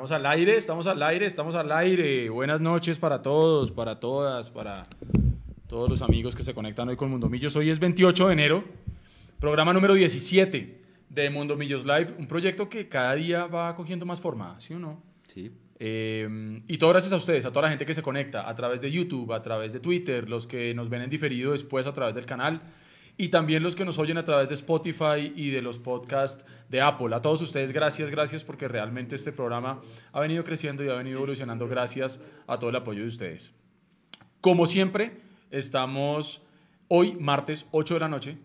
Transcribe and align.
Estamos 0.00 0.12
al 0.12 0.24
aire, 0.24 0.56
estamos 0.56 0.86
al 0.86 1.02
aire, 1.02 1.26
estamos 1.26 1.54
al 1.54 1.70
aire. 1.72 2.30
Buenas 2.30 2.58
noches 2.62 2.98
para 2.98 3.20
todos, 3.20 3.70
para 3.70 4.00
todas, 4.00 4.48
para 4.48 4.86
todos 5.68 5.90
los 5.90 6.00
amigos 6.00 6.34
que 6.34 6.42
se 6.42 6.54
conectan 6.54 6.88
hoy 6.88 6.96
con 6.96 7.10
Mundo 7.10 7.28
Millos. 7.28 7.54
Hoy 7.54 7.68
es 7.68 7.78
28 7.78 8.28
de 8.28 8.32
enero, 8.32 8.64
programa 9.38 9.74
número 9.74 9.92
17 9.92 10.80
de 11.10 11.28
Mundo 11.28 11.54
Millos 11.54 11.84
Live, 11.84 12.14
un 12.18 12.26
proyecto 12.26 12.70
que 12.70 12.88
cada 12.88 13.14
día 13.14 13.44
va 13.44 13.76
cogiendo 13.76 14.06
más 14.06 14.22
forma, 14.22 14.58
¿sí 14.58 14.72
o 14.72 14.78
no? 14.78 15.02
Sí. 15.26 15.52
Eh, 15.78 16.62
y 16.66 16.78
todo 16.78 16.88
gracias 16.88 17.12
a 17.12 17.16
ustedes, 17.16 17.44
a 17.44 17.50
toda 17.50 17.64
la 17.64 17.68
gente 17.68 17.84
que 17.84 17.92
se 17.92 18.00
conecta 18.00 18.48
a 18.48 18.54
través 18.54 18.80
de 18.80 18.90
YouTube, 18.90 19.30
a 19.34 19.42
través 19.42 19.74
de 19.74 19.80
Twitter, 19.80 20.30
los 20.30 20.46
que 20.46 20.72
nos 20.72 20.88
ven 20.88 21.02
en 21.02 21.10
diferido 21.10 21.52
después 21.52 21.86
a 21.86 21.92
través 21.92 22.14
del 22.14 22.24
canal 22.24 22.62
y 23.20 23.28
también 23.28 23.62
los 23.62 23.76
que 23.76 23.84
nos 23.84 23.98
oyen 23.98 24.16
a 24.16 24.24
través 24.24 24.48
de 24.48 24.54
Spotify 24.54 25.30
y 25.36 25.50
de 25.50 25.60
los 25.60 25.78
podcasts 25.78 26.42
de 26.70 26.80
Apple. 26.80 27.14
A 27.14 27.20
todos 27.20 27.42
ustedes, 27.42 27.70
gracias, 27.70 28.10
gracias, 28.10 28.44
porque 28.44 28.66
realmente 28.66 29.14
este 29.14 29.30
programa 29.30 29.82
ha 30.10 30.20
venido 30.20 30.42
creciendo 30.42 30.82
y 30.82 30.88
ha 30.88 30.94
venido 30.94 31.18
evolucionando 31.18 31.68
gracias 31.68 32.18
a 32.46 32.58
todo 32.58 32.70
el 32.70 32.76
apoyo 32.76 33.02
de 33.02 33.08
ustedes. 33.08 33.52
Como 34.40 34.64
siempre, 34.64 35.20
estamos 35.50 36.40
hoy, 36.88 37.12
martes, 37.20 37.66
8 37.72 37.92
de 37.92 38.00
la 38.00 38.08
noche, 38.08 38.38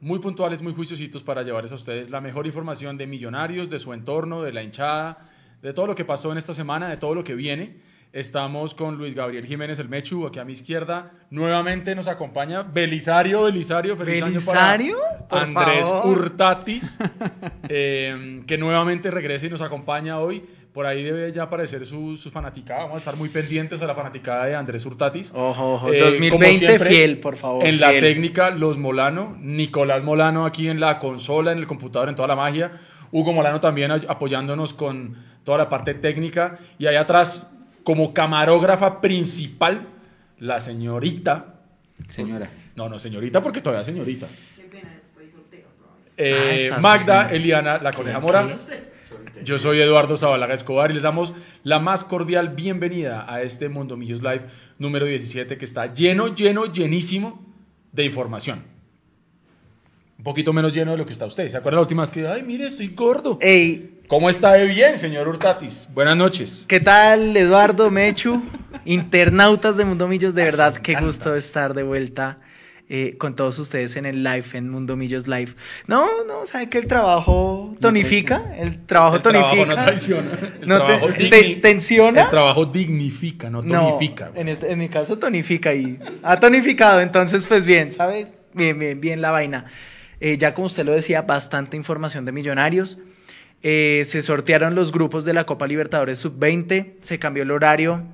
muy 0.00 0.20
puntuales, 0.20 0.62
muy 0.62 0.74
juiciositos 0.74 1.24
para 1.24 1.42
llevarles 1.42 1.72
a 1.72 1.74
ustedes 1.74 2.10
la 2.10 2.20
mejor 2.20 2.46
información 2.46 2.96
de 2.96 3.08
millonarios, 3.08 3.68
de 3.68 3.80
su 3.80 3.92
entorno, 3.92 4.44
de 4.44 4.52
la 4.52 4.62
hinchada, 4.62 5.28
de 5.60 5.72
todo 5.72 5.88
lo 5.88 5.96
que 5.96 6.04
pasó 6.04 6.30
en 6.30 6.38
esta 6.38 6.54
semana, 6.54 6.88
de 6.88 6.98
todo 6.98 7.16
lo 7.16 7.24
que 7.24 7.34
viene. 7.34 7.80
Estamos 8.12 8.74
con 8.74 8.96
Luis 8.96 9.14
Gabriel 9.14 9.46
Jiménez 9.46 9.78
el 9.78 9.88
Mechu, 9.88 10.26
aquí 10.26 10.40
a 10.40 10.44
mi 10.44 10.50
izquierda. 10.50 11.12
Nuevamente 11.30 11.94
nos 11.94 12.08
acompaña 12.08 12.64
Belisario, 12.64 13.44
Belisario, 13.44 13.96
feliz 13.96 14.24
año 14.24 14.40
para 14.44 14.76
¿Belisario? 14.76 14.96
Andrés 15.30 15.88
favor. 15.88 16.18
Hurtatis, 16.18 16.98
eh, 17.68 18.42
que 18.48 18.58
nuevamente 18.58 19.12
regresa 19.12 19.46
y 19.46 19.50
nos 19.50 19.62
acompaña 19.62 20.18
hoy. 20.18 20.44
Por 20.72 20.86
ahí 20.86 21.04
debe 21.04 21.30
ya 21.30 21.44
aparecer 21.44 21.86
su, 21.86 22.16
su 22.16 22.32
fanaticada. 22.32 22.80
Vamos 22.80 22.94
a 22.94 22.98
estar 22.98 23.16
muy 23.16 23.28
pendientes 23.28 23.80
a 23.80 23.86
la 23.86 23.94
fanaticada 23.94 24.46
de 24.46 24.56
Andrés 24.56 24.84
Hurtatis. 24.84 25.32
Ojo, 25.32 25.74
ojo. 25.74 25.92
Eh, 25.92 26.00
como 26.00 26.10
2020 26.10 26.58
siempre, 26.58 26.88
fiel, 26.88 27.18
por 27.20 27.36
favor. 27.36 27.64
En 27.64 27.78
la 27.78 27.90
técnica, 27.90 28.50
los 28.50 28.76
Molano, 28.76 29.36
Nicolás 29.40 30.02
Molano 30.02 30.46
aquí 30.46 30.68
en 30.68 30.80
la 30.80 30.98
consola, 30.98 31.52
en 31.52 31.58
el 31.58 31.68
computador, 31.68 32.08
en 32.08 32.16
toda 32.16 32.26
la 32.26 32.36
magia. 32.36 32.72
Hugo 33.12 33.32
Molano 33.32 33.60
también 33.60 33.92
apoyándonos 33.92 34.74
con 34.74 35.16
toda 35.44 35.58
la 35.58 35.68
parte 35.68 35.94
técnica. 35.94 36.58
Y 36.78 36.86
ahí 36.86 36.96
atrás, 36.96 37.52
como 37.82 38.12
camarógrafa 38.14 39.00
principal, 39.00 39.88
la 40.38 40.60
señorita. 40.60 41.60
Señora. 42.08 42.50
No, 42.76 42.88
no, 42.88 42.98
señorita, 42.98 43.42
porque 43.42 43.60
todavía 43.60 43.82
es 43.82 43.86
señorita. 43.86 44.26
Qué 44.56 44.62
pena, 44.64 44.90
estoy 45.02 45.30
soltero. 45.30 45.68
probablemente. 45.78 46.66
Eh, 46.66 46.70
Ah, 46.72 46.78
Magda. 46.80 47.30
Eliana 47.30 47.78
La 47.78 47.92
Coneja 47.92 48.20
Mora. 48.20 48.58
Yo 49.42 49.58
soy 49.58 49.80
Eduardo 49.80 50.16
Zabalaga 50.16 50.52
Escobar 50.54 50.90
y 50.90 50.94
les 50.94 51.02
damos 51.02 51.32
la 51.62 51.78
más 51.78 52.04
cordial 52.04 52.50
bienvenida 52.50 53.24
a 53.32 53.42
este 53.42 53.68
Mundo 53.70 53.96
Millos 53.96 54.22
Live 54.22 54.42
número 54.78 55.06
17 55.06 55.56
que 55.56 55.64
está 55.64 55.92
lleno, 55.94 56.34
lleno, 56.34 56.66
llenísimo 56.66 57.46
de 57.92 58.04
información. 58.04 58.62
Un 60.18 60.24
poquito 60.24 60.52
menos 60.52 60.74
lleno 60.74 60.92
de 60.92 60.98
lo 60.98 61.06
que 61.06 61.14
está 61.14 61.24
usted. 61.24 61.50
¿Se 61.50 61.56
acuerda 61.56 61.76
la 61.76 61.82
última 61.82 62.02
vez 62.02 62.10
que, 62.10 62.26
ay, 62.28 62.42
mire, 62.42 62.66
estoy 62.66 62.88
gordo? 62.88 63.38
Ey, 63.40 63.99
¿Cómo 64.10 64.28
está 64.28 64.54
de 64.54 64.64
bien, 64.66 64.98
señor 64.98 65.28
Hurtatis? 65.28 65.88
Buenas 65.94 66.16
noches. 66.16 66.64
¿qué 66.66 66.80
tal, 66.80 67.36
Eduardo, 67.36 67.90
Mechu? 67.92 68.42
Internautas 68.84 69.76
de 69.76 69.84
Mundo 69.84 70.08
Millos, 70.08 70.34
de 70.34 70.42
verdad, 70.42 70.74
qué 70.74 70.96
gusto 71.00 71.36
estar 71.36 71.74
de 71.74 71.84
vuelta 71.84 72.38
eh, 72.88 73.14
con 73.18 73.36
todos 73.36 73.56
ustedes 73.60 73.94
en 73.94 74.06
el 74.06 74.24
live, 74.24 74.44
en 74.54 74.68
Mundo 74.68 74.96
Millos 74.96 75.28
Live. 75.28 75.52
No, 75.86 76.24
no, 76.26 76.44
¿sabe 76.44 76.68
que 76.68 76.78
el 76.78 76.88
trabajo 76.88 77.76
tonifica? 77.80 78.42
El 78.58 78.84
trabajo 78.84 79.16
El 79.16 79.22
trabajo 79.22 79.50
tonifica. 79.54 79.76
no 79.76 79.84
traiciona. 79.84 80.30
El 80.60 80.68
No 80.68 80.78
te- 80.78 80.84
trabajo 80.86 81.06
te- 81.06 81.30
digni- 81.30 81.60
tensiona. 81.62 82.22
El 82.22 82.30
trabajo 82.30 82.66
dignifica, 82.66 83.48
no 83.48 83.62
No, 83.62 83.68
tonifica. 83.90 84.32
en, 84.34 84.48
este- 84.48 84.72
en 84.72 84.78
mi 84.80 84.88
caso 84.88 85.18
tonifica 85.20 85.72
y 85.72 86.00
ha 86.24 86.40
tonificado, 86.40 87.00
entonces 87.00 87.46
pues 87.46 87.64
bien, 87.64 87.92
¿sabe? 87.92 88.26
Bien, 88.54 88.76
bien, 88.76 89.00
bien 89.00 89.20
la 89.20 89.30
vaina. 89.30 89.66
Eh, 90.18 90.36
ya 90.36 90.52
como 90.52 90.66
usted 90.66 90.84
lo 90.84 90.90
decía, 90.92 91.22
bastante 91.22 91.76
información 91.76 92.24
de 92.24 92.32
millonarios. 92.32 92.98
Eh, 93.62 94.02
se 94.06 94.22
sortearon 94.22 94.74
los 94.74 94.90
grupos 94.92 95.24
de 95.24 95.34
la 95.34 95.44
Copa 95.44 95.66
Libertadores 95.66 96.18
Sub-20, 96.18 96.94
se 97.02 97.18
cambió 97.18 97.42
el 97.42 97.50
horario 97.50 98.04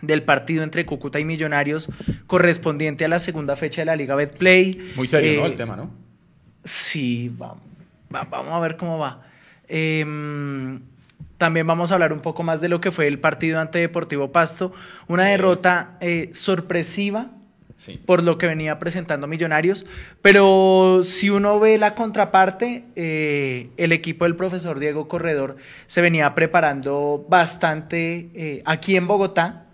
del 0.00 0.24
partido 0.24 0.64
entre 0.64 0.84
Cúcuta 0.84 1.20
y 1.20 1.24
Millonarios 1.24 1.88
correspondiente 2.26 3.04
a 3.04 3.08
la 3.08 3.20
segunda 3.20 3.54
fecha 3.54 3.82
de 3.82 3.84
la 3.86 3.94
Liga 3.96 4.16
Betplay. 4.16 4.92
Muy 4.96 5.06
serio, 5.06 5.40
¿no? 5.40 5.46
Eh, 5.46 5.50
El 5.50 5.56
tema, 5.56 5.76
¿no? 5.76 5.90
Sí, 6.64 7.28
va- 7.40 7.56
va- 8.12 8.24
vamos 8.24 8.52
a 8.54 8.58
ver 8.58 8.76
cómo 8.76 8.98
va. 8.98 9.22
Em, 9.68 10.80
también 11.38 11.66
vamos 11.66 11.90
a 11.90 11.94
hablar 11.94 12.12
un 12.12 12.20
poco 12.20 12.42
más 12.42 12.60
de 12.60 12.68
lo 12.68 12.80
que 12.80 12.90
fue 12.90 13.06
el 13.06 13.18
partido 13.20 13.60
ante 13.60 13.78
Deportivo 13.78 14.32
Pasto. 14.32 14.72
Una 15.08 15.26
derrota 15.26 15.96
eh, 16.00 16.30
sorpresiva 16.34 17.30
Sí. 17.76 17.98
por 18.04 18.22
lo 18.22 18.38
que 18.38 18.46
venía 18.46 18.78
presentando 18.78 19.26
Millonarios, 19.26 19.86
pero 20.20 21.02
si 21.04 21.30
uno 21.30 21.58
ve 21.58 21.78
la 21.78 21.94
contraparte, 21.94 22.84
eh, 22.94 23.70
el 23.76 23.92
equipo 23.92 24.24
del 24.24 24.36
profesor 24.36 24.78
Diego 24.78 25.08
Corredor 25.08 25.56
se 25.86 26.00
venía 26.00 26.34
preparando 26.34 27.24
bastante 27.28 28.30
eh, 28.34 28.62
aquí 28.64 28.96
en 28.96 29.06
Bogotá 29.06 29.66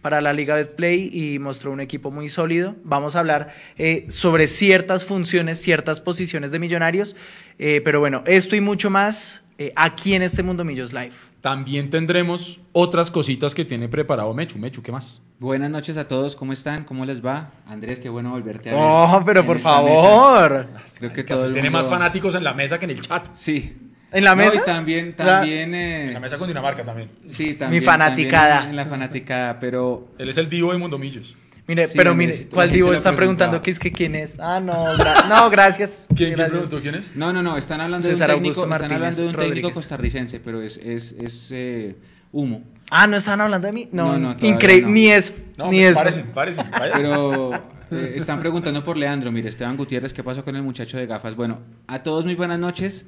para 0.00 0.22
la 0.22 0.32
Liga 0.32 0.56
de 0.56 0.64
Play 0.64 1.10
y 1.12 1.38
mostró 1.38 1.72
un 1.72 1.80
equipo 1.80 2.10
muy 2.10 2.30
sólido. 2.30 2.76
Vamos 2.84 3.16
a 3.16 3.20
hablar 3.20 3.52
eh, 3.76 4.06
sobre 4.08 4.46
ciertas 4.46 5.04
funciones, 5.04 5.60
ciertas 5.60 6.00
posiciones 6.00 6.52
de 6.52 6.58
Millonarios, 6.58 7.16
pero 7.58 8.00
bueno, 8.00 8.22
esto 8.26 8.56
y 8.56 8.62
mucho 8.62 8.88
más 8.88 9.42
aquí 9.76 10.14
en 10.14 10.22
este 10.22 10.42
Mundo 10.42 10.64
Millos 10.64 10.94
Live. 10.94 11.12
También 11.42 11.90
tendremos 11.90 12.58
otras 12.72 13.10
cositas 13.10 13.54
que 13.54 13.66
tiene 13.66 13.88
preparado 13.88 14.32
Mechu. 14.32 14.58
Mechu, 14.58 14.82
¿qué 14.82 14.92
más? 14.92 15.22
Buenas 15.40 15.70
noches 15.70 15.96
a 15.96 16.06
todos, 16.06 16.36
¿cómo 16.36 16.52
están? 16.52 16.84
¿Cómo 16.84 17.06
les 17.06 17.24
va? 17.24 17.50
Andrés, 17.66 17.98
qué 17.98 18.10
bueno 18.10 18.30
volverte 18.30 18.68
a 18.68 18.74
ver. 18.74 18.82
Oh, 18.84 19.22
pero 19.24 19.44
por 19.46 19.56
mesa. 19.56 19.70
favor. 19.70 20.66
Creo 20.98 21.10
que 21.10 21.24
Que 21.24 21.34
todo 21.34 21.46
el 21.46 21.54
tiene 21.54 21.70
más 21.70 21.88
fanáticos 21.88 22.34
en 22.34 22.44
la 22.44 22.52
mesa 22.52 22.78
que 22.78 22.84
en 22.84 22.90
el 22.90 23.00
chat. 23.00 23.26
Sí. 23.32 23.74
¿En 24.12 24.22
la 24.24 24.30
No, 24.32 24.36
mesa? 24.36 24.58
y 24.58 24.64
también, 24.66 25.14
La- 25.16 25.24
también, 25.24 25.74
eh, 25.74 26.06
En 26.08 26.12
la 26.14 26.20
mesa 26.20 26.36
con 26.36 26.46
Dinamarca 26.46 26.84
también. 26.84 27.08
sí, 27.26 27.54
también. 27.54 27.82
fanaticada. 27.82 28.48
también 28.56 28.70
En 28.70 28.76
la 28.76 28.84
fanaticada, 28.84 29.58
pero 29.58 30.08
Él 30.18 30.28
es 30.28 30.36
el 30.36 30.50
divo 30.50 30.72
de 30.72 30.78
Mundomillos. 30.78 31.34
Mire, 31.66 31.86
Sí, 31.88 31.96
pero 31.96 32.14
mire, 32.14 32.36
la 32.36 32.44
¿cuál 32.52 32.70
divo 32.70 32.92
está 32.92 33.14
preguntando 33.16 33.62
que 33.62 33.70
es 33.70 33.78
que 33.78 33.92
quién 33.92 34.16
es? 34.16 34.36
Ah, 34.40 34.60
no, 34.60 34.74
gra- 34.98 35.26
no, 35.26 35.48
gracias. 35.48 36.06
¿Quién, 36.14 36.34
preguntó 36.34 36.82
quién 36.82 36.96
es? 36.96 37.16
No, 37.16 37.32
no, 37.32 37.42
no, 37.42 37.56
están 37.56 37.80
hablando 37.80 38.06
César 38.06 38.28
de 38.28 38.34
un 38.34 38.42
técnico, 38.42 38.60
Augusto 38.62 38.74
están 38.74 38.90
Martínez 38.90 38.96
hablando 39.18 39.22
de 39.22 39.28
un 39.46 39.48
técnico 39.54 39.72
costarricense, 39.72 40.40
pero 40.40 40.60
es, 40.60 40.76
es, 40.76 41.12
es 41.12 41.48
eh, 41.54 41.96
humo. 42.32 42.62
Ah, 42.90 43.06
¿no 43.06 43.16
estaban 43.16 43.40
hablando 43.40 43.66
de 43.68 43.72
mí? 43.72 43.88
No, 43.92 44.18
No, 44.18 44.34
no, 44.34 44.46
increíble, 44.46 44.86
no. 44.88 44.92
ni 44.94 45.06
eso, 45.08 45.32
No, 45.56 45.70
ni 45.70 45.80
eso. 45.80 45.94
párese, 45.94 46.24
párese, 46.24 46.62
vaya. 46.78 46.94
Pero 46.96 47.54
eh, 47.92 48.14
están 48.16 48.40
preguntando 48.40 48.82
por 48.82 48.96
Leandro. 48.96 49.30
Mire, 49.30 49.48
Esteban 49.48 49.76
Gutiérrez, 49.76 50.12
¿qué 50.12 50.22
pasó 50.24 50.44
con 50.44 50.56
el 50.56 50.62
muchacho 50.62 50.96
de 50.98 51.06
gafas? 51.06 51.36
Bueno, 51.36 51.58
a 51.86 52.02
todos 52.02 52.24
muy 52.24 52.34
buenas 52.34 52.58
noches. 52.58 53.06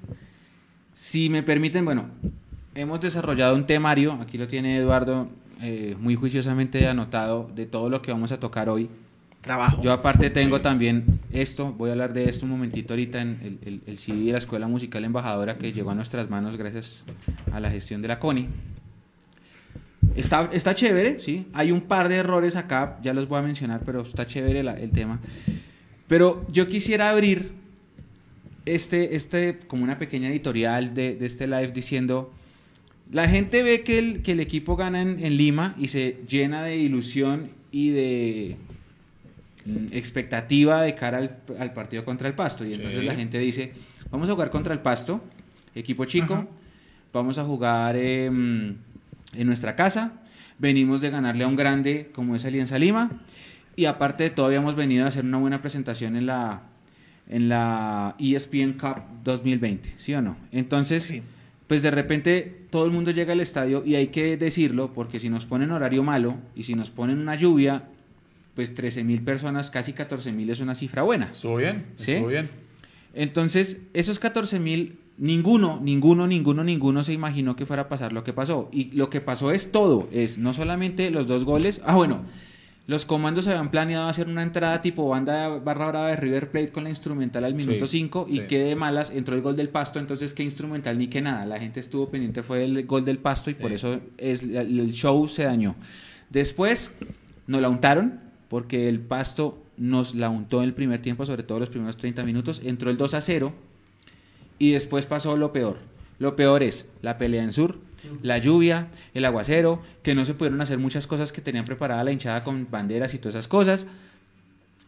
Si 0.95 1.29
me 1.31 1.43
permiten, 1.43 1.85
bueno, 1.85 2.07
hemos 2.75 3.01
desarrollado 3.01 3.55
un 3.55 3.67
temario, 3.67 4.13
aquí 4.21 4.39
lo 4.39 4.47
tiene 4.47 4.77
Eduardo 4.79 5.29
eh, 5.61 5.97
muy 5.99 6.15
juiciosamente 6.15 6.87
anotado 6.87 7.51
de 7.55 7.67
todo 7.67 7.89
lo 7.91 8.03
que 8.03 8.13
vamos 8.13 8.31
a 8.33 8.39
tocar 8.39 8.69
hoy. 8.69 8.89
Trabajo. 9.41 9.83
Yo 9.83 9.93
aparte 9.93 10.31
tengo 10.31 10.61
también 10.61 11.19
esto, 11.33 11.73
voy 11.73 11.89
a 11.91 11.95
hablar 11.95 12.13
de 12.13 12.29
esto 12.29 12.45
un 12.45 12.53
momentito 12.53 12.93
ahorita, 12.93 13.21
en 13.21 13.41
el, 13.43 13.59
el, 13.67 13.81
el 13.87 13.99
CD 13.99 14.27
de 14.27 14.33
la 14.33 14.39
Escuela 14.39 14.69
Musical 14.69 15.05
Embajadora 15.05 15.57
que 15.59 15.73
llegó 15.73 15.91
a 15.91 15.97
nuestras 15.97 16.31
manos 16.31 16.57
gracias 16.57 17.03
a 17.53 17.59
la 17.59 17.69
gestión 17.69 18.03
de 18.03 18.09
la 18.09 18.21
CONI. 18.21 18.47
Está, 20.15 20.51
está 20.53 20.75
chévere, 20.75 21.21
sí. 21.21 21.47
Hay 21.55 21.73
un 21.73 21.83
par 21.83 22.09
de 22.09 22.17
errores 22.17 22.57
acá, 22.57 22.99
ya 23.03 23.15
los 23.15 23.29
voy 23.29 23.39
a 23.39 23.43
mencionar, 23.43 23.83
pero 23.85 24.03
está 24.03 24.27
chévere 24.27 24.63
la- 24.63 24.79
el 24.79 24.91
tema. 24.91 25.21
Pero 26.07 26.45
yo 26.51 26.69
quisiera 26.69 27.09
abrir 27.11 27.53
este, 28.67 29.17
este, 29.17 29.59
como 29.67 29.85
una 29.85 29.99
pequeña 29.99 30.29
editorial 30.29 30.95
de, 30.95 31.17
de 31.17 31.27
este 31.27 31.47
live 31.47 31.73
diciendo, 31.73 32.33
la 33.11 33.27
gente 33.29 33.63
ve 33.63 33.83
que 33.83 33.99
el, 33.99 34.23
que 34.23 34.33
el 34.33 34.41
equipo 34.41 34.77
gana 34.77 35.01
en, 35.03 35.25
en 35.25 35.37
Lima 35.37 35.75
y 35.79 35.89
se 35.89 36.19
llena 36.29 36.63
de 36.63 36.77
ilusión 36.77 37.49
y 37.71 37.91
de 37.91 38.57
mm, 39.65 39.87
expectativa 39.93 40.83
de 40.83 40.95
cara 40.95 41.19
al, 41.19 41.39
al 41.59 41.73
partido 41.73 42.05
contra 42.05 42.29
el 42.29 42.35
Pasto. 42.35 42.65
Y 42.67 42.75
entonces 42.75 43.01
Sí. 43.01 43.07
la 43.07 43.15
gente 43.15 43.39
dice, 43.39 43.73
vamos 44.11 44.29
a 44.29 44.33
jugar 44.33 44.51
contra 44.51 44.75
el 44.75 44.81
Pasto, 44.81 45.23
equipo 45.75 46.05
chico, 46.05 46.35
Ajá. 46.35 46.47
vamos 47.13 47.39
a 47.39 47.45
jugar 47.45 47.97
em, 47.97 48.77
en 49.35 49.47
nuestra 49.47 49.77
casa, 49.77 50.13
venimos 50.59 51.01
de 51.01 51.11
ganarle 51.11 51.45
a 51.45 51.49
un 51.49 51.57
grande 51.57 52.11
como 52.15 52.37
es 52.37 52.45
Alianza 52.45 52.79
Lima, 52.79 53.11
y 53.77 53.87
aparte 53.87 54.25
de 54.25 54.31
todo 54.31 54.47
habíamos 54.47 54.77
venido 54.77 55.05
a 55.05 55.09
hacer 55.09 55.25
una 55.25 55.39
buena 55.39 55.61
presentación 55.63 56.17
en 56.17 56.27
la, 56.27 56.63
en 57.29 57.49
la 57.49 58.15
ESPN 58.19 58.75
Cup 58.75 59.03
2020, 59.25 59.95
¿sí 59.97 60.15
o 60.15 60.21
no? 60.23 60.37
Entonces, 60.53 61.05
Sí. 61.05 61.23
pues 61.67 61.81
de 61.83 61.91
repente 61.91 62.67
todo 62.71 62.85
el 62.85 62.91
mundo 62.93 63.11
llega 63.11 63.33
al 63.33 63.41
estadio 63.41 63.83
y 63.85 63.95
hay 63.95 64.09
que 64.09 64.37
decirlo, 64.37 64.93
porque 64.93 65.19
si 65.21 65.31
nos 65.31 65.47
ponen 65.47 65.71
horario 65.71 66.03
malo 66.03 66.37
y 66.55 66.65
si 66.65 66.75
nos 66.75 66.91
ponen 66.91 67.19
una 67.19 67.35
lluvia, 67.35 67.85
pues 68.55 68.75
13 68.75 69.05
mil 69.05 69.23
personas, 69.23 69.71
casi 69.71 69.95
14 69.95 70.31
mil 70.33 70.51
es 70.51 70.61
una 70.61 70.75
cifra 70.75 71.01
buena. 71.03 71.31
Estuvo 71.33 71.57
bien, 71.57 71.87
¿Sí? 71.97 72.13
estuvo 72.13 72.29
bien. 72.29 72.51
Entonces, 73.15 73.81
esos 73.95 74.19
14 74.19 74.59
mil, 74.59 74.99
ninguno, 75.23 75.79
ninguno, 75.81 76.27
ninguno, 76.27 76.65
ninguno 76.65 77.05
se 77.05 77.13
imaginó 77.13 77.55
que 77.55 77.65
fuera 77.65 77.83
a 77.83 77.89
pasar 77.89 78.13
lo 78.13 78.25
que 78.25 78.33
pasó. 78.33 78.69
Y 78.73 78.91
lo 78.91 79.09
que 79.09 79.21
pasó 79.21 79.53
es 79.53 79.71
todo, 79.71 80.09
es 80.11 80.37
no 80.37 80.53
solamente 80.53 81.13
los 81.13 81.29
dos 81.29 81.45
goles, 81.45 81.81
ah 81.85 81.95
bueno, 81.95 82.23
los 82.89 83.05
comandos 83.05 83.47
habían 83.47 83.71
planeado 83.71 84.09
hacer 84.09 84.27
una 84.27 84.43
entrada 84.43 84.83
tipo 84.83 85.09
banda 85.09 85.47
barra 85.49 85.87
brava 85.87 86.09
de 86.09 86.17
River 86.17 86.51
Plate 86.51 86.73
con 86.73 86.83
la 86.83 86.91
instrumental 86.91 87.45
al 87.45 87.55
minuto 87.55 87.87
Sí, 87.87 87.99
5 87.99 88.27
y 88.29 88.39
sí. 88.39 88.43
que 88.49 88.59
de 88.65 88.75
malas 88.75 89.13
entró 89.13 89.37
el 89.37 89.43
gol 89.43 89.55
del 89.55 89.69
pasto, 89.69 90.01
entonces 90.01 90.35
qué 90.35 90.43
instrumental 90.43 90.99
ni 90.99 91.07
qué 91.07 91.21
nada. 91.23 91.47
La 91.47 91.61
gente 91.61 91.79
estuvo 91.79 92.09
pendiente 92.09 92.43
fue 92.43 92.65
el 92.65 92.85
gol 92.85 93.05
del 93.05 93.19
pasto 93.19 93.49
y 93.49 93.55
por 93.55 93.71
eso 93.71 94.01
es, 94.19 94.43
el 94.43 94.93
show 94.93 95.29
se 95.29 95.45
dañó. 95.45 95.77
Después 96.31 96.91
nos 97.47 97.63
la 97.63 97.69
untaron 97.69 98.19
porque 98.49 98.89
el 98.89 98.99
pasto 98.99 99.63
nos 99.77 100.17
la 100.17 100.31
untó 100.31 100.59
en 100.63 100.65
el 100.65 100.75
primer 100.75 101.01
tiempo, 101.01 101.25
sobre 101.25 101.45
todo 101.45 101.61
los 101.61 101.71
primeros 101.71 101.97
30 101.97 102.25
minutos. 102.25 102.61
Entró 102.65 102.91
el 102.91 102.97
2 102.97 103.15
a 103.15 103.21
0 103.21 103.53
y 104.63 104.73
después 104.73 105.07
pasó 105.07 105.37
lo 105.37 105.53
peor. 105.53 105.79
Lo 106.19 106.37
peor 106.37 106.63
es 106.63 106.87
la 107.03 107.19
pelea 107.19 107.43
en 107.43 107.53
sur, 107.53 107.79
la 108.23 108.39
lluvia, 108.39 108.89
el 109.15 109.25
aguacero, 109.25 109.83
que 110.03 110.15
no 110.15 110.25
se 110.25 110.35
pudieron 110.35 110.61
hacer 110.61 110.79
muchas 110.79 111.07
cosas 111.07 111.33
que 111.33 111.41
tenían 111.41 111.65
preparada 111.65 112.05
la 112.05 112.13
hinchada 112.13 112.45
con 112.45 112.69
banderas 112.71 113.13
y 113.15 113.19
todas 113.19 113.35
esas 113.35 113.49
cosas. 113.49 113.87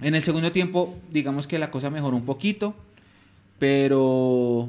En 0.01 0.15
el 0.15 0.23
segundo 0.23 0.53
tiempo, 0.53 0.97
digamos 1.11 1.47
que 1.49 1.59
la 1.59 1.71
cosa 1.71 1.91
mejoró 1.91 2.17
un 2.17 2.25
poquito, 2.25 2.75
pero 3.59 4.69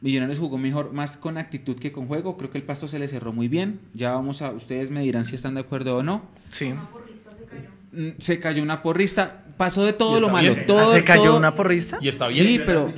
Millonarios 0.00 0.38
jugó 0.38 0.58
mejor, 0.58 0.92
más 0.92 1.16
con 1.16 1.36
actitud 1.38 1.76
que 1.78 1.90
con 1.92 2.06
juego. 2.06 2.36
Creo 2.36 2.50
que 2.50 2.58
el 2.58 2.64
pasto 2.64 2.86
se 2.86 2.98
le 2.98 3.08
cerró 3.08 3.32
muy 3.32 3.48
bien. 3.48 3.80
Ya 3.94 4.12
vamos 4.12 4.42
a, 4.42 4.50
ustedes 4.52 4.90
me 4.90 5.02
dirán 5.02 5.24
si 5.24 5.34
están 5.34 5.54
de 5.54 5.60
acuerdo 5.60 5.96
o 5.96 6.02
no. 6.02 6.22
Sí. 6.50 6.66
Una 6.66 6.88
porrista 6.90 7.30
se 7.38 7.44
cayó. 7.46 7.68
Mm, 7.92 8.08
Se 8.18 8.38
cayó 8.40 8.62
una 8.62 8.82
porrista, 8.82 9.44
pasó 9.56 9.84
de 9.84 9.92
todo 9.94 10.20
lo 10.20 10.28
malo. 10.28 10.54
bien. 10.54 10.66
Todo, 10.66 10.92
¿Se 10.92 11.02
cayó 11.02 11.22
todo- 11.24 11.36
una 11.38 11.54
porrista? 11.54 11.98
Y 12.00 12.08
está 12.08 12.28
bien. 12.28 12.46
Sí, 12.46 12.60
pero 12.64 12.92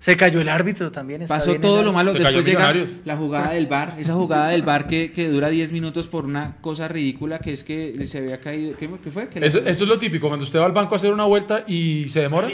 Se 0.00 0.16
cayó 0.16 0.40
el 0.40 0.48
árbitro 0.48 0.90
también. 0.90 1.22
está 1.22 1.36
pasó 1.36 1.50
bien 1.50 1.60
todo 1.60 1.82
lo 1.82 1.92
malo. 1.92 2.10
Se 2.10 2.18
Después 2.18 2.44
llega 2.44 2.74
la 3.04 3.16
jugada 3.18 3.52
del 3.52 3.66
bar, 3.66 3.94
esa 3.98 4.14
jugada 4.14 4.48
del 4.48 4.62
bar 4.62 4.86
que, 4.86 5.12
que 5.12 5.28
dura 5.28 5.50
10 5.50 5.72
minutos 5.72 6.08
por 6.08 6.24
una 6.24 6.56
cosa 6.62 6.88
ridícula 6.88 7.38
que 7.38 7.52
es 7.52 7.62
que 7.64 8.06
se 8.06 8.18
había 8.18 8.40
caído. 8.40 8.76
¿Qué, 8.78 8.88
qué 9.04 9.10
fue? 9.10 9.28
Eso, 9.34 9.58
eso 9.58 9.84
es 9.84 9.88
lo 9.88 9.98
típico. 9.98 10.28
Cuando 10.28 10.44
usted 10.44 10.58
va 10.58 10.64
al 10.64 10.72
banco 10.72 10.94
a 10.94 10.96
hacer 10.96 11.12
una 11.12 11.24
vuelta 11.24 11.64
y 11.66 12.08
se 12.08 12.20
demora, 12.20 12.48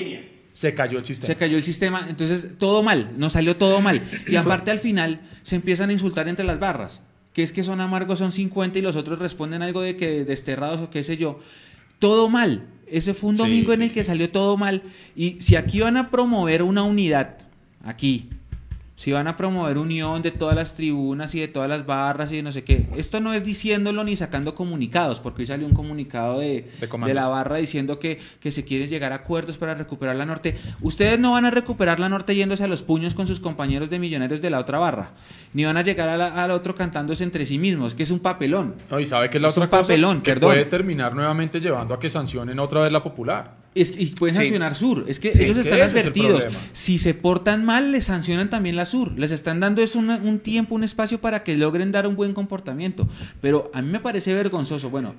se 0.53 0.75
cayó 0.75 0.99
el 0.99 1.05
sistema. 1.05 1.27
Se 1.29 1.37
cayó 1.37 1.57
el 1.57 1.63
sistema, 1.63 2.07
entonces 2.09 2.49
todo 2.59 2.83
mal, 2.83 3.13
nos 3.17 3.35
salió 3.35 3.57
todo 3.57 3.81
mal. 3.81 4.03
Y 4.27 4.35
aparte 4.35 4.73
al 4.73 4.81
final 4.81 5.21
se 5.43 5.55
empiezan 5.55 5.91
a 5.91 5.93
insultar 5.93 6.29
entre 6.29 6.45
las 6.45 6.59
barras, 6.59 7.01
que 7.33 7.45
es 7.45 7.53
que 7.53 7.63
son 7.63 7.81
amargos, 7.81 8.19
son 8.19 8.33
50 8.33 8.81
y 8.81 8.83
los 8.83 8.97
otros 8.97 9.21
responden 9.21 9.63
algo 9.63 9.83
de 9.83 9.97
que 9.97 10.25
desterrados 10.25 10.81
o 10.81 10.91
qué 10.91 11.05
sé 11.05 11.17
yo. 11.17 11.39
Todo 12.01 12.29
mal. 12.29 12.65
Ese 12.87 13.15
fue 13.15 13.31
un 13.31 13.37
Sí, 13.37 13.43
domingo 13.43 13.73
en 13.73 13.79
sí, 13.81 13.85
el 13.85 13.93
que 13.93 14.05
salió 14.05 14.31
todo 14.31 14.57
mal. 14.57 14.83
Y 15.15 15.37
si 15.41 15.57
aquí 15.57 15.81
van 15.81 15.97
a 15.97 16.11
promover 16.11 16.63
una 16.63 16.83
unidad, 16.83 17.37
aquí, 17.85 18.29
si 18.97 19.13
van 19.13 19.29
a 19.29 19.37
promover 19.37 19.77
unión 19.77 20.23
de 20.23 20.31
todas 20.31 20.57
las 20.57 20.75
tribunas 20.75 21.35
y 21.35 21.41
de 21.41 21.49
todas 21.49 21.69
las 21.69 21.85
barras 21.85 22.33
y 22.33 22.37
de 22.37 22.43
no 22.43 22.51
sé 22.51 22.65
qué, 22.65 22.87
esto 22.97 23.21
no 23.21 23.35
es 23.35 23.45
diciéndolo 23.45 24.03
ni 24.05 24.17
sacando 24.17 24.55
comunicados, 24.55 25.21
porque 25.21 25.43
hoy 25.43 25.47
salió 25.47 25.67
un 25.67 25.75
comunicado 25.75 26.41
de, 26.41 26.71
De 26.81 27.15
la 27.15 27.29
barra 27.29 27.57
diciendo 27.57 27.99
que, 27.99 28.19
que 28.41 28.51
se 28.51 28.65
quieren 28.65 28.89
llegar 28.89 29.13
a 29.13 29.17
acuerdos 29.17 29.59
para 29.59 29.75
recuperar 29.75 30.17
la 30.17 30.25
norte. 30.25 30.57
Ustedes 30.81 31.19
no 31.19 31.33
van 31.33 31.45
a 31.45 31.51
recuperar 31.51 32.01
la 32.01 32.09
norte 32.09 32.35
yéndose 32.35 32.65
a 32.65 32.69
los 32.69 32.81
puños 32.83 33.13
con 33.15 33.27
sus 33.27 33.39
compañeros 33.39 33.91
de 33.91 33.99
millonarios 33.99 34.41
de 34.41 34.49
la 34.51 34.59
otra 34.61 34.79
barra, 34.79 35.11
ni 35.53 35.65
van 35.67 35.77
a 35.77 35.83
llegar 35.83 36.09
a 36.09 36.17
la- 36.17 36.43
al 36.43 36.51
otro 36.51 36.75
cantándose 36.75 37.23
entre 37.23 37.45
sí 37.45 37.59
mismos, 37.59 37.95
que 37.95 38.03
es 38.03 38.11
un 38.11 38.21
papelón. 38.21 38.77
No, 38.91 38.99
y 38.99 39.05
sabe 39.05 39.29
que 39.29 39.37
es 39.37 39.43
la 39.43 39.49
Es 39.49 39.57
un 39.59 39.65
otra 39.65 39.71
cosa 39.79 39.83
papelón, 39.83 40.23
que 40.23 40.33
perdón. 40.33 40.51
puede 40.53 40.65
terminar 40.65 41.15
nuevamente 41.15 41.61
llevando 41.61 41.93
a 41.93 41.99
que 42.01 42.09
sancionen 42.09 42.59
otra 42.59 42.81
vez 42.81 42.91
la 42.91 43.03
popular. 43.03 43.66
Es, 43.77 43.95
y 43.99 44.07
pueden 44.07 44.35
Sí. 44.35 44.43
sancionar 44.43 44.75
Sur. 44.75 45.05
Es 45.07 45.21
que 45.21 45.33
Sí, 45.33 45.43
ellos 45.43 45.57
es 45.59 45.63
que 45.65 45.71
están 45.71 45.87
ese 45.87 45.99
es 45.99 46.07
el 46.07 46.13
advertidos. 46.13 46.47
Si 46.73 46.99
se 46.99 47.15
portan 47.15 47.65
mal, 47.65 47.93
les 47.93 48.05
sancionan 48.07 48.49
también 48.51 48.75
la 48.77 48.87
Sur. 48.87 49.13
Les 49.19 49.31
están 49.33 49.61
dando 49.61 49.83
es 49.83 49.95
una- 49.95 50.17
un 50.17 50.39
tiempo, 50.41 50.75
un 50.75 50.83
espacio 50.85 51.21
para 51.21 51.45
que 51.45 51.57
logren 51.57 51.93
dar 51.93 52.07
un 52.07 52.17
buen 52.17 52.33
comportamiento. 52.33 53.09
Pero 53.41 53.71
a 53.75 53.83
mí 53.83 53.91
me 53.91 54.01
parece 54.01 54.33
vergonzoso. 54.35 54.89
Bueno, 54.91 55.15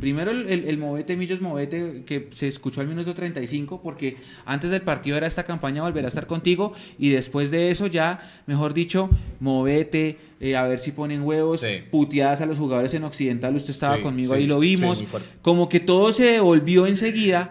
primero 0.00 0.30
el, 0.30 0.48
el, 0.48 0.68
el 0.68 0.78
movete 0.78 1.16
Millos 1.16 1.40
Movete 1.40 2.04
que 2.06 2.28
se 2.32 2.48
escuchó 2.48 2.80
al 2.80 2.86
minuto 2.88 3.12
35 3.14 3.82
porque 3.82 4.16
antes 4.46 4.70
del 4.70 4.82
partido 4.82 5.16
era 5.16 5.26
esta 5.26 5.42
campaña 5.44 5.82
volver 5.82 6.04
a 6.04 6.08
estar 6.08 6.26
contigo 6.26 6.72
y 6.98 7.10
después 7.10 7.50
de 7.50 7.70
eso 7.70 7.88
ya, 7.88 8.20
mejor 8.46 8.74
dicho, 8.74 9.10
movete, 9.40 10.18
eh, 10.40 10.54
a 10.56 10.66
ver 10.68 10.78
si 10.78 10.92
ponen 10.92 11.22
huevos, 11.22 11.60
Sí. 11.60 11.66
puteadas 11.90 12.40
a 12.40 12.46
los 12.46 12.58
jugadores 12.58 12.94
en 12.94 13.02
Occidental. 13.04 13.56
Usted 13.56 13.70
estaba 13.70 13.96
Sí, 13.96 14.02
conmigo 14.02 14.34
sí, 14.34 14.40
ahí, 14.40 14.46
lo 14.46 14.60
vimos. 14.60 15.02
como 15.42 15.68
que 15.68 15.80
todo 15.80 16.12
se 16.12 16.24
devolvió 16.24 16.86
enseguida 16.86 17.50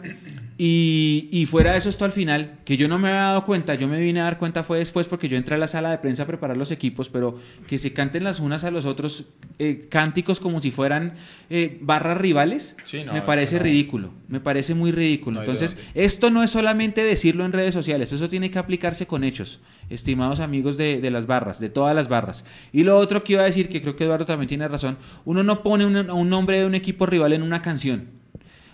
y, 0.60 1.30
y 1.32 1.46
fuera 1.46 1.74
de 1.74 1.78
eso 1.78 1.90
esto 1.90 2.04
al 2.04 2.12
final, 2.12 2.58
que 2.66 2.78
yo 2.78 2.88
no 2.88 2.98
me 2.98 3.10
había 3.10 3.22
dado 3.22 3.46
cuenta, 3.46 3.76
yo 3.76 3.88
me 3.88 4.00
vine 4.00 4.22
a 4.22 4.24
dar 4.24 4.40
cuenta 4.40 4.64
fue 4.64 4.80
después 4.80 5.08
porque 5.08 5.30
yo 5.30 5.38
entré 5.38 5.54
a 5.56 5.58
la 5.60 5.68
sala 5.68 5.92
de 5.92 6.00
prensa 6.00 6.24
a 6.24 6.26
preparar 6.26 6.58
los 6.58 6.72
equipos, 6.72 7.10
pero 7.10 7.38
que 7.68 7.78
se 7.78 7.94
canten 7.94 8.24
las 8.24 8.40
unas 8.40 8.64
a 8.64 8.72
los 8.72 8.86
otros 8.86 9.26
eh, 9.60 9.86
cánticos 9.90 10.40
como 10.40 10.60
si 10.60 10.72
fueran 10.72 11.14
eh, 11.52 11.78
barras 11.82 12.18
rivales, 12.18 12.76
Sí, 12.84 13.04
no, 13.04 13.14
me 13.14 13.22
parece 13.22 13.58
no. 13.58 13.64
ridículo, 13.64 14.14
me 14.28 14.40
parece 14.40 14.74
muy 14.74 14.92
ridículo. 14.92 15.36
No 15.36 15.42
Entonces, 15.42 15.78
esto 15.94 16.32
no 16.32 16.42
es 16.42 16.50
solamente 16.50 17.04
decirlo 17.04 17.46
en 17.46 17.54
redes 17.54 17.74
sociales, 17.76 18.12
eso 18.12 18.28
tiene 18.28 18.50
que 18.50 18.58
aplicarse 18.58 19.06
con 19.06 19.24
hechos, 19.24 19.60
estimados 19.92 20.40
amigos 20.40 20.76
de, 20.76 21.02
de 21.02 21.12
las 21.12 21.28
barras, 21.28 21.60
de 21.60 21.70
todas 21.70 21.96
las 21.96 22.08
barras. 22.08 22.44
Y 22.74 22.84
lo 22.84 22.98
otro 22.98 23.24
que 23.24 23.34
iba 23.34 23.44
a 23.44 23.46
decir, 23.46 23.70
que 23.70 23.82
creo 23.82 23.96
que 23.96 24.06
Eduardo 24.06 24.26
también 24.26 24.48
tiene 24.50 24.68
razón, 24.68 24.98
uno 25.24 25.44
no 25.44 25.62
pone 25.62 25.86
un, 25.86 26.10
un 26.10 26.30
nombre 26.30 26.60
de 26.60 26.66
un 26.66 26.74
equipo 26.74 27.06
rival 27.06 27.34
en 27.34 27.44
una 27.44 27.62
canción. 27.62 28.17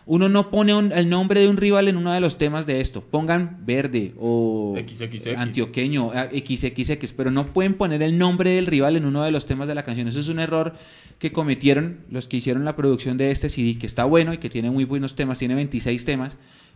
Uno 0.06 0.28
no 0.28 0.52
pone 0.52 0.74
un- 0.76 0.92
el 0.92 1.10
nombre 1.10 1.40
de 1.40 1.48
un 1.48 1.56
rival 1.58 1.88
en 1.88 1.96
uno 1.98 2.12
de 2.12 2.20
los 2.20 2.38
temas 2.38 2.66
de 2.66 2.82
esto. 2.82 3.02
Pongan 3.02 3.60
verde 3.66 4.14
o 4.20 4.76
XXX. 4.78 5.28
antioqueño, 5.38 6.12
XXX, 6.12 7.14
pero 7.14 7.32
no 7.32 7.46
pueden 7.54 7.76
poner 7.76 8.02
el 8.04 8.18
nombre 8.18 8.52
del 8.52 8.66
rival 8.66 8.98
en 8.98 9.06
uno 9.06 9.24
de 9.24 9.32
los 9.32 9.46
temas 9.46 9.68
de 9.68 9.76
la 9.76 9.84
canción. 9.84 10.08
Eso 10.08 10.20
es 10.20 10.28
un 10.28 10.40
error 10.40 10.74
que 11.20 11.32
cometieron 11.32 12.00
los 12.10 12.28
que 12.28 12.38
hicieron 12.38 12.66
la 12.66 12.76
producción 12.76 13.18
de 13.18 13.32
este 13.32 13.50
CD, 13.50 13.78
que 13.80 13.86
está 13.86 14.04
bueno 14.06 14.34
y 14.34 14.40
que 14.40 14.50
tiene 14.50 14.70
muy 14.72 14.84
buenos 14.84 15.16
temas, 15.16 15.40
tiene 15.40 15.56
26 15.56 16.04
temas, 16.04 16.36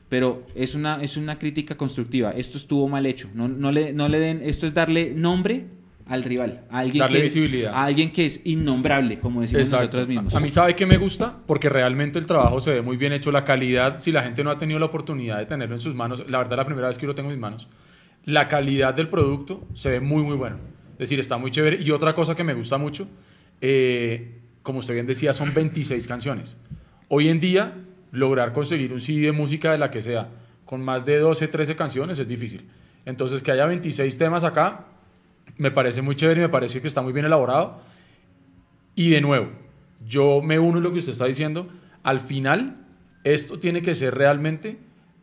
pero 0.09 0.43
es 0.55 0.73
una, 0.73 1.03
es 1.03 1.17
una 1.17 1.37
crítica 1.37 1.75
constructiva. 1.75 2.31
Esto 2.31 2.57
estuvo 2.57 2.87
mal 2.87 3.05
hecho. 3.05 3.27
No, 3.33 3.49
no, 3.49 3.71
le, 3.73 3.91
no 3.91 4.07
le 4.07 4.19
den, 4.19 4.41
esto 4.43 4.65
es 4.67 4.73
darle 4.73 5.11
nombre 5.13 5.65
al 6.09 6.23
rival, 6.23 6.61
a 6.69 6.79
alguien, 6.79 6.99
Darle 6.99 7.17
que, 7.17 7.23
visibilidad. 7.23 7.73
a 7.73 7.83
alguien 7.83 8.11
que 8.11 8.25
es 8.25 8.41
innombrable, 8.45 9.19
como 9.19 9.41
decimos 9.41 9.63
Exacto. 9.63 9.85
nosotros 9.85 10.07
mismos. 10.07 10.35
A 10.35 10.39
mí 10.39 10.49
sabe 10.49 10.75
que 10.75 10.85
me 10.85 10.97
gusta 10.97 11.35
porque 11.45 11.69
realmente 11.69 12.17
el 12.19 12.25
trabajo 12.25 12.59
se 12.59 12.71
ve 12.71 12.81
muy 12.81 12.97
bien 12.97 13.13
hecho, 13.13 13.31
la 13.31 13.43
calidad, 13.43 13.99
si 13.99 14.11
la 14.11 14.23
gente 14.23 14.43
no 14.43 14.51
ha 14.51 14.57
tenido 14.57 14.79
la 14.79 14.85
oportunidad 14.85 15.37
de 15.37 15.45
tenerlo 15.45 15.75
en 15.75 15.81
sus 15.81 15.95
manos, 15.95 16.23
la 16.29 16.37
verdad 16.37 16.57
la 16.57 16.65
primera 16.65 16.87
vez 16.87 16.97
que 16.97 17.03
yo 17.03 17.07
lo 17.07 17.15
tengo 17.15 17.29
en 17.29 17.35
mis 17.35 17.41
manos, 17.41 17.67
la 18.25 18.47
calidad 18.47 18.93
del 18.93 19.09
producto 19.09 19.67
se 19.73 19.91
ve 19.91 19.99
muy 19.99 20.23
muy 20.23 20.35
bueno. 20.35 20.57
Es 20.93 20.99
decir, 21.09 21.19
está 21.19 21.37
muy 21.37 21.51
chévere. 21.51 21.81
Y 21.81 21.91
otra 21.91 22.15
cosa 22.15 22.33
que 22.33 22.43
me 22.43 22.53
gusta 22.55 22.77
mucho, 22.77 23.07
eh, 23.61 24.39
como 24.63 24.79
usted 24.79 24.95
bien 24.95 25.05
decía, 25.05 25.31
son 25.33 25.53
26 25.53 26.07
canciones. 26.07 26.57
Hoy 27.07 27.29
en 27.29 27.39
día, 27.39 27.73
lograr 28.11 28.51
conseguir 28.51 28.91
un 28.93 28.99
CD 28.99 29.27
de 29.27 29.31
música 29.31 29.71
de 29.71 29.77
la 29.77 29.91
que 29.91 30.01
sea, 30.01 30.29
con 30.65 30.81
más 30.81 31.05
de 31.05 31.19
12, 31.19 31.47
13 31.47 31.75
canciones 31.75 32.19
es 32.19 32.27
difícil. 32.27 32.67
Entonces, 33.05 33.41
que 33.43 33.51
haya 33.51 33.65
26 33.65 34.17
temas 34.17 34.43
acá, 34.43 34.85
me 35.57 35.71
parece 35.71 36.01
muy 36.01 36.15
chévere 36.15 36.41
y 36.41 36.43
me 36.43 36.49
parece 36.49 36.81
que 36.81 36.87
está 36.87 37.01
muy 37.01 37.13
bien 37.13 37.25
elaborado. 37.25 37.79
Y 38.95 39.09
de 39.09 39.21
nuevo, 39.21 39.49
yo 40.05 40.41
me 40.41 40.59
uno 40.59 40.79
a 40.79 40.81
lo 40.81 40.91
que 40.91 40.99
usted 40.99 41.11
está 41.11 41.25
diciendo. 41.25 41.67
Al 42.03 42.19
final, 42.19 42.77
esto 43.23 43.59
tiene 43.59 43.81
que 43.81 43.95
ser 43.95 44.15
realmente 44.15 44.77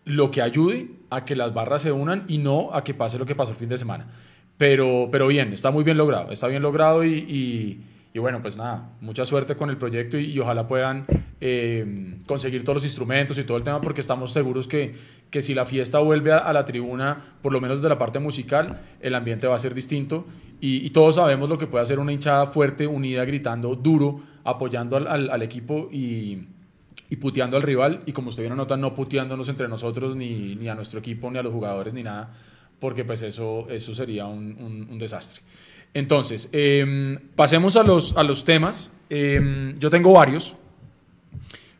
lo 0.04 0.30
que 0.30 0.42
ayude 0.42 0.90
a 1.10 1.24
que 1.24 1.34
las 1.36 1.54
barras 1.54 1.82
se 1.82 1.92
unan 1.92 2.24
y 2.28 2.38
no 2.38 2.70
a 2.72 2.84
que 2.84 2.94
pase 2.94 3.18
lo 3.18 3.26
que 3.26 3.34
pasó 3.34 3.52
el 3.52 3.56
fin 3.58 3.68
de 3.68 3.78
semana. 3.78 4.06
Pero, 4.58 5.08
pero 5.10 5.26
bien, 5.26 5.52
está 5.52 5.70
muy 5.70 5.82
bien 5.84 5.96
logrado. 5.96 6.30
Está 6.30 6.46
bien 6.48 6.62
logrado 6.62 7.04
y, 7.04 7.14
y- 7.14 7.80
y 8.16 8.20
bueno, 8.20 8.40
pues 8.40 8.56
nada, 8.56 8.92
mucha 9.00 9.24
suerte 9.24 9.56
con 9.56 9.70
el 9.70 9.76
proyecto 9.76 10.16
y, 10.18 10.26
y 10.26 10.38
ojalá 10.38 10.68
puedan 10.68 11.04
eh, 11.40 12.20
conseguir 12.26 12.62
todos 12.62 12.76
los 12.76 12.84
instrumentos 12.84 13.36
y 13.38 13.42
todo 13.42 13.56
el 13.56 13.64
tema 13.64 13.80
porque 13.80 14.00
estamos 14.00 14.30
seguros 14.32 14.68
que, 14.68 14.94
que 15.30 15.42
si 15.42 15.52
la 15.52 15.66
fiesta 15.66 15.98
vuelve 15.98 16.30
a, 16.32 16.38
a 16.38 16.52
la 16.52 16.64
tribuna, 16.64 17.18
por 17.42 17.52
lo 17.52 17.60
menos 17.60 17.82
de 17.82 17.88
la 17.88 17.98
parte 17.98 18.20
musical, 18.20 18.80
el 19.00 19.16
ambiente 19.16 19.48
va 19.48 19.56
a 19.56 19.58
ser 19.58 19.74
distinto 19.74 20.26
y, 20.60 20.86
y 20.86 20.90
todos 20.90 21.16
sabemos 21.16 21.48
lo 21.48 21.58
que 21.58 21.66
puede 21.66 21.82
hacer 21.82 21.98
una 21.98 22.12
hinchada 22.12 22.46
fuerte, 22.46 22.86
unida, 22.86 23.24
gritando 23.24 23.74
duro, 23.74 24.20
apoyando 24.44 24.96
al, 24.96 25.08
al- 25.08 25.30
al 25.30 25.42
equipo 25.42 25.88
y, 25.90 26.46
y 27.10 27.16
puteando 27.16 27.56
al 27.56 27.64
rival 27.64 28.04
y 28.06 28.12
como 28.12 28.28
usted 28.28 28.44
bien 28.44 28.56
nota, 28.56 28.76
no 28.76 28.94
puteándonos 28.94 29.48
entre 29.48 29.66
nosotros 29.66 30.14
ni, 30.14 30.54
ni 30.54 30.68
a 30.68 30.76
nuestro 30.76 31.00
equipo 31.00 31.28
ni 31.32 31.38
a 31.38 31.42
los 31.42 31.52
jugadores 31.52 31.92
ni 31.92 32.04
nada, 32.04 32.30
porque 32.78 33.04
pues 33.04 33.22
eso, 33.22 33.66
eso 33.70 33.92
sería 33.92 34.26
un, 34.26 34.56
un- 34.60 34.86
un 34.88 34.98
desastre. 35.00 35.42
Entonces, 35.94 36.48
em, 36.52 37.18
pasemos 37.36 37.76
a 37.76 37.84
los, 37.84 38.16
a 38.16 38.22
los 38.22 38.44
temas. 38.44 38.92
Em, 39.08 39.78
yo 39.78 39.90
tengo 39.90 40.12
varios, 40.12 40.56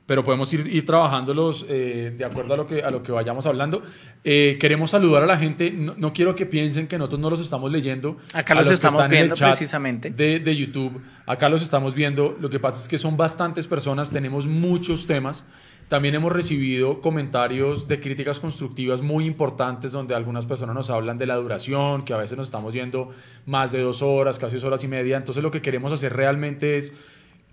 pero 0.06 0.22
podemos 0.22 0.52
ir, 0.52 0.66
ir 0.66 0.84
trabajándolos 0.84 1.64
eh, 1.68 2.14
de 2.16 2.24
acuerdo 2.24 2.54
a 2.54 2.56
lo 2.58 2.66
que, 2.66 2.82
a 2.82 2.90
lo 2.90 3.02
que 3.02 3.10
vayamos 3.10 3.46
hablando. 3.46 3.82
Eh, 4.22 4.58
queremos 4.60 4.90
saludar 4.90 5.22
a 5.22 5.26
la 5.26 5.38
gente, 5.38 5.70
no, 5.70 5.94
no 5.96 6.12
quiero 6.12 6.34
que 6.34 6.44
piensen 6.44 6.86
que 6.86 6.98
nosotros 6.98 7.20
no 7.20 7.30
los 7.30 7.40
estamos 7.40 7.72
leyendo. 7.72 8.16
Acá 8.34 8.54
los 8.54 8.68
que 8.68 8.74
estamos 8.74 9.08
viendo 9.08 9.34
precisamente. 9.34 10.10
De, 10.10 10.40
de 10.40 10.56
YouTube, 10.56 11.00
acá 11.26 11.48
los 11.48 11.62
estamos 11.62 11.94
viendo. 11.94 12.36
Lo 12.38 12.50
que 12.50 12.60
pasa 12.60 12.82
es 12.82 12.88
que 12.88 12.98
son 12.98 13.16
bastantes 13.16 13.66
personas, 13.66 14.10
tenemos 14.10 14.46
muchos 14.46 15.06
temas. 15.06 15.46
También 15.88 16.14
hemos 16.14 16.32
recibido 16.32 17.00
comentarios 17.00 17.88
de 17.88 18.00
críticas 18.00 18.40
constructivas 18.40 19.02
muy 19.02 19.26
importantes 19.26 19.92
donde 19.92 20.14
algunas 20.14 20.46
personas 20.46 20.74
nos 20.74 20.88
hablan 20.88 21.18
de 21.18 21.26
la 21.26 21.36
duración, 21.36 22.04
que 22.04 22.14
a 22.14 22.16
veces 22.16 22.38
nos 22.38 22.46
estamos 22.46 22.72
yendo 22.72 23.10
más 23.44 23.70
de 23.70 23.80
dos 23.80 24.00
horas, 24.00 24.38
casi 24.38 24.56
dos 24.56 24.64
horas 24.64 24.82
y 24.84 24.88
media. 24.88 25.18
Entonces 25.18 25.42
lo 25.42 25.50
que 25.50 25.60
queremos 25.60 25.92
hacer 25.92 26.14
realmente 26.14 26.78
es 26.78 26.94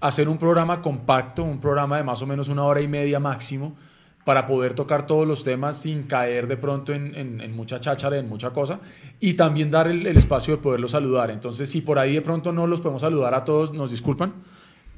hacer 0.01 0.27
un 0.27 0.38
programa 0.38 0.81
compacto, 0.81 1.43
un 1.43 1.62
programa 1.62 1.98
de 1.98 2.03
más 2.03 2.22
o 2.22 2.27
menos 2.27 2.50
una 2.50 2.63
hora 2.63 2.81
y 2.81 2.88
media 2.88 3.20
máximo, 3.20 3.75
para 4.25 4.46
poder 4.46 4.74
tocar 4.74 5.08
todos 5.08 5.27
los 5.27 5.43
temas 5.43 5.77
sin 5.79 6.03
caer 6.03 6.48
de 6.48 6.58
pronto 6.58 6.93
en, 6.93 7.55
mucha 7.55 7.79
cháchara, 7.79 8.17
en 8.17 8.29
mucha 8.29 8.51
cosa, 8.51 8.79
y 9.20 9.34
también 9.34 9.72
dar 9.72 9.88
el, 9.88 10.05
el 10.05 10.17
espacio 10.17 10.58
de 10.58 10.62
poderlos 10.62 10.91
saludar. 10.91 11.31
Entonces, 11.31 11.70
si 11.70 11.81
por 11.81 11.98
ahí 11.98 12.13
de 12.13 12.22
pronto 12.22 12.51
no 12.51 12.67
los 12.67 12.81
podemos 12.81 13.01
saludar 13.01 13.34
a 13.34 13.43
todos, 13.46 13.74
nos 13.74 13.89
disculpan, 13.89 14.34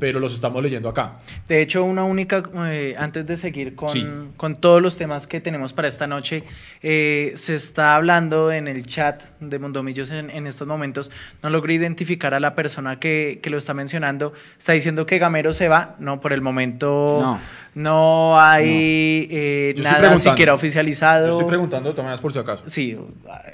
pero 0.04 0.20
los 0.20 0.34
estamos 0.34 0.62
leyendo 0.62 0.90
acá. 0.90 1.20
De 1.48 1.62
hecho, 1.62 1.82
una 1.86 2.04
única, 2.04 2.44
eh, 2.66 2.94
antes 2.98 3.26
de 3.26 3.38
seguir 3.38 3.74
con, 3.74 3.88
Sí. 3.90 4.06
con 4.36 4.58
todos 4.58 4.82
los 4.82 4.98
temas 4.98 5.28
que 5.28 5.40
tenemos 5.40 5.72
para 5.72 5.88
esta 5.88 6.08
noche, 6.08 6.44
eh, 6.82 7.32
se 7.38 7.54
está 7.54 7.96
hablando 7.96 8.52
en 8.52 8.68
el 8.68 8.86
chat 8.86 9.24
de 9.40 9.60
Mundomillos 9.60 10.12
en, 10.12 10.30
en 10.30 10.46
estos 10.46 10.68
momentos. 10.68 11.10
No 11.42 11.50
logro 11.50 11.72
identificar 11.72 12.34
a 12.34 12.42
la 12.42 12.54
persona 12.54 13.00
que, 13.00 13.40
que 13.42 13.50
lo 13.50 13.56
está 13.58 13.74
mencionando. 13.74 14.34
Está 14.60 14.74
diciendo 14.74 15.06
que 15.06 15.20
Gamero 15.20 15.54
se 15.54 15.70
va. 15.70 15.96
No, 16.00 16.20
por 16.20 16.34
el 16.34 16.42
momento 16.42 17.20
No. 17.22 17.40
no, 17.76 18.38
hay 18.42 19.30
eh, 19.32 19.74
Yo 19.78 19.84
estoy 19.84 20.02
nada 20.02 20.18
siquiera 20.18 20.54
oficializado. 20.54 21.28
Yo 21.28 21.32
estoy 21.36 21.48
preguntando 21.48 21.94
maneras 21.96 22.20
por 22.20 22.34
si 22.34 22.40
acaso. 22.40 22.66
Sí, 22.68 22.98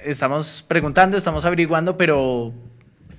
estamos 0.04 0.66
preguntando, 0.68 1.16
estamos 1.16 1.46
averiguando, 1.46 1.96
pero 1.96 2.52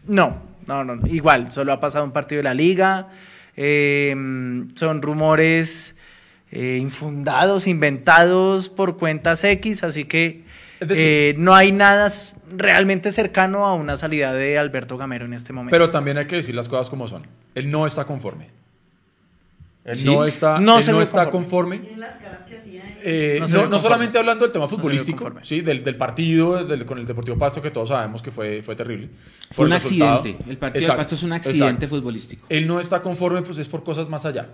no, 0.09 0.50
no, 0.67 0.85
no. 0.85 1.07
Igual, 1.07 1.51
solo 1.53 1.73
ha 1.73 1.81
pasado 1.81 2.05
un 2.05 2.13
partido 2.13 2.39
de 2.41 2.45
la 2.45 2.55
liga. 2.55 3.09
eh, 3.57 4.15
son 4.75 5.03
rumores 5.03 5.97
eh, 6.53 6.79
infundados, 6.81 7.67
inventados 7.67 8.69
por 8.69 8.97
cuentas 8.97 9.45
X, 9.45 9.83
así 9.85 10.05
que 10.05 10.45
decir- 10.81 11.05
eh, 11.07 11.35
no 11.37 11.55
hay 11.55 11.71
nada 11.73 12.09
realmente 12.57 13.13
cercano 13.13 13.67
a 13.67 13.75
una 13.75 13.97
salida 13.97 14.33
de 14.33 14.59
Alberto 14.59 14.97
Gamero 14.97 15.27
en 15.27 15.35
este 15.35 15.53
momento. 15.53 15.71
Pero 15.73 15.91
también 15.91 16.17
hay 16.19 16.27
que 16.27 16.37
decir 16.37 16.55
las 16.55 16.69
cosas 16.69 16.89
como 16.91 17.07
son. 17.09 17.23
Él 17.55 17.71
no 17.71 17.87
está 17.87 18.05
conforme. 18.05 18.47
Él 19.85 19.97
¿Sí? 19.97 20.07
no 20.07 20.25
está, 20.25 20.59
No 20.61 20.79
él 20.79 20.87
no 20.91 21.01
está 21.03 21.31
conforme. 21.31 21.79
conforme. 21.81 21.97
Eh, 23.03 23.39
No 23.51 23.67
no, 23.69 23.79
solamente 23.79 24.19
hablando 24.19 24.45
del 24.45 24.53
tema 24.53 24.69
futbolístico, 24.69 25.33
sí, 25.43 25.61
del, 25.61 25.83
del 25.85 25.97
partido 25.97 26.65
del- 26.65 26.85
con 26.85 26.99
el 26.99 27.07
Deportivo 27.07 27.37
Pasto, 27.39 27.61
que 27.63 27.71
todos 27.71 27.89
sabemos 27.89 28.21
que 28.23 28.31
fue, 28.31 28.63
fue 28.63 28.77
terrible. 28.77 29.09
Fue 29.51 29.65
un 29.67 29.73
el 29.73 29.77
accidente. 29.77 30.37
El 30.49 30.59
partido 30.59 30.81
Exacto, 30.81 30.93
de 30.93 30.97
Pasto 30.97 31.15
es 31.15 31.23
un 31.23 31.33
accidente 31.33 31.85
exacto. 31.85 31.87
futbolístico. 31.97 32.47
Él 32.49 32.67
no 32.67 32.79
está 32.81 33.03
conforme, 33.03 33.43
pues 33.43 33.59
es 33.59 33.69
por 33.69 33.83
cosas 33.83 34.09
más 34.09 34.25
allá. 34.27 34.49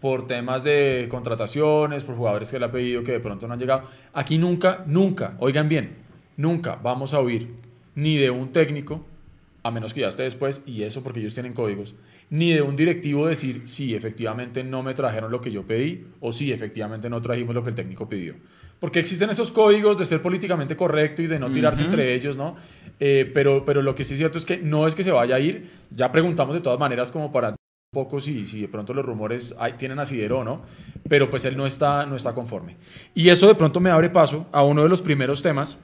Por 0.00 0.26
temas 0.26 0.64
de 0.64 1.06
contrataciones, 1.10 2.04
por 2.04 2.14
jugadores 2.16 2.50
que 2.50 2.58
le 2.58 2.66
ha 2.66 2.70
pedido 2.72 3.02
que 3.02 3.12
de 3.12 3.20
pronto 3.20 3.46
no 3.46 3.54
han 3.54 3.58
llegado. 3.58 3.82
Aquí 4.12 4.36
nunca, 4.38 4.82
nunca, 4.86 5.34
oigan 5.38 5.68
bien, 5.68 5.96
nunca 6.36 6.78
vamos 6.82 7.14
a 7.14 7.20
oír 7.20 7.48
ni 7.94 8.16
de 8.16 8.28
un 8.30 8.52
técnico, 8.52 9.04
a 9.64 9.70
menos 9.72 9.92
que 9.94 10.02
ya 10.02 10.08
esté 10.08 10.22
después, 10.22 10.60
y 10.66 10.82
eso 10.82 11.02
porque 11.02 11.18
ellos 11.20 11.34
tienen 11.34 11.54
códigos, 11.54 11.94
ni 12.30 12.52
de 12.52 12.62
un 12.62 12.76
directivo 12.76 13.26
decir 13.26 13.62
si 13.64 13.94
efectivamente 13.94 14.62
no 14.62 14.82
me 14.82 14.94
trajeron 14.94 15.32
lo 15.32 15.40
que 15.40 15.50
yo 15.50 15.62
pedí 15.66 16.04
o 16.20 16.32
si 16.32 16.52
efectivamente 16.52 17.08
no 17.10 17.20
trajimos 17.20 17.54
lo 17.54 17.62
que 17.64 17.70
el 17.70 17.74
técnico 17.74 18.08
pidió. 18.08 18.34
Porque 18.78 19.00
existen 19.00 19.30
esos 19.30 19.50
códigos 19.50 19.96
de 19.96 20.04
ser 20.04 20.20
políticamente 20.20 20.76
correcto 20.76 21.22
y 21.22 21.26
de 21.26 21.38
no 21.38 21.50
tirarse 21.50 21.82
entre 21.84 22.14
ellos, 22.14 22.36
¿no? 22.36 22.54
Eh, 23.00 23.30
pero, 23.32 23.64
pero 23.64 23.80
lo 23.80 23.94
que 23.94 24.04
sí 24.04 24.12
es 24.14 24.18
cierto 24.18 24.36
es 24.36 24.44
que 24.44 24.58
no 24.58 24.86
es 24.86 24.94
que 24.94 25.02
se 25.02 25.10
vaya 25.10 25.36
a 25.36 25.40
ir, 25.40 25.70
ya 25.90 26.12
preguntamos 26.12 26.54
de 26.54 26.60
todas 26.60 26.78
maneras 26.78 27.10
como 27.10 27.32
para 27.32 27.48
un 27.50 27.56
poco 27.90 28.20
si, 28.20 28.44
si 28.44 28.60
de 28.60 28.68
pronto 28.68 28.92
los 28.92 29.06
rumores 29.06 29.54
hay- 29.58 29.74
tienen 29.74 29.98
asidero 29.98 30.40
o 30.40 30.44
no, 30.44 30.60
pero 31.08 31.30
pues 31.30 31.46
él 31.46 31.56
no 31.56 31.64
está, 31.64 32.04
no 32.04 32.16
está 32.16 32.34
conforme. 32.34 32.76
Y 33.14 33.30
eso 33.30 33.46
de 33.46 33.54
pronto 33.54 33.80
me 33.80 33.88
abre 33.88 34.10
paso 34.10 34.46
a 34.52 34.62
uno 34.62 34.82
de 34.82 34.88
los 34.90 35.00
primeros 35.00 35.40
temas 35.40 35.78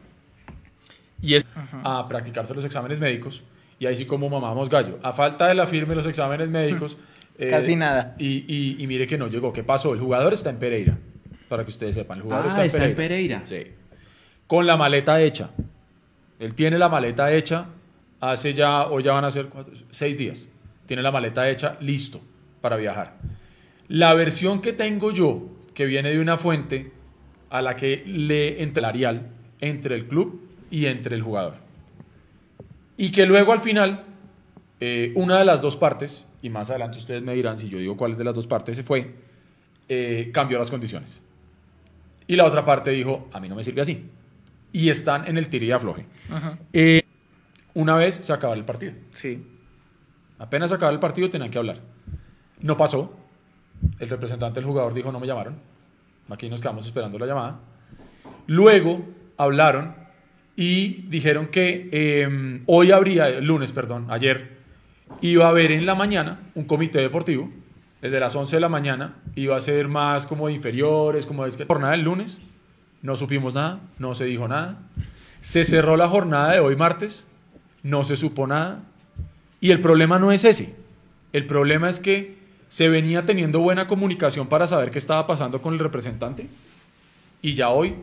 y 1.22 1.34
es 1.34 1.46
a 1.84 2.06
practicarse 2.08 2.54
los 2.54 2.64
exámenes 2.66 3.00
médicos. 3.00 3.42
Y 3.80 3.86
ahí 3.86 3.96
sí 3.96 4.04
como 4.06 4.28
mamamos 4.28 4.68
gallo. 4.70 5.00
A 5.02 5.12
falta 5.12 5.48
de 5.48 5.54
la 5.54 5.66
firme 5.66 5.96
los 5.96 6.06
exámenes 6.06 6.48
médicos. 6.48 6.96
eh, 7.38 7.50
Casi 7.50 7.74
nada. 7.74 8.14
Y, 8.18 8.44
y- 8.46 8.76
y 8.78 8.86
mire 8.86 9.06
que 9.08 9.18
no 9.18 9.26
llegó. 9.26 9.52
¿Qué 9.52 9.64
pasó? 9.64 9.92
El 9.94 9.98
jugador 10.00 10.32
está 10.34 10.50
en 10.50 10.58
Pereira. 10.58 10.96
Para 11.48 11.64
que 11.64 11.70
ustedes 11.70 11.96
sepan. 11.96 12.18
El 12.18 12.22
jugador 12.22 12.44
Ah, 12.44 12.48
está 12.48 12.60
en 12.60 12.66
está 12.66 12.84
en 12.84 12.94
Pereira. 12.94 13.40
Pereira. 13.40 13.66
Sí. 13.66 13.72
Con 14.46 14.66
la 14.66 14.76
maleta 14.76 15.20
hecha. 15.20 15.50
Él 16.38 16.54
tiene 16.54 16.78
la 16.78 16.88
maleta 16.88 17.32
hecha 17.32 17.66
hace 18.20 18.52
ya, 18.54 18.86
hoy 18.86 19.02
ya 19.02 19.12
van 19.12 19.24
a 19.24 19.30
ser 19.30 19.46
cuatro- 19.46 19.74
seis 19.90 20.16
días. 20.16 20.46
Tiene 20.86 21.02
la 21.02 21.10
maleta 21.10 21.48
hecha, 21.48 21.76
listo 21.80 22.20
para 22.60 22.76
viajar. 22.76 23.16
La 23.88 24.12
versión 24.14 24.60
que 24.60 24.72
tengo 24.74 25.10
yo, 25.10 25.48
que 25.74 25.86
viene 25.86 26.10
de 26.10 26.20
una 26.20 26.36
fuente 26.36 26.92
a 27.48 27.62
la 27.62 27.74
que 27.76 28.02
le 28.06 28.62
entre 28.62 28.82
salarial 28.82 29.28
entre 29.60 29.94
el 29.94 30.06
club 30.06 30.42
y 30.70 30.86
entre 30.86 31.16
el 31.16 31.22
jugador. 31.22 31.54
Y 33.00 33.10
que 33.12 33.24
luego 33.24 33.54
al 33.54 33.60
final, 33.60 34.04
eh, 34.78 35.12
una 35.14 35.38
de 35.38 35.46
las 35.46 35.62
dos 35.62 35.74
partes, 35.74 36.26
y 36.42 36.50
más 36.50 36.68
adelante 36.68 36.98
ustedes 36.98 37.22
me 37.22 37.34
dirán 37.34 37.56
si 37.56 37.66
yo 37.66 37.78
digo 37.78 37.96
cuál 37.96 38.12
es 38.12 38.18
de 38.18 38.24
las 38.24 38.34
dos 38.34 38.46
partes 38.46 38.76
se 38.76 38.82
fue, 38.82 39.14
eh, 39.88 40.28
cambió 40.34 40.58
las 40.58 40.70
condiciones. 40.70 41.22
Y 42.26 42.36
la 42.36 42.44
otra 42.44 42.62
parte 42.62 42.90
dijo, 42.90 43.26
a 43.32 43.40
mí 43.40 43.48
no 43.48 43.54
me 43.54 43.64
sirve 43.64 43.80
así. 43.80 44.06
Y 44.70 44.90
están 44.90 45.26
en 45.26 45.38
el 45.38 45.48
tiro 45.48 45.64
y 45.64 45.70
afloje. 45.70 46.04
Ajá. 46.28 46.58
Eh, 46.74 47.00
una 47.72 47.96
vez 47.96 48.16
se 48.16 48.34
acaba 48.34 48.52
el 48.52 48.66
partido. 48.66 48.92
Sí. 49.12 49.46
Apenas 50.38 50.68
se 50.68 50.76
acaba 50.76 50.92
el 50.92 51.00
partido 51.00 51.30
tenían 51.30 51.50
que 51.50 51.56
hablar. 51.56 51.80
No 52.60 52.76
pasó. 52.76 53.16
El 53.98 54.10
representante 54.10 54.60
del 54.60 54.66
jugador 54.66 54.92
dijo, 54.92 55.10
no 55.10 55.20
me 55.20 55.26
llamaron. 55.26 55.58
Aquí 56.28 56.50
nos 56.50 56.60
quedamos 56.60 56.84
esperando 56.84 57.18
la 57.18 57.24
llamada. 57.24 57.60
Luego 58.46 59.06
hablaron 59.38 59.99
y 60.60 61.06
dijeron 61.08 61.46
que 61.46 61.88
eh, 61.90 62.60
hoy 62.66 62.92
habría, 62.92 63.40
lunes, 63.40 63.72
perdón, 63.72 64.04
ayer, 64.10 64.58
iba 65.22 65.46
a 65.46 65.48
haber 65.48 65.72
en 65.72 65.86
la 65.86 65.94
mañana 65.94 66.38
un 66.54 66.64
comité 66.64 66.98
deportivo. 66.98 67.50
Desde 68.02 68.20
las 68.20 68.36
11 68.36 68.56
de 68.56 68.60
la 68.60 68.68
mañana 68.68 69.16
iba 69.36 69.56
a 69.56 69.60
ser 69.60 69.88
más 69.88 70.26
como 70.26 70.50
inferiores, 70.50 71.24
como 71.24 71.46
de 71.46 71.64
jornada 71.64 71.92
del 71.92 72.02
lunes. 72.02 72.42
No 73.00 73.16
supimos 73.16 73.54
nada, 73.54 73.80
no 73.98 74.14
se 74.14 74.26
dijo 74.26 74.48
nada. 74.48 74.78
Se 75.40 75.64
cerró 75.64 75.96
la 75.96 76.08
jornada 76.08 76.52
de 76.52 76.60
hoy 76.60 76.76
martes, 76.76 77.24
no 77.82 78.04
se 78.04 78.16
supo 78.16 78.46
nada. 78.46 78.82
Y 79.62 79.70
el 79.70 79.80
problema 79.80 80.18
no 80.18 80.30
es 80.30 80.44
ese. 80.44 80.74
El 81.32 81.46
problema 81.46 81.88
es 81.88 82.00
que 82.00 82.36
se 82.68 82.90
venía 82.90 83.24
teniendo 83.24 83.60
buena 83.60 83.86
comunicación 83.86 84.46
para 84.46 84.66
saber 84.66 84.90
qué 84.90 84.98
estaba 84.98 85.26
pasando 85.26 85.62
con 85.62 85.72
el 85.72 85.78
representante. 85.78 86.48
Y 87.40 87.54
ya 87.54 87.70
hoy, 87.70 87.94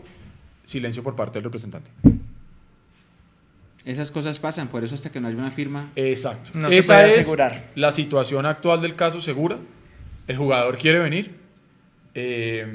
silencio 0.64 1.04
por 1.04 1.16
parte 1.16 1.38
del 1.38 1.44
representante. 1.44 1.92
Esas 3.88 4.12
cosas 4.12 4.38
pasan, 4.40 4.68
por 4.68 4.84
eso 4.84 4.96
hasta 4.96 5.12
que 5.12 5.20
no 5.22 5.28
haya 5.30 5.38
una 5.38 5.50
firma. 5.52 5.92
Exacto. 5.96 6.52
No 6.54 6.70
se 6.70 6.78
Esa 6.80 6.96
puede 6.96 7.08
es 7.10 7.18
asegurar. 7.20 7.72
la 7.76 7.92
situación 7.92 8.46
actual 8.46 8.82
del 8.82 8.96
caso 8.96 9.22
segura. 9.22 9.58
El 10.28 10.36
jugador 10.38 10.78
quiere 10.78 11.00
venir. 11.00 11.36
Eh, 12.14 12.66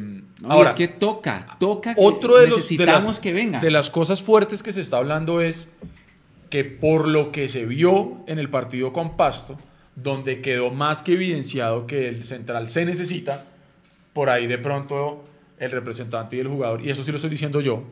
No, 0.40 0.50
ahora, 0.52 0.70
es 0.70 0.74
que 0.74 0.88
toca, 0.88 1.46
toca. 1.58 1.94
que 1.94 2.00
otro 2.02 2.36
de 2.38 2.46
los 2.46 2.56
de 2.56 2.62
necesitamos 2.62 3.04
las, 3.06 3.20
que 3.20 3.32
venga. 3.32 3.60
de 3.60 3.70
las 3.70 3.90
cosas 3.90 4.22
fuertes 4.22 4.62
que 4.62 4.72
se 4.72 4.80
está 4.80 4.98
hablando 4.98 5.40
es 5.40 5.68
que 6.48 6.64
por 6.64 7.08
lo 7.08 7.32
que 7.32 7.48
se 7.48 7.64
vio 7.66 8.18
en 8.26 8.38
el 8.38 8.48
partido 8.48 8.92
con 8.92 9.16
Pasto, 9.16 9.58
donde 9.96 10.40
quedó 10.40 10.70
más 10.70 11.02
que 11.02 11.14
evidenciado 11.14 11.86
que 11.86 12.08
el 12.08 12.24
central 12.24 12.68
se 12.68 12.84
necesita, 12.84 13.44
por 14.12 14.30
ahí 14.30 14.46
de 14.46 14.58
pronto 14.58 15.24
el 15.58 15.70
representante 15.70 16.36
y 16.36 16.40
el 16.40 16.48
jugador, 16.48 16.84
y 16.84 16.90
eso 16.90 17.02
sí 17.02 17.10
lo 17.10 17.16
estoy 17.16 17.30
diciendo 17.30 17.60
yo, 17.60 17.84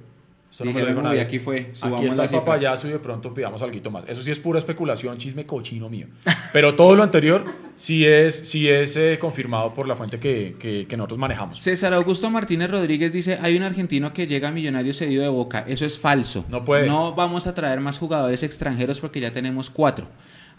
eso 0.51 0.65
no 0.65 0.73
me 0.73 0.81
lo 0.81 0.87
Dijeron, 0.87 0.89
dijo 0.89 1.01
"Uy, 1.01 1.05
nadie. 1.17 1.21
aquí 1.21 1.39
fue, 1.39 1.71
subamos 1.73 2.01
Aquí 2.01 2.07
está 2.09 2.17
la 2.17 2.23
el 2.25 2.29
cifra". 2.29 2.45
papayazo 2.45 2.89
y 2.89 2.91
de 2.91 2.99
pronto 2.99 3.33
pidamos 3.33 3.63
algo 3.63 3.91
más. 3.91 4.05
Eso 4.09 4.21
sí 4.21 4.31
es 4.31 4.39
pura 4.41 4.59
especulación, 4.59 5.17
chisme 5.17 5.47
cochino 5.47 5.89
mío. 5.89 6.09
Pero 6.53 6.75
todo 6.75 6.97
lo 6.97 7.03
anterior 7.05 7.45
sí 7.77 8.05
es, 8.05 8.35
sí 8.37 8.69
es 8.69 8.97
eh, 8.97 9.17
confirmado 9.21 9.73
por 9.73 9.87
la 9.87 9.95
fuente 9.95 10.19
que, 10.19 10.57
que- 10.59 10.87
que 10.89 10.97
nosotros 10.97 11.19
manejamos. 11.21 11.57
César 11.57 11.95
Augusto 11.95 12.29
Martínez 12.31 12.71
Rodríguez 12.71 13.13
dice, 13.13 13.39
hay 13.41 13.57
un 13.57 13.63
argentino 13.63 14.13
que 14.13 14.27
llega 14.27 14.49
a 14.49 14.51
Millonario 14.51 14.93
cedido 14.93 15.23
de 15.23 15.29
Boca. 15.29 15.65
Eso 15.69 15.87
es 15.87 15.99
falso. 15.99 16.45
No 16.51 16.65
puede. 16.65 16.89
No 16.89 17.15
vamos 17.15 17.47
a 17.47 17.55
traer 17.55 17.79
más 17.81 17.99
jugadores 17.99 18.43
extranjeros 18.43 19.01
porque 19.01 19.21
ya 19.21 19.31
tenemos 19.31 19.71
cuatro. 19.71 20.09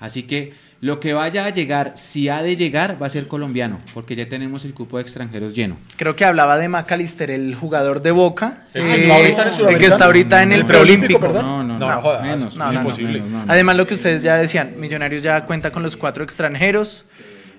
Así 0.01 0.23
que 0.23 0.53
lo 0.81 0.99
que 0.99 1.13
vaya 1.13 1.45
a 1.45 1.49
llegar, 1.51 1.93
si 1.95 2.27
ha 2.27 2.41
de 2.41 2.55
llegar, 2.55 3.01
va 3.01 3.05
a 3.05 3.09
ser 3.09 3.27
colombiano, 3.27 3.79
porque 3.93 4.15
ya 4.15 4.27
tenemos 4.27 4.65
el 4.65 4.73
cupo 4.73 4.97
de 4.97 5.03
extranjeros 5.03 5.55
lleno. 5.55 5.77
Creo 5.95 6.15
que 6.15 6.25
hablaba 6.25 6.57
de 6.57 6.67
Macalister, 6.69 7.29
el 7.29 7.53
jugador 7.53 8.01
de 8.01 8.09
Boca. 8.09 8.63
El 8.73 8.81
eh, 8.81 8.85
que 8.87 8.95
está 9.29 9.43
el 9.43 9.69
el 9.73 9.77
que 9.77 9.85
está 9.85 10.05
ahorita 10.05 10.41
en 10.41 10.51
el 10.53 10.61
No, 10.61 10.67
preolímpico. 10.67 11.19
perdón. 11.19 11.45
No, 11.45 11.63
no, 11.63 11.77
No, 11.79 12.01
jodas, 12.01 12.23
menos, 12.23 12.43
es 12.45 12.57
no, 12.57 12.71
no, 12.71 12.79
imposible. 12.79 13.13
menos, 13.13 13.29
no, 13.29 13.45
no. 13.45 13.51
Además, 13.53 13.77
lo 13.77 13.85
que 13.85 13.93
ustedes 13.93 14.23
ya 14.23 14.37
decían, 14.37 14.73
Millonarios 14.77 15.21
ya 15.21 15.45
cuenta 15.45 15.71
con 15.71 15.83
los 15.83 15.95
cuatro 15.95 16.23
extranjeros. 16.23 17.05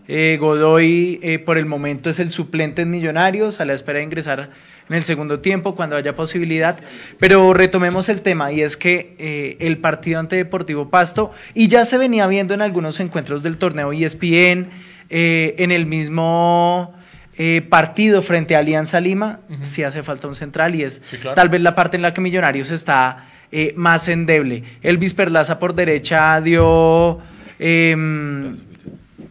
Eh, 0.09 0.37
Godoy 0.41 1.21
eh, 1.23 1.39
por 1.39 1.59
el 1.59 1.67
momento 1.67 2.11
es 2.11 2.19
el 2.19 2.31
suplente 2.31 2.83
en 2.83 2.91
Millonarios, 2.91 3.61
a 3.61 3.65
la 3.65 3.73
espera 3.75 3.99
de 3.99 4.05
ingresar 4.05 4.51
en 4.89 4.97
el 4.97 5.05
segundo 5.05 5.41
tiempo 5.41 5.75
cuando 5.75 5.97
haya 5.97 6.15
posibilidad. 6.17 6.79
Pero 7.19 7.55
retomemos 7.55 8.09
el 8.09 8.21
tema 8.21 8.53
y 8.53 8.63
es 8.63 8.77
que 8.77 9.15
eh, 9.19 9.57
el 9.61 9.79
partido 9.79 10.19
ante 10.21 10.37
Deportivo 10.37 10.91
Pasto, 10.91 11.31
y 11.55 11.69
ya 11.69 11.85
se 11.85 11.99
venía 11.99 12.27
viendo 12.27 12.55
en 12.55 12.63
algunos 12.63 13.01
encuentros 13.01 13.43
del 13.43 13.59
torneo 13.59 13.93
E 13.93 14.05
ESPN, 14.05 14.71
en 15.15 15.73
el 15.73 15.85
mismo 15.85 16.95
eh, 17.39 17.63
partido 17.69 18.21
frente 18.21 18.55
a 18.57 18.59
Alianza 18.59 19.01
Lima, 19.01 19.41
sí 19.63 19.83
hace 19.83 20.03
falta 20.03 20.29
un 20.29 20.35
central 20.35 20.75
y 20.75 20.83
es 20.83 21.01
Sí, 21.11 21.17
claro. 21.17 21.35
tal 21.35 21.49
vez 21.49 21.63
la 21.63 21.75
parte 21.75 21.97
en 21.97 22.03
la 22.03 22.13
que 22.13 22.21
Millonarios 22.21 22.71
está 22.71 23.27
eh, 23.51 23.73
más 23.77 24.09
endeble. 24.09 24.65
Elvis 24.83 25.15
Perlaza 25.15 25.59
por 25.59 25.75
derecha 25.75 26.41
dio 26.43 27.21
em, 27.59 28.55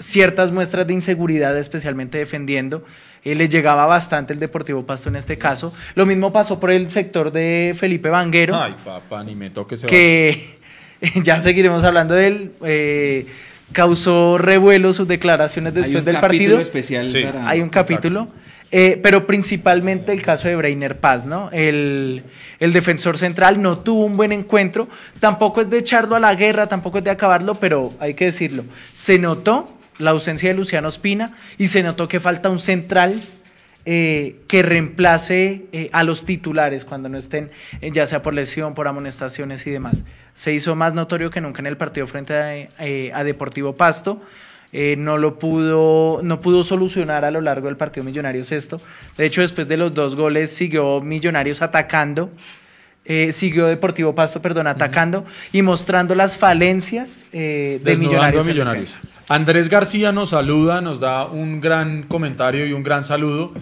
ciertas 0.02 0.52
muestras 0.52 0.86
de 0.88 0.94
inseguridad, 0.94 1.58
especialmente 1.58 2.18
defendiendo. 2.18 2.84
Eh, 3.24 3.36
le 3.36 3.48
llegaba 3.48 3.86
bastante 3.86 4.34
el 4.34 4.40
Deportivo 4.40 4.86
Pasto 4.86 5.10
en 5.10 5.16
este 5.16 5.38
caso. 5.38 5.74
Lo 5.96 6.06
mismo 6.06 6.34
pasó 6.34 6.60
por 6.60 6.72
el 6.72 6.90
sector 6.90 7.32
de 7.32 7.76
Felipe 7.78 8.10
Vanguero 8.10 8.56
Ay, 8.60 8.74
papá, 8.84 9.24
ni 9.24 9.36
me 9.36 9.50
toque 9.52 9.76
ese 9.76 9.86
que 9.88 10.58
ya 11.24 11.40
seguiremos 11.40 11.84
hablando 11.84 12.16
de 12.16 12.28
él. 12.28 12.52
eh, 12.66 13.28
causó 13.72 14.38
revuelo 14.38 14.92
sus 14.92 15.08
declaraciones 15.08 15.74
Hay 15.76 15.82
después 15.84 16.00
un 16.02 16.06
del 16.06 16.16
capítulo 16.16 16.58
partido. 16.58 16.60
especial 16.60 17.08
Sí. 17.08 17.22
para- 17.24 17.48
Hay 17.48 17.62
un 17.62 17.70
capítulo. 17.70 18.28
eh, 18.70 19.00
pero 19.02 19.26
principalmente 19.28 20.12
el 20.12 20.22
caso 20.22 20.48
de 20.50 20.56
Breiner 20.58 21.00
Paz, 21.00 21.26
¿no? 21.26 21.50
El, 21.54 22.24
el 22.60 22.74
defensor 22.74 23.18
central 23.18 23.62
no 23.62 23.80
tuvo 23.80 24.04
un 24.06 24.18
buen 24.18 24.32
encuentro. 24.34 24.90
Tampoco 25.22 25.62
es 25.62 25.70
de 25.70 25.78
echarlo 25.78 26.16
a 26.16 26.20
la 26.20 26.36
guerra, 26.36 26.68
tampoco 26.68 26.98
es 26.98 27.04
de 27.06 27.12
acabarlo, 27.12 27.56
pero 27.56 27.94
hay 28.00 28.14
que 28.14 28.26
decirlo. 28.26 28.64
Se 28.94 29.18
notó 29.20 29.78
la 29.98 30.12
ausencia 30.12 30.50
de 30.50 30.56
Luciano 30.56 30.88
Espina 30.88 31.36
y 31.58 31.68
se 31.68 31.84
notó 31.84 32.08
que 32.08 32.20
falta 32.20 32.50
un 32.50 32.60
central 32.60 33.22
eh, 33.84 34.36
que 34.48 34.62
reemplace 34.62 35.66
eh, 35.72 35.90
a 35.92 36.04
los 36.04 36.24
titulares 36.24 36.86
cuando 36.86 37.10
no 37.10 37.18
estén, 37.18 37.50
eh, 37.82 37.90
ya 37.92 38.06
sea 38.06 38.22
por 38.22 38.36
lesión, 38.36 38.76
por 38.76 38.88
amonestaciones 38.88 39.66
y 39.66 39.72
demás. 39.72 40.06
Se 40.36 40.54
hizo 40.54 40.76
más 40.76 40.94
notorio 40.94 41.32
que 41.32 41.42
nunca 41.42 41.62
en 41.62 41.66
el 41.66 41.78
partido 41.78 42.06
frente 42.06 42.36
a, 42.36 43.18
a 43.18 43.24
Deportivo 43.24 43.76
Pasto. 43.76 44.22
No 44.72 45.18
lo 45.18 45.38
pudo, 45.38 46.22
no 46.24 46.40
pudo 46.40 46.64
solucionar 46.64 47.26
a 47.26 47.32
lo 47.32 47.42
largo 47.42 47.68
del 47.68 47.76
partido 47.76 48.06
Millonarios 48.06 48.54
esto. 48.54 48.80
De 49.18 49.26
hecho, 49.26 49.42
después 49.42 49.68
de 49.68 49.76
los 49.76 49.94
dos 49.94 50.16
goles 50.16 50.50
siguió 50.50 51.02
Millonarios 51.02 51.62
atacando, 51.62 52.32
siguió 53.34 53.68
Deportivo 53.68 54.16
Pasto, 54.16 54.42
perdón, 54.42 54.68
atacando 54.68 55.26
y 55.52 55.62
mostrando 55.62 56.16
las 56.16 56.38
falencias 56.38 57.24
de 57.34 57.98
Millonarios. 58.00 58.96
Andrés 59.32 59.70
García 59.70 60.12
nos 60.12 60.32
saluda, 60.32 60.82
nos 60.82 61.00
da 61.00 61.26
un 61.26 61.62
gran 61.62 62.04
comentario 62.04 62.66
y 62.66 62.74
un 62.74 62.84
gran 62.84 63.06
saludo. 63.06 63.54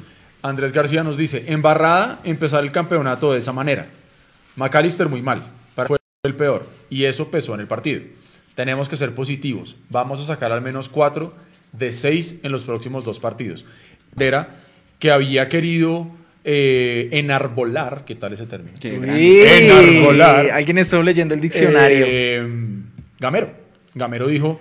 Andrés 0.41 0.71
García 0.71 1.03
nos 1.03 1.15
dice, 1.15 1.43
embarrada 1.45 2.21
empezar 2.23 2.63
el 2.63 2.71
campeonato 2.71 3.33
de 3.33 3.37
esa 3.37 3.53
manera. 3.53 3.85
McAllister 4.55 5.07
muy 5.07 5.21
mal, 5.21 5.45
para 5.75 5.87
fue 5.87 5.97
el 6.23 6.33
peor, 6.33 6.67
y 6.89 7.03
eso 7.03 7.29
pesó 7.29 7.53
en 7.53 7.59
el 7.59 7.67
partido. 7.67 8.01
Tenemos 8.55 8.89
que 8.89 8.97
ser 8.97 9.13
positivos. 9.13 9.75
Vamos 9.91 10.19
a 10.19 10.23
sacar 10.25 10.51
al 10.51 10.61
menos 10.61 10.89
cuatro 10.89 11.35
de 11.71 11.91
seis 11.91 12.37
en 12.41 12.51
los 12.51 12.63
próximos 12.63 13.05
dos 13.05 13.19
partidos. 13.19 13.63
Era 14.17 14.49
que 14.97 15.11
había 15.11 15.49
querido 15.49 16.07
eh, 16.45 17.09
enarbolar, 17.11 18.05
¿qué 18.05 18.15
tal 18.15 18.33
ese 18.33 18.47
término? 18.47 18.75
Qué 18.79 18.97
Uy, 18.97 19.05
grande. 19.05 19.67
Enarbolar. 19.67 20.49
Alguien 20.49 20.79
estuvo 20.79 21.03
leyendo 21.03 21.35
el 21.35 21.41
diccionario. 21.41 22.05
Eh, 22.07 22.47
Gamero. 23.19 23.51
Gamero 23.93 24.25
dijo, 24.25 24.59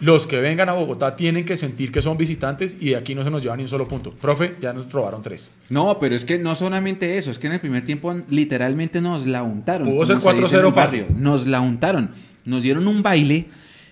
los 0.00 0.26
que 0.26 0.40
vengan 0.40 0.68
a 0.68 0.72
Bogotá 0.72 1.14
tienen 1.16 1.44
que 1.44 1.56
sentir 1.56 1.92
que 1.92 2.00
son 2.02 2.16
visitantes 2.16 2.76
y 2.80 2.90
de 2.90 2.96
aquí 2.96 3.14
no 3.14 3.22
se 3.22 3.30
nos 3.30 3.42
lleva 3.42 3.56
ni 3.56 3.64
un 3.64 3.68
solo 3.68 3.86
punto. 3.86 4.10
Profe, 4.10 4.56
ya 4.60 4.72
nos 4.72 4.90
robaron 4.90 5.22
tres. 5.22 5.50
No, 5.68 5.98
pero 6.00 6.14
es 6.16 6.24
que 6.24 6.38
no 6.38 6.54
solamente 6.54 7.18
eso, 7.18 7.30
es 7.30 7.38
que 7.38 7.46
en 7.48 7.54
el 7.54 7.60
primer 7.60 7.84
tiempo 7.84 8.14
literalmente 8.28 9.00
nos 9.00 9.26
la 9.26 9.42
untaron. 9.42 9.88
Pudo 9.88 10.06
ser 10.06 10.20
se 10.20 10.32
dice 10.32 10.56
en 10.56 10.62
4-0 10.62 10.66
el 10.68 10.72
fácil. 10.72 11.04
Nos 11.16 11.46
la 11.46 11.60
untaron. 11.60 12.10
Nos 12.44 12.62
dieron 12.62 12.88
un 12.88 13.02
baile 13.02 13.46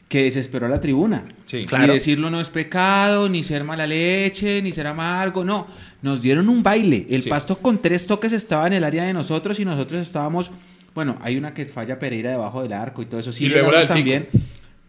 que 0.09 0.23
desesperó 0.25 0.64
a 0.64 0.68
la 0.71 0.81
tribuna. 0.81 1.25
Sí. 1.44 1.66
Claro. 1.66 1.87
Ni 1.88 1.92
decirlo 1.92 2.31
no 2.31 2.40
es 2.40 2.49
pecado, 2.49 3.29
ni 3.29 3.42
ser 3.42 3.62
mala 3.62 3.87
leche, 3.87 4.62
ni 4.62 4.73
ser 4.73 4.87
amargo, 4.87 5.44
no. 5.44 5.66
Nos 6.01 6.23
dieron 6.23 6.49
un 6.49 6.62
baile. 6.62 7.07
El 7.11 7.21
Sí. 7.21 7.29
pasto 7.29 7.59
con 7.59 7.83
tres 7.83 8.07
toques 8.07 8.33
estaba 8.33 8.66
en 8.66 8.73
el 8.73 8.85
área 8.85 9.05
de 9.05 9.12
nosotros 9.12 9.61
y 9.61 9.66
nosotros 9.66 10.01
estábamos. 10.01 10.51
Bueno, 10.94 11.18
hay 11.21 11.37
una 11.37 11.53
que 11.53 11.66
falla 11.66 11.99
Pereira 11.99 12.31
debajo 12.31 12.62
del 12.62 12.73
arco 12.73 13.03
y 13.03 13.07
todo 13.07 13.21
eso. 13.21 13.33
Sí, 13.33 13.44
Y 13.44 13.49
luego 13.51 13.71
la 13.71 13.81
del 13.81 13.88
también. 13.88 14.29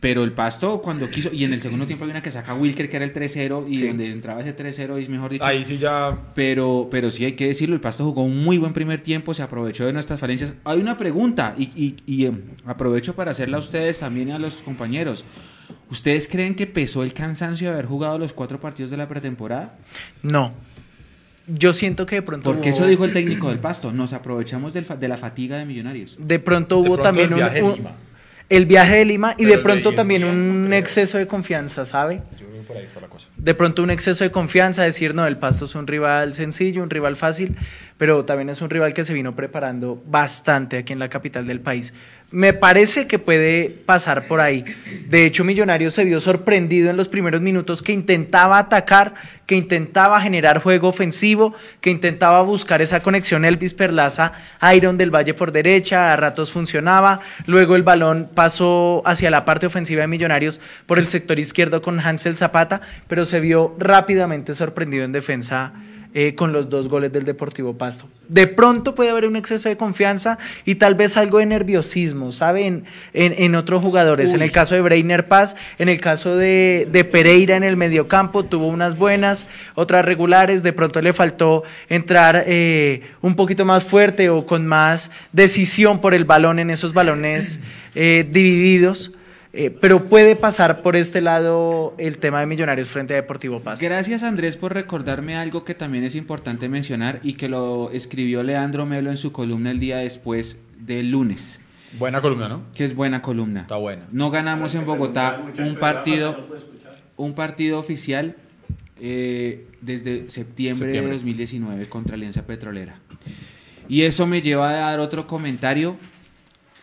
Pero 0.02 0.24
el 0.24 0.32
pasto 0.32 0.82
cuando 0.82 1.10
quiso, 1.10 1.30
y 1.34 1.44
en 1.44 1.52
el 1.52 1.60
segundo 1.62 1.86
tiempo 1.86 2.06
hay 2.06 2.12
una 2.12 2.22
que 2.22 2.32
saca 2.32 2.54
Wilker 2.54 2.90
que 2.90 2.96
era 2.96 3.04
el 3.04 3.12
3-0 3.12 3.66
y 3.68 3.76
Sí. 3.76 3.88
donde 3.88 4.10
entraba 4.10 4.40
ese 4.40 4.54
3-0 4.56 4.98
y 4.98 5.10
mejor 5.10 5.32
dicho. 5.32 5.44
Ahí 5.44 5.62
sí 5.66 5.78
ya... 5.78 6.18
Pero, 6.34 6.88
pero 6.90 7.12
sí 7.12 7.26
hay 7.26 7.34
que 7.34 7.48
decirlo, 7.48 7.76
el 7.76 7.82
Pasto 7.82 8.06
jugó 8.06 8.24
un 8.24 8.42
muy 8.42 8.58
buen 8.58 8.72
primer 8.72 9.02
tiempo, 9.02 9.34
se 9.34 9.44
aprovechó 9.44 9.86
de 9.86 9.92
nuestras 9.92 10.18
falencias. 10.18 10.54
Hay 10.64 10.80
una 10.80 10.98
pregunta 10.98 11.54
y, 11.58 11.64
y- 11.76 11.98
y, 12.06 12.26
em, 12.28 12.42
aprovecho 12.66 13.14
para 13.14 13.32
hacerla 13.32 13.58
a 13.58 13.60
ustedes 13.60 14.00
también 14.00 14.30
y 14.30 14.32
a 14.32 14.40
los 14.40 14.62
compañeros. 14.62 15.26
¿Ustedes 15.92 16.30
creen 16.30 16.56
que 16.56 16.66
pesó 16.66 17.04
el 17.04 17.14
cansancio 17.14 17.68
de 17.68 17.74
haber 17.74 17.86
jugado 17.86 18.18
los 18.20 18.32
cuatro 18.32 18.58
partidos 18.60 18.92
de 18.92 18.98
la 18.98 19.10
pretemporada? 19.10 19.78
No. 20.24 20.54
Yo 21.48 21.74
siento 21.74 22.06
que 22.06 22.16
de 22.16 22.22
pronto. 22.22 22.50
Porque 22.54 22.70
hubo- 22.70 22.76
eso 22.78 22.88
dijo 22.88 23.04
el 23.06 23.12
técnico 23.12 23.50
del 23.50 23.60
Pasto, 23.60 23.92
nos 23.92 24.14
aprovechamos 24.14 24.74
del 24.74 24.86
fa- 24.86 24.96
de 24.96 25.08
la 25.10 25.18
fatiga 25.18 25.58
de 25.58 25.66
Millonarios. 25.66 26.16
De 26.20 26.40
pronto 26.40 26.76
De 26.76 26.82
hubo 26.82 26.96
pronto 26.96 27.04
también 27.04 27.34
el 27.34 27.64
un- 27.64 27.88
el 28.50 28.66
viaje 28.66 28.98
de 28.98 29.06
Lima 29.06 29.34
y 29.38 29.46
Pero 29.46 29.58
de 29.58 29.58
pronto 29.60 29.94
también 29.94 30.24
un 30.24 30.66
creo. 30.68 30.80
exceso 30.80 31.18
de 31.18 31.28
confianza, 31.28 31.86
¿sabe? 31.86 32.22
Yo 32.38 32.48
creo 32.48 32.62
que 32.62 32.68
por 32.68 32.78
ahí 32.78 32.86
está 32.86 33.00
la 33.00 33.08
cosa. 33.08 33.30
De 33.38 33.54
pronto 33.54 33.84
un 33.84 33.92
exceso 33.92 34.24
de 34.24 34.32
confianza, 34.32 34.84
decir, 34.84 35.14
no, 35.14 35.28
el 35.28 35.38
Pasto 35.38 35.66
es 35.66 35.76
un 35.76 35.86
rival 35.86 36.34
sencillo, 36.34 36.82
un 36.82 36.90
rival 36.90 37.16
fácil, 37.16 37.56
pero 37.98 38.26
también 38.26 38.50
es 38.50 38.62
un 38.62 38.70
rival 38.70 38.94
que 38.94 39.04
se 39.04 39.14
vino 39.14 39.36
preparando 39.36 40.02
bastante 40.08 40.78
aquí 40.80 40.94
en 40.94 41.00
la 41.00 41.10
capital 41.10 41.46
del 41.46 41.62
país. 41.62 41.94
Me 42.32 42.54
parece 42.54 43.08
que 43.08 43.18
puede 43.18 43.72
pasar 43.72 44.28
por 44.28 44.39
ahí. 44.39 44.63
De 45.08 45.26
hecho, 45.26 45.44
Millonarios 45.44 45.96
se 45.96 46.04
vio 46.04 46.20
sorprendido 46.20 46.92
en 46.92 46.98
los 46.98 47.08
primeros 47.08 47.42
minutos 47.42 47.82
que 47.82 47.92
intentaba 47.92 48.60
atacar, 48.60 49.15
que 49.48 49.56
intentaba 49.56 50.22
generar 50.22 50.62
juego 50.62 50.89
ofensivo, 50.89 51.56
que 51.82 51.89
intentaba 51.89 52.44
buscar 52.44 52.84
esa 52.84 53.00
conexión 53.00 53.46
Elvis 53.46 53.74
Perlaza, 53.74 54.34
Iron 54.76 54.96
del 55.00 55.10
Valle 55.10 55.34
por 55.34 55.52
derecha, 55.52 56.13
a 56.13 56.18
ratos 56.18 56.52
funcionaba, 56.52 57.20
luego 57.48 57.76
el 57.76 57.82
balón 57.82 58.30
pasó 58.32 59.02
hacia 59.06 59.32
la 59.32 59.44
parte 59.44 59.65
ofensiva 59.65 60.02
de 60.02 60.08
Millonarios 60.08 60.60
por 60.86 61.00
el 61.00 61.08
sector 61.08 61.39
izquierdo 61.39 61.82
con 61.82 62.00
Hansel 62.00 62.38
Zapata, 62.38 62.82
pero 63.08 63.26
se 63.26 63.39
vio 63.39 63.76
rápidamente 63.80 64.54
sorprendido 64.54 65.04
en 65.04 65.13
defensa 65.13 65.74
eh, 66.13 66.34
con 66.36 66.52
los 66.54 66.69
dos 66.69 66.88
goles 66.89 67.12
del 67.13 67.24
Deportivo 67.24 67.78
Pasto. 67.78 68.08
De 68.28 68.48
pronto 68.48 68.95
puede 68.95 69.12
haber 69.12 69.26
un 69.26 69.36
exceso 69.36 69.69
de 69.69 69.78
confianza 69.78 70.38
y 70.65 70.76
tal 70.76 70.95
vez 70.95 71.17
algo 71.17 71.38
de 71.38 71.45
nerviosismo, 71.45 72.32
¿sabe? 72.32 72.65
En, 72.65 72.86
en- 73.13 73.34
en 73.38 73.56
otros 73.56 73.82
jugadores. 73.82 74.34
En 74.34 74.41
el 74.41 74.52
caso 74.52 74.76
de 74.76 74.82
Breiner 74.82 75.28
Paz, 75.28 75.56
en 75.78 75.88
el 75.89 76.00
caso 76.02 76.36
de, 76.36 76.88
de 76.91 77.04
Pereira 77.04 77.56
en 77.56 77.63
el 77.63 77.78
mediocampo, 77.78 78.45
tuvo 78.45 78.67
unas 78.67 78.98
buenas, 78.98 79.45
otras 79.76 80.04
regulares. 80.06 80.63
De 80.63 80.74
pronto 80.74 81.02
le 81.02 81.13
faltó 81.13 81.63
entrar 81.89 82.43
eh, 82.48 83.02
un 83.22 83.36
poquito 83.36 83.65
más 83.65 83.84
fuerte 83.84 84.30
o 84.30 84.45
con 84.45 84.65
más 84.65 85.12
decisión 85.32 86.02
por 86.02 86.13
el 86.13 86.26
balón 86.26 86.60
en 86.60 86.69
esos 86.72 86.93
balones 86.93 87.60
eh, 87.95 88.28
divididos. 88.30 89.12
Eh, 89.52 89.72
pero 89.72 90.08
puede 90.10 90.36
pasar 90.36 90.84
por 90.84 90.96
este 90.96 91.22
lado 91.22 91.96
el 91.98 92.20
tema 92.20 92.40
de 92.40 92.46
Millonarios 92.46 92.88
frente 92.90 93.14
a 93.14 93.18
Deportivo 93.18 93.62
Pasto. 93.62 93.84
Gracias 93.84 94.22
Andrés 94.22 94.58
por 94.58 94.74
recordarme 94.74 95.36
algo 95.36 95.66
que 95.66 95.74
también 95.74 96.04
es 96.04 96.16
importante 96.16 96.70
mencionar 96.70 97.20
y 97.24 97.34
que 97.34 97.50
lo 97.50 97.90
escribió 97.92 98.44
Leandro 98.44 98.86
Melo 98.86 99.10
en 99.10 99.18
su 99.18 99.32
columna 99.32 99.72
el 99.72 99.80
día 99.80 99.98
después 99.98 100.60
del 100.78 101.10
lunes, 101.10 101.60
Buena 101.98 102.22
columna, 102.22 102.48
¿no? 102.48 102.62
que 102.76 102.86
es 102.86 102.96
buena 102.96 103.24
columna. 103.24 103.62
Está 103.62 103.78
buena. 103.78 104.06
No 104.12 104.30
ganamos 104.30 104.76
en 104.76 104.86
Bogotá 104.86 105.44
un 105.58 105.78
partido, 105.78 106.48
un 107.18 107.34
partido 107.34 107.80
oficial 107.80 108.36
eh, 109.00 109.68
desde 109.82 110.30
septiembre, 110.30 110.86
Septiembre. 110.86 111.12
de 111.12 111.18
2019 111.18 111.86
contra 111.88 112.14
Alianza 112.16 112.46
Petrolera. 112.46 113.00
Y 113.88 114.04
eso 114.04 114.28
me 114.28 114.44
lleva 114.44 114.70
a 114.70 114.74
dar 114.74 115.00
otro 115.00 115.26
comentario 115.26 115.98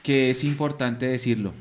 que 0.03 0.31
es 0.31 0.43
importante 0.43 1.07
decirlo. 1.07 1.53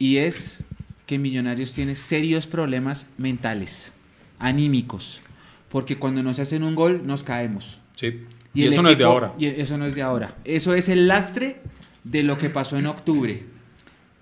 Y 0.00 0.16
es 0.16 0.64
que 1.06 1.18
Millonarios 1.18 1.72
tiene 1.72 1.94
serios 1.94 2.46
problemas 2.48 3.06
mentales, 3.18 3.92
anímicos. 4.40 5.20
Porque 5.68 5.96
cuando 5.96 6.22
nos 6.22 6.40
hacen 6.40 6.64
un 6.64 6.74
gol, 6.74 7.02
nos 7.06 7.22
caemos. 7.22 7.78
Sí. 7.94 8.24
Y, 8.54 8.66
eso 8.66 8.82
no 8.82 8.88
es 8.88 8.98
de 8.98 9.04
ahora. 9.04 9.32
Y 9.38 9.46
eso 9.46 9.78
no 9.78 9.86
es 9.86 9.94
de 9.94 10.02
ahora. 10.02 10.34
Eso 10.44 10.74
es 10.74 10.88
el 10.88 11.06
lastre 11.06 11.60
de 12.02 12.24
lo 12.24 12.38
que 12.38 12.50
pasó 12.50 12.76
en 12.78 12.86
octubre. 12.86 13.44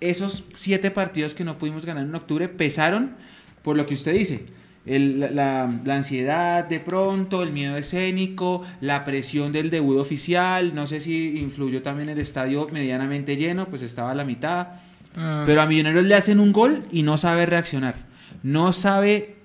Esos 0.01 0.43
siete 0.53 0.91
partidos 0.91 1.33
que 1.33 1.43
no 1.43 1.57
pudimos 1.57 1.85
ganar 1.85 2.03
en 2.03 2.13
octubre 2.13 2.47
pesaron 2.49 3.15
por 3.63 3.75
lo 3.75 3.85
que 3.87 3.95
usted 3.95 4.13
dice. 4.13 4.45
El- 4.85 5.19
la- 5.35 5.73
la 5.83 5.95
ansiedad 5.95 6.65
de 6.65 6.79
pronto, 6.79 7.41
el 7.43 7.51
miedo 7.51 7.75
escénico, 7.77 8.63
la 8.81 9.05
presión 9.05 9.51
del 9.51 9.69
debut 9.69 9.97
oficial. 9.97 10.73
No 10.75 10.87
sé 10.87 10.99
si 10.99 11.39
influyó 11.39 11.81
también 11.81 12.09
el 12.09 12.19
estadio 12.19 12.67
medianamente 12.71 13.35
lleno, 13.37 13.67
pues 13.69 13.81
estaba 13.81 14.11
a 14.11 14.15
la 14.15 14.25
mitad. 14.25 14.67
Ah. 15.15 15.43
Pero 15.45 15.61
a 15.61 15.65
Millonarios 15.65 16.05
le 16.05 16.15
hacen 16.15 16.39
un 16.39 16.51
gol 16.51 16.81
y 16.91 17.03
no 17.03 17.17
sabe 17.17 17.45
reaccionar. 17.45 17.95
No 18.43 18.73
sabe 18.73 19.35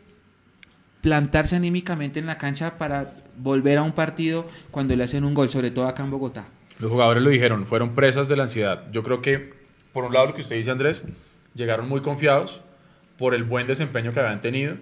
plantarse 1.00 1.56
anímicamente 1.56 2.18
en 2.20 2.26
la 2.26 2.38
cancha 2.38 2.78
para 2.78 3.14
volver 3.36 3.78
a 3.78 3.82
un 3.82 3.92
partido 3.92 4.46
cuando 4.70 4.94
le 4.96 5.04
hacen 5.04 5.24
un 5.24 5.34
gol, 5.34 5.48
sobre 5.50 5.70
todo 5.70 5.86
acá 5.86 6.02
en 6.02 6.10
Bogotá. 6.10 6.44
Los 6.78 6.90
jugadores 6.90 7.22
lo 7.22 7.30
dijeron, 7.30 7.66
fueron 7.66 7.94
presas 7.94 8.28
de 8.28 8.36
la 8.36 8.44
ansiedad. 8.44 8.84
Yo 8.92 9.02
creo 9.02 9.20
que, 9.22 9.54
por 9.92 10.04
un 10.04 10.12
lado, 10.12 10.26
lo 10.26 10.34
que 10.34 10.40
usted 10.42 10.56
dice, 10.56 10.70
Andrés, 10.70 11.02
llegaron 11.54 11.88
muy 11.88 12.00
confiados 12.00 12.60
por 13.18 13.34
el 13.34 13.44
buen 13.44 13.66
desempeño 13.66 14.12
que 14.12 14.20
habían 14.20 14.40
tenido 14.40 14.76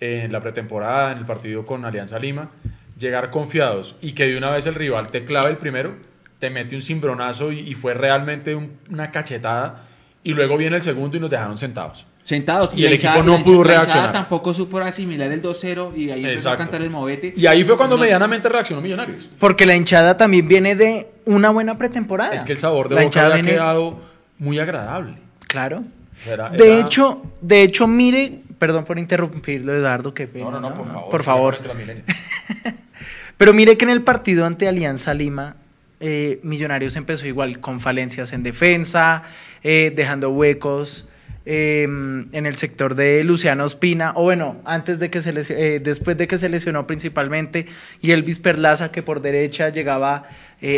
en 0.00 0.30
la 0.32 0.40
pretemporada, 0.40 1.12
en 1.12 1.18
el 1.18 1.26
partido 1.26 1.66
con 1.66 1.84
Alianza 1.84 2.18
Lima. 2.18 2.50
Llegar 2.98 3.30
confiados 3.30 3.96
y 4.00 4.12
que 4.12 4.26
de 4.26 4.38
una 4.38 4.50
vez 4.50 4.66
el 4.66 4.74
rival 4.74 5.08
te 5.08 5.24
clave 5.24 5.50
el 5.50 5.58
primero, 5.58 5.94
te 6.38 6.48
mete 6.48 6.74
un 6.76 6.82
cimbronazo 6.82 7.52
y, 7.52 7.60
y 7.60 7.74
fue 7.74 7.92
realmente 7.94 8.54
un- 8.54 8.72
una 8.90 9.10
cachetada. 9.10 9.84
Y 10.26 10.32
luego 10.34 10.56
viene 10.56 10.74
el 10.74 10.82
segundo 10.82 11.16
y 11.16 11.20
nos 11.20 11.30
dejaron 11.30 11.56
sentados. 11.56 12.04
Sentados. 12.24 12.70
Y 12.74 12.84
el 12.84 12.94
equipo 12.94 13.22
no 13.22 13.38
la 13.38 13.44
pudo 13.44 13.58
hinchada 13.60 13.78
reaccionar. 13.78 14.12
tampoco 14.12 14.52
supo 14.52 14.78
asimilar 14.80 15.30
el 15.30 15.40
2-0 15.40 15.96
y 15.96 16.10
ahí 16.10 16.24
empezó 16.24 16.50
a 16.50 16.56
cantar 16.56 16.82
el 16.82 16.90
movete. 16.90 17.32
Y 17.36 17.46
ahí 17.46 17.62
fue 17.62 17.76
cuando 17.76 17.94
No- 17.96 18.02
medianamente 18.02 18.48
reaccionó 18.48 18.82
Millonarios. 18.82 19.28
Porque 19.38 19.64
la 19.66 19.76
hinchada 19.76 20.16
también 20.16 20.48
viene 20.48 20.74
de 20.74 21.06
una 21.26 21.50
buena 21.50 21.78
pretemporada. 21.78 22.34
Es 22.34 22.42
que 22.42 22.50
el 22.52 22.58
sabor 22.58 22.88
de 22.88 22.96
La 22.96 23.02
boca 23.02 23.04
hinchada 23.04 23.26
había 23.26 23.42
viene- 23.42 23.52
quedado 23.52 24.00
muy 24.38 24.58
agradable. 24.58 25.18
Claro. 25.46 25.84
Era- 26.26 26.50
De 26.50 26.80
hecho, 26.80 27.22
de 27.40 27.62
hecho, 27.62 27.86
mire, 27.86 28.40
perdón 28.58 28.84
por 28.84 28.98
interrumpirlo, 28.98 29.72
Eduardo, 29.76 30.12
qué 30.12 30.26
pena. 30.26 30.46
No, 30.46 30.60
no, 30.60 30.70
no, 30.70 30.74
por 30.74 30.86
favor. 30.88 31.10
Por 31.10 31.22
favor. 31.22 31.58
Pero 33.36 33.52
mire 33.54 33.76
que 33.76 33.84
en 33.84 33.90
el 33.90 34.02
partido 34.02 34.46
ante 34.46 34.66
Alianza 34.66 35.14
Lima, 35.14 35.56
eh, 36.00 36.40
Millonarios 36.42 36.96
empezó 36.96 37.26
igual 37.26 37.60
con 37.60 37.80
falencias 37.80 38.32
en 38.32 38.42
defensa, 38.42 39.22
eh, 39.62 39.92
dejando 39.94 40.30
huecos 40.30 41.08
eh, 41.44 41.84
en 41.84 42.46
el 42.46 42.56
sector 42.56 42.94
de 42.96 43.22
Luciano 43.24 43.64
Ospina, 43.64 44.12
o 44.16 44.24
bueno, 44.24 44.56
antes 44.64 44.98
de 44.98 45.10
que 45.10 45.20
se 45.22 45.32
lesio- 45.32 45.56
eh, 45.56 45.80
después 45.80 46.16
de 46.16 46.26
que 46.26 46.38
se 46.38 46.48
lesionó 46.48 46.86
principalmente, 46.86 47.66
y 48.02 48.10
Elvis 48.10 48.38
Perlaza, 48.40 48.90
que 48.90 49.02
por 49.02 49.22
derecha 49.22 49.68
llegaba 49.68 50.24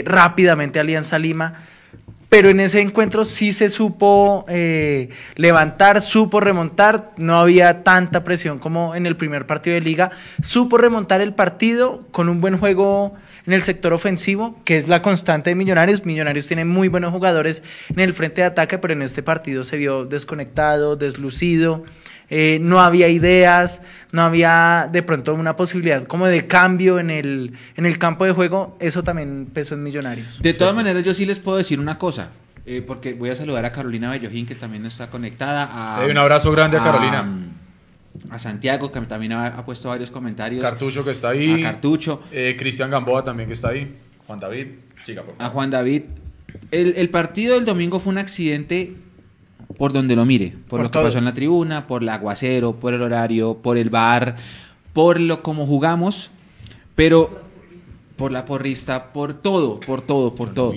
rápidamente 0.05 0.79
a 0.79 0.83
Alianza 0.83 1.19
Lima. 1.19 1.65
Pero 2.29 2.51
en 2.51 2.61
ese 2.61 2.83
encuentro 2.83 3.25
sí 3.25 3.53
se 3.55 3.71
supo 3.71 4.45
levantar, 5.37 6.03
supo 6.03 6.41
remontar, 6.41 7.13
no 7.17 7.39
había 7.39 7.83
tanta 7.85 8.23
presión 8.23 8.59
como 8.59 8.95
en 8.95 9.07
el 9.07 9.17
primer 9.17 9.47
partido 9.47 9.73
de 9.73 9.81
liga, 9.81 10.11
supo 10.43 10.77
remontar 10.77 11.23
el 11.23 11.33
partido 11.33 12.07
con 12.11 12.29
un 12.29 12.43
buen 12.43 12.59
juego 12.59 13.15
en 13.49 13.55
el 13.55 13.63
sector 13.63 13.95
ofensivo, 13.95 14.61
que 14.65 14.77
es 14.77 14.89
la 14.89 15.01
constante 15.01 15.49
de 15.51 15.57
Millonarios. 15.57 16.05
Millonarios 16.05 16.47
tiene 16.47 16.65
muy 16.67 16.89
buenos 16.89 17.13
jugadores 17.13 17.63
en 17.89 17.99
el 18.01 18.13
frente 18.13 18.43
de 18.43 18.47
ataque, 18.47 18.77
pero 18.79 18.93
en 18.93 19.01
este 19.01 19.23
partido 19.23 19.65
se 19.65 19.79
vio 19.79 20.05
desconectado, 20.05 20.97
deslucido, 20.97 21.83
eh, 22.29 22.59
no 22.61 22.81
había 22.83 23.09
ideas, 23.09 23.81
no 24.13 24.21
había 24.21 24.87
de 24.93 25.03
pronto 25.03 25.33
una 25.33 25.57
posibilidad 25.57 26.05
como 26.07 26.27
de 26.27 26.47
cambio 26.47 26.99
en 26.99 27.09
el, 27.09 27.55
en 27.75 27.87
el 27.87 27.97
campo 27.99 28.27
de 28.27 28.33
juego, 28.33 28.77
eso 28.81 29.03
también 29.03 29.47
pesó 29.51 29.75
en 29.75 29.83
Millonarios. 29.83 30.41
De 30.43 30.53
todas 30.53 30.75
maneras, 30.75 31.03
yo 31.05 31.15
sí 31.15 31.25
les 31.25 31.39
puedo 31.41 31.57
decir 31.57 31.81
una 31.81 31.99
cosa. 31.99 32.29
eh, 32.67 32.85
porque 32.87 33.15
voy 33.15 33.31
a 33.31 33.35
saludar 33.35 33.65
a 33.65 33.73
Carolina 33.73 34.11
Bellojín, 34.11 34.45
que 34.45 34.55
también 34.55 34.85
está 34.85 35.09
conectada. 35.09 35.71
A, 35.97 36.05
Eh, 36.07 36.11
un 36.11 36.19
abrazo 36.19 36.53
grande 36.53 36.77
a 36.77 36.83
Carolina. 36.83 37.27
A 38.31 38.39
Santiago, 38.39 38.91
que 38.93 39.01
también 39.03 39.33
ha, 39.33 39.47
ha 39.47 39.65
puesto 39.65 39.89
varios 39.89 40.11
comentarios. 40.11 40.63
Cartucho 40.63 41.05
que 41.05 41.11
está 41.13 41.31
ahí. 41.31 41.61
A 41.61 41.73
Cartucho. 41.73 42.21
Eh, 42.33 42.57
Cristian 42.59 42.91
Gamboa 42.91 43.23
también 43.25 43.49
que 43.49 43.53
está 43.55 43.69
ahí. 43.69 43.95
Juan 44.27 44.41
David. 44.41 44.67
Chica, 45.03 45.23
por 45.23 45.35
a 45.35 45.37
favor. 45.39 45.53
Juan 45.53 45.71
David. 45.71 46.03
El, 46.71 46.95
el 46.97 47.09
partido 47.11 47.55
del 47.55 47.65
domingo 47.65 47.99
fue 48.01 48.13
un 48.13 48.19
accidente 48.19 48.95
por 49.77 49.93
donde 49.93 50.17
lo 50.17 50.25
mire, 50.25 50.49
por, 50.51 50.69
Por 50.69 50.81
lo 50.81 50.85
que 50.87 50.93
todo. 50.93 51.05
pasó 51.05 51.19
en 51.19 51.25
la 51.27 51.35
tribuna, 51.35 51.87
por 51.87 52.03
el 52.03 52.09
aguacero, 52.09 52.75
por 52.77 52.95
el 52.95 53.03
horario, 53.03 53.59
por 53.59 53.77
el 53.77 53.91
bar, 53.91 54.37
por 54.93 55.21
lo 55.21 55.43
como 55.43 55.67
jugamos, 55.67 56.31
pero 56.97 57.43
por 58.17 58.33
la 58.33 58.45
porrista, 58.45 59.13
por 59.13 59.35
todo, 59.35 59.79
por 59.81 60.01
todo, 60.01 60.35
por 60.35 60.53
todo. 60.55 60.75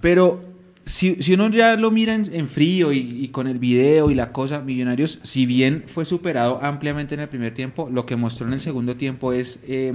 Pero 0.00 0.42
si, 0.84 1.22
si 1.22 1.34
uno 1.34 1.48
ya 1.50 1.76
lo 1.76 1.90
mira 1.90 2.14
en, 2.14 2.32
en 2.32 2.48
frío 2.48 2.92
y, 2.92 2.98
y 2.98 3.28
con 3.28 3.46
el 3.46 3.58
video 3.58 4.10
y 4.10 4.14
la 4.14 4.32
cosa, 4.32 4.60
Millonarios, 4.60 5.18
si 5.22 5.46
bien 5.46 5.84
fue 5.86 6.04
superado 6.04 6.62
ampliamente 6.62 7.14
en 7.14 7.20
el 7.20 7.28
primer 7.28 7.54
tiempo, 7.54 7.88
lo 7.90 8.06
que 8.06 8.16
mostró 8.16 8.46
en 8.46 8.52
el 8.52 8.60
segundo 8.60 8.96
tiempo 8.96 9.32
es 9.32 9.60
eh, 9.66 9.92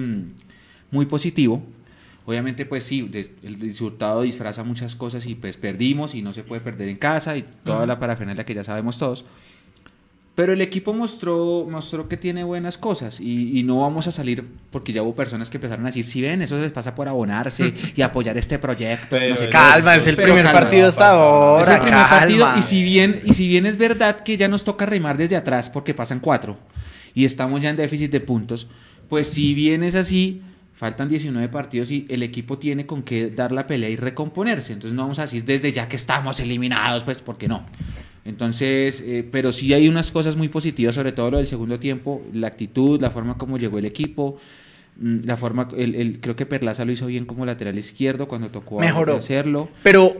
muy 0.92 1.06
positivo. 1.06 1.64
Obviamente, 2.26 2.66
pues 2.66 2.84
sí, 2.84 3.10
el 3.42 3.60
resultado 3.60 4.22
disfraza 4.22 4.64
muchas 4.64 4.96
cosas 4.96 5.26
y 5.26 5.34
pues 5.34 5.58
perdimos 5.58 6.14
y 6.14 6.22
no 6.22 6.32
se 6.32 6.44
puede 6.44 6.62
perder 6.62 6.90
en 6.90 6.98
casa 6.98 7.36
y 7.36 7.44
toda 7.64 7.88
la 7.88 8.00
parafernalia 8.00 8.46
que 8.46 8.54
ya 8.54 8.64
sabemos 8.64 9.00
todos. 9.00 9.26
Pero 10.40 10.54
el 10.54 10.62
equipo 10.62 10.94
mostró, 10.94 11.68
mostró 11.70 12.08
que 12.08 12.16
tiene 12.16 12.46
buenas 12.46 12.78
cosas 12.78 13.20
y, 13.20 13.60
y 13.60 13.64
no 13.64 13.82
vamos 13.82 14.08
a 14.08 14.12
salir 14.14 14.46
porque 14.72 14.94
ya 14.94 15.04
hubo 15.04 15.14
personas 15.14 15.50
que 15.50 15.58
empezaron 15.58 15.84
a 15.86 15.90
decir, 15.90 16.06
si 16.06 16.22
ven, 16.22 16.42
eso 16.42 16.58
les 16.62 16.72
pasa 16.72 16.96
por 16.96 17.10
abonarse 17.10 17.74
y 17.98 18.02
apoyar 18.02 18.38
este 18.38 18.58
proyecto. 18.58 19.08
Pero 19.10 19.32
no 19.32 19.36
sé 19.36 19.48
qué". 19.48 19.52
Calma, 19.52 19.98
es 19.98 20.08
el 20.08 20.16
primer 20.16 20.46
calma. 20.46 20.62
partido 20.62 20.88
hasta 20.88 21.10
ahora. 21.10 21.62
Es 21.62 21.68
el 21.68 21.80
primer 21.80 22.00
calma. 22.00 22.20
partido 22.20 22.48
y 22.58 22.62
si 22.62 22.84
bien 22.84 23.20
y 23.26 23.34
si 23.34 23.50
bien 23.50 23.66
es 23.66 23.76
verdad 23.76 24.22
que 24.22 24.38
ya 24.38 24.48
nos 24.48 24.64
toca 24.64 24.86
remar 24.86 25.18
desde 25.18 25.36
atrás 25.36 25.70
porque 25.70 25.94
pasan 25.94 26.22
cuatro 26.22 26.58
y 27.14 27.26
estamos 27.26 27.60
ya 27.60 27.72
en 27.72 27.76
déficit 27.76 28.10
de 28.10 28.22
puntos, 28.22 28.70
pues 29.10 29.28
si 29.28 29.54
bien 29.54 29.84
es 29.84 29.96
así, 29.96 30.42
faltan 30.74 31.10
19 31.10 31.50
partidos 31.50 31.92
y 31.92 32.06
el 32.08 32.24
equipo 32.24 32.58
tiene 32.58 32.86
con 32.86 33.04
qué 33.04 33.30
dar 33.30 33.52
la 33.52 33.68
pelea 33.68 33.90
y 33.90 33.98
recomponerse. 33.98 34.72
Entonces 34.72 34.96
no 34.96 35.02
vamos 35.02 35.20
a 35.20 35.24
decir 35.24 35.44
desde 35.44 35.74
ya 35.74 35.90
que 35.90 35.98
estamos 35.98 36.40
eliminados, 36.40 37.04
pues 37.04 37.20
porque 37.20 37.50
no. 37.50 37.66
Entonces, 38.30 39.02
eh, 39.06 39.28
pero 39.30 39.52
sí 39.52 39.74
hay 39.74 39.90
unas 39.90 40.12
cosas 40.12 40.36
muy 40.38 40.48
positivas, 40.48 40.96
sobre 40.96 41.12
todo 41.12 41.32
lo 41.32 41.38
del 41.38 41.48
segundo 41.48 41.80
tiempo, 41.80 42.22
la 42.34 42.48
actitud, 42.48 43.02
la 43.02 43.10
forma 43.10 43.38
como 43.38 43.58
llegó 43.58 43.78
el 43.80 43.86
equipo, 43.86 44.38
mm, 44.98 45.18
la 45.26 45.36
forma, 45.36 45.68
el, 45.76 45.96
el- 45.96 46.20
creo 46.22 46.36
que 46.36 46.46
Perlaza 46.46 46.86
lo 46.86 46.92
hizo 46.92 47.08
bien 47.08 47.26
como 47.26 47.46
lateral 47.46 47.78
izquierdo 47.78 48.28
cuando 48.28 48.50
tocó 48.50 48.80
Mejoró. 48.80 49.18
hacerlo. 49.18 49.70
Pero 49.84 50.16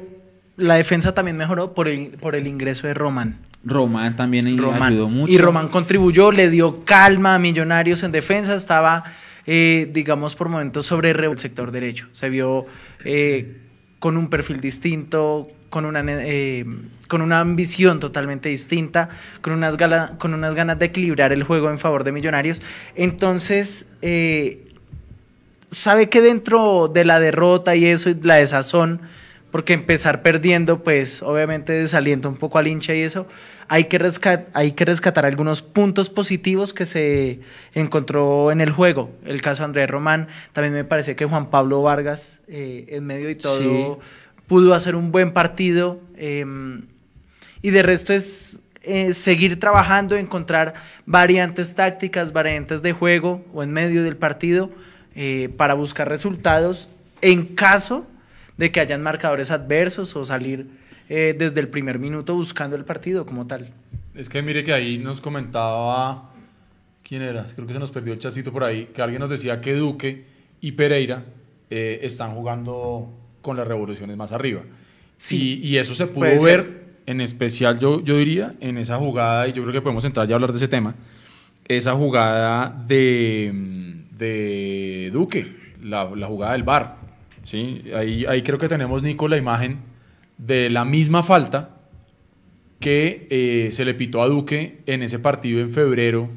la 0.58 0.76
defensa 0.76 1.14
también 1.14 1.38
mejoró 1.38 1.74
por 1.74 1.88
el, 1.88 2.10
por 2.20 2.36
el 2.36 2.46
ingreso 2.48 2.88
de 2.88 2.94
Román. 2.94 3.38
Román 3.64 4.16
también 4.16 4.58
Román. 4.58 4.94
ayudó 4.94 5.08
mucho. 5.10 5.32
Y 5.32 5.38
Román 5.38 5.68
contribuyó, 5.70 6.32
le 6.32 6.50
dio 6.50 6.84
calma 6.86 7.36
a 7.36 7.40
Millonarios 7.40 8.04
en 8.04 8.12
defensa, 8.12 8.56
estaba, 8.56 9.04
eh, 9.46 9.90
digamos, 9.94 10.36
por 10.36 10.48
momentos 10.50 10.86
sobre 10.86 11.12
el 11.12 11.40
sector 11.40 11.72
derecho. 11.72 12.08
Se 12.14 12.30
vio 12.30 12.66
eh, 13.06 13.58
con 14.00 14.16
un 14.18 14.30
perfil 14.30 14.62
distinto, 14.62 15.50
con 15.70 15.86
una, 15.86 16.04
eh, 16.08 16.66
con 17.08 17.22
una 17.22 17.40
ambición 17.40 18.00
totalmente 18.00 18.50
distinta, 18.50 19.10
con 19.42 19.54
unas, 19.54 19.78
gala- 19.78 20.16
con 20.18 20.34
unas 20.34 20.56
ganas 20.56 20.80
de 20.80 20.88
equilibrar 20.88 21.32
el 21.34 21.44
juego 21.44 21.70
en 21.70 21.80
favor 21.80 22.04
de 22.04 22.12
Millonarios. 22.12 22.62
Entonces, 22.96 23.86
eh, 24.02 24.66
sabe 25.72 26.10
que 26.10 26.22
dentro 26.22 26.88
de 26.88 27.06
la 27.06 27.20
derrota 27.20 27.76
y 27.76 27.86
eso, 27.86 28.10
la 28.24 28.36
desazón, 28.36 29.02
porque 29.52 29.74
empezar 29.74 30.22
perdiendo, 30.22 30.84
pues 30.84 31.24
obviamente 31.24 31.74
desalienta 31.74 32.28
un 32.28 32.36
poco 32.36 32.60
al 32.60 32.68
hincha 32.68 32.94
y 32.94 33.02
eso, 33.02 33.28
hay 33.68 33.86
que, 33.86 34.00
hay 34.54 34.72
que 34.72 34.86
rescatar 34.86 35.26
algunos 35.26 35.62
puntos 35.62 36.10
positivos 36.10 36.74
que 36.74 36.86
se 36.86 37.40
encontró 37.74 38.52
en 38.52 38.62
el 38.62 38.72
juego. 38.72 39.12
El 39.26 39.42
caso 39.42 39.62
de 39.62 39.66
Andrés 39.66 39.90
Román, 39.90 40.28
también 40.54 40.74
me 40.74 40.84
parece 40.84 41.16
que 41.16 41.26
Juan 41.26 41.50
Pablo 41.52 41.82
Vargas, 41.82 42.40
eh, 42.48 42.86
en 42.90 43.06
medio 43.06 43.30
y 43.30 43.36
todo. 43.36 44.00
Pudo 44.50 44.74
hacer 44.74 44.96
un 44.96 45.14
buen 45.14 45.32
partido. 45.32 46.02
eh, 46.18 46.44
y 47.62 47.72
de 47.72 47.84
resto 47.84 48.14
es 48.14 48.60
eh, 48.82 49.14
seguir 49.14 49.60
trabajando, 49.60 50.16
encontrar 50.16 50.76
variantes 51.06 51.76
tácticas, 51.76 52.32
variantes 52.32 52.82
de 52.82 52.94
juego 52.94 53.46
o 53.54 53.64
en 53.64 53.72
medio 53.72 54.04
del 54.04 54.16
partido 54.16 54.72
eh, 55.16 55.50
para 55.58 55.74
buscar 55.74 56.08
resultados 56.08 56.90
en 57.22 57.56
caso 57.56 58.08
de 58.58 58.72
que 58.72 58.80
hayan 58.80 59.02
marcadores 59.02 59.52
adversos 59.52 60.16
o 60.16 60.24
salir 60.24 60.68
eh, 61.10 61.36
desde 61.38 61.60
el 61.60 61.68
primer 61.68 62.00
minuto 62.00 62.36
buscando 62.36 62.78
el 62.78 62.86
partido 62.86 63.26
como 63.26 63.48
tal. 63.48 63.70
Es 64.16 64.30
que 64.30 64.42
mire 64.42 64.64
que 64.64 64.74
ahí 64.74 64.98
nos 64.98 65.20
comentaba. 65.20 66.32
¿Quién 67.04 67.22
era? 67.22 67.46
Creo 67.54 67.68
que 67.68 67.74
se 67.74 67.80
nos 67.80 67.92
perdió 67.92 68.14
el 68.14 68.20
chacito 68.20 68.52
por 68.54 68.64
ahí. 68.64 68.90
Que 68.94 69.02
alguien 69.02 69.20
nos 69.20 69.30
decía 69.30 69.60
que 69.60 69.74
Duque 69.76 70.26
y 70.62 70.74
Pereira 70.74 71.24
están 71.70 72.34
jugando 72.34 73.14
con 73.42 73.58
las 73.58 73.68
revoluciones 73.68 74.16
más 74.18 74.32
arriba. 74.32 74.62
Sí. 75.18 75.60
Y, 75.62 75.68
y 75.68 75.78
eso 75.78 75.94
se 75.96 76.08
pudo 76.08 76.28
ser. 76.40 76.64
ver, 76.64 76.80
en 77.06 77.22
especial 77.22 77.80
yo, 77.80 78.04
yo 78.04 78.18
diría, 78.18 78.56
en 78.60 78.78
esa 78.78 78.98
jugada, 78.98 79.48
y 79.48 79.54
yo 79.54 79.64
creo 79.64 79.74
que 79.74 79.82
podemos 79.82 80.04
entrar 80.06 80.28
ya 80.28 80.36
a 80.36 80.38
hablar 80.38 80.52
de 80.52 80.58
ese 80.58 80.68
tema. 80.68 80.96
Esa 81.68 81.96
jugada 81.96 82.84
de, 82.88 83.52
de 84.18 85.10
Duque, 85.12 85.56
la, 85.82 86.10
la 86.16 86.28
jugada 86.28 86.54
del 86.54 86.64
bar. 86.64 86.98
¿sí? 87.44 87.84
Ahí, 87.96 88.26
ahí 88.26 88.42
creo 88.44 88.60
que 88.60 88.68
tenemos, 88.68 89.04
Nico, 89.04 89.28
la 89.28 89.38
imagen 89.38 89.80
de 90.38 90.70
la 90.70 90.86
misma 90.86 91.24
falta 91.24 91.76
que 92.80 93.28
eh, 93.30 93.70
se 93.72 93.86
le 93.86 93.94
pitó 93.94 94.22
a 94.22 94.28
Duque 94.28 94.80
en 94.86 95.04
ese 95.04 95.20
partido 95.20 95.60
en 95.60 95.70
febrero 95.70 96.30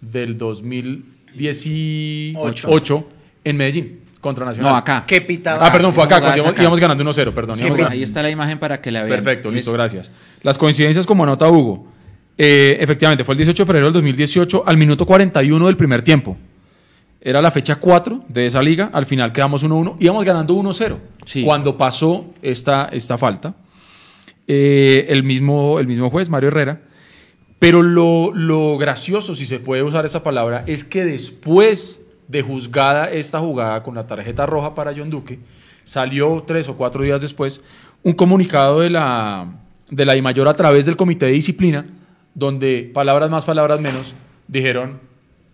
del 0.00 0.38
2018 0.38 3.08
en 3.44 3.56
Medellín 3.56 4.00
contra 4.28 4.44
Nacional. 4.46 4.72
No, 4.72 4.76
acá. 4.76 5.04
Que 5.06 5.20
pitaba. 5.20 5.66
Ah, 5.66 5.72
perdón, 5.72 5.92
fue 5.92 6.04
acá, 6.04 6.20
cuando 6.20 6.36
íbamos, 6.36 6.52
acá. 6.52 6.62
íbamos 6.62 6.80
ganando 6.80 7.04
1-0, 7.04 7.32
perdón. 7.32 7.56
Sí, 7.56 7.64
ahí 7.88 8.02
está 8.02 8.22
la 8.22 8.30
imagen 8.30 8.58
para 8.58 8.80
que 8.80 8.90
la 8.90 9.02
vean. 9.02 9.16
Perfecto, 9.16 9.50
listo, 9.50 9.72
gracias. 9.72 10.10
Las 10.42 10.58
coincidencias 10.58 11.06
como 11.06 11.22
anota 11.24 11.48
Hugo. 11.48 11.86
Eh, 12.36 12.76
efectivamente, 12.80 13.24
fue 13.24 13.34
el 13.34 13.38
18 13.38 13.62
de 13.62 13.66
febrero 13.66 13.86
del 13.86 13.92
2018 13.94 14.62
al 14.66 14.76
minuto 14.76 15.04
41 15.06 15.66
del 15.66 15.76
primer 15.76 16.02
tiempo. 16.02 16.36
Era 17.20 17.42
la 17.42 17.50
fecha 17.50 17.76
4 17.76 18.26
de 18.28 18.46
esa 18.46 18.62
liga, 18.62 18.90
al 18.92 19.04
final 19.04 19.32
quedamos 19.32 19.64
1-1, 19.64 19.96
íbamos 19.98 20.24
ganando 20.24 20.54
1-0 20.54 20.98
Sí. 21.24 21.42
cuando 21.42 21.76
pasó 21.76 22.26
esta, 22.42 22.88
esta 22.92 23.18
falta. 23.18 23.54
Eh, 24.46 25.06
el, 25.08 25.24
mismo, 25.24 25.80
el 25.80 25.88
mismo 25.88 26.10
juez, 26.10 26.28
Mario 26.28 26.48
Herrera. 26.48 26.80
Pero 27.58 27.82
lo, 27.82 28.32
lo 28.32 28.78
gracioso, 28.78 29.34
si 29.34 29.46
se 29.46 29.58
puede 29.58 29.82
usar 29.82 30.06
esa 30.06 30.22
palabra, 30.22 30.62
es 30.68 30.84
que 30.84 31.04
después 31.04 32.02
de 32.28 32.42
juzgada 32.42 33.10
esta 33.10 33.40
jugada 33.40 33.82
con 33.82 33.94
la 33.94 34.06
tarjeta 34.06 34.46
roja 34.46 34.74
para 34.74 34.92
John 34.96 35.10
Duque, 35.10 35.38
salió 35.82 36.44
tres 36.46 36.68
o 36.68 36.76
cuatro 36.76 37.02
días 37.02 37.20
después 37.20 37.60
un 38.02 38.12
comunicado 38.12 38.80
de 38.80 38.90
la, 38.90 39.46
de 39.90 40.04
la 40.04 40.12
DIMAYOR 40.12 40.46
a 40.48 40.54
través 40.54 40.84
del 40.86 40.96
Comité 40.96 41.26
de 41.26 41.32
Disciplina, 41.32 41.84
donde 42.34 42.90
palabras 42.94 43.28
más, 43.30 43.44
palabras 43.44 43.80
menos, 43.80 44.14
dijeron, 44.46 45.00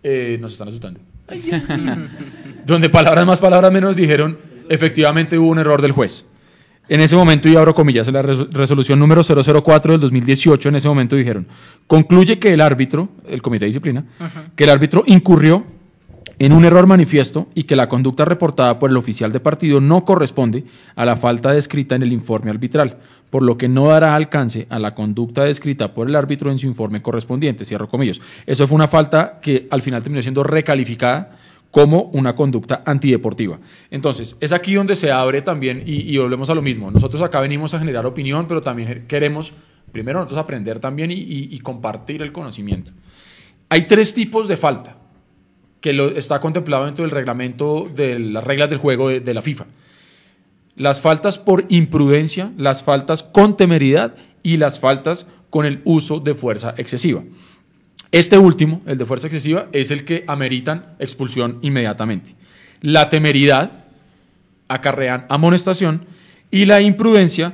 eh, 0.02 0.36
nos 0.40 0.52
están 0.52 0.68
asustando. 0.68 1.00
donde 2.66 2.90
palabras 2.90 3.26
más, 3.26 3.40
palabras 3.40 3.72
menos 3.72 3.96
dijeron, 3.96 4.36
efectivamente 4.68 5.38
hubo 5.38 5.48
un 5.50 5.58
error 5.58 5.80
del 5.80 5.92
juez. 5.92 6.26
En 6.86 7.00
ese 7.00 7.16
momento, 7.16 7.48
y 7.48 7.56
abro 7.56 7.74
comillas, 7.74 8.08
en 8.08 8.14
la 8.14 8.20
res- 8.22 8.50
resolución 8.52 8.98
número 8.98 9.22
004 9.22 9.92
del 9.92 10.00
2018, 10.02 10.68
en 10.68 10.74
ese 10.76 10.88
momento 10.88 11.16
dijeron, 11.16 11.46
concluye 11.86 12.38
que 12.38 12.52
el 12.52 12.60
árbitro, 12.60 13.08
el 13.26 13.40
comité 13.40 13.64
de 13.64 13.68
disciplina, 13.68 14.04
que 14.54 14.64
el 14.64 14.70
árbitro 14.70 15.02
incurrió 15.06 15.64
en 16.44 16.52
un 16.52 16.66
error 16.66 16.86
manifiesto 16.86 17.48
y 17.54 17.62
que 17.62 17.74
la 17.74 17.88
conducta 17.88 18.26
reportada 18.26 18.78
por 18.78 18.90
el 18.90 18.98
oficial 18.98 19.32
de 19.32 19.40
partido 19.40 19.80
no 19.80 20.04
corresponde 20.04 20.64
a 20.94 21.06
la 21.06 21.16
falta 21.16 21.52
descrita 21.52 21.94
en 21.94 22.02
el 22.02 22.12
informe 22.12 22.50
arbitral, 22.50 22.98
por 23.30 23.42
lo 23.42 23.56
que 23.56 23.66
no 23.66 23.88
dará 23.88 24.14
alcance 24.14 24.66
a 24.68 24.78
la 24.78 24.94
conducta 24.94 25.44
descrita 25.44 25.94
por 25.94 26.06
el 26.06 26.14
árbitro 26.14 26.50
en 26.50 26.58
su 26.58 26.66
informe 26.66 27.00
correspondiente, 27.00 27.64
cierro 27.64 27.88
comillas. 27.88 28.20
Eso 28.44 28.66
fue 28.66 28.76
una 28.76 28.88
falta 28.88 29.40
que 29.40 29.66
al 29.70 29.80
final 29.80 30.02
terminó 30.02 30.20
siendo 30.20 30.42
recalificada 30.42 31.38
como 31.70 32.10
una 32.12 32.34
conducta 32.34 32.82
antideportiva. 32.84 33.58
Entonces, 33.90 34.36
es 34.38 34.52
aquí 34.52 34.74
donde 34.74 34.96
se 34.96 35.10
abre 35.10 35.40
también, 35.40 35.82
y, 35.86 36.14
volvemos 36.18 36.50
a 36.50 36.54
lo 36.54 36.60
mismo, 36.60 36.90
nosotros 36.90 37.22
acá 37.22 37.40
venimos 37.40 37.72
a 37.72 37.78
generar 37.78 38.04
opinión, 38.04 38.46
pero 38.46 38.60
también 38.60 39.06
queremos, 39.08 39.54
primero 39.92 40.18
nosotros 40.18 40.40
aprender 40.40 40.78
también 40.78 41.10
y 41.10 41.58
compartir 41.60 42.20
el 42.20 42.32
conocimiento. 42.32 42.92
Hay 43.70 43.86
tres 43.86 44.12
tipos 44.12 44.46
de 44.46 44.58
falta 44.58 44.98
que 45.84 45.92
lo, 45.92 46.16
está 46.16 46.40
contemplado 46.40 46.86
dentro 46.86 47.04
del 47.04 47.10
reglamento 47.10 47.90
de 47.94 48.18
las 48.18 48.42
reglas 48.42 48.70
del 48.70 48.78
juego 48.78 49.10
de, 49.10 49.20
de 49.20 49.34
la 49.34 49.42
FIFA. 49.42 49.66
Las 50.76 51.02
faltas 51.02 51.36
por 51.36 51.66
imprudencia, 51.68 52.52
las 52.56 52.82
faltas 52.82 53.22
con 53.22 53.58
temeridad 53.58 54.14
y 54.42 54.56
las 54.56 54.80
faltas 54.80 55.26
con 55.50 55.66
el 55.66 55.82
uso 55.84 56.20
de 56.20 56.34
fuerza 56.34 56.74
excesiva. 56.78 57.22
Este 58.12 58.38
último, 58.38 58.80
el 58.86 58.96
de 58.96 59.04
fuerza 59.04 59.26
excesiva, 59.26 59.68
es 59.72 59.90
el 59.90 60.06
que 60.06 60.24
ameritan 60.26 60.94
expulsión 61.00 61.58
inmediatamente. 61.60 62.34
La 62.80 63.10
temeridad 63.10 63.84
acarrean 64.68 65.26
amonestación 65.28 66.06
y 66.50 66.64
la 66.64 66.80
imprudencia 66.80 67.52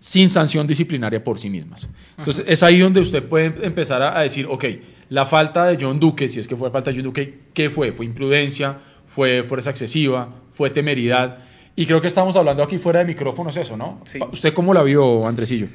sin 0.00 0.30
sanción 0.30 0.66
disciplinaria 0.66 1.22
por 1.22 1.38
sí 1.38 1.48
mismas. 1.48 1.88
Entonces, 2.18 2.44
es 2.48 2.64
ahí 2.64 2.80
donde 2.80 2.98
usted 2.98 3.22
puede 3.22 3.46
em- 3.46 3.54
empezar 3.62 4.02
a, 4.02 4.18
a 4.18 4.22
decir, 4.22 4.46
ok, 4.50 4.64
la 5.12 5.26
falta 5.26 5.64
de 5.66 5.76
John 5.78 6.00
Duque, 6.00 6.26
si 6.26 6.40
es 6.40 6.48
que 6.48 6.56
fue 6.56 6.70
falta 6.70 6.90
de 6.90 6.96
John 6.96 7.04
Duque, 7.04 7.38
¿qué 7.52 7.68
fue? 7.68 7.92
¿Fue 7.92 8.06
imprudencia? 8.06 8.78
¿Fue 9.06 9.42
fuerza 9.42 9.68
excesiva? 9.68 10.30
¿Fue 10.48 10.70
temeridad? 10.70 11.38
Y 11.76 11.84
creo 11.84 12.00
que 12.00 12.06
estamos 12.06 12.34
hablando 12.36 12.62
aquí 12.62 12.78
fuera 12.78 13.00
de 13.00 13.04
micrófonos 13.04 13.54
eso, 13.58 13.76
¿no? 13.76 14.00
Sí. 14.06 14.18
¿Usted 14.32 14.54
cómo 14.54 14.72
la 14.72 14.82
vio, 14.82 15.26
Andresillo? 15.26 15.66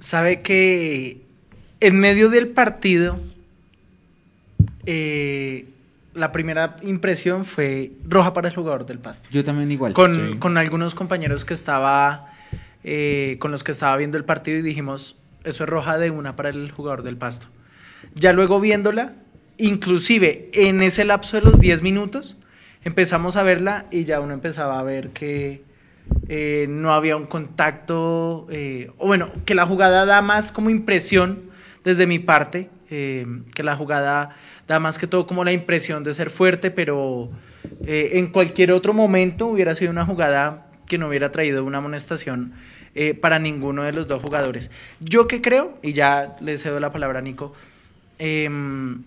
Sabe 0.00 0.42
que 0.42 1.20
en 1.78 2.00
medio 2.00 2.30
del 2.30 2.48
partido, 2.48 3.20
eh, 4.86 5.66
la 6.14 6.32
primera 6.32 6.76
impresión 6.82 7.44
fue 7.44 7.92
roja 8.08 8.32
para 8.32 8.48
el 8.48 8.54
jugador 8.54 8.86
del 8.86 8.98
Pasto. 8.98 9.28
Yo 9.30 9.44
también 9.44 9.70
igual. 9.70 9.92
Con, 9.92 10.14
Sí. 10.14 10.38
con 10.38 10.58
algunos 10.58 10.94
compañeros 10.96 11.44
que 11.44 11.54
estaba, 11.54 12.32
eh, 12.82 13.36
con 13.38 13.52
los 13.52 13.62
que 13.62 13.72
estaba 13.72 13.96
viendo 13.96 14.16
el 14.18 14.24
partido 14.24 14.58
y 14.58 14.62
dijimos, 14.62 15.16
eso 15.44 15.64
es 15.64 15.70
roja 15.70 15.98
de 15.98 16.10
una 16.10 16.34
para 16.34 16.48
el 16.48 16.70
jugador 16.72 17.02
del 17.04 17.16
Pasto. 17.16 17.46
Ya 18.14 18.32
luego 18.32 18.60
viéndola, 18.60 19.14
inclusive 19.56 20.50
en 20.52 20.82
ese 20.82 21.04
lapso 21.04 21.36
de 21.36 21.42
los 21.42 21.60
10 21.60 21.82
minutos, 21.82 22.36
empezamos 22.84 23.36
a 23.36 23.42
verla 23.42 23.86
y 23.90 24.04
ya 24.04 24.20
uno 24.20 24.34
empezaba 24.34 24.78
a 24.78 24.82
ver 24.82 25.10
que 25.10 25.62
eh, 26.28 26.66
no 26.68 26.92
había 26.92 27.16
un 27.16 27.26
contacto, 27.26 28.46
eh, 28.50 28.90
o 28.98 29.06
bueno, 29.06 29.30
que 29.44 29.54
la 29.54 29.66
jugada 29.66 30.04
da 30.06 30.22
más 30.22 30.52
como 30.52 30.70
impresión 30.70 31.50
desde 31.84 32.06
mi 32.06 32.18
parte, 32.18 32.70
eh, 32.90 33.26
que 33.54 33.62
la 33.62 33.76
jugada 33.76 34.34
da 34.66 34.80
más 34.80 34.98
que 34.98 35.06
todo 35.06 35.26
como 35.26 35.44
la 35.44 35.52
impresión 35.52 36.04
de 36.04 36.14
ser 36.14 36.30
fuerte, 36.30 36.70
pero 36.70 37.30
en 37.86 38.26
cualquier 38.28 38.72
otro 38.72 38.92
momento 38.92 39.46
hubiera 39.46 39.74
sido 39.74 39.90
una 39.90 40.04
jugada 40.04 40.70
que 40.86 40.98
no 40.98 41.08
hubiera 41.08 41.30
traído 41.30 41.64
una 41.64 41.78
amonestación 41.78 42.52
para 43.20 43.38
ninguno 43.38 43.84
de 43.84 43.92
los 43.92 44.06
dos 44.06 44.22
jugadores. 44.22 44.70
Yo 45.00 45.28
que 45.28 45.40
creo, 45.40 45.78
y 45.82 45.92
ya 45.92 46.36
le 46.40 46.58
cedo 46.58 46.80
la 46.80 46.92
palabra 46.92 47.20
a 47.20 47.22
Nico, 47.22 47.52
em, 48.20 49.02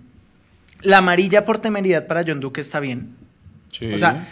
la 0.81 0.97
amarilla 0.97 1.45
por 1.45 1.59
temeridad 1.59 2.07
para 2.07 2.23
John 2.27 2.41
Duque 2.41 2.59
está 2.59 2.79
bien. 2.81 3.15
O 3.93 3.97
sea, 3.97 4.27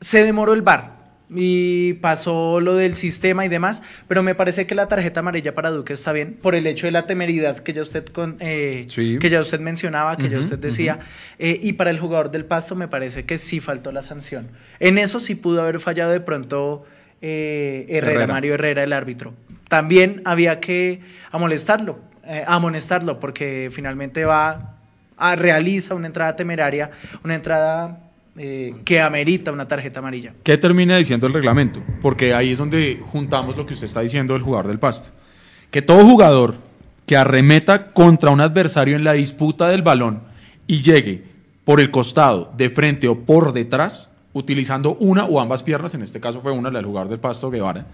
se 0.00 0.22
demoró 0.22 0.52
el 0.52 0.62
bar 0.62 0.98
y 1.32 1.92
pasó 1.94 2.58
lo 2.60 2.74
del 2.74 2.96
sistema 2.96 3.44
y 3.46 3.48
demás, 3.48 3.82
pero 4.08 4.22
me 4.22 4.34
parece 4.34 4.66
que 4.66 4.74
la 4.74 4.88
tarjeta 4.88 5.20
amarilla 5.20 5.54
para 5.54 5.70
Duque 5.70 5.92
está 5.92 6.12
bien 6.12 6.34
por 6.42 6.54
el 6.56 6.66
hecho 6.66 6.86
de 6.86 6.90
la 6.90 7.06
temeridad 7.06 7.58
que 7.60 7.72
ya 7.72 7.82
usted 7.82 8.04
con- 8.06 8.36
eh, 8.40 8.86
Sí. 8.88 9.18
que 9.20 9.30
ya 9.30 9.40
usted 9.40 9.60
mencionaba, 9.60 10.16
que 10.16 10.28
ya 10.28 10.38
usted 10.38 10.58
decía, 10.58 11.00
eh, 11.38 11.58
y 11.62 11.74
para 11.74 11.90
el 11.90 11.98
jugador 12.00 12.30
del 12.32 12.44
Pasto 12.44 12.74
me 12.74 12.88
parece 12.88 13.24
que 13.24 13.38
sí 13.38 13.60
faltó 13.60 13.92
la 13.92 14.02
sanción. 14.02 14.48
En 14.80 14.98
eso 14.98 15.20
sí 15.20 15.34
pudo 15.36 15.62
haber 15.62 15.78
fallado 15.80 16.10
de 16.10 16.20
pronto 16.20 16.84
eh, 17.22 17.84
Herrera, 17.88 18.12
Herrera. 18.14 18.32
Mario 18.32 18.54
Herrera, 18.54 18.82
el 18.82 18.92
árbitro. 18.92 19.34
También 19.68 20.22
había 20.24 20.58
que 20.58 21.00
amonestarlo, 21.30 22.00
eh, 22.32 22.44
amonestarlo, 22.46 23.18
porque 23.18 23.70
finalmente 23.72 24.24
va 24.24 24.76
a 25.16 25.34
realiza 25.34 25.96
una 25.96 26.06
entrada 26.06 26.36
temeraria, 26.36 26.92
una 27.24 27.34
entrada 27.34 28.10
eh, 28.36 28.72
que 28.84 29.00
amerita 29.00 29.50
una 29.50 29.66
tarjeta 29.66 29.98
amarilla. 29.98 30.32
¿Qué 30.44 30.56
termina 30.56 30.96
diciendo 30.96 31.26
el 31.26 31.32
reglamento? 31.32 31.82
Porque 32.00 32.32
ahí 32.32 32.52
es 32.52 32.58
donde 32.58 33.02
juntamos 33.04 33.56
lo 33.56 33.66
que 33.66 33.74
usted 33.74 33.86
está 33.86 34.00
diciendo 34.02 34.34
del 34.34 34.44
jugador 34.44 34.68
del 34.68 34.78
pasto. 34.78 35.08
Que 35.72 35.82
todo 35.82 36.06
jugador 36.06 36.54
que 37.04 37.16
arremeta 37.16 37.88
contra 37.88 38.30
un 38.30 38.40
adversario 38.40 38.94
en 38.94 39.02
la 39.02 39.14
disputa 39.14 39.66
del 39.66 39.82
balón 39.82 40.22
y 40.68 40.82
llegue 40.82 41.24
por 41.64 41.80
el 41.80 41.90
costado, 41.90 42.52
de 42.56 42.70
frente 42.70 43.08
o 43.08 43.18
por 43.18 43.52
detrás, 43.52 44.08
utilizando 44.34 44.94
una 45.00 45.24
o 45.24 45.40
ambas 45.40 45.64
piernas, 45.64 45.94
en 45.94 46.02
este 46.02 46.20
caso 46.20 46.40
fue 46.40 46.52
una, 46.52 46.70
la 46.70 46.78
del 46.78 46.86
jugador 46.86 47.08
del 47.08 47.18
pasto, 47.18 47.50
Guevara, 47.50 47.86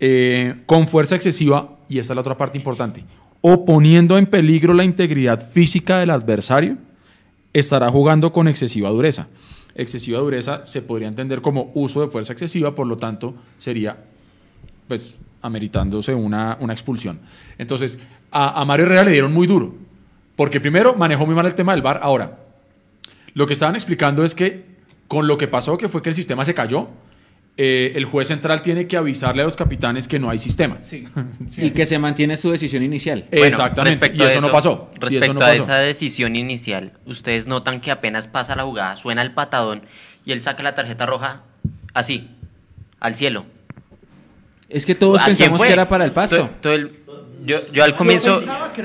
eh, 0.00 0.62
con 0.64 0.88
fuerza 0.88 1.14
excesiva, 1.14 1.76
y 1.90 1.98
esta 1.98 2.12
es 2.12 2.14
la 2.14 2.22
otra 2.22 2.38
parte 2.38 2.56
importante, 2.56 3.04
o 3.40 3.64
poniendo 3.64 4.18
en 4.18 4.26
peligro 4.26 4.74
la 4.74 4.84
integridad 4.84 5.46
física 5.48 5.98
del 5.98 6.10
adversario, 6.10 6.78
estará 7.52 7.90
jugando 7.90 8.32
con 8.32 8.48
excesiva 8.48 8.90
dureza. 8.90 9.28
Excesiva 9.74 10.18
dureza 10.18 10.64
se 10.64 10.82
podría 10.82 11.08
entender 11.08 11.40
como 11.40 11.70
uso 11.74 12.00
de 12.00 12.08
fuerza 12.08 12.32
excesiva, 12.32 12.74
por 12.74 12.86
lo 12.86 12.96
tanto 12.96 13.34
sería 13.58 13.96
pues 14.88 15.18
ameritándose 15.42 16.14
una, 16.14 16.56
una 16.60 16.72
expulsión. 16.72 17.20
Entonces, 17.58 17.98
a, 18.30 18.64
Mario 18.64 18.86
Herrera 18.86 19.04
le 19.04 19.12
dieron 19.12 19.32
muy 19.32 19.46
duro, 19.46 19.74
porque 20.34 20.60
primero 20.60 20.94
manejó 20.94 21.26
muy 21.26 21.34
mal 21.34 21.46
el 21.46 21.54
tema 21.54 21.72
del 21.72 21.82
VAR. 21.82 22.00
Ahora, 22.02 22.38
lo 23.34 23.46
que 23.46 23.52
estaban 23.52 23.74
explicando 23.74 24.24
es 24.24 24.34
que 24.34 24.64
con 25.08 25.26
lo 25.26 25.38
que 25.38 25.48
pasó, 25.48 25.78
que 25.78 25.88
fue 25.88 26.02
que 26.02 26.08
el 26.08 26.14
sistema 26.14 26.44
se 26.44 26.54
cayó, 26.54 26.88
eh, 27.58 27.92
el 27.94 28.04
juez 28.04 28.28
central 28.28 28.60
tiene 28.62 28.86
que 28.86 28.96
avisarle 28.98 29.40
a 29.42 29.44
los 29.46 29.56
capitanes 29.56 30.06
que 30.08 30.18
no 30.18 30.28
hay 30.30 30.38
sistema. 30.38 30.78
Y 31.56 31.70
que 31.70 31.86
se 31.86 31.98
mantiene 31.98 32.36
su 32.36 32.50
decisión 32.50 32.82
inicial. 32.82 33.24
Bueno, 33.30 33.46
Exactamente, 33.46 33.98
respecto 33.98 34.22
y 34.22 34.26
a 34.26 34.30
eso, 34.30 34.40
no 34.42 34.50
pasó. 34.52 34.90
Respecto 34.94 35.24
eso 35.24 35.34
no 35.34 35.40
a 35.40 35.48
pasó. 35.48 35.62
esa 35.62 35.78
decisión 35.78 36.36
inicial, 36.36 36.92
ustedes 37.06 37.46
notan 37.46 37.80
que 37.80 37.90
apenas 37.90 38.28
pasa 38.28 38.54
la 38.56 38.64
jugada, 38.64 38.96
suena 38.98 39.22
el 39.22 39.32
patadón 39.32 39.82
y 40.24 40.32
él 40.32 40.42
saca 40.42 40.62
la 40.62 40.74
tarjeta 40.74 41.06
roja 41.06 41.42
así, 41.94 42.28
al 43.00 43.14
cielo. 43.16 43.46
Es 44.68 44.84
que 44.84 44.94
todos 44.94 45.20
¿A 45.20 45.24
quién 45.26 45.36
pensamos 45.36 45.62
que 45.62 45.72
era 45.72 45.88
para 45.88 46.04
el 46.04 46.10
pasto. 46.12 46.36
Todo- 46.36 46.50
todo 46.60 46.72
el- 46.74 46.90
yo, 47.44 47.70
yo 47.72 47.84
al 47.84 47.94
comienzo, 47.94 48.40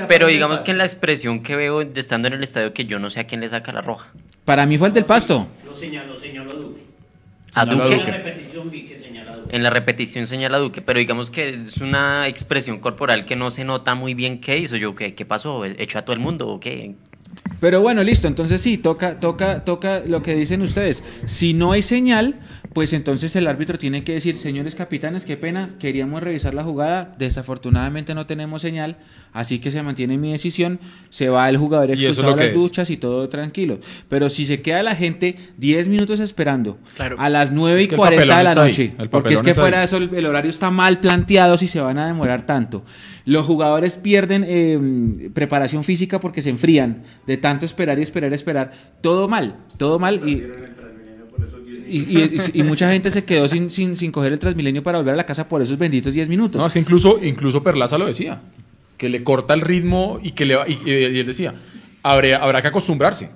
pero 0.06 0.28
digamos 0.28 0.60
que 0.60 0.70
en 0.70 0.78
la 0.78 0.84
expresión 0.84 1.42
que 1.42 1.56
veo 1.56 1.84
de 1.84 1.98
estando 2.00 2.28
en 2.28 2.34
el 2.34 2.42
estadio, 2.44 2.72
que 2.72 2.84
yo 2.84 3.00
no 3.00 3.10
sé 3.10 3.18
a 3.20 3.24
quién 3.26 3.40
le 3.40 3.48
saca 3.48 3.72
la 3.72 3.80
roja. 3.80 4.08
Para 4.44 4.64
mí 4.66 4.78
fue 4.78 4.86
el 4.88 4.94
del 4.94 5.04
pasto. 5.04 5.48
Lo 5.66 5.74
señaló, 5.74 6.14
señaló 6.14 6.52
Duque. 6.54 6.80
A 7.54 7.64
Señala 7.64 7.84
a 7.84 7.86
Duque. 7.86 7.94
En 7.94 7.98
la 7.98 7.98
Duque. 7.98 8.12
repetición 8.12 8.70
vi 8.70 8.82
que 8.82 8.98
señala 8.98 9.36
Duque. 9.36 9.56
En 9.56 9.62
la 9.62 9.70
repetición 9.70 10.26
señala 10.26 10.58
Duque, 10.58 10.82
pero 10.82 10.98
digamos 10.98 11.30
que 11.30 11.50
es 11.50 11.76
una 11.78 12.26
expresión 12.28 12.78
corporal 12.80 13.26
que 13.26 13.36
no 13.36 13.50
se 13.50 13.64
nota 13.64 13.94
muy 13.94 14.14
bien 14.14 14.40
qué 14.40 14.58
hizo 14.58 14.76
yo, 14.76 14.94
qué, 14.94 15.14
qué 15.14 15.24
pasó, 15.26 15.64
echó 15.64 15.98
a 15.98 16.02
todo 16.02 16.14
el 16.14 16.20
mundo 16.20 16.48
o 16.48 16.60
qué. 16.60 16.94
Pero 17.60 17.80
bueno, 17.80 18.02
listo, 18.02 18.26
entonces 18.26 18.60
sí, 18.60 18.76
toca, 18.76 19.20
toca, 19.20 19.64
toca 19.64 20.02
lo 20.04 20.22
que 20.22 20.34
dicen 20.34 20.62
ustedes. 20.62 21.04
Si 21.26 21.54
no 21.54 21.72
hay 21.72 21.82
señal, 21.82 22.40
pues 22.72 22.92
entonces 22.92 23.36
el 23.36 23.46
árbitro 23.46 23.78
tiene 23.78 24.02
que 24.02 24.14
decir, 24.14 24.36
señores 24.36 24.74
capitanes, 24.74 25.24
qué 25.24 25.36
pena, 25.36 25.70
queríamos 25.78 26.22
revisar 26.22 26.54
la 26.54 26.64
jugada, 26.64 27.14
desafortunadamente 27.18 28.14
no 28.14 28.26
tenemos 28.26 28.62
señal, 28.62 28.96
así 29.32 29.58
que 29.58 29.70
se 29.70 29.82
mantiene 29.82 30.18
mi 30.18 30.32
decisión, 30.32 30.78
se 31.10 31.28
va 31.28 31.48
el 31.48 31.56
jugador 31.56 31.90
es 31.90 32.00
expulsado 32.00 32.34
a 32.34 32.36
las 32.36 32.46
es. 32.46 32.54
duchas 32.54 32.90
y 32.90 32.96
todo 32.96 33.28
tranquilo. 33.28 33.78
Pero 34.08 34.28
si 34.28 34.44
se 34.44 34.60
queda 34.62 34.82
la 34.82 34.94
gente 34.94 35.36
10 35.58 35.88
minutos 35.88 36.20
esperando 36.20 36.78
Claro. 36.96 37.16
a 37.18 37.28
las 37.28 37.50
9 37.52 37.78
Es 37.80 37.84
y 37.84 37.88
que 37.88 37.94
el 37.94 37.98
40 37.98 38.38
de 38.38 38.44
la 38.44 38.54
noche, 38.54 38.94
porque 39.10 39.34
es 39.34 39.42
que 39.42 39.54
fuera 39.54 39.78
de 39.78 39.84
eso 39.84 39.96
el, 39.96 40.14
el 40.14 40.26
horario 40.26 40.50
está 40.50 40.70
mal 40.70 41.00
planteado 41.00 41.56
si 41.58 41.66
se 41.68 41.80
van 41.80 41.98
a 41.98 42.06
demorar 42.06 42.46
tanto. 42.46 42.84
Los 43.24 43.46
jugadores 43.46 43.96
pierden 43.96 44.44
eh, 44.46 45.30
preparación 45.32 45.84
física 45.84 46.18
porque 46.20 46.42
se 46.42 46.50
enfrían 46.50 47.04
de 47.26 47.36
tanto 47.36 47.64
esperar 47.66 47.98
y 47.98 48.02
esperar 48.02 48.32
y 48.32 48.34
esperar. 48.34 48.72
Todo 49.00 49.28
mal, 49.28 49.56
todo 49.76 49.98
mal. 49.98 50.20
Y, 50.28 50.42
y, 51.88 51.98
y- 52.54 52.60
y 52.60 52.62
mucha 52.62 52.90
gente 52.90 53.10
se 53.10 53.24
quedó 53.24 53.46
sin, 53.48 53.68
sin, 53.68 53.96
sin 53.96 54.10
coger 54.12 54.32
el 54.32 54.38
Transmilenio 54.38 54.82
para 54.82 54.98
volver 54.98 55.14
a 55.14 55.16
la 55.16 55.26
casa 55.26 55.46
por 55.48 55.60
esos 55.62 55.76
benditos 55.78 56.14
10 56.14 56.28
minutos. 56.28 56.58
No, 56.58 56.66
es 56.66 56.72
que 56.72 56.78
incluso, 56.78 57.18
incluso 57.22 57.62
Perlaza 57.62 57.98
lo 57.98 58.06
decía, 58.06 58.40
que 59.02 59.08
le 59.08 59.24
corta 59.24 59.52
el 59.52 59.62
ritmo 59.62 60.20
y 60.22 60.30
que 60.30 60.44
le 60.44 60.54
va- 60.54 60.68
y, 60.68 60.78
él 60.88 61.26
decía, 61.26 61.52
habrá, 62.04 62.36
habrá 62.36 62.62
que 62.62 62.68
acostumbrarse 62.68 63.30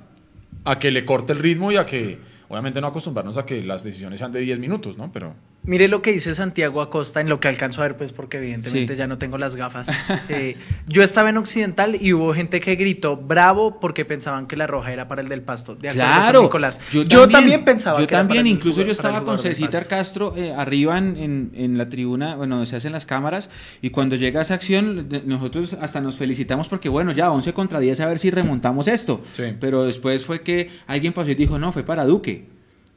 a 0.64 0.79
que 0.79 0.92
le 0.92 1.05
corte 1.05 1.33
el 1.33 1.40
ritmo 1.40 1.72
y 1.72 1.76
a 1.76 1.85
que, 1.85 2.20
obviamente 2.48 2.81
no 2.81 2.87
acostumbrarnos 2.87 3.37
a 3.37 3.44
que 3.44 3.64
las 3.64 3.83
decisiones 3.83 4.20
sean 4.20 4.31
de 4.31 4.38
10 4.38 4.61
minutos, 4.61 4.96
¿no? 4.96 5.11
Pero 5.11 5.35
Mire 5.66 5.88
lo 5.88 6.00
que 6.00 6.12
dice 6.12 6.35
Santiago 6.35 6.81
Acosta 6.81 7.20
en 7.20 7.29
lo 7.29 7.40
que 7.40 7.48
alcanzo 7.48 7.81
a 7.83 7.85
ver, 7.88 7.96
pues 7.96 8.12
porque 8.12 8.38
evidentemente 8.38 8.94
Sí. 8.94 8.98
ya 8.98 9.07
no 9.07 9.18
tengo 9.18 9.37
las 9.38 9.57
gafas. 9.57 9.88
Eh, 10.29 10.57
yo 10.87 11.02
estaba 11.02 11.31
en 11.31 11.37
Occidental 11.37 11.96
y 12.00 12.12
hubo 12.12 12.33
gente 12.35 12.61
que 12.61 12.74
gritó 12.76 13.16
bravo 13.16 13.79
porque 13.81 14.05
pensaban 14.05 14.46
que 14.46 14.57
la 14.57 14.66
roja 14.66 14.92
era 14.92 15.09
para 15.09 15.22
el 15.22 15.29
del 15.29 15.42
pasto. 15.42 15.74
De 15.74 15.88
Claro, 15.88 16.42
Nicolás. 16.42 16.81
Yo, 16.92 17.02
Yo, 17.05 17.29
también, 17.29 17.64
pensaba 17.64 17.98
Yo 18.00 18.07
que 18.07 18.14
era 18.14 18.18
para 18.22 18.29
también, 18.29 18.46
el 18.46 18.52
incluso 18.52 18.83
yo 18.83 18.92
estaba 18.92 19.24
con 19.24 19.38
Cecitar. 19.38 19.87
Castro 19.88 20.35
eh, 20.37 20.52
arriba 20.57 20.98
en, 20.98 21.16
en- 21.16 21.50
en 21.55 21.79
la 21.79 21.88
tribuna, 21.88 22.35
bueno, 22.37 22.64
se 22.66 22.76
hacen 22.76 22.92
las 22.92 23.07
cámaras, 23.07 23.50
y 23.83 23.90
cuando 23.90 24.16
llega 24.16 24.40
esa 24.42 24.55
acción, 24.55 25.09
nosotros 25.26 25.76
hasta 25.81 26.00
nos 26.00 26.16
felicitamos 26.16 26.68
porque, 26.68 26.88
bueno, 26.88 27.12
ya 27.12 27.31
11 27.31 27.52
contra 27.52 27.81
10 27.81 28.00
a 28.00 28.07
ver 28.07 28.18
si 28.18 28.31
remontamos 28.31 28.88
esto. 28.88 29.22
Sí. 29.35 29.44
Pero 29.61 29.85
después 29.85 30.24
fue 30.24 30.42
que 30.42 30.70
alguien 30.87 31.12
pasó 31.12 31.31
y 31.31 31.35
dijo, 31.35 31.59
no, 31.59 31.72
fue 31.72 31.83
para 31.85 32.05
Duque. 32.05 32.46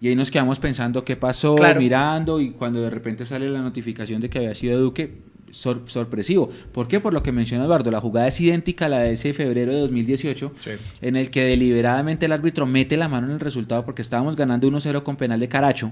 Y 0.02 0.08
ahí 0.08 0.16
nos 0.16 0.32
quedamos 0.32 0.60
pensando 0.60 1.04
qué 1.04 1.16
pasó, 1.18 1.56
Claro. 1.56 1.80
mirando, 1.82 2.40
y 2.40 2.52
cuando 2.52 2.82
de 2.82 2.90
repente 2.90 3.26
sale 3.26 3.50
la 3.50 3.62
notificación 3.62 4.22
de 4.22 4.30
que 4.30 4.38
había 4.40 4.56
sido 4.56 4.80
Duque, 4.80 5.18
sor- 5.52 5.84
sorpresivo. 5.88 6.50
¿Por 6.72 6.88
qué? 6.88 7.00
Por 7.00 7.14
lo 7.14 7.22
que 7.24 7.32
menciona 7.32 7.66
Eduardo, 7.66 7.92
la 7.92 8.00
jugada 8.00 8.28
es 8.28 8.40
idéntica 8.40 8.86
a 8.86 8.90
la 8.90 9.00
de 9.00 9.14
ese 9.14 9.34
febrero 9.34 9.74
de 9.74 9.80
2018 9.82 10.54
Sí. 10.60 10.72
en 11.02 11.16
el 11.16 11.30
que 11.32 11.44
deliberadamente 11.44 12.28
el 12.28 12.32
árbitro 12.32 12.66
mete 12.66 12.96
la 12.98 13.10
mano 13.10 13.28
en 13.28 13.34
el 13.34 13.40
resultado 13.40 13.84
porque 13.84 14.02
estábamos 14.02 14.36
ganando 14.36 14.68
1-0 14.68 15.04
con 15.04 15.16
penal 15.18 15.40
de 15.40 15.48
Caracho. 15.50 15.92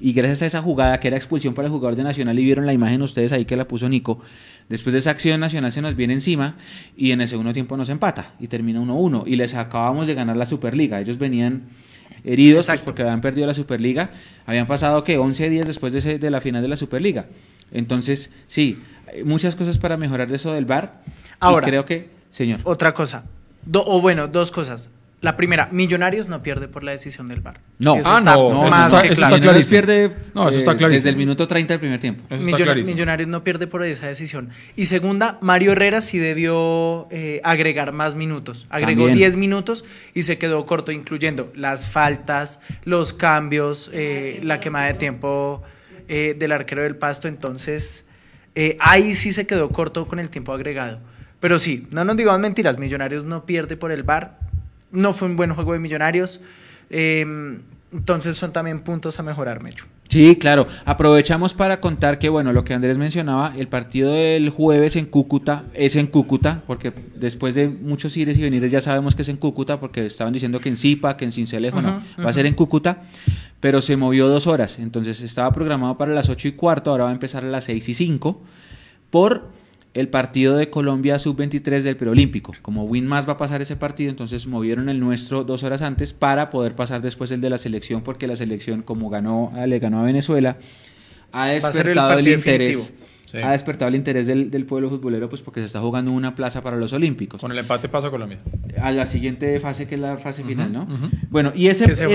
Y 0.00 0.12
gracias 0.12 0.42
a 0.42 0.46
esa 0.46 0.62
jugada, 0.62 0.98
que 1.00 1.08
era 1.08 1.16
expulsión 1.16 1.54
para 1.54 1.66
el 1.66 1.72
jugador 1.72 1.96
de 1.96 2.02
Nacional, 2.02 2.38
y 2.38 2.44
vieron 2.44 2.66
la 2.66 2.72
imagen 2.72 3.00
ustedes 3.02 3.32
ahí 3.32 3.44
que 3.44 3.56
la 3.56 3.66
puso 3.68 3.88
Nico, 3.88 4.20
después 4.68 4.92
de 4.92 4.98
esa 4.98 5.10
acción 5.10 5.38
Nacional 5.40 5.70
se 5.72 5.82
nos 5.82 5.94
viene 5.96 6.14
encima 6.14 6.56
y 6.96 7.12
en 7.12 7.20
el 7.20 7.28
segundo 7.28 7.52
tiempo 7.52 7.76
nos 7.76 7.88
empata 7.88 8.34
y 8.40 8.48
termina 8.48 8.80
1-1. 8.80 9.22
Y 9.26 9.36
les 9.36 9.54
acabamos 9.54 10.06
de 10.06 10.14
ganar 10.14 10.36
la 10.36 10.46
Superliga. 10.46 11.00
Ellos 11.00 11.18
venían 11.18 11.62
heridos 12.24 12.66
pues, 12.66 12.80
porque 12.80 13.02
habían 13.02 13.20
perdido 13.20 13.46
la 13.46 13.54
Superliga. 13.54 14.10
Habían 14.46 14.66
pasado 14.66 15.04
que 15.04 15.18
11 15.18 15.50
días 15.50 15.66
después 15.66 15.92
de, 15.92 15.98
ese- 16.00 16.18
de 16.18 16.30
la 16.30 16.40
final 16.40 16.62
de 16.62 16.68
la 16.68 16.76
Superliga. 16.76 17.26
Entonces, 17.70 18.32
sí, 18.46 18.80
hay 19.12 19.24
muchas 19.24 19.54
cosas 19.56 19.78
para 19.78 19.96
mejorar 19.96 20.28
de 20.28 20.36
eso 20.36 20.52
del 20.52 20.64
VAR. 20.64 21.02
Ahora. 21.40 21.66
y 21.66 21.70
creo 21.70 21.84
que, 21.84 22.08
señor. 22.30 22.60
Otra 22.64 22.94
cosa. 22.94 23.24
Do- 23.66 23.84
o 23.86 24.00
bueno, 24.00 24.28
dos 24.28 24.50
cosas. 24.50 24.88
La 25.24 25.36
primera, 25.36 25.68
Millonarios 25.72 26.28
no 26.28 26.42
pierde 26.42 26.68
por 26.68 26.84
la 26.84 26.92
decisión 26.92 27.28
del 27.28 27.40
VAR. 27.40 27.58
No. 27.78 27.96
Eso 27.96 28.08
Ah, 28.08 28.18
está 28.18 28.34
no, 28.34 28.50
eso 28.66 28.70
más 28.70 28.86
está- 28.86 29.02
que 29.02 29.08
eso 29.08 29.16
claro. 29.16 29.34
está 29.36 29.40
Millonarios 29.40 29.68
clarísimo. 29.68 29.70
pierde 30.10 30.16
No, 30.34 30.48
eso 30.48 30.58
está 30.58 30.72
eh, 30.72 30.76
clarísimo. 30.76 30.94
desde 30.98 31.08
el 31.10 31.16
minuto 31.16 31.46
30 31.48 31.72
del 31.74 31.80
primer 31.80 32.00
tiempo. 32.00 32.22
Eso 32.26 32.34
está 32.34 32.44
Millona- 32.44 32.64
clarísimo. 32.64 32.94
Millonarios 32.94 33.28
no 33.28 33.42
pierde 33.42 33.66
por 33.66 33.82
esa 33.84 34.06
decisión. 34.06 34.50
Y 34.76 34.84
segunda, 34.84 35.38
Mario 35.40 35.72
Herrera 35.72 36.00
sí 36.02 36.18
debió 36.18 37.08
eh, 37.10 37.40
agregar 37.42 37.92
más 37.92 38.14
minutos. 38.14 38.66
Agregó 38.70 39.02
También. 39.06 39.16
10 39.18 39.36
minutos 39.36 39.84
y 40.14 40.24
se 40.24 40.38
quedó 40.38 40.66
corto, 40.66 40.92
incluyendo 40.92 41.50
las 41.56 41.88
faltas, 41.88 42.60
los 42.84 43.12
cambios, 43.12 43.90
eh, 43.92 44.40
la 44.42 44.60
quema 44.60 44.84
de 44.84 44.94
tiempo 44.94 45.62
eh, 46.08 46.36
del 46.38 46.52
arquero 46.52 46.82
del 46.82 46.96
pasto. 46.96 47.28
Entonces, 47.28 48.04
eh, 48.54 48.76
ahí 48.78 49.14
sí 49.14 49.32
se 49.32 49.46
quedó 49.46 49.70
corto 49.70 50.06
con 50.06 50.18
el 50.20 50.28
tiempo 50.28 50.52
agregado. 50.52 51.00
Pero 51.40 51.58
sí, 51.58 51.86
no 51.90 52.04
nos 52.04 52.16
digamos 52.16 52.40
mentiras. 52.40 52.78
Millonarios 52.78 53.24
no 53.24 53.46
pierde 53.46 53.76
por 53.76 53.90
el 53.90 54.02
VAR. 54.02 54.38
No 54.94 55.12
fue 55.12 55.28
un 55.28 55.36
buen 55.36 55.52
juego 55.52 55.74
de 55.74 55.78
Millonarios. 55.78 56.40
Eh, 56.88 57.58
entonces 57.94 58.36
son 58.36 58.52
también 58.52 58.80
puntos 58.80 59.20
a 59.20 59.22
mejorar, 59.22 59.62
Mecho. 59.62 59.86
Sí, 60.08 60.34
claro. 60.34 60.66
Aprovechamos 60.84 61.54
para 61.54 61.80
contar 61.80 62.18
que, 62.18 62.28
bueno, 62.28 62.52
lo 62.52 62.64
que 62.64 62.74
Andrés 62.74 62.98
mencionaba, 62.98 63.52
el 63.56 63.68
partido 63.68 64.12
del 64.12 64.50
jueves 64.50 64.96
en 64.96 65.06
Cúcuta 65.06 65.62
es 65.74 65.94
en 65.94 66.08
Cúcuta, 66.08 66.62
porque 66.66 66.92
después 67.14 67.54
de 67.54 67.68
muchos 67.68 68.16
ires 68.16 68.36
y 68.36 68.42
venires 68.42 68.72
ya 68.72 68.80
sabemos 68.80 69.14
que 69.14 69.22
es 69.22 69.28
en 69.28 69.36
Cúcuta, 69.36 69.78
porque 69.78 70.06
estaban 70.06 70.32
diciendo 70.32 70.60
que 70.60 70.70
en 70.70 70.76
Zipa, 70.76 71.16
que 71.16 71.24
en 71.24 71.30
Cincelejo, 71.30 71.80
no, 71.80 72.02
va 72.22 72.30
a 72.30 72.32
ser 72.32 72.46
en 72.46 72.54
Cúcuta, 72.54 73.04
pero 73.60 73.80
se 73.80 73.96
movió 73.96 74.26
dos 74.26 74.48
horas, 74.48 74.80
entonces 74.80 75.20
estaba 75.20 75.52
programado 75.52 75.96
para 75.96 76.12
las 76.12 76.28
ocho 76.28 76.48
y 76.48 76.52
cuarto, 76.52 76.90
ahora 76.90 77.04
va 77.04 77.10
a 77.10 77.14
empezar 77.14 77.44
a 77.44 77.48
las 77.48 77.64
seis 77.64 77.88
y 77.88 77.94
cinco, 77.94 78.42
por 79.10 79.48
el 79.94 80.08
partido 80.08 80.56
de 80.56 80.70
Colombia 80.70 81.18
sub-23 81.18 81.82
del 81.82 81.96
preolímpico. 81.96 82.52
Como 82.62 82.84
Win 82.84 83.06
más 83.06 83.28
va 83.28 83.34
a 83.34 83.36
pasar 83.38 83.62
ese 83.62 83.76
partido, 83.76 84.10
entonces 84.10 84.46
movieron 84.46 84.88
el 84.88 84.98
nuestro 85.00 85.44
dos 85.44 85.62
horas 85.62 85.82
antes 85.82 86.12
para 86.12 86.50
poder 86.50 86.74
pasar 86.74 87.00
después 87.00 87.30
el 87.30 87.40
de 87.40 87.48
la 87.50 87.58
selección, 87.58 88.02
porque 88.02 88.26
la 88.26 88.34
selección, 88.36 88.82
como 88.82 89.08
ganó, 89.08 89.52
ah, 89.54 89.66
le 89.66 89.78
ganó 89.78 90.00
a 90.00 90.02
Venezuela, 90.02 90.56
ha 91.32 91.52
el 91.54 91.62
despertado 91.62 92.18
el, 92.18 92.28
interés. 92.28 92.92
Sí. 93.30 93.38
Ha 93.42 93.50
despertado 93.50 93.88
el 93.88 93.96
interés 93.96 94.28
del, 94.28 94.48
del 94.50 94.64
pueblo 94.64 94.88
futbolero, 94.90 95.28
pues 95.28 95.42
porque 95.42 95.58
se 95.58 95.66
está 95.66 95.80
jugando 95.80 96.12
una 96.12 96.36
plaza 96.36 96.62
para 96.62 96.76
los 96.76 96.92
Olímpicos. 96.92 97.40
Con 97.40 97.50
el 97.50 97.58
empate 97.58 97.88
pasa 97.88 98.08
Colombia. 98.10 98.38
A 98.80 98.92
la 98.92 99.06
siguiente 99.06 99.58
fase, 99.58 99.86
que 99.88 99.96
es 99.96 100.00
la 100.00 100.18
fase 100.18 100.44
final, 100.44 100.72
¿no? 100.72 100.86
Bueno, 101.30 101.52
y 101.52 101.66
ese, 101.66 101.84
ese, 101.90 102.06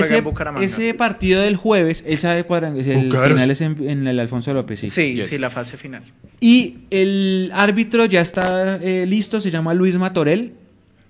ese 0.62 0.94
partido 0.94 1.42
del 1.42 1.56
jueves, 1.56 2.02
esa 2.06 2.38
cuadran- 2.46 2.76
el 2.78 3.10
final 3.12 3.50
es 3.50 3.60
en, 3.60 3.88
en 3.88 4.06
el 4.06 4.18
Alfonso 4.18 4.54
López, 4.54 4.80
sí. 4.80 4.88
Sí, 4.88 5.14
Yes. 5.16 5.26
sí, 5.26 5.36
la 5.38 5.50
fase 5.50 5.76
final. 5.76 6.04
Y 6.40 6.78
el 6.90 7.50
árbitro 7.52 8.06
ya 8.06 8.22
está 8.22 8.76
eh, 8.76 9.04
listo, 9.06 9.40
se 9.40 9.50
llama 9.50 9.74
Luis 9.74 9.96
Matorel. 9.96 10.54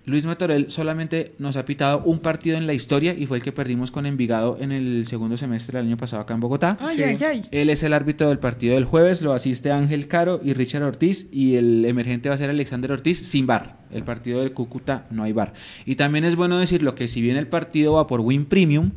Luis 0.06 0.24
Matorel 0.24 0.70
solamente 0.70 1.34
nos 1.38 1.56
ha 1.56 1.64
pitado 1.64 2.02
un 2.04 2.18
partido 2.18 2.56
en 2.56 2.66
la 2.66 2.74
historia 2.74 3.14
y 3.16 3.26
fue 3.26 3.36
el 3.36 3.42
que 3.44 3.52
perdimos 3.52 3.92
con 3.92 4.06
Envigado 4.06 4.58
en 4.60 4.72
el 4.72 5.06
segundo 5.06 5.36
semestre 5.36 5.78
del 5.78 5.86
año 5.86 5.96
pasado 5.96 6.22
acá 6.22 6.34
en 6.34 6.40
Bogotá. 6.40 6.78
Sí. 6.92 7.02
Él 7.52 7.70
es 7.70 7.82
el 7.84 7.92
árbitro 7.92 8.28
del 8.28 8.40
partido 8.40 8.74
del 8.74 8.86
jueves, 8.86 9.22
lo 9.22 9.32
asiste 9.32 9.70
Ángel 9.70 10.08
Caro 10.08 10.40
y 10.42 10.52
Richard 10.54 10.82
Ortiz 10.82 11.28
y 11.30 11.54
el 11.54 11.84
emergente 11.84 12.28
va 12.28 12.34
a 12.34 12.38
ser 12.38 12.50
Alexander 12.50 12.90
Ortiz 12.90 13.18
sin 13.18 13.46
bar. 13.46 13.76
El 13.92 14.02
partido 14.02 14.40
del 14.40 14.52
Cúcuta 14.52 15.06
no 15.10 15.22
hay 15.22 15.32
bar. 15.32 15.52
Y 15.86 15.94
también 15.94 16.24
es 16.24 16.34
bueno 16.34 16.58
decirlo 16.58 16.96
que 16.96 17.06
si 17.06 17.20
bien 17.20 17.36
el 17.36 17.46
partido 17.46 17.92
va 17.92 18.08
por 18.08 18.20
Win 18.20 18.46
Premium, 18.46 18.92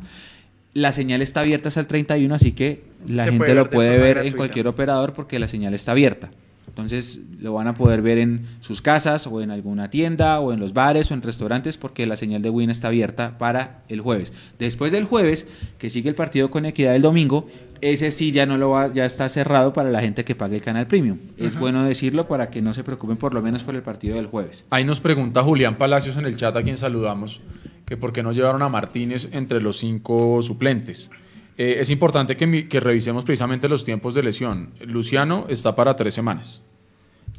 la 0.72 0.90
señal 0.90 1.22
está 1.22 1.40
abierta 1.40 1.68
hasta 1.68 1.80
el 1.80 1.86
31, 1.86 2.34
así 2.34 2.52
que 2.52 2.82
la 3.06 3.24
Se 3.24 3.30
gente 3.30 3.44
puede 3.44 3.54
lo 3.54 3.70
puede 3.70 3.98
ver 3.98 4.18
en 4.18 4.32
cualquier 4.34 4.68
operador 4.68 5.12
porque 5.12 5.38
la 5.38 5.48
señal 5.48 5.74
está 5.74 5.92
abierta. 5.92 6.30
Entonces 6.74 7.20
lo 7.38 7.52
van 7.52 7.68
a 7.68 7.74
poder 7.74 8.02
ver 8.02 8.18
en 8.18 8.46
sus 8.60 8.82
casas 8.82 9.28
o 9.28 9.40
en 9.40 9.52
alguna 9.52 9.90
tienda 9.90 10.40
o 10.40 10.52
en 10.52 10.58
los 10.58 10.72
bares 10.72 11.10
o 11.10 11.14
en 11.14 11.22
restaurantes 11.22 11.76
porque 11.76 12.04
la 12.04 12.16
señal 12.16 12.42
de 12.42 12.50
Win 12.50 12.68
está 12.68 12.88
abierta 12.88 13.38
para 13.38 13.82
el 13.88 14.00
jueves. 14.00 14.32
Después 14.58 14.90
del 14.90 15.04
jueves, 15.04 15.46
que 15.78 15.88
sigue 15.88 16.08
el 16.08 16.16
partido 16.16 16.50
con 16.50 16.66
Equidad 16.66 16.96
el 16.96 17.02
domingo, 17.02 17.46
ese 17.80 18.10
sí 18.10 18.32
ya 18.32 18.44
no 18.44 18.56
lo 18.56 18.70
va, 18.70 18.92
ya 18.92 19.04
está 19.04 19.28
cerrado 19.28 19.72
para 19.72 19.90
la 19.90 20.00
gente 20.00 20.24
que 20.24 20.34
pague 20.34 20.56
el 20.56 20.62
canal 20.62 20.88
premium. 20.88 21.18
Es 21.36 21.56
bueno 21.56 21.84
decirlo 21.84 22.26
para 22.26 22.50
que 22.50 22.60
no 22.60 22.74
se 22.74 22.82
preocupen 22.82 23.18
por 23.18 23.34
lo 23.34 23.42
menos 23.42 23.62
por 23.62 23.76
el 23.76 23.82
partido 23.82 24.16
del 24.16 24.26
jueves. 24.26 24.64
Ahí 24.70 24.84
nos 24.84 24.98
pregunta 24.98 25.44
Julián 25.44 25.76
Palacios 25.76 26.16
en 26.16 26.26
el 26.26 26.36
chat, 26.36 26.56
a 26.56 26.62
quien 26.64 26.76
saludamos, 26.76 27.40
que 27.84 27.96
por 27.96 28.12
qué 28.12 28.24
no 28.24 28.32
llevaron 28.32 28.62
a 28.62 28.68
Martínez 28.68 29.28
entre 29.30 29.60
los 29.60 29.78
cinco 29.78 30.42
suplentes. 30.42 31.10
Eh, 31.56 31.76
es 31.80 31.90
importante 31.90 32.36
que, 32.36 32.46
mi- 32.46 32.64
que 32.64 32.80
revisemos 32.80 33.24
precisamente 33.24 33.68
los 33.68 33.84
tiempos 33.84 34.14
de 34.14 34.22
lesión. 34.22 34.70
Luciano 34.80 35.46
está 35.48 35.74
para 35.76 35.94
tres 35.94 36.12
semanas. 36.14 36.60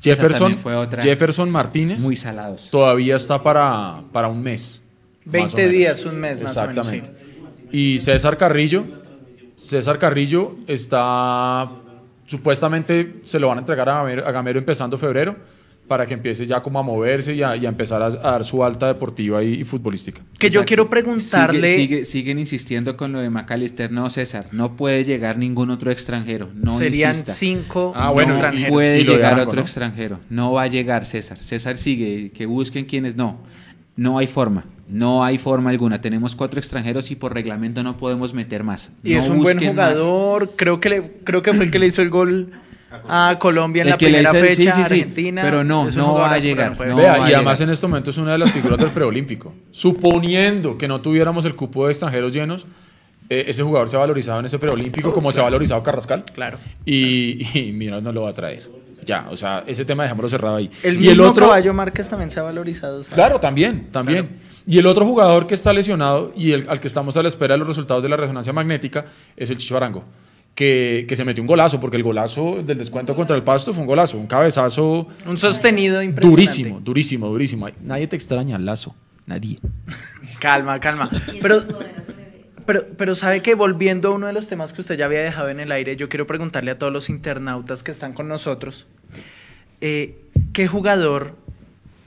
Jefferson, 0.01 0.39
también 0.39 0.59
fue 0.59 0.75
otra. 0.75 1.01
Jefferson 1.01 1.49
Martínez 1.49 2.01
Muy 2.01 2.15
salados. 2.15 2.69
todavía 2.69 3.15
está 3.15 3.41
para, 3.41 4.01
para 4.11 4.27
un 4.27 4.41
mes. 4.43 4.81
más 5.25 5.27
o 5.27 5.31
20 5.31 5.57
menos. 5.57 5.71
días, 5.71 6.05
un 6.05 6.15
mes 6.19 6.41
más 6.41 6.55
o 6.57 6.67
menos. 6.67 6.87
sí. 6.87 6.95
Exactamente. 6.97 7.25
Y 7.71 7.99
César 7.99 8.37
Carrillo, 8.37 8.85
César 9.55 9.97
Carrillo 9.97 10.55
está 10.67 11.69
supuestamente 12.27 13.21
se 13.25 13.39
lo 13.39 13.47
van 13.47 13.57
a 13.57 13.61
entregar 13.61 13.87
a 13.89 13.93
Gamero, 13.99 14.27
a 14.27 14.31
Gamero 14.31 14.59
empezando 14.59 14.97
febrero 14.97 15.35
para 15.87 16.07
que 16.07 16.13
empiece 16.15 16.45
ya 16.45 16.61
como 16.61 16.79
a 16.79 16.83
moverse 16.83 17.35
y 17.35 17.43
a, 17.43 17.55
y 17.55 17.65
a 17.65 17.69
empezar 17.69 18.01
a, 18.01 18.07
a 18.07 18.09
dar 18.09 18.43
su 18.43 18.63
alta 18.63 18.87
deportiva 18.87 19.43
y, 19.43 19.53
y 19.61 19.63
futbolística. 19.63 20.21
Que 20.39 20.49
yo 20.49 20.65
quiero 20.65 20.89
preguntarle. 20.89 21.67
Sigue- 21.75 21.81
sigue- 21.97 22.05
siguen 22.05 22.39
insistiendo 22.39 22.97
con 22.97 23.11
lo 23.11 23.19
de 23.19 23.29
McAllister. 23.29 23.91
No, 23.91 24.09
César, 24.09 24.47
no 24.51 24.75
puede 24.75 25.03
llegar 25.05 25.37
ningún 25.37 25.69
otro 25.69 25.91
extranjero. 25.91 26.49
No 26.55 26.77
serían 26.77 27.11
insista. 27.11 27.33
cinco 27.33 27.93
Ah, 27.95 28.09
bueno, 28.11 28.29
no 28.29 28.35
extranjeros. 28.35 28.69
puede 28.69 29.03
llegar 29.03 29.33
Arango, 29.33 29.43
otro 29.43 29.55
¿no? 29.57 29.61
extranjero. 29.61 30.19
No 30.29 30.51
va 30.53 30.63
a 30.63 30.67
llegar 30.67 31.05
César. 31.05 31.37
César 31.43 31.77
sigue, 31.77 32.31
que 32.31 32.45
busquen 32.45 32.85
quienes 32.85 33.15
no. 33.15 33.37
No 33.95 34.17
hay 34.17 34.27
forma. 34.27 34.65
No 34.89 35.23
hay 35.23 35.37
forma 35.37 35.69
alguna. 35.69 36.01
Tenemos 36.01 36.35
cuatro 36.35 36.59
extranjeros 36.59 37.09
y 37.11 37.15
por 37.15 37.33
reglamento 37.33 37.81
no 37.81 37.95
podemos 37.97 38.33
meter 38.33 38.63
más. 38.63 38.91
Y 39.03 39.13
No 39.13 39.19
es 39.19 39.29
un 39.29 39.39
buen 39.41 39.57
más. 39.57 39.65
jugador. 39.97 40.51
Creo 40.55 40.79
que, 40.79 40.89
le, 40.89 41.11
creo 41.23 41.41
que 41.41 41.53
fue 41.53 41.65
el 41.65 41.71
que 41.71 41.79
le 41.79 41.87
hizo 41.87 42.01
el 42.01 42.09
gol 42.09 42.51
a 43.07 43.37
Colombia 43.39 43.81
en 43.81 43.87
El 43.87 43.91
la 43.91 43.97
primera 43.97 44.33
fecha. 44.33 44.55
sí, 44.55 44.71
sí, 44.71 44.81
Argentina. 44.81 45.41
pero 45.41 45.63
no, 45.63 45.89
no 45.91 46.13
va 46.15 46.33
a 46.33 46.37
llegar, 46.37 46.71
no. 46.87 46.95
Vea, 46.95 47.17
va 47.17 47.25
a 47.25 47.29
y 47.29 47.33
además 47.33 47.59
llegar. 47.59 47.69
en 47.69 47.73
este 47.73 47.87
momento 47.87 48.09
es 48.09 48.17
una 48.17 48.33
de 48.33 48.37
las 48.37 48.51
figuras 48.51 48.79
del 48.79 48.91
preolímpico. 48.91 49.53
Suponiendo 49.71 50.77
que 50.77 50.87
no 50.87 51.01
tuviéramos 51.01 51.45
el 51.45 51.55
cupo 51.55 51.85
de 51.85 51.91
extranjeros 51.93 52.33
llenos, 52.33 52.65
eh, 53.29 53.45
ese 53.47 53.63
jugador 53.63 53.89
se 53.89 53.95
ha 53.95 53.99
valorizado 53.99 54.39
en 54.39 54.45
ese 54.45 54.59
preolímpico 54.59 55.11
como 55.11 55.31
se 55.31 55.39
ha 55.39 55.43
valorizado 55.43 55.81
Carrascal. 55.83 56.23
Claro. 56.33 56.57
Y, 56.85 57.45
y 57.59 57.71
Millonarios 57.71 58.03
no 58.03 58.11
lo 58.11 58.21
va 58.23 58.29
a 58.29 58.33
traer. 58.33 58.69
Ya, 59.05 59.27
o 59.29 59.35
sea, 59.37 59.63
ese 59.67 59.85
tema 59.85 60.03
dejémoslo 60.03 60.29
cerrado 60.29 60.55
ahí. 60.55 60.69
El 60.81 60.95
y 60.95 60.97
mismo 60.97 61.11
el 61.13 61.21
otro, 61.21 61.45
Caballo 61.45 61.73
Márquez 61.73 62.09
también 62.09 62.29
se 62.31 62.39
ha 62.39 62.43
valorizado. 62.43 63.03
¿sabes? 63.03 63.13
Claro, 63.15 63.39
también, 63.39 63.87
también. 63.91 64.29
Y 64.65 64.79
el 64.79 64.87
otro 64.87 65.05
jugador 65.05 65.45
que 65.45 65.53
está 65.53 65.71
lesionado 65.73 66.33
y 66.35 66.51
el, 66.51 66.67
al 66.67 66.79
que 66.79 66.87
estamos 66.87 67.15
a 67.15 67.21
la 67.21 67.27
espera 67.27 67.53
de 67.53 67.59
los 67.59 67.67
resultados 67.67 68.01
de 68.01 68.09
la 68.09 68.17
resonancia 68.17 68.51
magnética 68.51 69.05
es 69.37 69.51
el 69.51 69.59
Chicho 69.59 69.77
Arango, 69.77 70.03
que, 70.55 71.05
que 71.07 71.15
se 71.15 71.25
metió 71.25 71.43
un 71.43 71.47
golazo, 71.47 71.79
porque 71.79 71.97
el 71.97 72.03
golazo 72.03 72.63
del 72.63 72.77
descuento 72.77 73.13
contra 73.13 73.35
el 73.35 73.43
Pasto 73.43 73.73
fue 73.73 73.81
un 73.81 73.87
golazo, 73.87 74.17
un 74.17 74.25
cabezazo 74.27 75.07
Un 75.25 75.37
sostenido 75.37 76.01
impresionante. 76.01 76.27
durísimo, 76.29 76.79
durísimo, 76.79 77.27
durísimo. 77.27 77.67
Nadie 77.83 78.07
te 78.07 78.15
extraña, 78.15 78.57
Lazo, 78.57 78.95
nadie. 79.25 79.59
Calma, 80.39 80.79
calma. 80.79 81.09
Pero, 81.41 81.63
pero, 82.65 82.85
pero 82.97 83.15
sabe 83.15 83.41
que 83.41 83.55
volviendo 83.55 84.09
a 84.09 84.11
uno 84.15 84.27
de 84.27 84.33
los 84.33 84.47
temas 84.47 84.73
que 84.73 84.81
usted 84.81 84.95
ya 84.97 85.05
había 85.05 85.21
dejado 85.21 85.49
en 85.49 85.59
el 85.59 85.71
aire, 85.71 85.95
yo 85.95 86.09
quiero 86.09 86.27
preguntarle 86.27 86.71
a 86.71 86.77
todos 86.77 86.91
los 86.91 87.09
internautas 87.09 87.83
que 87.83 87.91
están 87.91 88.13
con 88.13 88.27
nosotros, 88.27 88.85
eh, 89.81 90.17
¿qué 90.53 90.67
jugador 90.67 91.35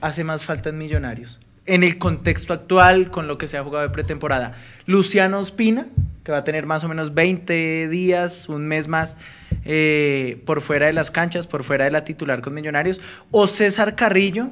hace 0.01 0.23
más 0.23 0.45
falta 0.45 0.69
en 0.69 0.77
Millonarios? 0.77 1.39
En 1.69 1.83
el 1.83 1.99
contexto 1.99 2.51
actual, 2.51 3.11
con 3.11 3.27
lo 3.27 3.37
que 3.37 3.45
se 3.45 3.55
ha 3.55 3.63
jugado 3.63 3.87
de 3.87 3.93
pretemporada. 3.93 4.55
Luciano 4.87 5.37
Ospina, 5.37 5.85
que 6.23 6.31
va 6.31 6.39
a 6.39 6.43
tener 6.43 6.65
más 6.65 6.83
o 6.83 6.89
menos 6.89 7.13
20 7.13 7.87
días, 7.89 8.49
un 8.49 8.67
mes 8.67 8.87
más, 8.87 9.17
eh, 9.65 10.41
por 10.47 10.61
fuera 10.61 10.87
de 10.87 10.93
las 10.93 11.11
canchas, 11.11 11.45
por 11.45 11.63
fuera 11.63 11.85
de 11.85 11.91
la 11.91 12.03
titular 12.03 12.41
con 12.41 12.55
Millonarios. 12.55 12.99
O 13.29 13.45
César 13.45 13.95
Carrillo, 13.95 14.49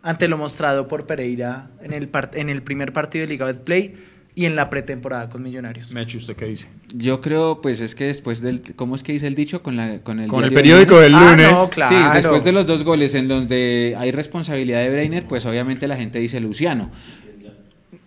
ante 0.00 0.28
lo 0.28 0.38
mostrado 0.38 0.86
por 0.86 1.06
Pereira 1.06 1.70
en 1.82 1.92
el, 1.92 2.08
en 2.34 2.48
el 2.48 2.62
primer 2.62 2.92
partido 2.92 3.22
de 3.22 3.28
Liga 3.30 3.46
Betplay 3.46 3.96
y 4.36 4.46
en 4.46 4.56
la 4.56 4.68
pretemporada 4.68 5.28
con 5.30 5.42
Millonarios. 5.42 5.90
Mechi, 5.92 6.16
¿usted 6.18 6.34
qué 6.34 6.46
dice? 6.46 6.68
Yo 6.94 7.20
creo, 7.20 7.60
pues 7.62 7.80
es 7.80 7.94
que 7.94 8.04
después 8.04 8.40
del. 8.40 8.62
¿Cómo 8.74 8.96
es 8.96 9.02
que 9.02 9.12
dice 9.12 9.26
el 9.28 9.34
dicho? 9.34 9.62
Con, 9.62 9.76
la, 9.76 10.00
con 10.00 10.18
el, 10.18 10.28
Con 10.28 10.42
el 10.44 10.52
periódico 10.52 10.98
del 10.98 11.14
Ah, 11.14 11.30
lunes. 11.30 11.52
no, 11.52 11.68
claro. 11.68 11.96
Sí, 11.96 12.14
después 12.16 12.42
de 12.42 12.52
los 12.52 12.66
dos 12.66 12.82
goles 12.84 13.14
en 13.14 13.28
donde 13.28 13.94
hay 13.98 14.10
responsabilidad 14.10 14.80
de 14.80 14.90
Breiner, 14.90 15.26
pues 15.26 15.46
obviamente 15.46 15.86
la 15.86 15.96
gente 15.96 16.18
dice 16.18 16.40
Luciano. 16.40 16.90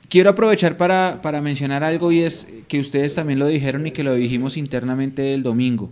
Quiero 0.10 0.30
aprovechar 0.30 0.78
para, 0.78 1.22
para 1.22 1.42
mencionar 1.42 1.84
algo 1.84 2.12
y 2.14 2.22
es 2.22 2.48
que 2.70 2.80
ustedes 2.80 3.14
también 3.14 3.40
lo 3.40 3.48
dijeron 3.48 3.86
y 3.88 3.92
que 3.92 4.04
lo 4.04 4.14
dijimos 4.16 4.56
internamente 4.56 5.34
el 5.34 5.44
domingo. 5.44 5.92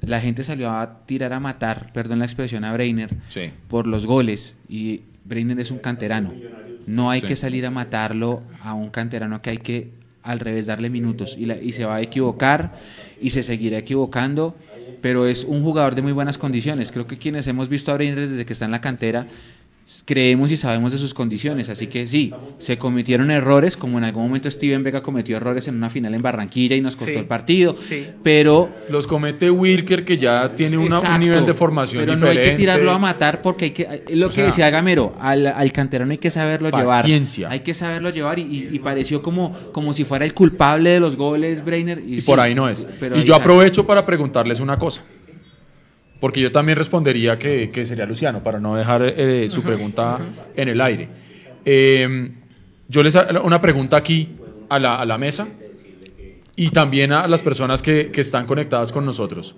La 0.00 0.20
gente 0.20 0.44
salió 0.44 0.70
a 0.70 1.04
tirar 1.06 1.32
a 1.34 1.40
matar, 1.40 1.90
perdón 1.92 2.20
la 2.20 2.24
expresión, 2.24 2.64
a 2.64 2.72
Breiner 2.72 3.14
Sí. 3.28 3.50
por 3.68 3.86
los 3.86 4.06
goles 4.06 4.56
y 4.68 5.02
Breiner 5.24 5.58
es 5.60 5.70
un 5.70 5.78
canterano. 5.78 6.32
No 6.86 7.10
hay 7.10 7.20
Sí. 7.20 7.26
que 7.26 7.36
salir 7.36 7.64
a 7.66 7.70
matarlo 7.70 8.42
a 8.62 8.74
un 8.74 8.90
canterano 8.90 9.40
que 9.42 9.50
hay 9.50 9.58
que 9.58 9.90
al 10.22 10.40
revés 10.40 10.66
darle 10.66 10.88
minutos 10.90 11.36
y, 11.38 11.46
la- 11.46 11.56
y 11.56 11.72
se 11.72 11.84
va 11.84 11.96
a 11.96 12.00
equivocar 12.02 12.72
y 13.20 13.30
se 13.30 13.42
seguirá 13.42 13.76
equivocando, 13.78 14.54
pero 15.02 15.26
es 15.26 15.44
un 15.44 15.62
jugador 15.62 15.94
de 15.94 16.02
muy 16.02 16.12
buenas 16.12 16.38
condiciones. 16.38 16.92
Creo 16.92 17.06
que 17.06 17.18
quienes 17.18 17.46
hemos 17.46 17.68
visto 17.68 17.90
a 17.90 17.94
Breiner 17.94 18.28
desde 18.28 18.46
que 18.46 18.52
está 18.54 18.64
en 18.64 18.70
la 18.70 18.80
cantera 18.80 19.26
creemos 20.06 20.50
y 20.50 20.56
sabemos 20.56 20.92
de 20.92 20.98
sus 20.98 21.12
condiciones, 21.14 21.68
así 21.68 21.86
que 21.88 22.06
sí, 22.06 22.32
se 22.58 22.78
cometieron 22.78 23.30
errores, 23.30 23.76
como 23.76 23.98
en 23.98 24.04
algún 24.04 24.24
momento 24.24 24.50
Steven 24.50 24.82
Vega 24.82 25.02
cometió 25.02 25.36
errores 25.36 25.68
en 25.68 25.76
una 25.76 25.90
final 25.90 26.14
en 26.14 26.22
Barranquilla 26.22 26.74
y 26.74 26.80
nos 26.80 26.96
costó 26.96 27.12
Sí. 27.12 27.18
el 27.18 27.26
partido, 27.26 27.76
Sí. 27.82 28.06
pero 28.22 28.70
Los 28.88 29.06
comete 29.06 29.50
Wilker, 29.50 30.04
que 30.04 30.16
ya 30.18 30.54
tiene 30.54 30.78
una- 30.78 31.00
un 31.00 31.20
nivel 31.20 31.44
de 31.46 31.54
formación 31.54 32.02
pero 32.02 32.14
diferente. 32.14 32.40
no 32.40 32.42
hay 32.44 32.50
que 32.50 32.56
tirarlo 32.56 32.90
a 32.92 32.98
matar 32.98 33.42
porque 33.42 33.66
hay 33.66 33.70
que 33.72 34.02
es 34.08 34.16
lo 34.16 34.26
O 34.26 34.28
que 34.30 34.36
sea, 34.36 34.46
decía 34.46 34.70
Gamero 34.70 35.14
al, 35.20 35.46
al 35.46 35.72
canterano 35.72 36.12
hay 36.12 36.18
que 36.18 36.30
saberlo 36.30 36.70
Paciencia. 36.70 37.42
llevar 37.48 37.52
hay 37.52 37.60
que 37.60 37.74
saberlo 37.74 38.10
llevar 38.10 38.38
y, 38.38 38.42
y- 38.42 38.68
y 38.72 38.78
pareció 38.78 39.22
como 39.22 39.52
como 39.72 39.92
si 39.92 40.04
fuera 40.04 40.24
el 40.24 40.32
culpable 40.34 40.90
de 40.90 41.00
los 41.00 41.16
goles 41.16 41.64
Breiner 41.64 41.98
y, 41.98 42.14
Y 42.16 42.20
sí, 42.20 42.26
por 42.26 42.40
ahí 42.40 42.54
no 42.54 42.68
es. 42.68 42.86
pero 42.98 43.18
y 43.18 43.22
yo 43.24 43.34
aprovecho 43.34 43.86
para 43.86 44.04
preguntarles 44.04 44.60
una 44.60 44.78
cosa. 44.78 45.02
Porque 46.24 46.40
yo 46.40 46.50
también 46.50 46.78
respondería 46.78 47.36
que, 47.38 47.68
que 47.70 47.84
sería 47.84 48.06
Luciano, 48.06 48.42
para 48.42 48.58
no 48.58 48.74
dejar 48.76 49.02
eh, 49.14 49.46
su 49.50 49.62
pregunta 49.62 50.18
en 50.56 50.70
el 50.70 50.80
aire. 50.80 51.06
Eh, 51.66 52.30
yo 52.88 53.02
les 53.02 53.14
hago 53.14 53.42
una 53.42 53.60
pregunta 53.60 53.98
aquí 53.98 54.30
a 54.70 54.78
la, 54.78 54.94
a 54.94 55.04
la 55.04 55.18
mesa 55.18 55.46
y 56.56 56.70
también 56.70 57.12
a 57.12 57.28
las 57.28 57.42
personas 57.42 57.82
que, 57.82 58.10
que 58.10 58.22
están 58.22 58.46
conectadas 58.46 58.90
con 58.90 59.04
nosotros. 59.04 59.54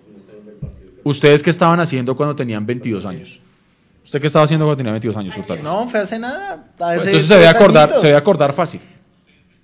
¿Ustedes 1.05 1.41
qué 1.41 1.51
estaban 1.51 1.79
haciendo 1.79 2.17
cuando 2.17 2.35
tenían 2.35 2.67
22 2.67 3.05
años? 3.05 3.39
¿Usted 4.03 4.21
qué 4.21 4.27
estaba 4.27 4.45
haciendo 4.45 4.67
cuando 4.67 4.79
tenía 4.79 4.91
22 4.91 5.17
años, 5.19 5.37
Hurtado? 5.37 5.63
No, 5.63 5.89
fue 5.89 6.01
hace 6.01 6.19
nada. 6.19 6.67
Hace 6.81 6.95
Entonces 7.11 7.27
se 7.27 7.35
debe 7.35 7.47
acordar, 7.47 7.85
añitos. 7.85 8.01
se 8.01 8.07
debe 8.09 8.19
acordar 8.19 8.53
fácil. 8.53 8.81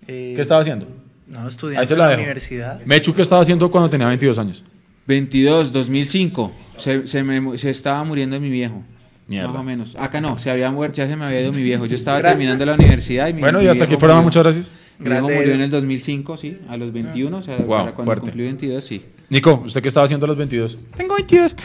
Eh, 0.06 0.34
¿Qué 0.36 0.40
estaba 0.42 0.60
haciendo? 0.60 0.86
No, 1.26 1.48
estudiando 1.48 1.80
Ahí 1.80 1.86
se 1.88 1.94
en 1.94 1.98
la 1.98 2.04
la 2.04 2.10
dejo. 2.10 2.22
universidad. 2.22 2.80
Mechu, 2.84 3.12
¿qué 3.12 3.22
estaba 3.22 3.42
haciendo 3.42 3.68
cuando 3.72 3.90
tenía 3.90 4.06
22 4.06 4.38
años? 4.38 4.62
22 5.04 5.72
2005 5.72 6.52
se, 6.82 7.06
se, 7.06 7.22
me 7.22 7.56
se 7.58 7.70
estaba 7.70 8.02
muriendo 8.04 8.38
mi 8.40 8.50
viejo 8.50 8.82
Mierda. 9.28 9.48
más 9.48 9.60
o 9.60 9.64
menos 9.64 9.96
acá 9.98 10.20
no 10.20 10.38
se 10.38 10.50
había 10.50 10.70
muerto 10.70 10.96
ya 10.96 11.06
se 11.06 11.16
me 11.16 11.24
había 11.24 11.40
ido 11.42 11.52
mi 11.52 11.62
viejo 11.62 11.86
yo 11.86 11.94
estaba 11.94 12.20
terminando 12.20 12.64
la 12.66 12.74
universidad 12.74 13.28
y 13.28 13.32
mi, 13.34 13.40
Bueno, 13.40 13.60
mi 13.60 13.64
y 13.64 13.68
hasta 13.68 13.84
aquí 13.84 13.94
el 13.94 13.98
programa, 13.98 14.22
muchas 14.22 14.42
gracias. 14.42 14.74
mi 14.98 15.08
viejo 15.08 15.26
Grande. 15.26 15.34
murió 15.40 15.54
en 15.54 15.60
el 15.62 15.70
2005 15.70 16.36
sí 16.36 16.58
a 16.68 16.76
los 16.76 16.92
21 16.92 17.36
o 17.36 17.42
sea 17.42 17.56
Wow, 17.58 17.66
para 17.68 17.82
cuando 17.92 18.04
fuerte. 18.04 18.22
cumplí 18.26 18.42
22 18.44 18.84
sí 18.84 19.02
Nico, 19.30 19.62
¿usted 19.64 19.80
qué 19.80 19.88
estaba 19.88 20.04
haciendo 20.04 20.26
a 20.26 20.28
los 20.28 20.36
22? 20.36 20.76
Tengo 20.94 21.14
22. 21.14 21.56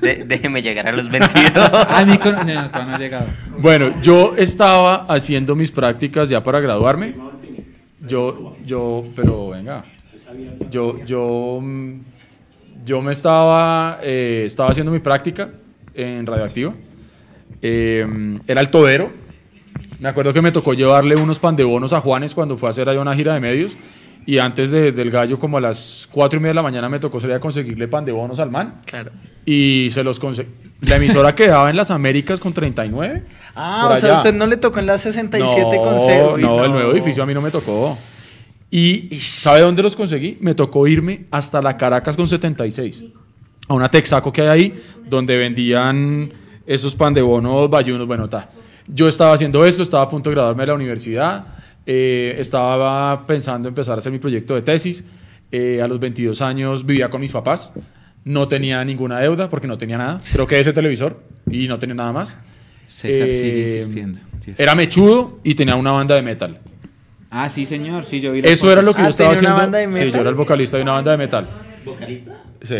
De- 0.00 0.24
déjeme 0.26 0.60
llegar 0.60 0.88
a 0.88 0.92
los 0.92 1.08
22. 1.08 1.52
ah 1.72 2.04
mi 2.04 2.18
con- 2.18 2.34
no, 2.34 2.42
no, 2.44 2.68
todavía 2.70 2.84
no 2.86 2.94
ha 2.94 2.98
llegado 2.98 3.26
Bueno, 3.58 4.00
yo 4.02 4.34
estaba 4.36 5.04
haciendo 5.04 5.54
mis 5.54 5.70
prácticas 5.70 6.28
ya 6.28 6.42
para 6.42 6.58
graduarme. 6.58 7.14
Yo, 8.08 8.56
yo, 8.66 9.04
pero 9.14 9.50
venga. 9.50 9.84
Yo, 10.70 11.04
yo, 11.04 11.60
mm, 11.62 12.00
yo 12.84 13.00
me 13.02 13.12
estaba, 13.12 13.98
eh, 14.02 14.42
estaba 14.46 14.70
haciendo 14.70 14.92
mi 14.92 14.98
práctica 14.98 15.50
en 15.94 16.26
Radioactiva. 16.26 16.72
Eh, 17.60 18.38
era 18.46 18.60
el 18.60 18.70
todero. 18.70 19.10
Me 20.00 20.08
acuerdo 20.08 20.32
que 20.32 20.42
me 20.42 20.50
tocó 20.52 20.74
llevarle 20.74 21.14
unos 21.16 21.38
pan 21.38 21.54
de 21.54 21.64
bonos 21.64 21.92
a 21.92 22.00
Juanes 22.00 22.34
cuando 22.34 22.56
fue 22.56 22.68
a 22.68 22.70
hacer 22.70 22.88
allá 22.88 23.00
una 23.00 23.14
gira 23.14 23.34
de 23.34 23.40
medios. 23.40 23.76
Y 24.24 24.38
antes 24.38 24.70
de- 24.70 24.92
del 24.92 25.10
gallo, 25.10 25.38
como 25.38 25.56
a 25.58 25.60
las 25.60 26.08
cuatro 26.10 26.36
y 26.38 26.40
media 26.40 26.50
de 26.50 26.54
la 26.54 26.62
mañana, 26.62 26.88
me 26.88 27.00
tocó 27.00 27.18
salir 27.18 27.34
a 27.36 27.40
conseguirle 27.40 27.88
pan 27.88 28.04
de 28.04 28.12
bonos 28.12 28.38
al 28.38 28.50
man. 28.50 28.80
Claro. 28.86 29.10
Y 29.44 29.88
se 29.90 30.04
los 30.04 30.20
conseguí. 30.20 30.48
La 30.82 30.96
emisora 30.96 31.34
quedaba 31.34 31.70
en 31.70 31.76
las 31.76 31.90
Américas 31.90 32.38
con 32.38 32.52
39. 32.52 33.24
Ah, 33.56 33.90
o 33.92 33.96
sea, 34.00 34.18
usted 34.18 34.32
no 34.32 34.46
le 34.46 34.56
tocó 34.56 34.78
en 34.78 34.86
la 34.86 34.98
67 34.98 35.76
no, 35.76 35.82
con 35.82 35.96
cero. 36.06 36.32
Uy, 36.36 36.42
No, 36.42 36.64
el 36.64 36.70
nuevo 36.70 36.92
edificio 36.92 37.22
a 37.22 37.26
mí 37.26 37.34
no 37.34 37.40
me 37.40 37.50
tocó. 37.50 37.96
Y 38.74 39.18
¿sabe 39.20 39.60
dónde 39.60 39.82
los 39.82 39.94
conseguí? 39.94 40.38
Me 40.40 40.54
tocó 40.54 40.86
irme 40.88 41.26
hasta 41.30 41.60
la 41.60 41.76
Caracas 41.76 42.16
con 42.16 42.26
76. 42.26 43.04
A 43.68 43.74
una 43.74 43.90
Texaco 43.90 44.32
que 44.32 44.40
hay 44.40 44.48
ahí, 44.48 44.82
donde 45.08 45.36
vendían 45.36 46.32
esos 46.66 46.94
pan 46.96 47.12
de 47.12 47.20
bonos, 47.20 47.68
bayunos, 47.68 48.06
bueno, 48.06 48.30
ta. 48.30 48.48
Yo 48.88 49.08
estaba 49.08 49.34
haciendo 49.34 49.66
esto, 49.66 49.82
estaba 49.82 50.04
a 50.04 50.08
punto 50.08 50.30
de 50.30 50.36
graduarme 50.36 50.62
de 50.62 50.66
la 50.68 50.74
universidad, 50.74 51.44
eh, 51.84 52.34
estaba 52.38 53.26
pensando 53.26 53.68
empezar 53.68 53.96
a 53.96 53.98
hacer 53.98 54.10
mi 54.10 54.18
proyecto 54.18 54.54
de 54.54 54.62
tesis. 54.62 55.04
eh, 55.54 55.82
a 55.82 55.86
los 55.86 56.00
22 56.00 56.40
años 56.40 56.86
vivía 56.86 57.10
con 57.10 57.20
mis 57.20 57.30
papás, 57.30 57.74
no 58.24 58.48
tenía 58.48 58.82
ninguna 58.86 59.20
deuda 59.20 59.50
porque 59.50 59.66
no 59.66 59.76
tenía 59.76 59.98
nada. 59.98 60.22
Creo 60.32 60.46
que 60.46 60.58
ese 60.58 60.72
televisor 60.72 61.22
y 61.50 61.68
no 61.68 61.78
tenía 61.78 61.94
nada 61.94 62.12
más. 62.14 62.38
César 62.86 63.28
sigue 63.28 63.64
Eh, 63.66 63.76
insistiendo 63.76 64.18
Dios. 64.42 64.58
Era 64.58 64.74
mechudo 64.74 65.40
y 65.44 65.54
tenía 65.54 65.74
una 65.76 65.90
banda 65.92 66.14
de 66.14 66.22
metal. 66.22 66.58
Ah 67.32 67.48
sí 67.48 67.66
señor 67.66 68.04
sí 68.04 68.20
yo 68.20 68.30
vi 68.32 68.40
Eso 68.44 68.70
era 68.70 68.82
lo 68.82 68.94
que 68.94 69.00
Ah, 69.00 69.04
yo 69.04 69.10
estaba 69.10 69.34
¿tenía 69.34 69.50
una 69.54 69.64
haciendo. 69.64 69.78
banda 69.80 69.96
de 69.98 70.04
Sí, 70.06 70.12
yo 70.12 70.20
era 70.20 70.28
el 70.30 70.36
vocalista 70.36 70.76
de 70.76 70.82
una 70.84 70.92
banda 70.92 71.10
de 71.10 71.16
metal. 71.18 71.48
¿Vocalista? 71.84 72.42
Sí. 72.62 72.76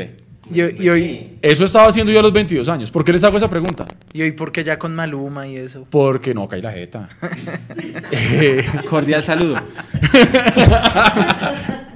Y, 0.52 0.60
y 0.84 0.88
hoy, 0.90 1.38
Eso 1.40 1.64
estaba 1.64 1.88
haciendo 1.88 2.12
yo 2.12 2.18
a 2.18 2.22
los 2.22 2.32
22 2.32 2.68
años. 2.68 2.90
¿Por 2.90 3.04
qué 3.04 3.12
les 3.12 3.22
hago 3.24 3.36
esa 3.36 3.48
pregunta? 3.48 3.86
y 4.12 4.22
hoy, 4.22 4.32
¿por 4.32 4.52
qué 4.52 4.62
ya 4.64 4.78
con 4.78 4.94
Maluma 4.94 5.46
y 5.48 5.56
eso? 5.56 5.86
Porque 5.88 6.34
no 6.34 6.46
cae 6.48 6.60
la 6.62 6.72
jeta. 6.72 7.08
Eh, 8.12 8.64
cordial 8.88 9.22
saludo 9.22 9.56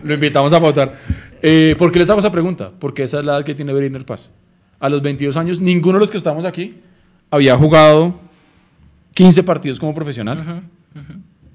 lo 0.03 0.15
invitamos 0.15 0.53
a 0.53 0.59
votar. 0.59 0.95
Eh, 1.43 1.75
¿Por 1.79 1.93
qué 1.93 1.99
les 2.01 2.11
hago 2.11 2.21
esa 2.21 2.33
pregunta? 2.33 2.73
Porque 2.79 3.03
esa 3.03 3.21
es 3.21 3.27
la 3.27 3.37
edad 3.37 3.45
que 3.45 3.55
tiene 3.55 3.73
Beriner 3.73 4.05
Paz. 4.05 4.33
A 4.81 4.89
los 4.89 5.03
22 5.03 5.37
años, 5.37 5.61
ninguno 5.61 5.95
de 5.95 6.01
los 6.01 6.11
que 6.11 6.17
estamos 6.17 6.45
aquí 6.45 6.81
había 7.31 7.57
jugado 7.57 8.19
15 9.15 9.43
partidos 9.43 9.79
como 9.81 9.95
profesional. 9.95 10.63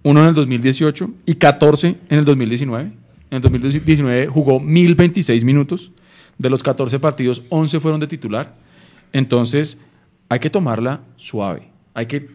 Uno 0.04 0.22
en 0.22 0.28
el 0.30 0.34
2018 0.34 1.12
y 1.26 1.36
14 1.36 1.97
en 2.10 2.20
el 2.20 2.26
2019. 2.26 2.84
En 2.84 3.36
el 3.36 3.41
2019 3.41 4.28
jugó 4.28 4.60
1026 4.60 5.43
minutos. 5.43 5.91
De 6.38 6.49
los 6.49 6.64
14 6.64 6.99
partidos, 6.99 7.43
11 7.49 7.80
fueron 7.80 7.99
de 7.99 8.08
titular. 8.08 8.56
Entonces, 9.14 9.78
hay 10.30 10.39
que 10.39 10.49
tomarla 10.49 11.02
suave. 11.18 11.70
Hay 11.93 12.08
que 12.08 12.30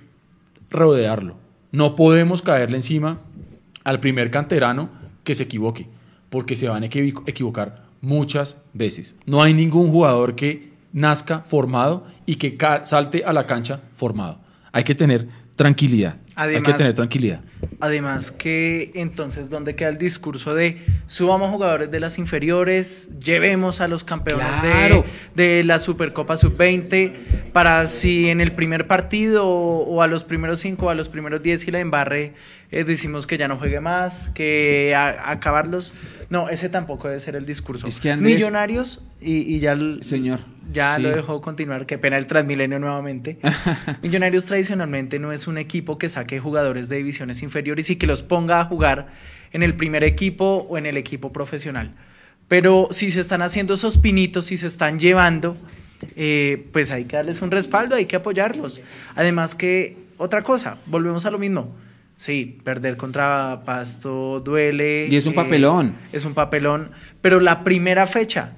rodearlo. 0.70 1.36
No 1.72 1.96
podemos 1.96 2.42
caerle 2.42 2.76
encima 2.76 3.18
al 3.84 4.00
primer 4.00 4.30
canterano 4.30 4.90
que 5.24 5.34
se 5.34 5.44
equivoque, 5.44 5.88
porque 6.30 6.56
se 6.56 6.68
van 6.68 6.84
a 6.84 6.86
equivocar 6.86 7.84
muchas 8.00 8.56
veces. 8.72 9.16
No 9.26 9.42
hay 9.42 9.54
ningún 9.54 9.90
jugador 9.90 10.36
que 10.36 10.72
nazca 10.92 11.40
formado 11.40 12.06
y 12.24 12.36
que 12.36 12.56
salte 12.84 13.24
a 13.24 13.32
la 13.32 13.46
cancha 13.46 13.80
formado. 13.92 14.38
Hay 14.72 14.84
que 14.84 14.94
tener 14.94 15.28
tranquilidad. 15.56 16.16
hay 16.34 16.62
que 16.62 16.72
tener 16.72 16.94
tranquilidad. 16.94 17.42
Además 17.80 18.30
que 18.30 18.90
entonces, 18.94 19.50
¿dónde 19.50 19.74
queda 19.74 19.88
el 19.90 19.98
discurso 19.98 20.54
de 20.54 20.82
subamos 21.06 21.50
jugadores 21.50 21.90
de 21.90 22.00
las 22.00 22.18
inferiores, 22.18 23.08
llevemos 23.22 23.80
a 23.80 23.88
los 23.88 24.02
campeones 24.04 24.46
de- 24.62 24.70
Claro. 24.70 25.04
de, 25.34 25.62
la 25.64 25.78
Supercopa 25.78 26.36
Sub-20 26.36 27.50
para 27.52 27.86
si 27.86 28.28
en 28.28 28.40
el 28.40 28.52
primer 28.52 28.86
partido 28.86 29.46
o, 29.46 30.02
a 30.02 30.06
los 30.06 30.24
primeros 30.24 30.60
cinco 30.60 30.86
o 30.86 30.90
a 30.90 30.94
los 30.94 31.08
primeros 31.08 31.42
diez 31.42 31.66
y 31.66 31.70
la 31.70 31.80
embarre 31.80 32.32
eh, 32.70 32.84
decimos 32.84 33.26
que 33.26 33.38
ya 33.38 33.46
no 33.48 33.56
juegue 33.58 33.80
más, 33.80 34.30
que 34.34 34.94
a- 34.96 35.30
acabarlos? 35.30 35.92
No, 36.30 36.48
ese 36.48 36.68
tampoco 36.68 37.06
debe 37.08 37.20
ser 37.20 37.36
el 37.36 37.46
discurso. 37.46 37.86
Es 37.86 38.00
que 38.00 38.10
Andrés- 38.10 38.34
Millonarios 38.34 39.00
y, 39.20 39.36
y 39.54 39.60
ya... 39.60 39.72
el- 39.72 40.02
Señor, 40.02 40.40
Ya 40.72 40.96
sí. 40.96 41.02
lo 41.02 41.10
dejó 41.10 41.40
continuar, 41.40 41.86
qué 41.86 41.98
pena 41.98 42.16
el 42.16 42.26
Transmilenio 42.26 42.78
nuevamente. 42.78 43.38
Millonarios 44.02 44.46
tradicionalmente 44.46 45.18
no 45.18 45.32
es 45.32 45.46
un 45.46 45.58
equipo 45.58 45.98
que 45.98 46.08
saque 46.08 46.40
jugadores 46.40 46.88
de 46.88 46.96
divisiones 46.96 47.42
inferiores 47.42 47.90
y 47.90 47.96
que 47.96 48.06
los 48.06 48.22
ponga 48.22 48.60
a 48.60 48.64
jugar 48.64 49.08
en 49.52 49.62
el 49.62 49.74
primer 49.74 50.04
equipo 50.04 50.66
o 50.68 50.78
en 50.78 50.86
el 50.86 50.96
equipo 50.96 51.32
profesional. 51.32 51.92
Pero 52.48 52.88
si 52.90 53.10
se 53.10 53.20
están 53.20 53.42
haciendo 53.42 53.74
esos 53.74 53.98
pinitos, 53.98 54.46
si 54.46 54.56
se 54.56 54.66
están 54.66 54.98
llevando, 54.98 55.56
eh, 56.14 56.66
pues 56.72 56.90
hay 56.90 57.04
que 57.04 57.16
darles 57.16 57.42
un 57.42 57.50
respaldo, 57.50 57.96
hay 57.96 58.06
que 58.06 58.16
apoyarlos. 58.16 58.80
Además 59.14 59.54
que, 59.54 59.96
otra 60.16 60.42
cosa, 60.42 60.78
volvemos 60.86 61.26
a 61.26 61.30
lo 61.30 61.38
mismo. 61.38 61.74
Sí, 62.16 62.58
perder 62.64 62.96
contra 62.96 63.62
Pasto 63.66 64.40
duele. 64.40 65.08
Y 65.10 65.16
es 65.16 65.26
un 65.26 65.34
eh, 65.34 65.36
papelón. 65.36 65.96
es 66.12 66.24
un 66.24 66.34
papelón, 66.34 66.90
pero 67.20 67.40
la 67.40 67.62
primera 67.62 68.06
fecha, 68.06 68.52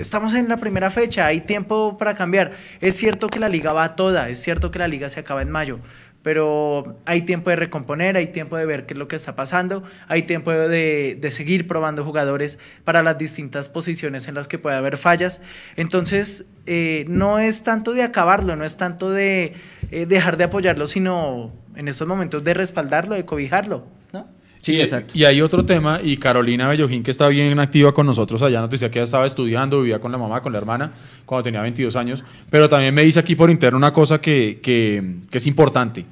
estamos 0.00 0.34
en 0.34 0.48
la 0.48 0.56
primera 0.56 0.90
fecha, 0.90 1.26
hay 1.26 1.40
tiempo 1.42 1.96
para 1.98 2.14
cambiar. 2.14 2.52
Es 2.80 2.96
cierto 2.96 3.28
que 3.28 3.38
la 3.38 3.48
liga 3.48 3.72
va 3.72 3.96
toda, 3.96 4.28
es 4.28 4.40
cierto 4.40 4.70
que 4.70 4.78
la 4.78 4.88
liga 4.88 5.08
se 5.08 5.20
acaba 5.20 5.42
en 5.42 5.50
mayo, 5.50 5.78
pero 6.22 6.98
hay 7.06 7.22
tiempo 7.22 7.50
de 7.50 7.56
recomponer, 7.56 8.16
hay 8.16 8.28
tiempo 8.28 8.56
de 8.56 8.66
ver 8.66 8.86
qué 8.86 8.94
es 8.94 8.98
lo 8.98 9.08
que 9.08 9.16
está 9.16 9.34
pasando, 9.36 9.82
hay 10.08 10.24
tiempo 10.24 10.52
de, 10.52 11.16
de 11.18 11.30
seguir 11.30 11.66
probando 11.66 12.04
jugadores 12.04 12.58
para 12.84 13.02
las 13.02 13.16
distintas 13.16 13.68
posiciones 13.68 14.28
en 14.28 14.34
las 14.34 14.48
que 14.48 14.58
puede 14.58 14.76
haber 14.76 14.98
fallas. 14.98 15.40
Entonces, 15.76 16.46
eh, 16.66 17.04
no 17.08 17.38
es 17.38 17.62
tanto 17.62 17.92
de 17.92 18.02
acabarlo, 18.02 18.54
no 18.56 18.64
es 18.64 18.76
tanto 18.76 19.10
de 19.10 19.54
eh, 19.90 20.06
dejar 20.06 20.36
de 20.36 20.44
apoyarlo, 20.44 20.86
sino 20.86 21.52
en 21.74 21.88
estos 21.88 22.06
momentos 22.06 22.44
de 22.44 22.54
respaldarlo, 22.54 23.14
de 23.14 23.24
cobijarlo, 23.24 23.86
¿no? 24.12 24.28
Sí, 24.60 24.74
y, 24.74 24.80
exacto. 24.80 25.14
Y 25.16 25.24
hay 25.24 25.40
otro 25.40 25.64
tema, 25.64 26.00
y 26.02 26.16
Carolina 26.18 26.68
Bellojín, 26.68 27.02
que 27.02 27.10
está 27.10 27.28
bien 27.28 27.58
activa 27.60 27.92
con 27.92 28.04
nosotros 28.06 28.42
allá, 28.42 28.60
nos 28.60 28.70
decía 28.70 28.90
que 28.90 28.98
ella 28.98 29.04
estaba 29.04 29.24
estudiando, 29.26 29.80
vivía 29.80 29.98
con 30.00 30.12
la 30.12 30.18
mamá, 30.18 30.42
con 30.42 30.52
la 30.52 30.58
hermana, 30.58 30.92
cuando 31.24 31.44
tenía 31.44 31.62
22 31.62 31.96
años, 31.96 32.22
pero 32.50 32.68
también 32.68 32.94
me 32.94 33.02
dice 33.02 33.18
aquí 33.20 33.34
por 33.34 33.48
interno 33.50 33.78
una 33.78 33.92
cosa 33.92 34.20
que, 34.20 34.60
que- 34.62 35.16
que 35.30 35.38
es 35.38 35.46
importante. 35.46 36.04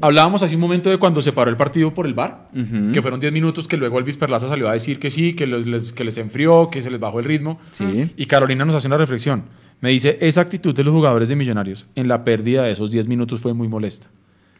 Hablábamos 0.00 0.42
hace 0.44 0.54
un 0.54 0.60
momento 0.60 0.90
de 0.90 0.96
cuando 0.98 1.20
se 1.20 1.32
paró 1.32 1.50
el 1.50 1.56
partido 1.56 1.92
por 1.92 2.06
el 2.06 2.14
bar, 2.14 2.48
que 2.92 3.02
fueron 3.02 3.18
10 3.18 3.32
minutos, 3.32 3.66
que 3.66 3.76
luego 3.76 3.98
Elvis 3.98 4.16
Perlaza 4.16 4.46
salió 4.48 4.68
a 4.68 4.72
decir 4.72 5.00
que 5.00 5.10
sí, 5.10 5.32
que, 5.34 5.46
los- 5.48 5.66
les, 5.66 5.92
que 5.92 6.04
les 6.04 6.18
enfrió, 6.18 6.70
que 6.70 6.80
se 6.82 6.88
les 6.90 7.00
bajó 7.00 7.18
el 7.18 7.24
ritmo. 7.24 7.58
Sí. 7.72 8.08
Y 8.16 8.26
Carolina 8.26 8.64
nos 8.64 8.76
hace 8.76 8.86
una 8.86 8.96
reflexión. 8.96 9.44
Me 9.80 9.90
dice, 9.90 10.16
esa 10.20 10.40
actitud 10.40 10.72
de 10.74 10.84
los 10.84 10.92
jugadores 10.94 11.28
de 11.28 11.34
Millonarios 11.36 11.86
en 11.96 12.06
la 12.06 12.22
pérdida 12.24 12.62
de 12.64 12.72
esos 12.72 12.92
10 12.92 13.08
minutos 13.08 13.40
fue 13.40 13.54
muy 13.54 13.66
molesta. 13.66 14.06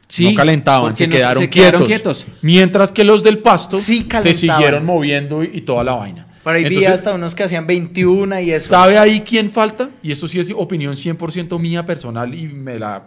Sí, 0.09 0.31
no 0.31 0.35
calentaban, 0.37 0.97
se, 0.97 1.07
no- 1.07 1.15
quedaron, 1.15 1.43
se 1.43 1.51
quedaron 1.51 1.85
quietos, 1.85 2.25
quietos. 2.25 2.39
Mientras 2.43 2.93
que 2.93 3.05
los 3.05 3.23
del 3.23 3.39
pasto 3.39 3.77
Sí 3.77 4.07
se 4.21 4.33
siguieron 4.33 4.85
moviendo 4.87 5.45
y, 5.45 5.51
y 5.55 5.61
toda 5.61 5.85
la 5.85 5.93
vaina. 5.93 6.27
Por 6.43 6.55
ahí 6.55 6.63
vi 6.63 6.69
Entonces, 6.69 6.93
hasta 6.95 7.13
unos 7.13 7.35
que 7.35 7.43
hacían 7.43 7.67
21 7.67 8.41
y 8.41 8.53
eso. 8.53 8.71
¿Sabe 8.71 8.97
ahí 8.97 9.21
quién 9.21 9.51
falta? 9.51 9.91
Y 10.03 10.11
esto 10.13 10.27
sí 10.27 10.39
es 10.39 10.51
opinión 10.57 10.95
100% 10.95 11.59
mía 11.59 11.85
personal 11.85 12.33
y 12.35 12.49
me 12.49 12.79
la... 12.79 13.03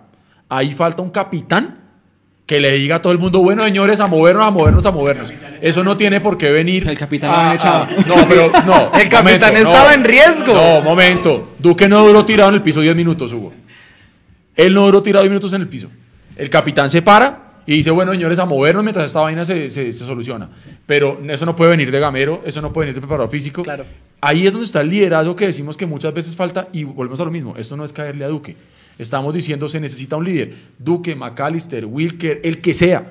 Ahí 0.47 0.73
falta 0.73 1.01
un 1.01 1.09
capitán 1.09 1.79
que 2.45 2.59
le 2.59 2.71
diga 2.73 2.97
a 2.97 3.01
todo 3.01 3.13
el 3.13 3.17
mundo, 3.19 3.39
bueno, 3.39 3.63
señores, 3.63 3.99
a 3.99 4.05
movernos, 4.07 4.45
a 4.45 4.51
movernos, 4.51 4.85
a 4.85 4.91
movernos. 4.91 5.33
Eso 5.61 5.83
no 5.83 5.97
tiene 5.97 6.19
por 6.21 6.37
qué 6.37 6.51
venir... 6.51 6.87
El 6.87 6.97
capitán 6.99 7.31
a- 7.31 7.33
lo 7.33 7.39
había 7.39 7.51
a- 7.51 7.55
echado. 7.55 7.87
No, 8.05 8.27
pero 8.27 8.51
no. 8.67 8.91
El 8.99 9.09
capitán 9.09 9.57
estaba 9.57 9.93
en 9.95 10.03
riesgo. 10.03 10.53
No, 10.53 10.81
momento. 10.83 11.53
Duque 11.57 11.87
no 11.89 12.05
duró 12.05 12.23
tirado 12.25 12.49
en 12.49 12.55
el 12.55 12.61
piso 12.61 12.81
10 12.81 12.95
minutos, 12.95 13.31
Hugo. 13.33 13.53
Él 14.55 14.73
no 14.73 14.85
duró 14.85 15.01
tirado 15.01 15.23
10 15.23 15.31
minutos 15.31 15.53
en 15.53 15.61
el 15.61 15.67
piso. 15.69 15.89
El 16.41 16.49
capitán 16.49 16.89
se 16.89 17.03
para 17.03 17.61
y 17.67 17.73
dice, 17.75 17.91
bueno, 17.91 18.11
señores, 18.13 18.39
a 18.39 18.45
movernos 18.45 18.83
mientras 18.83 19.05
esta 19.05 19.19
vaina 19.21 19.45
se, 19.45 19.69
se- 19.69 19.91
se 19.91 20.05
soluciona. 20.05 20.49
Pero 20.87 21.19
eso 21.29 21.45
no 21.45 21.55
puede 21.55 21.69
venir 21.69 21.91
de 21.91 21.99
gamero, 21.99 22.41
eso 22.43 22.61
no 22.63 22.73
puede 22.73 22.87
venir 22.87 22.95
de 22.95 23.01
preparador 23.01 23.29
físico. 23.29 23.61
Claro. 23.61 23.85
Ahí 24.19 24.47
es 24.47 24.51
donde 24.51 24.65
está 24.65 24.81
el 24.81 24.89
liderazgo 24.89 25.35
que 25.35 25.45
decimos 25.45 25.77
que 25.77 25.85
muchas 25.85 26.13
veces 26.15 26.35
falta 26.35 26.67
y 26.73 26.83
volvemos 26.83 27.21
a 27.21 27.25
lo 27.25 27.29
mismo. 27.31 27.55
Esto 27.57 27.77
no 27.77 27.85
es 27.85 27.93
caerle 27.93 28.25
a 28.25 28.29
Duque. 28.29 28.55
Estamos 28.97 29.33
diciendo 29.35 29.67
se 29.67 29.79
necesita 29.79 30.15
un 30.15 30.25
líder. 30.25 30.51
Duque, 30.79 31.15
McAllister, 31.15 31.85
Wilker, 31.85 32.41
el 32.43 32.59
que 32.59 32.73
sea. 32.73 33.05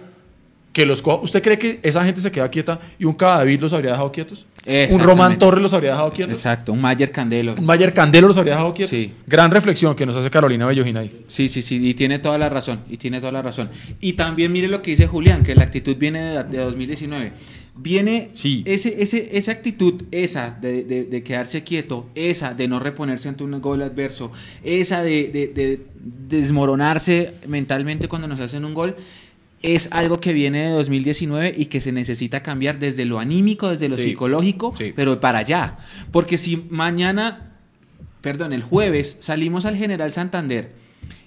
Que 0.73 0.87
los 0.87 1.03
coja. 1.03 1.21
¿Usted 1.23 1.43
cree 1.43 1.59
que 1.59 1.81
esa 1.83 2.05
gente 2.05 2.21
se 2.21 2.31
queda 2.31 2.49
quieta 2.49 2.79
y 2.99 3.05
un 3.05 3.15
Cadavid 3.15 3.61
los 3.61 3.73
habría 3.73 3.91
dejado 3.91 4.13
quietos? 4.13 4.47
¿Un. 4.91 5.01
Román 5.01 5.37
Torres 5.39 5.61
los 5.63 5.73
habría 5.75 5.91
dejado 5.93 6.13
quietos? 6.13 6.35
Exacto, 6.35 6.73
un 6.73 6.81
Mayer 6.81 7.11
Candelo. 7.11 7.55
¿Un 7.59 7.65
Mayer 7.67 7.93
Candelo 7.93 8.29
los 8.29 8.37
habría 8.37 8.55
dejado 8.55 8.73
quietos? 8.75 8.91
Sí. 8.91 9.13
Gran 9.27 9.51
reflexión 9.51 9.97
que 9.97 10.07
nos 10.07 10.15
hace 10.15 10.31
Carolina 10.31 10.67
Bellojín 10.67 10.97
ahí. 10.97 11.25
Sí, 11.27 11.49
sí, 11.49 11.63
sí, 11.63 11.85
y 11.85 11.95
tiene 11.95 12.21
toda 12.21 12.39
la 12.39 12.49
razón, 12.49 12.81
y 12.89 12.99
tiene 12.99 13.19
toda 13.19 13.33
la 13.33 13.43
razón. 13.43 13.69
Y 14.01 14.13
también 14.13 14.53
mire 14.53 14.69
lo 14.69 14.81
que 14.81 14.93
dice 14.93 15.09
Julián, 15.09 15.43
que 15.43 15.55
la 15.57 15.65
actitud 15.65 15.97
viene 15.97 16.23
de, 16.23 16.45
de 16.45 16.59
2019. 16.59 17.33
Viene 17.75 18.29
Sí. 18.35 18.63
ese, 18.67 19.03
ese, 19.03 19.31
esa 19.39 19.53
actitud, 19.53 20.03
esa 20.13 20.51
de, 20.51 20.85
de- 20.85 21.05
de 21.05 21.23
quedarse 21.23 21.65
quieto, 21.65 22.09
esa 22.15 22.53
de 22.53 22.69
no 22.69 22.79
reponerse 22.79 23.29
ante 23.29 23.43
un 23.43 23.59
gol 23.63 23.81
adverso, 23.83 24.31
esa 24.63 25.03
de, 25.03 25.29
de- 25.33 25.49
de 25.49 25.81
desmoronarse 26.29 27.33
mentalmente 27.47 28.09
cuando 28.09 28.29
nos 28.29 28.41
hacen 28.41 28.65
un 28.65 28.75
gol, 28.75 28.97
es 29.63 29.89
algo 29.93 30.21
que 30.21 30.33
viene 30.33 30.65
de 30.67 30.71
2019 30.71 31.55
y 31.57 31.67
que 31.67 31.81
se 31.81 31.93
necesita 31.93 32.43
cambiar 32.43 32.79
desde 32.79 33.05
lo 33.05 33.19
anímico, 33.19 33.69
desde 33.69 33.89
lo 33.89 33.97
Sí. 33.97 34.03
psicológico, 34.03 34.75
Sí. 34.77 34.93
pero 34.97 35.21
para 35.21 35.41
allá. 35.41 35.77
Porque 36.11 36.39
si 36.39 36.65
mañana 36.71 37.47
perdón, 38.23 38.53
el 38.53 38.63
jueves 38.63 39.17
salimos 39.21 39.65
al 39.65 39.77
General 39.77 40.13
Santander 40.13 40.73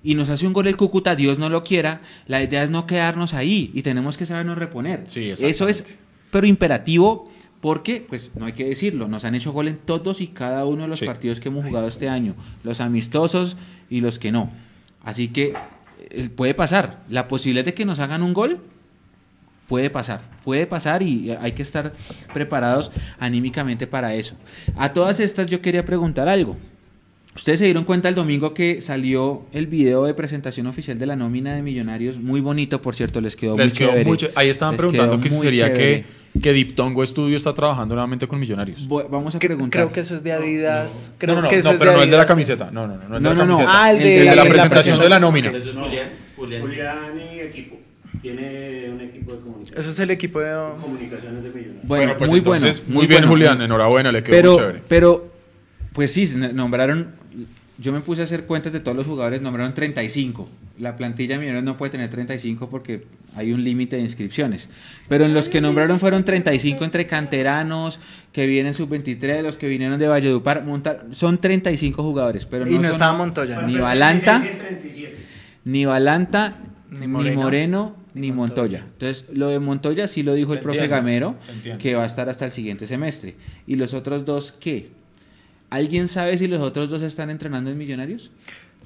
y 0.03 0.13
nos 0.15 0.29
hace 0.29 0.45
un 0.45 0.53
gol 0.53 0.67
el 0.67 0.77
Cúcuta, 0.77 1.15
Dios 1.15 1.39
no 1.39 1.49
lo 1.49 1.63
quiera, 1.63 2.01
la 2.27 2.43
idea 2.43 2.61
es 2.61 2.69
no 2.69 2.86
quedarnos 2.86 3.34
ahí 3.34 3.71
y 3.73 3.81
tenemos 3.81 4.15
que 4.15 4.25
sabernos 4.27 4.57
reponer. 4.59 5.03
Sí, 5.07 5.29
Eso 5.31 5.67
es, 5.67 5.97
pero 6.29 6.45
imperativo, 6.45 7.31
porque, 7.61 8.05
pues 8.07 8.29
no 8.36 8.45
hay 8.45 8.53
que 8.53 8.65
decirlo, 8.65 9.07
nos 9.07 9.25
han 9.25 9.34
hecho 9.34 9.51
gol 9.53 9.69
en 9.69 9.77
todos 9.77 10.21
y 10.21 10.27
cada 10.27 10.65
uno 10.65 10.84
de 10.84 10.88
los 10.89 11.01
partidos 11.01 11.39
que 11.39 11.47
hemos 11.49 11.65
jugado 11.65 11.88
este 11.88 12.09
año, 12.09 12.36
los 12.63 12.79
amistosos 12.79 13.57
y 13.89 14.01
los 14.01 14.19
que 14.19 14.31
no. 14.31 14.51
Así 15.03 15.29
que 15.29 15.53
puede 16.36 16.53
pasar, 16.53 17.03
la 17.09 17.28
posibilidad 17.28 17.66
de 17.66 17.74
que 17.74 17.86
nos 17.86 17.99
hagan 17.99 18.22
un 18.24 18.34
gol 18.34 18.59
puede 19.68 19.89
pasar, 19.89 20.22
puede 20.43 20.68
pasar 20.68 21.01
y 21.03 21.32
hay 21.32 21.53
que 21.53 21.61
estar 21.61 21.93
preparados 22.34 22.91
anímicamente 23.20 23.88
para 23.88 24.14
eso. 24.16 24.36
A 24.76 24.93
todas 24.93 25.20
estas 25.20 25.47
yo 25.47 25.61
quería 25.61 25.86
preguntar 25.86 26.28
algo. 26.28 26.57
Ustedes 27.36 27.59
se 27.59 27.66
dieron 27.66 27.84
cuenta 27.84 28.09
el 28.09 28.16
domingo 28.16 28.53
que 28.53 28.82
salió 28.84 29.45
el 29.53 29.66
video 29.66 30.03
de 30.05 30.14
presentación 30.14 30.68
oficial 30.68 30.99
de 30.99 31.07
la 31.07 31.16
nómina 31.16 31.55
de 31.55 31.64
Millonarios, 31.64 32.20
muy 32.20 32.41
bonito, 32.41 32.80
por 32.80 32.93
cierto, 32.93 33.22
les 33.22 33.36
quedó 33.36 33.57
Les 33.57 33.72
muy 33.72 33.78
chévere. 33.78 34.05
mucho. 34.05 34.30
Ahí 34.36 34.49
estaban 34.49 34.74
Les 34.76 34.80
preguntando 34.82 35.20
que 35.20 35.30
sería 35.30 35.66
chévere. 35.74 36.01
que, 36.03 36.05
que 36.41 36.51
Diptongo 36.53 37.05
Studio 37.05 37.38
está 37.38 37.53
trabajando 37.53 37.93
nuevamente 37.95 38.27
con 38.27 38.39
Millonarios. 38.39 38.88
Voy- 38.88 39.05
Vamos 39.09 39.36
a 39.36 39.39
preguntar. 39.39 39.81
Creo 39.84 39.93
que 39.93 39.99
eso 39.99 40.15
es 40.15 40.23
de 40.23 40.31
Adidas. 40.31 41.13
Creo 41.17 41.36
no, 41.36 41.41
no, 41.41 41.43
no, 41.45 41.49
que 41.49 41.57
eso 41.57 41.67
no, 41.69 41.73
es 41.75 41.79
pero 41.79 41.91
de 41.91 41.97
no 41.97 42.03
el 42.03 42.09
de 42.09 42.15
la 42.17 42.21
Adidas. 42.23 42.27
camiseta. 42.27 42.71
No, 42.71 42.88
no, 42.88 42.97
no, 42.97 43.07
no 43.09 43.17
el 43.17 43.23
de 43.23 43.29
No, 43.29 43.29
la 43.29 43.36
no, 43.36 43.45
no. 43.45 43.53
camiseta. 43.57 43.84
Ah, 43.84 43.91
el 43.91 43.99
de, 43.99 44.09
de 44.19 44.25
la 44.25 44.36
la 44.36 44.45
presentación 44.49 44.99
de 44.99 45.09
la 45.09 45.19
nómina. 45.19 45.49
Eso 45.49 45.69
es 45.69 45.75
Julián, 45.75 46.09
Julián. 46.36 46.61
Julián. 46.61 46.97
Y 47.36 47.39
equipo. 47.41 47.77
Tiene 48.21 48.89
un 48.91 49.01
equipo 49.01 49.34
de 49.34 49.39
comunicación. 49.39 49.79
Eso 49.79 49.89
es 49.91 49.99
el 49.99 50.11
equipo 50.11 50.39
de... 50.39 50.53
Comunicaciones 50.81 51.43
de 51.43 51.49
Millonarios. 51.49 51.84
Bueno, 51.88 52.17
pues 52.17 52.29
muy 52.29 52.38
entonces, 52.39 52.79
bueno. 52.81 52.93
Muy 52.95 53.07
bien, 53.07 53.21
bueno. 53.21 53.31
Julián. 53.34 53.61
Enhorabuena, 53.61 54.11
le 54.11 54.23
quedó 54.23 54.34
muy 54.36 54.41
Pero, 54.41 54.55
chévere. 54.57 54.81
pero, 54.88 55.31
pues 55.93 56.11
sí, 56.13 56.25
se 56.25 56.38
nombraron. 56.38 57.21
Yo 57.80 57.91
me 57.91 58.01
puse 58.01 58.21
a 58.21 58.26
hacer 58.26 58.45
cuentas 58.45 58.71
de 58.71 58.80
todos 58.80 58.95
los 58.95 59.07
jugadores, 59.07 59.41
nombraron 59.41 59.74
35. 59.74 60.47
La 60.80 60.95
plantilla 60.95 61.38
Millonarios 61.38 61.63
no 61.63 61.76
puede 61.76 61.91
tener 61.91 62.09
35 62.09 62.69
porque 62.69 63.05
hay 63.36 63.51
un 63.51 63.63
límite 63.63 63.95
de 63.95 64.03
inscripciones. 64.03 64.69
Pero 65.09 65.26
en 65.26 65.34
los 65.34 65.49
que 65.49 65.59
nombraron 65.59 65.99
fueron 65.99 66.24
35 66.24 66.84
entre 66.86 67.05
canteranos, 67.05 67.99
que 68.32 68.45
vienen 68.45 68.76
sub-23, 68.76 69.41
los 69.41 69.57
que 69.57 69.67
vinieron 69.67 69.99
de 69.99 70.07
Valledupar. 70.07 70.63
Montar, 70.63 71.07
son 71.11 71.39
35 71.39 72.03
jugadores, 72.03 72.45
pero 72.45 72.67
Y 72.69 72.76
no 72.76 72.84
son 72.84 72.91
estaba 72.91 73.13
Montoya. 73.17 73.63
Ni 73.63 73.78
Balanta, 73.78 74.39
36 74.41 74.55
y 74.55 74.59
37. 74.59 75.17
ni 75.65 75.86
Balanta, 75.86 76.57
Ni 76.91 76.99
ni 76.99 77.07
Moreno, 77.07 77.41
Moreno, 77.41 77.95
ni, 78.13 78.32
Montoya. 78.32 78.82
Montoya. 78.82 78.86
Entonces, 78.93 79.26
lo 79.36 79.47
de 79.47 79.59
Montoya 79.59 80.07
sí 80.07 80.21
lo 80.21 80.36
dijo 80.36 80.51
Se 80.51 80.57
el 80.57 80.63
profe 80.63 80.84
entiende, 80.84 80.95
Gamero, 80.95 81.36
que 81.80 81.95
va 81.95 82.03
a 82.03 82.05
estar 82.05 82.30
hasta 82.30 82.45
el 82.45 82.51
siguiente 82.51 82.86
semestre. 82.86 83.36
¿Y 83.65 83.78
los 83.78 83.95
otros 83.95 84.26
dos 84.26 84.51
qué? 84.51 84.91
¿Alguien 85.74 86.07
sabe 86.07 86.38
si 86.38 86.47
los 86.47 86.61
otros 86.61 86.91
dos 86.91 87.01
están 87.01 87.32
entrenando 87.32 87.71
en 87.71 87.78
Millonarios? 87.80 88.30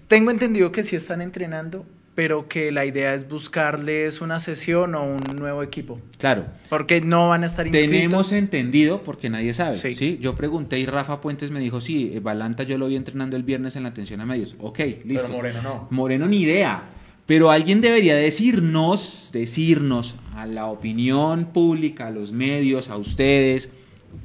Tengo 0.07 0.31
entendido 0.31 0.71
que 0.71 0.83
sí 0.83 0.95
están 0.95 1.21
entrenando. 1.21 1.85
pero 2.17 2.47
que 2.47 2.71
la 2.71 2.83
idea 2.83 3.13
es 3.13 3.29
buscarles 3.29 4.21
una 4.21 4.39
sesión 4.39 4.95
o 4.95 5.03
un 5.03 5.35
nuevo 5.35 5.61
equipo. 5.61 5.99
Claro. 6.17 6.47
Porque 6.67 6.99
no 6.99 7.29
van 7.29 7.43
a 7.43 7.45
estar 7.45 7.67
inscritos. 7.67 7.91
Tenemos 7.91 8.31
entendido, 8.31 9.03
porque 9.03 9.29
nadie 9.29 9.53
sabe. 9.53 9.77
Sí. 9.77 9.93
Sí. 9.93 10.17
Yo 10.19 10.33
pregunté 10.33 10.79
y 10.79 10.88
Rafa 10.88 11.21
Puentes 11.21 11.51
me 11.51 11.59
dijo, 11.59 11.79
sí, 11.79 12.17
Balanta 12.19 12.63
yo 12.63 12.79
lo 12.79 12.88
vi 12.88 12.95
entrenando 12.95 13.38
el 13.38 13.43
viernes 13.43 13.75
en 13.75 13.83
la 13.83 13.89
atención 13.89 14.19
a 14.19 14.25
medios. 14.25 14.55
Ok, 14.57 14.79
listo. 15.05 15.27
Pero 15.27 15.27
Moreno 15.27 15.61
no. 15.61 15.88
Moreno 15.91 16.27
ni 16.27 16.39
idea. 16.41 16.85
Pero 17.27 17.51
alguien 17.51 17.81
debería 17.81 18.15
decirnos, 18.15 19.29
decirnos 19.31 20.15
a 20.33 20.47
la 20.47 20.65
opinión 20.65 21.45
pública, 21.53 22.07
a 22.07 22.11
los 22.11 22.31
medios, 22.31 22.89
a 22.89 22.97
ustedes, 22.97 23.69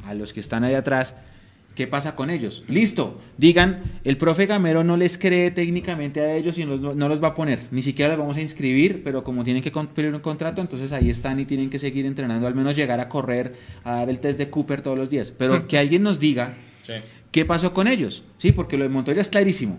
a 0.06 0.14
los 0.14 0.32
que 0.32 0.40
están 0.40 0.64
ahí 0.64 0.72
atrás, 0.72 1.14
qué 1.74 1.86
pasa 1.86 2.14
con 2.14 2.30
ellos. 2.30 2.64
Listo, 2.68 3.20
digan, 3.38 3.82
el 4.04 4.16
profe 4.16 4.46
Gamero 4.46 4.84
no 4.84 4.96
les 4.96 5.18
cree 5.18 5.50
técnicamente 5.50 6.20
a 6.20 6.34
ellos 6.34 6.58
y 6.58 6.64
no 6.64 6.76
los, 6.76 6.96
no 6.96 7.08
los 7.08 7.22
va 7.22 7.28
a 7.28 7.34
poner, 7.34 7.60
ni 7.70 7.82
siquiera 7.82 8.12
los 8.12 8.18
vamos 8.18 8.36
a 8.36 8.42
inscribir, 8.42 9.02
pero 9.02 9.24
como 9.24 9.44
tienen 9.44 9.62
que 9.62 9.72
cumplir 9.72 10.14
un 10.14 10.20
contrato, 10.20 10.60
entonces 10.60 10.92
ahí 10.92 11.10
están 11.10 11.40
y 11.40 11.44
tienen 11.44 11.70
que 11.70 11.78
seguir 11.78 12.06
entrenando, 12.06 12.46
al 12.46 12.54
menos 12.54 12.76
llegar 12.76 13.00
a 13.00 13.08
correr, 13.08 13.54
a 13.84 13.96
dar 13.96 14.10
el 14.10 14.18
test 14.18 14.38
de 14.38 14.50
Cooper 14.50 14.82
todos 14.82 14.98
los 14.98 15.10
días. 15.10 15.32
Pero 15.36 15.66
que 15.68 15.78
alguien 15.78 16.02
nos 16.02 16.18
diga 16.18 16.56
Sí. 16.82 16.94
¿Qué 17.30 17.44
pasó 17.44 17.72
con 17.72 17.88
ellos? 17.88 18.22
Sí, 18.38 18.52
porque 18.52 18.76
lo 18.76 18.84
de 18.84 18.90
Montoya 18.90 19.20
es 19.20 19.28
clarísimo. 19.28 19.78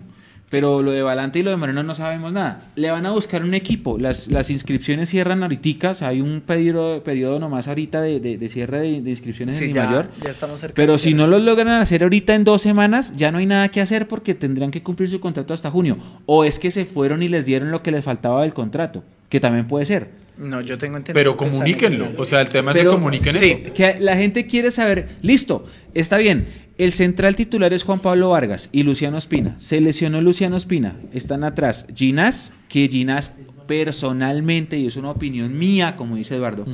Pero 0.50 0.82
lo 0.82 0.92
de 0.92 1.02
Valante 1.02 1.40
y 1.40 1.42
lo 1.42 1.50
de 1.50 1.56
Moreno 1.56 1.82
no 1.82 1.94
sabemos 1.96 2.32
nada. 2.32 2.62
Le 2.76 2.90
van 2.90 3.06
a 3.06 3.10
buscar 3.10 3.42
un 3.42 3.54
equipo. 3.54 3.98
Las, 3.98 4.28
las 4.28 4.50
inscripciones 4.50 5.08
cierran 5.08 5.42
ahorita. 5.42 5.90
O 5.90 5.94
sea, 5.96 6.08
hay 6.08 6.20
un 6.20 6.42
periodo, 6.42 7.02
periodo 7.02 7.40
nomás 7.40 7.66
ahorita 7.66 8.00
de, 8.00 8.20
de- 8.20 8.38
de 8.38 8.48
cierre 8.48 8.78
de, 8.80 9.00
de 9.00 9.10
inscripciones 9.10 9.56
Sí, 9.56 9.64
en 9.64 9.72
ya, 9.72 9.86
Mayor. 9.86 10.10
ya 10.22 10.30
estamos 10.30 10.60
cerca. 10.60 10.74
Pero 10.76 10.96
si 10.98 11.12
no 11.14 11.26
lo 11.26 11.38
logran 11.40 11.68
hacer 11.80 12.04
ahorita 12.04 12.34
en 12.36 12.44
dos 12.44 12.62
semanas, 12.62 13.14
ya 13.16 13.32
no 13.32 13.38
hay 13.38 13.46
nada 13.46 13.68
que 13.70 13.80
hacer 13.80 14.06
porque 14.06 14.34
tendrán 14.34 14.70
que 14.70 14.80
cumplir 14.82 15.08
su 15.10 15.18
contrato 15.18 15.54
hasta 15.54 15.70
junio. 15.72 15.96
O 16.26 16.44
es 16.44 16.58
que 16.60 16.70
se 16.70 16.84
fueron 16.84 17.22
y 17.22 17.28
les 17.28 17.46
dieron 17.46 17.70
lo 17.72 17.82
que 17.82 17.90
les 17.90 18.04
faltaba 18.04 18.42
del 18.42 18.54
contrato, 18.54 19.02
que 19.34 19.40
también 19.40 19.66
puede 19.66 19.84
ser. 19.84 20.10
No, 20.38 20.60
yo 20.60 20.78
tengo 20.78 20.96
entendido. 20.96 21.14
Pero 21.18 21.36
comuníquenlo. 21.36 22.04
en- 22.06 22.14
O 22.20 22.24
sea, 22.24 22.40
el 22.40 22.48
tema 22.50 22.70
es 22.70 22.78
que 22.78 22.84
comuniquen 22.84 23.36
sí, 23.36 23.56
eso. 23.64 23.74
que 23.74 23.96
la 23.98 24.16
gente 24.16 24.46
quiere 24.46 24.70
saber, 24.70 25.08
listo, 25.22 25.66
está 25.92 26.18
bien. 26.18 26.46
El 26.78 26.92
central 26.92 27.34
titular 27.34 27.72
es 27.72 27.82
Juan 27.82 27.98
Pablo 27.98 28.28
Vargas 28.30 28.68
y 28.70 28.84
Luciano 28.84 29.18
Espina. 29.18 29.56
Se 29.58 29.80
lesionó 29.80 30.20
Luciano 30.20 30.56
Espina. 30.56 30.94
Están 31.12 31.42
atrás 31.42 31.84
Ginás, 31.96 32.52
que 32.68 32.86
Ginás 32.86 33.32
personalmente, 33.66 34.78
y 34.78 34.86
es 34.86 34.94
una 34.94 35.10
opinión 35.10 35.58
mía, 35.58 35.96
como 35.96 36.14
dice 36.14 36.36
Eduardo, 36.36 36.64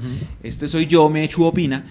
este 0.42 0.68
soy 0.68 0.84
yo, 0.84 1.08
me 1.08 1.24
echo 1.24 1.44
opina. 1.46 1.86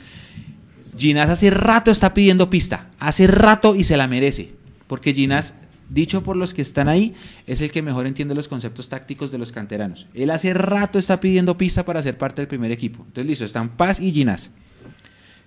Ginás 0.96 1.32
hace 1.32 1.50
rato 1.50 1.90
está 1.90 2.14
pidiendo 2.14 2.48
pista, 2.52 2.92
hace 3.00 3.26
rato 3.26 3.74
y 3.76 3.84
se 3.86 3.98
la 3.98 4.06
merece, 4.08 4.52
porque 4.86 5.14
Ginás, 5.14 5.56
dicho 5.90 6.24
por 6.24 6.36
los 6.38 6.54
que 6.54 6.62
están 6.62 6.88
ahí, 6.88 7.14
es 7.48 7.62
el 7.62 7.72
que 7.72 7.82
mejor 7.82 8.06
entiende 8.08 8.36
los 8.36 8.48
conceptos 8.48 8.90
tácticos 8.90 9.32
de 9.32 9.38
los 9.38 9.52
canteranos. 9.52 10.08
Él 10.14 10.30
hace 10.30 10.54
rato 10.54 11.00
está 11.00 11.20
pidiendo 11.20 11.58
pista 11.58 11.84
para 11.86 12.02
ser 12.02 12.18
parte 12.18 12.42
del 12.42 12.48
primer 12.48 12.72
equipo. 12.72 13.00
Entonces, 13.08 13.26
listo, 13.26 13.46
están 13.46 13.70
Paz 13.70 14.00
y 14.00 14.12
Ginás. 14.12 14.52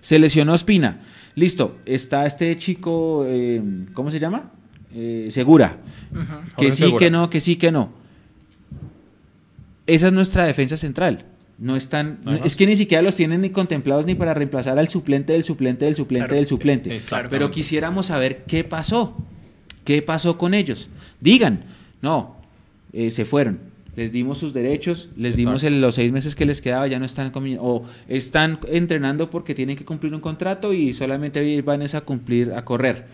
Se 0.01 0.19
lesionó 0.19 0.53
Espina. 0.53 1.01
Listo, 1.35 1.77
está 1.85 2.25
este 2.25 2.55
chico, 2.57 3.23
eh, 3.25 3.61
¿cómo 3.93 4.11
se 4.11 4.19
llama? 4.19 4.51
Eh, 4.93 5.29
Segura. 5.31 5.77
Que 6.57 6.71
sí, 6.71 6.77
Segura. 6.85 6.99
que 6.99 7.09
no, 7.09 7.29
que 7.29 7.39
sí, 7.39 7.55
que 7.55 7.71
no. 7.71 7.91
Esa 9.87 10.07
es 10.07 10.13
nuestra 10.13 10.45
defensa 10.45 10.77
central. 10.77 11.25
No 11.57 11.75
están, 11.75 12.19
No 12.23 12.33
es 12.33 12.55
que 12.55 12.65
ni 12.65 12.75
siquiera 12.75 13.01
los 13.01 13.15
tienen 13.15 13.41
ni 13.41 13.49
contemplados 13.51 14.05
ni 14.05 14.15
para 14.15 14.33
reemplazar 14.33 14.77
al 14.79 14.87
suplente 14.87 15.33
del 15.33 15.43
suplente 15.43 15.85
del 15.85 15.95
suplente 15.95 16.27
Claro. 16.27 16.35
del 16.35 16.47
suplente. 16.47 16.97
Pero 17.29 17.51
quisiéramos 17.51 18.07
saber 18.07 18.43
qué 18.47 18.63
pasó. 18.63 19.15
¿Qué 19.83 20.01
pasó 20.01 20.37
con 20.37 20.53
ellos? 20.53 20.89
Digan, 21.19 21.65
no, 22.01 22.37
eh, 22.93 23.11
se 23.11 23.25
fueron. 23.25 23.59
Les 23.95 24.11
dimos 24.11 24.39
sus 24.39 24.53
derechos, 24.53 25.09
les 25.15 25.35
dimos 25.35 25.63
el- 25.63 25.79
los 25.79 25.95
seis 25.95 26.11
meses 26.11 26.35
que 26.35 26.47
les 26.47 26.61
quedaba, 26.61 26.87
ya 26.87 26.97
no 26.97 27.05
están 27.05 27.31
comi- 27.31 27.57
o 27.61 27.83
están 28.07 28.57
entrenando 28.69 29.29
porque 29.29 29.53
tienen 29.53 29.77
que 29.77 29.85
cumplir 29.85 30.15
un 30.15 30.21
contrato 30.21 30.73
y 30.73 30.93
solamente 30.93 31.61
van 31.61 31.83
es 31.83 31.93
a 31.93 32.01
cumplir, 32.01 32.53
a 32.53 32.65
correr. 32.65 33.05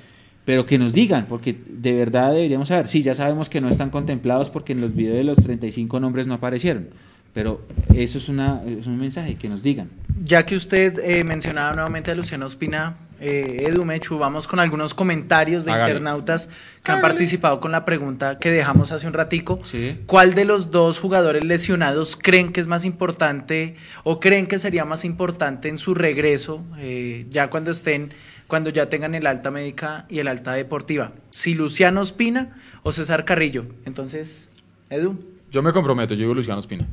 Pero 0.46 0.66
que 0.66 0.78
nos 0.80 0.94
digan, 0.94 1.26
porque 1.28 1.54
de 1.70 1.92
verdad 1.92 2.32
deberíamos 2.34 2.70
saber. 2.70 2.88
Sí, 2.88 3.02
ya 3.04 3.14
sabemos 3.14 3.50
que 3.50 3.60
no 3.62 3.68
están 3.70 3.90
contemplados 3.90 4.50
porque 4.50 4.72
en 4.72 4.80
los 4.82 4.96
videos 4.96 5.18
de 5.18 5.24
los 5.26 5.38
35 5.38 6.00
nombres 6.00 6.28
no 6.28 6.34
aparecieron. 6.36 6.88
Pero 7.34 7.62
eso 7.94 8.18
es, 8.18 8.28
una, 8.30 8.62
es 8.66 8.88
un 8.88 8.98
mensaje, 8.98 9.36
que 9.36 9.50
nos 9.50 9.62
digan. 9.62 9.90
Ya 10.24 10.46
que 10.46 10.56
usted 10.56 11.00
eh, 11.00 11.24
mencionaba 11.24 11.74
nuevamente 11.74 12.12
a 12.12 12.16
Luciano 12.16 12.46
Espina, 12.46 12.98
eh, 13.22 13.66
Edu 13.68 13.86
Mechu, 13.86 14.18
vamos 14.18 14.48
con 14.48 14.60
algunos 14.60 14.94
comentarios 14.94 15.66
de 15.66 15.72
Hágale. 15.72 15.92
internautas 15.92 16.50
que 16.84 16.92
han 16.92 17.02
participado 17.02 17.60
con 17.60 17.72
la 17.72 17.86
pregunta 17.86 18.40
que 18.40 18.50
dejamos 18.50 18.92
hace 18.92 19.08
un 19.08 19.14
ratico. 19.14 19.60
Sí. 19.64 20.00
¿Cuál 20.06 20.34
de 20.34 20.46
los 20.46 20.72
dos 20.72 21.00
jugadores 21.00 21.44
lesionados 21.44 22.16
creen 22.16 22.52
que 22.52 22.62
es 22.62 22.68
más 22.68 22.86
importante 22.86 23.76
o 24.04 24.20
creen 24.20 24.48
que 24.48 24.58
sería 24.58 24.86
más 24.86 25.04
importante 25.06 25.70
en 25.70 25.78
su 25.78 25.94
regreso 25.94 26.64
eh, 26.78 27.26
ya 27.30 27.50
cuando 27.50 27.72
estén, 27.72 28.14
cuando 28.48 28.70
ya 28.70 28.88
tengan 28.90 29.16
el 29.16 29.28
alta 29.28 29.52
médica 29.52 30.06
y 30.10 30.20
el 30.20 30.28
alta 30.28 30.54
deportiva? 30.54 31.12
Si 31.30 31.54
Luciano 31.54 32.02
Espina 32.02 32.58
o 32.84 32.92
César 32.92 33.26
Carrillo. 33.26 33.66
Entonces, 33.86 34.50
Edu, 34.90 35.20
Yo 35.52 35.62
me 35.62 35.74
comprometo, 35.74 36.14
yo 36.16 36.22
digo 36.22 36.34
Luciano 36.34 36.60
Espina. 36.60 36.88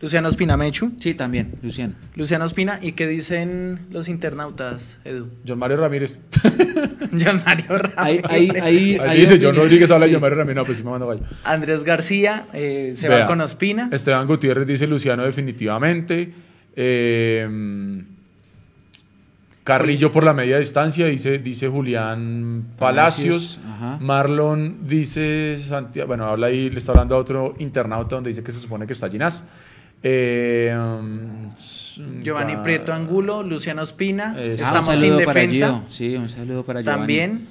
Luciano 0.00 0.28
Espina 0.28 0.56
Mechu. 0.56 0.92
Sí, 1.00 1.14
también, 1.14 1.58
Luciano. 1.60 1.94
Luciano 2.14 2.44
Espina, 2.44 2.78
¿y 2.80 2.92
qué 2.92 3.08
dicen 3.08 3.80
los 3.90 4.08
internautas, 4.08 4.98
Edu? 5.04 5.28
John 5.46 5.58
Mario 5.58 5.78
Ramírez. 5.78 6.20
John 7.10 7.42
Mario 7.44 7.78
Ramírez. 7.78 7.94
Ahí, 7.96 8.20
ahí, 8.28 8.50
ahí, 8.62 8.98
hay 9.00 9.20
dice 9.20 9.40
John 9.42 9.56
Rodríguez, 9.56 9.90
habla 9.90 10.04
de 10.04 10.10
sí. 10.10 10.14
John 10.14 10.22
Mario 10.22 10.38
Ramírez. 10.38 10.56
No, 10.56 10.64
pues 10.64 10.78
sí 10.78 10.84
me 10.84 10.90
mando 10.90 11.08
gallo. 11.08 11.22
Andrés 11.42 11.82
García 11.82 12.46
eh, 12.52 12.92
se 12.94 13.08
Vea, 13.08 13.20
va 13.20 13.26
con 13.26 13.40
Ospina. 13.40 13.88
Esteban 13.90 14.26
Gutiérrez 14.28 14.68
dice 14.68 14.86
Luciano 14.86 15.24
definitivamente. 15.24 16.32
Eh, 16.76 18.04
Carrillo 19.68 20.10
por 20.10 20.24
la 20.24 20.32
media 20.32 20.58
distancia, 20.58 21.04
dice, 21.04 21.40
dice 21.40 21.68
Julián 21.68 22.68
Palacios. 22.78 23.58
Palacios, 23.58 23.60
ajá. 23.66 23.98
Marlon 24.00 24.78
dice 24.88 25.58
Santiago, 25.58 26.06
bueno, 26.06 26.24
habla 26.24 26.46
ahí, 26.46 26.70
le 26.70 26.78
está 26.78 26.92
hablando 26.92 27.16
a 27.16 27.18
otro 27.18 27.52
internauta 27.58 28.14
donde 28.14 28.30
dice 28.30 28.42
que 28.42 28.50
se 28.50 28.60
supone 28.60 28.86
que 28.86 28.94
está 28.94 29.10
Ginás. 29.10 29.44
Eh, 30.02 30.74
um, 30.76 31.46
s- 31.52 32.00
Giovanni 32.22 32.56
Prieto 32.62 32.92
Angulo, 32.92 33.42
Luciano 33.42 33.82
Ospina. 33.82 34.34
Eh, 34.38 34.50
Ah, 34.60 34.62
Estamos 34.62 34.88
un 34.90 35.00
sin 35.00 35.10
para 35.24 35.26
defensa. 35.40 35.82
Sí, 35.88 36.14
un 36.16 36.28
saludo 36.28 36.64
para 36.64 36.80
Giovanni. 36.82 36.98
También. 37.00 37.46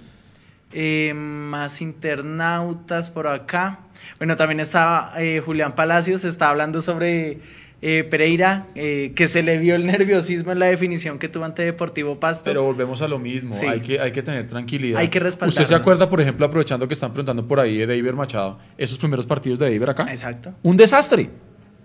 Eh, 0.73 1.13
más 1.15 1.81
internautas 1.81 3.09
por 3.09 3.27
acá. 3.27 3.79
Bueno, 4.17 4.35
también 4.35 4.59
está 4.59 5.13
eh, 5.17 5.41
Julián 5.45 5.75
Palacios, 5.75 6.23
está 6.25 6.49
hablando 6.49 6.81
sobre 6.81 7.39
eh, 7.81 8.03
Pereira, 8.09 8.65
que 8.73 9.27
se 9.27 9.43
le 9.43 9.57
vio 9.59 9.75
el 9.75 9.85
nerviosismo 9.85 10.51
en 10.51 10.59
la 10.59 10.65
definición 10.65 11.19
que 11.19 11.29
tuvo 11.29 11.45
ante 11.45 11.63
Deportivo 11.63 12.19
Pasto. 12.19 12.43
Pero 12.45 12.63
volvemos 12.63 13.01
a 13.01 13.07
lo 13.07 13.17
mismo, 13.19 13.53
Sí. 13.53 13.65
hay, 13.65 13.79
que, 13.81 13.99
hay 13.99 14.11
que 14.11 14.21
tener 14.23 14.47
tranquilidad. 14.47 14.99
Hay 14.99 15.07
que 15.09 15.19
respaldarnos. 15.19 15.53
¿Usted 15.53 15.65
se 15.65 15.75
acuerda, 15.75 16.09
por 16.09 16.19
ejemplo, 16.21 16.45
aprovechando 16.45 16.87
que 16.87 16.93
están 16.95 17.11
preguntando 17.11 17.47
por 17.47 17.59
ahí 17.59 17.77
de 17.77 17.87
David 17.87 18.13
Machado, 18.13 18.57
esos 18.77 18.97
primeros 18.97 19.25
partidos 19.25 19.59
de 19.59 19.65
David 19.67 19.83
acá? 19.89 20.05
Exacto. 20.09 20.53
Un 20.63 20.75
desastre, 20.75 21.29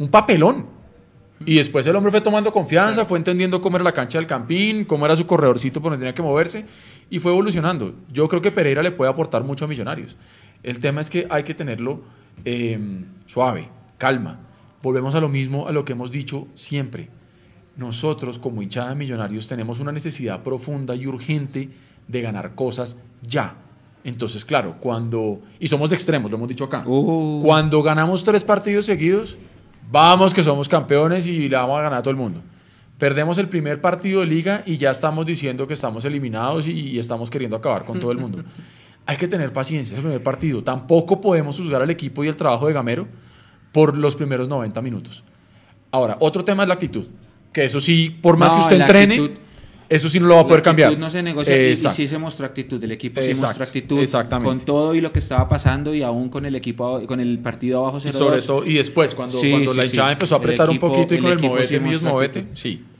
un 0.02 0.08
papelón. 0.08 0.66
Y 1.44 1.56
después 1.56 1.86
el 1.86 1.96
hombre 1.96 2.12
fue 2.12 2.20
tomando 2.20 2.52
confianza, 2.52 3.04
fue 3.04 3.18
entendiendo 3.18 3.60
cómo 3.60 3.76
era 3.76 3.84
la 3.84 3.92
cancha 3.92 4.18
del 4.18 4.28
Campín, 4.28 4.84
cómo 4.84 5.06
era 5.06 5.16
su 5.16 5.26
corredorcito 5.26 5.80
por 5.80 5.90
donde 5.90 6.04
tenía 6.04 6.14
que 6.14 6.22
moverse 6.22 6.64
y 7.10 7.18
fue 7.18 7.32
evolucionando. 7.32 7.94
Yo 8.12 8.28
creo 8.28 8.40
que 8.40 8.52
Pereira 8.52 8.82
le 8.82 8.92
puede 8.92 9.10
aportar 9.10 9.42
mucho 9.42 9.64
a 9.64 9.68
Millonarios. 9.68 10.16
El 10.62 10.78
tema 10.78 11.00
es 11.00 11.10
que 11.10 11.26
hay 11.28 11.42
que 11.42 11.54
tenerlo 11.54 12.02
eh, 12.44 12.78
suave, 13.26 13.68
calma. 13.98 14.38
Volvemos 14.82 15.14
a 15.14 15.20
lo 15.20 15.28
mismo, 15.28 15.66
a 15.66 15.72
lo 15.72 15.84
que 15.84 15.92
hemos 15.92 16.12
dicho 16.12 16.46
siempre. 16.54 17.08
Nosotros, 17.76 18.38
como 18.38 18.62
hinchada 18.62 18.90
de 18.90 18.94
Millonarios, 18.94 19.48
tenemos 19.48 19.80
una 19.80 19.90
necesidad 19.90 20.42
profunda 20.42 20.94
y 20.94 21.06
urgente 21.06 21.70
de 22.06 22.20
ganar 22.20 22.54
cosas 22.54 22.96
ya. 23.22 23.56
Entonces, 24.04 24.44
claro, 24.44 24.76
cuando... 24.80 25.40
Y 25.58 25.68
somos 25.68 25.90
de 25.90 25.96
extremos, 25.96 26.30
lo 26.30 26.36
hemos 26.36 26.48
dicho 26.48 26.64
acá. 26.64 26.84
Uh. 26.86 27.42
Cuando 27.44 27.82
ganamos 27.82 28.24
tres 28.24 28.44
partidos 28.44 28.86
seguidos, 28.86 29.38
vamos 29.92 30.32
que 30.34 30.42
somos 30.42 30.68
campeones 30.68 31.26
y 31.26 31.48
le 31.48 31.56
vamos 31.56 31.78
a 31.78 31.82
ganar 31.82 31.98
a 32.00 32.02
todo 32.02 32.10
el 32.10 32.16
mundo. 32.16 32.40
Perdemos 32.98 33.38
el 33.38 33.48
primer 33.48 33.80
partido 33.80 34.20
de 34.20 34.26
liga 34.26 34.62
y 34.64 34.76
ya 34.78 34.90
estamos 34.90 35.26
diciendo 35.26 35.66
que 35.66 35.74
estamos 35.74 36.04
eliminados 36.04 36.66
y, 36.66 36.72
y 36.72 36.98
estamos 36.98 37.30
queriendo 37.30 37.56
acabar 37.56 37.84
con 37.84 38.00
todo 38.00 38.10
el 38.12 38.18
mundo. 38.18 38.42
Hay 39.06 39.16
que 39.16 39.26
tener 39.28 39.52
paciencia, 39.52 39.94
es 39.94 39.98
el 39.98 40.04
primer 40.04 40.22
partido. 40.22 40.62
Tampoco 40.62 41.20
podemos 41.20 41.56
juzgar 41.58 41.82
al 41.82 41.90
equipo 41.90 42.22
y 42.24 42.28
el 42.28 42.36
trabajo 42.36 42.68
de 42.68 42.72
Gamero 42.72 43.08
por 43.72 43.96
los 43.98 44.14
primeros 44.14 44.48
90 44.48 44.80
minutos. 44.80 45.24
Ahora, 45.90 46.16
otro 46.20 46.44
tema 46.44 46.62
es 46.62 46.68
la 46.68 46.74
actitud. 46.74 47.06
Que 47.52 47.64
eso 47.64 47.80
sí, 47.80 48.08
por 48.22 48.36
más 48.36 48.52
No, 48.52 48.58
que 48.58 48.62
usted 48.62 48.80
entrene, 48.80 49.14
actitud- 49.16 49.38
eso 49.94 50.08
sí 50.08 50.18
no 50.20 50.26
lo 50.26 50.34
va 50.36 50.40
a 50.42 50.46
poder 50.46 50.62
cambiar. 50.62 50.88
actitud 50.88 51.00
no 51.04 51.10
se 51.10 51.22
negocia 51.22 51.70
y- 51.70 51.76
sí 51.76 52.08
se 52.08 52.18
mostró 52.18 52.46
actitud. 52.46 52.82
El 52.82 52.92
equipo 52.92 53.20
sí 53.20 53.28
Exacto, 53.30 53.46
mostró 53.48 53.64
actitud 53.64 53.98
exactamente. 54.00 54.48
con 54.48 54.60
todo 54.66 54.94
y 54.94 55.00
lo 55.00 55.12
que 55.12 55.18
estaba 55.18 55.48
pasando 55.48 55.94
y 55.94 56.02
aún 56.02 56.28
con 56.28 56.44
el 56.46 56.54
equipo, 56.54 57.06
con 57.06 57.20
el 57.20 57.38
partido 57.38 57.80
abajo 57.80 58.00
0 58.00 58.14
Y 58.14 58.18
sobre 58.18 58.42
todo, 58.42 58.64
y 58.66 58.74
después, 58.74 59.14
cuando, 59.14 59.38
Sí, 59.38 59.50
cuando 59.50 59.70
sí, 59.72 59.76
la 59.76 59.82
sí. 59.84 59.88
hinchada 59.90 60.12
empezó 60.12 60.34
a 60.34 60.38
El 60.38 60.42
apretar 60.44 60.68
equipo- 60.68 60.86
un 60.86 60.92
poquito 60.92 61.14
y 61.14 61.16
el 61.18 61.22
con 61.22 61.32
el 61.32 61.38
movete, 61.40 61.68
sí 61.68 62.04
movete, 62.04 62.46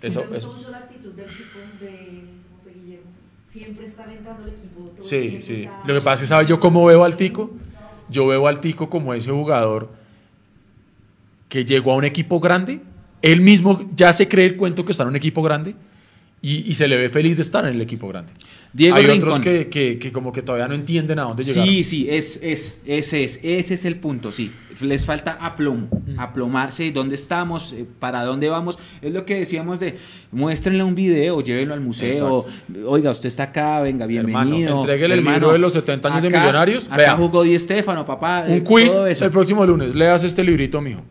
eso, 0.02 0.24
eso. 0.34 0.56
la 0.70 0.78
actitud 0.78 1.10
del 1.12 1.24
equipo 1.26 1.58
de 1.80 2.22
José 2.58 2.72
Guillermo. 2.82 3.10
Siempre 3.52 3.86
está 3.86 4.04
alentando 4.04 4.42
al 4.44 4.48
equipo. 4.50 4.80
todo 4.96 4.96
el 4.96 5.02
Sí, 5.02 5.40
sí. 5.40 5.62
está- 5.64 5.80
Lo 5.86 5.94
que 5.94 6.00
pasa 6.00 6.14
es 6.14 6.20
que, 6.20 6.26
¿sabe 6.34 6.46
yo 6.46 6.60
cómo 6.60 6.84
veo 6.86 7.04
al 7.04 7.16
Tico? 7.16 7.50
Yo 8.08 8.26
veo 8.26 8.46
al 8.46 8.60
Tico 8.60 8.90
como 8.90 9.14
ese 9.14 9.30
jugador 9.30 9.90
que 11.48 11.64
llegó 11.64 11.92
a 11.92 11.96
un 11.96 12.04
equipo 12.04 12.40
grande, 12.40 12.80
él 13.20 13.40
mismo 13.40 13.88
ya 13.94 14.12
se 14.12 14.28
cree 14.28 14.46
el 14.46 14.56
cuento 14.56 14.84
que 14.84 14.92
está 14.92 15.02
en 15.04 15.10
un 15.10 15.16
equipo 15.16 15.42
grande 15.42 15.74
y, 16.44 16.68
y 16.68 16.74
se 16.74 16.88
le 16.88 16.96
ve 16.98 17.08
feliz 17.08 17.36
de 17.36 17.42
estar 17.42 17.64
en 17.66 17.74
el 17.74 17.80
equipo 17.80 18.08
grande. 18.08 18.32
Diego 18.72 18.96
Hay 18.96 19.06
Rincón. 19.06 19.28
otros 19.28 19.40
que, 19.40 19.68
que- 19.68 19.98
que 19.98 20.10
como 20.12 20.32
que 20.32 20.42
todavía 20.42 20.66
no 20.66 20.74
entienden 20.74 21.18
a 21.18 21.22
dónde 21.22 21.44
llegar. 21.44 21.66
Sí, 21.66 21.84
sí, 21.84 22.06
es, 22.10 22.38
es, 22.42 22.78
ese 22.86 23.22
es, 23.22 23.38
ese 23.42 23.74
es 23.74 23.84
el 23.84 23.96
punto, 23.96 24.32
sí. 24.32 24.50
Les 24.80 25.04
falta 25.04 25.32
aplomo, 25.40 25.88
Mm. 26.06 26.18
aplomarse, 26.18 26.90
dónde 26.90 27.14
estamos, 27.14 27.72
eh, 27.74 27.84
para 28.00 28.24
dónde 28.24 28.48
vamos. 28.48 28.78
Es 29.02 29.12
lo 29.12 29.24
que 29.24 29.36
decíamos 29.38 29.78
de, 29.78 29.96
muéstrenle 30.32 30.82
un 30.82 30.94
video, 30.96 31.40
llévenlo 31.42 31.74
al 31.74 31.80
museo, 31.80 32.44
oiga, 32.86 33.10
usted 33.12 33.28
está 33.28 33.44
acá, 33.44 33.80
venga, 33.80 34.06
bienvenido. 34.06 34.40
Hermano, 34.68 34.80
entréguele 34.80 35.14
el 35.14 35.24
libro 35.24 35.52
de 35.52 35.58
los 35.58 35.74
70 35.74 36.08
años 36.08 36.22
de 36.22 36.30
Millonarios, 36.30 36.86
Acá 36.86 36.96
vea. 36.96 37.16
jugó 37.16 37.44
Di 37.44 37.56
Stefano, 37.58 38.04
papá. 38.04 38.44
Un 38.48 38.54
eh, 38.54 38.64
quiz 38.64 38.96
el 38.96 39.30
próximo 39.30 39.64
lunes. 39.64 39.94
Leas 39.94 40.24
este 40.24 40.42
librito, 40.42 40.80
mijo. 40.80 41.02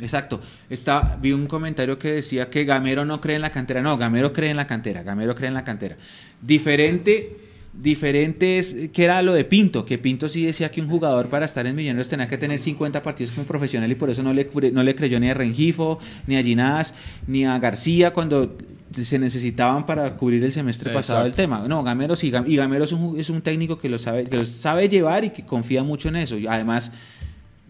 Exacto. 0.00 0.40
Está, 0.70 1.18
vi 1.20 1.32
un 1.32 1.46
comentario 1.46 1.98
que 1.98 2.12
decía 2.12 2.48
que 2.48 2.64
Gamero 2.64 3.04
no 3.04 3.20
cree 3.20 3.36
en 3.36 3.42
la 3.42 3.50
cantera. 3.50 3.82
No, 3.82 3.96
Gamero 3.96 4.32
cree 4.32 4.50
en 4.50 4.56
la 4.56 4.66
cantera. 4.66 5.02
Gamero 5.02 5.34
cree 5.34 5.48
en 5.48 5.54
la 5.54 5.64
cantera. 5.64 5.96
Diferente, 6.40 7.36
diferente 7.72 8.58
es 8.58 8.90
que 8.92 9.04
era 9.04 9.22
lo 9.22 9.34
de 9.34 9.44
Pinto, 9.44 9.84
que 9.84 9.98
Pinto 9.98 10.28
sí 10.28 10.44
decía 10.44 10.70
que 10.70 10.80
un 10.80 10.88
jugador 10.88 11.28
para 11.28 11.44
estar 11.44 11.66
en 11.66 11.74
Millonarios 11.74 12.08
tenía 12.08 12.28
que 12.28 12.38
tener 12.38 12.60
50 12.60 13.02
partidos 13.02 13.32
como 13.32 13.46
profesional 13.46 13.90
y 13.90 13.94
por 13.94 14.10
eso 14.10 14.22
no 14.22 14.32
le, 14.32 14.48
no 14.72 14.82
le 14.82 14.94
creyó 14.94 15.18
ni 15.18 15.30
a 15.30 15.34
Rengifo, 15.34 15.98
ni 16.26 16.36
a 16.36 16.42
Ginás, 16.42 16.94
ni 17.26 17.44
a 17.44 17.58
García 17.58 18.12
cuando 18.12 18.56
se 19.02 19.18
necesitaban 19.18 19.84
para 19.84 20.16
cubrir 20.16 20.42
el 20.44 20.52
semestre 20.52 20.92
pasado 20.92 21.26
Exacto. 21.26 21.42
tema. 21.42 21.68
No, 21.68 21.82
Gamero 21.82 22.16
sí, 22.16 22.32
y 22.46 22.56
Gamero 22.56 22.84
es 22.84 22.92
un, 22.92 23.18
es 23.18 23.30
un 23.30 23.42
técnico 23.42 23.78
que 23.78 23.88
lo 23.88 23.98
sabe, 23.98 24.24
que 24.24 24.36
lo 24.36 24.44
sabe 24.44 24.88
llevar 24.88 25.24
y 25.24 25.30
que 25.30 25.44
confía 25.44 25.82
mucho 25.82 26.08
en 26.08 26.16
eso. 26.16 26.36
Además, 26.48 26.92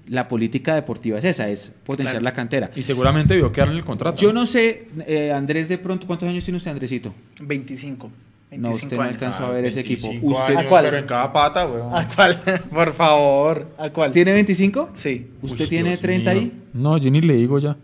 la 0.08 0.26
política 0.28 0.74
deportiva 0.74 1.18
es 1.18 1.24
esa, 1.24 1.48
es 1.48 1.72
potenciar 1.84 2.20
Claro. 2.20 2.24
la 2.24 2.32
cantera. 2.32 2.70
Y 2.74 2.82
seguramente 2.82 3.36
vio 3.36 3.52
quedar 3.52 3.68
en 3.68 3.76
el 3.76 3.84
contrato. 3.84 4.20
Yo 4.20 4.32
no 4.32 4.46
sé, 4.46 4.88
eh, 5.06 5.32
Andrés, 5.32 5.68
de 5.68 5.78
pronto, 5.78 6.06
¿cuántos 6.06 6.28
años 6.28 6.44
tiene 6.44 6.56
usted, 6.56 6.70
Andresito? 6.70 7.14
25. 7.42 8.06
No, 8.50 8.70
25 8.70 8.72
usted 8.86 8.96
no 8.96 9.02
años. 9.02 9.14
alcanzó 9.14 9.44
a 9.44 9.50
ver 9.50 9.64
ese 9.66 9.80
equipo. 9.80 10.08
25 10.08 10.32
Usted 10.40 10.54
años, 10.54 10.64
¿A 10.64 10.68
cuál? 10.70 10.84
Pero 10.86 10.96
en 10.96 11.04
cada 11.06 11.32
pata, 11.32 11.66
weón. 11.66 11.94
¿A 11.94 12.08
cuál? 12.08 12.40
Por 12.70 12.94
favor. 12.94 13.66
¿A 13.76 13.90
cuál? 13.90 14.10
tiene 14.10 14.32
25? 14.32 14.90
Sí. 14.94 15.26
¿Usted 15.42 15.64
Uy, 15.64 15.68
tiene 15.68 15.88
Dios 15.90 16.00
30 16.00 16.32
mío. 16.32 16.40
ahí? 16.40 16.52
No, 16.72 16.96
yo 16.96 17.10
ni 17.10 17.20
le 17.20 17.34
digo 17.34 17.58
ya. 17.58 17.76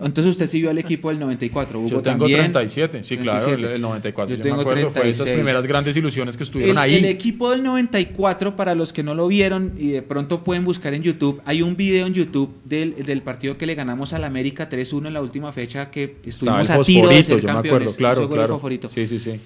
Entonces 0.00 0.30
usted 0.30 0.46
sí 0.48 0.60
vio 0.60 0.70
al 0.70 0.78
equipo 0.78 1.08
del 1.08 1.18
94. 1.18 1.80
Hugo 1.80 1.88
Yo 1.88 2.02
tengo 2.02 2.18
también. 2.18 2.52
37, 2.52 3.02
sí, 3.02 3.16
claro, 3.16 3.46
el, 3.46 3.60
37. 3.60 3.74
el 3.74 3.82
94. 3.82 4.30
Yo 4.30 4.36
Yo, 4.36 4.42
tengo 4.42 4.56
me 4.56 4.62
acuerdo, 4.62 4.90
fue 4.90 5.02
de 5.02 5.10
esas 5.10 5.24
36. 5.24 5.36
primeras 5.36 5.66
grandes 5.66 5.96
ilusiones 5.96 6.36
que 6.36 6.44
estuvieron 6.44 6.76
El, 6.76 6.78
ahí. 6.78 6.94
el 6.94 7.04
equipo 7.06 7.50
del 7.50 7.64
94, 7.64 8.54
para 8.54 8.76
los 8.76 8.92
que 8.92 9.02
no 9.02 9.14
lo 9.14 9.26
vieron 9.26 9.72
y 9.76 9.88
de 9.88 10.02
pronto 10.02 10.44
pueden 10.44 10.64
buscar 10.64 10.94
en 10.94 11.02
YouTube, 11.02 11.42
hay 11.44 11.62
un 11.62 11.76
video 11.76 12.06
en 12.06 12.14
YouTube 12.14 12.54
del, 12.64 12.94
del 13.04 13.22
partido 13.22 13.58
que 13.58 13.66
le 13.66 13.74
ganamos 13.74 14.12
al 14.12 14.22
América 14.22 14.68
3-1 14.70 15.08
en 15.08 15.14
la 15.14 15.20
última 15.22 15.50
fecha 15.52 15.90
que 15.90 16.16
estuvimos 16.24 16.70
a 16.70 16.80
tiro 16.82 17.08
de 17.08 17.24
ser 17.24 17.40
yo 17.40 17.46
me 17.48 17.52
campeones. 17.54 17.94
acuerdo, 17.94 18.28
claro, 18.28 18.58
claro. 18.60 18.88
Sí, 18.88 19.06
sí, 19.06 19.18
sí. 19.18 19.40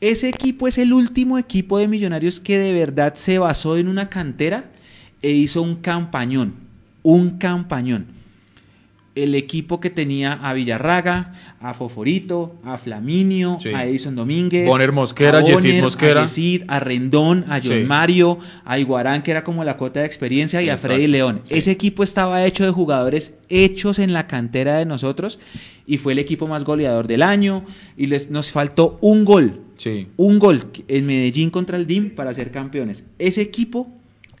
Ese 0.00 0.28
equipo 0.28 0.68
es 0.68 0.78
el 0.78 0.92
último 0.92 1.38
equipo 1.38 1.78
de 1.78 1.88
Millonarios 1.88 2.40
que 2.40 2.56
de 2.58 2.72
verdad 2.72 3.14
se 3.14 3.38
basó 3.38 3.76
en 3.76 3.88
una 3.88 4.08
cantera 4.08 4.70
e 5.22 5.32
hizo 5.32 5.60
un 5.60 5.76
campañón. 5.76 6.54
Un 7.02 7.38
campañón. 7.38 8.06
El 9.24 9.34
equipo 9.34 9.80
que 9.80 9.90
tenía 9.90 10.32
a 10.34 10.52
Villarraga, 10.52 11.32
a 11.60 11.74
Foforito, 11.74 12.54
a 12.64 12.78
Flaminio, 12.78 13.56
Sí. 13.60 13.70
a 13.70 13.84
Edison 13.86 14.14
Domínguez, 14.14 14.66
Bonner 14.66 14.92
Mosquera, 14.92 15.38
a 15.38 15.44
Yesid 15.44 15.80
Mosquera. 15.82 16.20
a, 16.22 16.24
Yesid, 16.26 16.62
a 16.68 16.78
Rendón, 16.78 17.44
a 17.48 17.54
John 17.62 17.80
Sí. 17.80 17.84
Mario, 17.84 18.38
a 18.64 18.78
Iguarán, 18.78 19.22
que 19.22 19.30
era 19.30 19.42
como 19.44 19.64
la 19.64 19.76
cuota 19.76 20.00
de 20.00 20.06
experiencia, 20.06 20.62
y 20.62 20.68
a 20.70 20.78
Freddy 20.78 21.06
León. 21.06 21.40
sí. 21.44 21.54
Ese 21.58 21.70
equipo 21.70 22.02
estaba 22.02 22.44
hecho 22.44 22.64
de 22.64 22.70
jugadores 22.70 23.36
hechos 23.48 23.98
en 23.98 24.12
la 24.12 24.26
cantera 24.26 24.76
de 24.78 24.86
nosotros 24.86 25.38
y 25.86 25.96
fue 25.96 26.12
el 26.12 26.18
equipo 26.18 26.46
más 26.46 26.64
goleador 26.64 27.06
del 27.06 27.22
año 27.22 27.64
y 27.96 28.06
les, 28.06 28.30
nos 28.30 28.52
faltó 28.52 28.98
un 29.00 29.24
gol 29.24 29.60
Sí. 29.76 30.08
un 30.16 30.38
gol 30.38 30.66
en 30.88 31.06
Medellín 31.06 31.50
contra 31.50 31.76
el 31.76 31.86
DIM 31.86 32.10
para 32.14 32.34
ser 32.34 32.50
campeones. 32.50 33.04
Ese 33.18 33.40
equipo, 33.42 33.88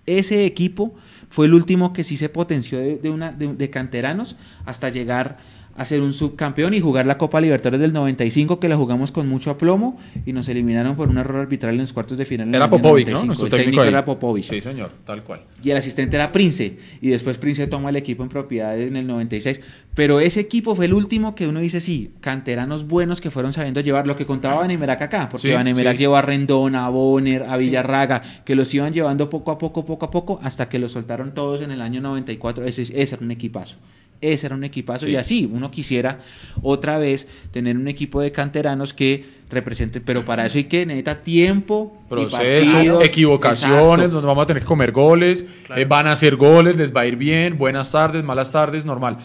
ese 0.04 0.44
equipo 0.44 0.94
fue 1.30 1.46
el 1.46 1.54
último 1.54 1.92
que 1.92 2.04
sí 2.04 2.16
se 2.16 2.28
potenció 2.28 2.78
de, 2.78 3.10
una, 3.10 3.32
de, 3.32 3.54
de 3.54 3.70
canteranos 3.70 4.36
hasta 4.64 4.88
llegar 4.88 5.38
a 5.78 5.84
ser 5.84 6.02
un 6.02 6.12
subcampeón 6.12 6.74
y 6.74 6.80
jugar 6.80 7.06
la 7.06 7.16
Copa 7.16 7.40
Libertadores 7.40 7.80
del 7.80 7.92
95 7.92 8.58
que 8.58 8.68
la 8.68 8.76
jugamos 8.76 9.12
con 9.12 9.28
mucho 9.28 9.50
aplomo 9.50 9.98
y 10.26 10.32
nos 10.32 10.48
eliminaron 10.48 10.96
por 10.96 11.08
un 11.08 11.18
error 11.18 11.40
arbitral 11.40 11.74
en 11.74 11.80
los 11.82 11.92
cuartos 11.92 12.18
de 12.18 12.24
final. 12.24 12.52
Era 12.54 12.68
Popovic, 12.68 13.06
¿no? 13.06 13.24
95. 13.24 13.26
Nuestro 13.26 13.46
el 13.46 13.50
técnico, 13.50 13.64
técnico 13.70 13.84
era 13.84 14.04
Popovic. 14.04 14.44
Sí, 14.44 14.60
señor, 14.60 14.90
tal 15.04 15.22
cual. 15.22 15.42
Y 15.62 15.70
el 15.70 15.76
asistente 15.76 16.16
era 16.16 16.32
Prince. 16.32 16.76
Y 17.00 17.08
después 17.08 17.38
Prince 17.38 17.66
toma 17.68 17.90
el 17.90 17.96
equipo 17.96 18.22
en 18.24 18.28
propiedad 18.28 18.78
en 18.78 18.96
el 18.96 19.06
96. 19.06 19.60
Pero 19.94 20.20
ese 20.20 20.40
equipo 20.40 20.74
fue 20.74 20.86
el 20.86 20.94
último 20.94 21.34
que 21.34 21.46
uno 21.46 21.60
dice, 21.60 21.80
sí, 21.80 22.10
canteranos 22.20 22.86
buenos 22.86 23.20
que 23.20 23.30
fueron 23.30 23.52
sabiendo 23.52 23.80
llevar 23.80 24.06
lo 24.06 24.16
que 24.16 24.26
contaba 24.26 24.56
Vanemerac 24.56 25.02
acá. 25.02 25.28
Porque 25.28 25.48
Sí, 25.48 25.54
Vanemerac 25.54 25.96
sí. 25.96 26.02
llevó 26.02 26.16
a 26.16 26.22
Rendón, 26.22 26.74
a 26.74 26.88
Bonner, 26.88 27.44
a 27.44 27.56
Villarraga, 27.56 28.20
que 28.44 28.54
los 28.54 28.72
iban 28.74 28.92
llevando 28.92 29.30
poco 29.30 29.52
a 29.52 29.58
poco, 29.58 29.84
poco 29.84 30.06
a 30.06 30.10
poco, 30.10 30.40
hasta 30.42 30.68
que 30.68 30.78
los 30.78 30.92
soltaron 30.92 31.34
todos 31.34 31.62
en 31.62 31.70
el 31.70 31.80
año 31.80 32.00
94. 32.00 32.64
Ese, 32.64 32.82
ese 32.82 33.14
era 33.14 33.24
un 33.24 33.30
equipazo. 33.30 33.76
Ese 34.20 34.46
era 34.46 34.56
un 34.56 34.64
equipazo. 34.64 35.06
Y 35.08 35.14
así, 35.14 35.48
uno 35.52 35.67
quisiera 35.70 36.18
otra 36.62 36.98
vez 36.98 37.28
tener 37.50 37.76
un 37.76 37.88
equipo 37.88 38.20
de 38.20 38.32
canteranos 38.32 38.94
que 38.94 39.38
represente. 39.50 40.00
Pero 40.00 40.24
para 40.24 40.46
eso 40.46 40.58
hay 40.58 40.64
que 40.64 40.84
necesita 40.86 41.22
tiempo. 41.22 41.96
Proceso, 42.08 42.72
partidos. 42.72 43.04
equivocaciones, 43.04 44.06
Exacto. 44.06 44.14
nos 44.14 44.24
vamos 44.24 44.42
a 44.42 44.46
tener 44.46 44.62
que 44.62 44.66
comer 44.66 44.92
goles, 44.92 45.44
eh, 45.76 45.84
van 45.84 46.06
a 46.06 46.12
hacer 46.12 46.36
goles, 46.36 46.76
les 46.76 46.94
va 46.94 47.02
a 47.02 47.06
ir 47.06 47.16
bien, 47.16 47.58
buenas 47.58 47.90
tardes, 47.90 48.24
malas 48.24 48.50
tardes, 48.50 48.84
normal. 48.84 49.18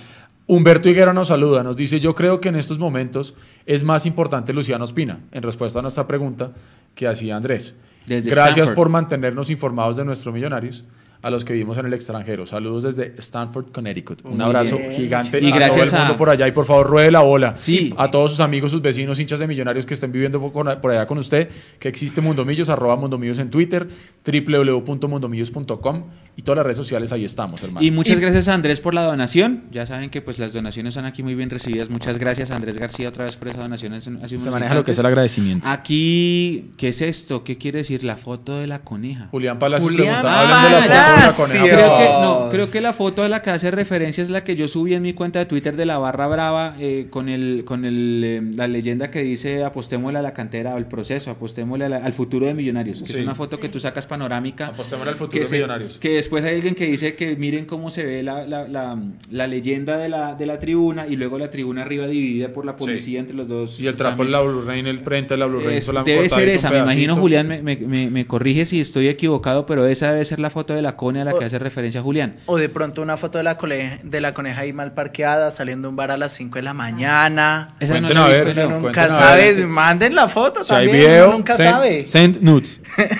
Humberto 0.46 0.90
Higuera 0.90 1.14
nos 1.14 1.30
saluda, 1.30 1.64
nos 1.64 1.78
dice, 1.78 2.00
yo 2.00 2.14
creo 2.16 2.42
que 2.42 2.50
en 2.50 2.58
estos 2.58 2.78
momentos 2.78 3.34
es 3.66 3.84
más 3.84 4.06
importante 4.06 4.52
Luciano 4.52 4.84
Espina, 4.84 5.20
en 5.32 5.42
respuesta 5.42 5.80
a 5.80 5.82
nuestra 5.82 6.06
pregunta 6.06 6.52
que 6.96 7.08
hacía 7.08 7.38
Andrés. 7.38 7.76
Desde 8.06 8.30
Gracias 8.30 8.58
Stanford. 8.58 8.76
por 8.76 8.90
mantenernos 8.90 9.50
informados 9.50 9.96
de 9.96 10.04
nuestros 10.04 10.34
millonarios, 10.34 10.84
a 11.24 11.32
los 11.32 11.44
que 11.44 11.54
vivimos 11.54 11.78
en 11.80 11.88
el 11.88 11.94
extranjero. 11.94 12.46
Saludos 12.46 12.84
desde 12.84 13.16
Stanford, 13.18 13.72
Connecticut. 13.72 14.24
Un 14.26 14.34
Muy 14.36 14.44
abrazo 14.46 14.78
bien. 14.78 14.92
gigante 14.92 15.40
Y 15.42 15.52
a 15.52 15.56
gracias 15.56 15.90
todo 15.90 15.96
el 15.96 16.02
mundo 16.04 16.14
a- 16.14 16.18
por 16.18 16.30
allá 16.30 16.48
y 16.48 16.52
por 16.52 16.66
favor 16.66 16.86
ruede 16.88 17.10
la 17.12 17.22
bola 17.22 17.58
Sí. 17.58 17.94
a 17.98 18.12
todos 18.12 18.32
sus 18.32 18.40
amigos, 18.42 18.72
sus 18.72 18.82
vecinos, 18.82 19.20
hinchas 19.20 19.40
de 19.40 19.48
millonarios 19.48 19.86
que 19.88 19.96
estén 19.96 20.12
viviendo 20.12 20.40
por 20.52 20.92
allá 20.92 21.08
con 21.08 21.18
usted, 21.18 21.50
que 21.80 21.88
existe 21.88 22.22
Mundomillos, 22.22 22.70
arroba 22.70 22.96
Mundomillos 22.98 23.40
en 23.40 23.50
Twitter, 23.50 23.88
www.mundomillos.com 24.26 26.04
y 26.36 26.42
todas 26.42 26.58
las 26.58 26.66
redes 26.66 26.78
sociales, 26.78 27.12
ahí 27.14 27.24
estamos, 27.26 27.62
hermano. 27.64 27.86
Y 27.86 27.92
muchas 27.92 28.20
gracias 28.20 28.48
a 28.48 28.54
Andrés 28.56 28.80
por 28.80 28.94
la 28.94 29.04
donación. 29.04 29.66
Ya 29.72 29.86
saben 29.86 30.10
que 30.10 30.22
pues 30.22 30.40
las 30.40 30.52
donaciones 30.52 30.94
son 30.96 31.06
aquí 31.06 31.22
muy 31.24 31.36
bien 31.36 31.50
recibidas. 31.50 31.90
Muchas 31.90 32.18
gracias 32.18 32.50
a 32.52 32.56
Andrés 32.56 32.78
García 32.78 33.10
otra 33.10 33.26
vez 33.26 33.36
por 33.36 33.48
esa 33.50 33.62
donación. 33.62 33.94
hace- 33.94 34.38
se 34.38 34.50
maneja 34.52 34.74
lo 34.76 34.84
que 34.84 34.92
es 34.92 35.00
el 35.00 35.06
agradecimiento. 35.06 35.68
Aquí, 35.68 36.72
¿qué 36.78 36.90
es 36.90 37.02
esto? 37.02 37.44
¿Qué 37.44 37.58
quiere 37.58 37.80
decir 37.80 38.04
la 38.04 38.16
foto 38.16 38.58
de 38.58 38.68
la 38.68 38.80
coneja? 38.80 39.28
Julián 39.32 39.60
Palacios 39.60 39.90
Julián 39.92 40.22
preguntaba, 40.22 40.42
hablen 40.64 40.82
de 40.90 40.90
la 40.90 41.04
foto 41.06 41.13
Creo 41.14 41.98
que, 41.98 42.04
no, 42.22 42.48
creo 42.52 42.70
que 42.72 42.82
la 42.82 42.94
foto 42.94 43.22
de 43.24 43.30
la 43.30 43.42
que 43.42 43.50
hace 43.50 43.72
referencia 43.72 44.22
es 44.24 44.30
la 44.30 44.44
que 44.44 44.56
yo 44.56 44.68
subí 44.68 44.94
en 44.94 45.02
mi 45.02 45.14
cuenta 45.14 45.40
de 45.40 45.46
Twitter 45.46 45.76
de 45.76 45.86
la 45.86 45.98
barra 45.98 46.28
brava 46.28 46.76
eh, 46.80 47.08
con 47.10 47.30
el 47.30 47.64
con 47.66 47.86
el, 47.86 48.22
eh, 48.26 48.42
la 48.56 48.68
leyenda 48.68 49.10
que 49.12 49.22
dice 49.24 49.64
apostémosle 49.64 50.20
a 50.20 50.22
la 50.22 50.34
cantera, 50.34 50.76
al 50.76 50.88
proceso, 50.88 51.32
apostémosle 51.32 51.86
a 51.86 51.90
la- 51.90 51.98
al 51.98 52.14
futuro 52.14 52.46
de 52.46 52.54
Millonarios, 52.54 53.00
que 53.00 53.06
Sí. 53.06 53.14
es 53.14 53.20
una 53.24 53.36
foto 53.36 53.60
que 53.60 53.70
tú 53.70 53.80
sacas 53.80 54.08
panorámica. 54.08 54.68
Apostémosle 54.68 55.12
al 55.12 55.18
futuro 55.18 55.32
que 55.34 55.40
de 55.40 55.46
se- 55.46 55.56
Millonarios. 55.56 55.98
Que 55.98 56.10
después 56.16 56.44
hay 56.44 56.56
alguien 56.56 56.76
que 56.76 56.86
dice 56.86 57.16
que 57.16 57.36
miren 57.36 57.66
cómo 57.66 57.90
se 57.90 58.04
ve 58.06 58.24
la, 58.24 58.46
la, 58.46 58.68
la- 58.68 58.98
la 59.32 59.48
leyenda 59.48 59.98
de 59.98 60.10
la, 60.10 60.36
de 60.36 60.46
la 60.46 60.60
tribuna 60.60 61.08
y 61.08 61.16
luego 61.16 61.38
la 61.40 61.50
tribuna 61.50 61.82
arriba 61.84 62.08
dividida 62.08 62.50
por 62.50 62.66
la 62.66 62.76
policía 62.76 63.20
entre 63.20 63.36
los 63.36 63.48
dos. 63.48 63.80
Y 63.80 63.88
el 63.88 63.96
trapo 63.96 64.24
de 64.24 64.30
la 64.32 64.42
Blue 64.42 64.62
Rain, 64.62 64.88
el 64.88 65.00
frente 65.00 65.34
de 65.34 65.38
la 65.38 65.46
Blue 65.46 65.60
Rain, 65.60 65.78
Es- 65.78 65.92
debe 66.06 66.30
ser 66.30 66.50
esa, 66.50 66.70
me 66.70 66.80
imagino. 66.80 67.16
Julián, 67.16 67.48
me, 67.48 67.62
me, 67.62 67.76
me- 67.78 68.10
me 68.10 68.26
corrige 68.28 68.66
si 68.66 68.80
estoy 68.82 69.08
equivocado, 69.08 69.66
pero 69.66 69.86
esa 69.88 70.12
debe 70.12 70.26
ser 70.26 70.40
la 70.40 70.50
foto 70.50 70.74
de 70.74 70.82
la 70.82 70.96
a 71.22 71.26
la 71.26 71.32
que 71.34 71.44
O- 71.44 71.48
hace 71.48 71.60
referencia 71.60 72.02
Julián. 72.02 72.36
O 72.46 72.58
de 72.58 72.70
pronto 72.70 73.02
una 73.02 73.18
foto 73.18 73.38
de 73.38 73.44
la, 73.44 73.58
cole- 73.58 74.00
de 74.04 74.22
la 74.22 74.34
coneja 74.34 74.62
ahí 74.62 74.74
mal 74.74 74.94
parqueada, 74.94 75.52
saliendo 75.52 75.88
de 75.88 75.90
un 75.90 75.96
bar 75.96 76.12
a 76.12 76.18
las 76.18 76.34
5 76.34 76.56
de 76.56 76.62
la 76.64 76.74
mañana. 76.74 77.74
Esa 77.80 78.00
no 78.02 78.10
la 78.10 78.28
ver, 78.28 78.54
yo. 78.56 78.70
nunca 78.70 79.10
sabes, 79.10 79.58
ver. 79.58 79.68
manden 79.68 80.16
la 80.16 80.28
foto 80.30 80.64
Si 80.64 80.74
hay 80.74 80.88
también, 80.88 81.08
video, 81.08 81.26
uno 81.28 81.38
nunca 81.38 81.54
send, 81.56 81.70
sabe. 81.70 82.06
send 82.06 82.38
nudes. 82.42 82.82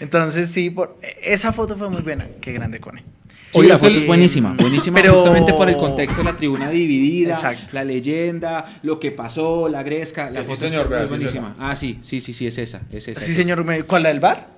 Entonces 0.00 0.50
sí, 0.50 0.70
por, 0.70 0.98
esa 1.22 1.52
foto 1.52 1.76
fue 1.76 1.88
muy 1.88 2.02
buena. 2.02 2.26
Qué 2.40 2.52
grande 2.52 2.80
cone. 2.80 3.04
Sí, 3.50 3.62
la 3.62 3.76
foto 3.76 3.86
el- 3.92 3.98
es 3.98 4.06
buenísima, 4.06 4.54
buenísima 4.58 4.96
Pero- 5.00 5.14
justamente 5.14 5.52
por 5.52 5.68
el 5.68 5.76
contexto 5.76 6.18
de 6.18 6.24
la 6.24 6.36
tribuna 6.36 6.70
dividida, 6.70 7.34
Exacto. 7.34 7.66
la 7.72 7.84
leyenda, 7.84 8.64
lo 8.82 8.98
que 8.98 9.12
pasó, 9.12 9.68
la 9.68 9.84
gresca, 9.84 10.28
la 10.28 10.40
Que 10.40 10.44
sí, 10.46 10.52
foto 10.52 10.64
es 10.64 10.70
señor, 10.72 10.88
buenísima. 11.08 11.54
Ah, 11.60 11.76
sí, 11.76 12.00
sí, 12.02 12.20
sí, 12.20 12.34
sí, 12.34 12.48
es 12.48 12.58
esa, 12.58 12.80
es 12.90 13.06
esa. 13.06 13.20
Sí, 13.20 13.30
es 13.30 13.36
señor, 13.36 13.62
me- 13.64 13.84
¿cuál 13.84 14.02
la 14.02 14.08
del 14.08 14.18
bar? 14.18 14.48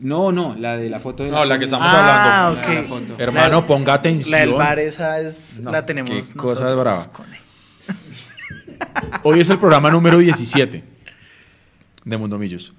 No, 0.00 0.30
no, 0.32 0.54
la 0.58 0.76
de 0.76 0.90
la 0.90 1.00
foto 1.00 1.24
de 1.24 1.30
No, 1.30 1.44
la 1.44 1.58
que 1.58 1.64
estamos 1.64 1.88
Ah, 1.90 2.48
hablando. 2.48 2.60
ok. 2.60 2.74
La 2.76 2.82
foto. 2.82 3.14
Hermano, 3.22 3.60
La- 3.60 3.66
ponga 3.66 3.94
atención. 3.94 4.30
La 4.32 4.38
del 4.38 4.52
bar, 4.52 4.78
esa 4.78 5.20
es, 5.20 5.58
No, 5.60 5.70
la 5.70 5.86
tenemos 5.86 6.10
qué 6.10 6.34
cosa 6.36 6.72
brava. 6.74 7.06
Hoy 9.22 9.40
es 9.40 9.50
el 9.50 9.58
programa 9.58 9.90
número 9.90 10.18
17 10.18 10.84
de 12.04 12.16
Mundo 12.16 12.38
Millos. 12.38 12.72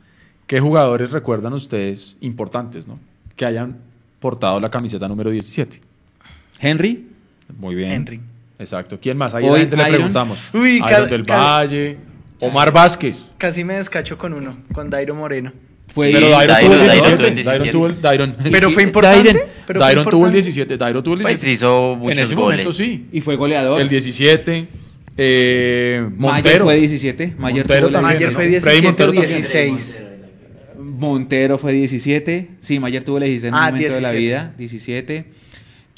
¿Qué 0.46 0.60
jugadores 0.60 1.12
recuerdan 1.12 1.54
ustedes 1.54 2.16
importantes, 2.22 2.88
no? 2.88 3.00
Que 3.36 3.46
hayan 3.46 3.78
portado 4.20 4.60
la 4.60 4.70
camiseta 4.70 5.08
número 5.08 5.30
17. 5.30 5.82
Henry, 6.60 7.08
Muy 7.58 7.76
bien. 7.76 7.92
Henry. 7.92 8.22
Exacto. 8.60 9.00
¿Quién 9.00 9.18
más? 9.18 9.34
Ahí 9.36 9.44
Hoy 9.46 9.52
la 9.54 9.60
gente 9.60 9.78
le 9.78 9.86
preguntamos. 9.86 10.40
Uy, 10.54 10.78
Iron 10.88 11.10
del 11.10 11.24
Valle, 11.24 11.98
Omar 12.40 12.72
Vázquez. 12.72 13.34
Casi 13.38 13.64
me 13.64 13.76
descacho 13.76 14.18
con 14.18 14.34
uno, 14.34 14.58
con 14.74 14.90
Dairo 14.90 15.14
Moreno. 15.16 15.52
Fue 15.94 16.12
Pero 16.12 16.30
Dairon 16.30 16.48
Dairon, 16.56 16.72
tuvo 16.72 16.82
el 16.82 16.88
Dairon 16.88 17.36
17. 17.36 17.72
tuvo 17.72 17.88
el 17.88 18.02
Dairon 18.02 18.32
tuvo 18.34 18.38
el 18.38 18.42
Dairon. 18.42 18.52
Pero 18.52 18.72
fue 18.72 18.84
importante. 18.84 19.24
Dairon, 19.34 19.42
pero 19.66 19.80
fue 19.80 19.88
Dairon 19.88 20.04
tuvo 20.06 20.12
el 20.12 20.16
importante. 20.36 20.38
17. 20.38 20.78
Dairon 20.78 21.04
tuvo 21.04 21.14
el 21.16 21.22
Pues 21.22 21.42
17. 21.42 21.52
hizo 21.54 21.96
muchos 21.96 22.18
en 22.18 22.24
ese 22.24 22.36
goles. 22.36 22.46
momento 22.58 22.72
sí. 22.72 23.06
y 23.12 23.22
fue 23.22 23.36
goleador. 23.36 23.82
El 23.82 23.90
17. 23.90 24.68
Eh, 25.20 26.02
Mayer 26.16 26.34
Montero. 26.44 26.64
fue 26.66 26.76
17. 26.78 27.34
Mayer, 27.38 27.58
Montero 27.66 27.90
tuvo 27.90 28.02
Mayer 28.02 28.32
fue 28.32 28.34
Freddy 28.34 28.50
17 28.52 28.80
o 28.80 28.84
Montero 28.84 29.14
también. 29.14 29.36
16. 29.38 30.02
Montero 30.78 31.58
fue 31.58 31.74
17. 31.74 32.50
Sí, 32.62 32.80
Mayer 32.80 33.04
tuvo 33.04 33.20
la 33.20 33.26
17 33.26 33.48
en 33.48 33.54
un 33.54 33.60
Ah, 33.60 33.66
momento 33.72 33.94
de 33.96 34.02
la 34.02 34.12
17. 34.12 34.18
vida. 34.20 34.54
17. 34.58 35.26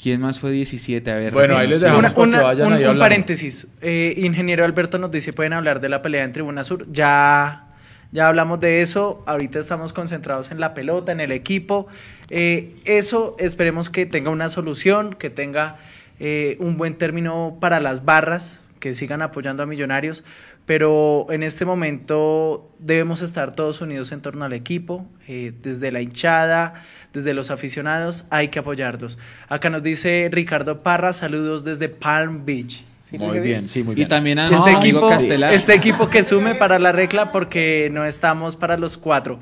¿Quién 0.02 0.20
más 0.22 0.38
fue 0.40 0.50
17? 0.52 1.10
A 1.10 1.16
ver. 1.16 1.32
Bueno, 1.34 1.56
ahí 1.58 1.68
les 1.68 1.82
dejamos 1.82 1.98
Una- 2.00 2.14
para 2.14 2.24
que 2.24 2.28
una- 2.36 2.42
vayan 2.42 2.66
un, 2.68 2.72
ahí 2.72 2.84
un 2.86 2.98
paréntesis. 2.98 3.66
Eh, 3.82 4.14
ingeniero 4.16 4.64
Alberto 4.64 4.96
nos 4.98 5.10
dice, 5.10 5.32
pueden 5.34 5.52
hablar 5.52 5.80
de 5.82 5.90
la 5.90 6.00
pelea 6.00 6.24
en 6.24 6.32
Tribuna 6.32 6.64
Sur. 6.64 6.86
Ya, 6.90 7.66
ya 8.12 8.28
hablamos 8.28 8.60
de 8.60 8.82
eso. 8.82 9.22
Ahorita 9.26 9.58
estamos 9.58 9.92
concentrados 9.92 10.50
en 10.50 10.60
la 10.60 10.74
pelota, 10.74 11.12
en 11.12 11.20
el 11.20 11.32
equipo. 11.32 11.86
Eh, 12.28 12.76
eso 12.84 13.36
esperemos 13.38 13.90
que 13.90 14.06
tenga 14.06 14.30
una 14.30 14.48
solución, 14.48 15.14
que 15.14 15.30
tenga 15.30 15.78
eh, 16.18 16.56
un 16.60 16.76
buen 16.76 16.96
término 16.96 17.56
para 17.60 17.80
las 17.80 18.04
barras, 18.04 18.62
que 18.80 18.94
sigan 18.94 19.22
apoyando 19.22 19.62
a 19.62 19.66
Millonarios. 19.66 20.24
Pero 20.66 21.26
en 21.30 21.42
este 21.42 21.64
momento 21.64 22.70
debemos 22.78 23.22
estar 23.22 23.54
todos 23.54 23.80
unidos 23.80 24.12
en 24.12 24.20
torno 24.20 24.44
al 24.44 24.52
equipo, 24.52 25.06
eh, 25.26 25.52
desde 25.62 25.90
la 25.90 26.00
hinchada, 26.00 26.84
desde 27.12 27.34
los 27.34 27.50
aficionados, 27.50 28.24
hay 28.30 28.48
que 28.48 28.60
apoyarlos. 28.60 29.18
Acá 29.48 29.68
nos 29.70 29.82
dice 29.82 30.28
Ricardo 30.30 30.82
Parra, 30.82 31.12
saludos 31.12 31.64
desde 31.64 31.88
Palm 31.88 32.44
Beach. 32.44 32.84
¿Sí 33.10 33.18
lo 33.18 33.26
Muy 33.26 33.38
dije 33.38 33.48
bien, 33.48 33.68
sí, 33.68 33.82
muy 33.82 33.92
Y 33.92 33.96
bien. 33.96 34.08
también 34.08 34.38
a 34.38 34.48
Este, 34.48 34.70
equipo, 34.70 35.08
Castelar. 35.08 35.52
este 35.52 35.74
equipo 35.74 36.08
que 36.08 36.22
sume 36.22 36.54
para 36.54 36.78
la 36.78 36.92
regla 36.92 37.32
porque 37.32 37.88
no 37.92 38.04
estamos 38.06 38.54
para 38.56 38.76
los 38.76 38.96
cuatro. 38.96 39.40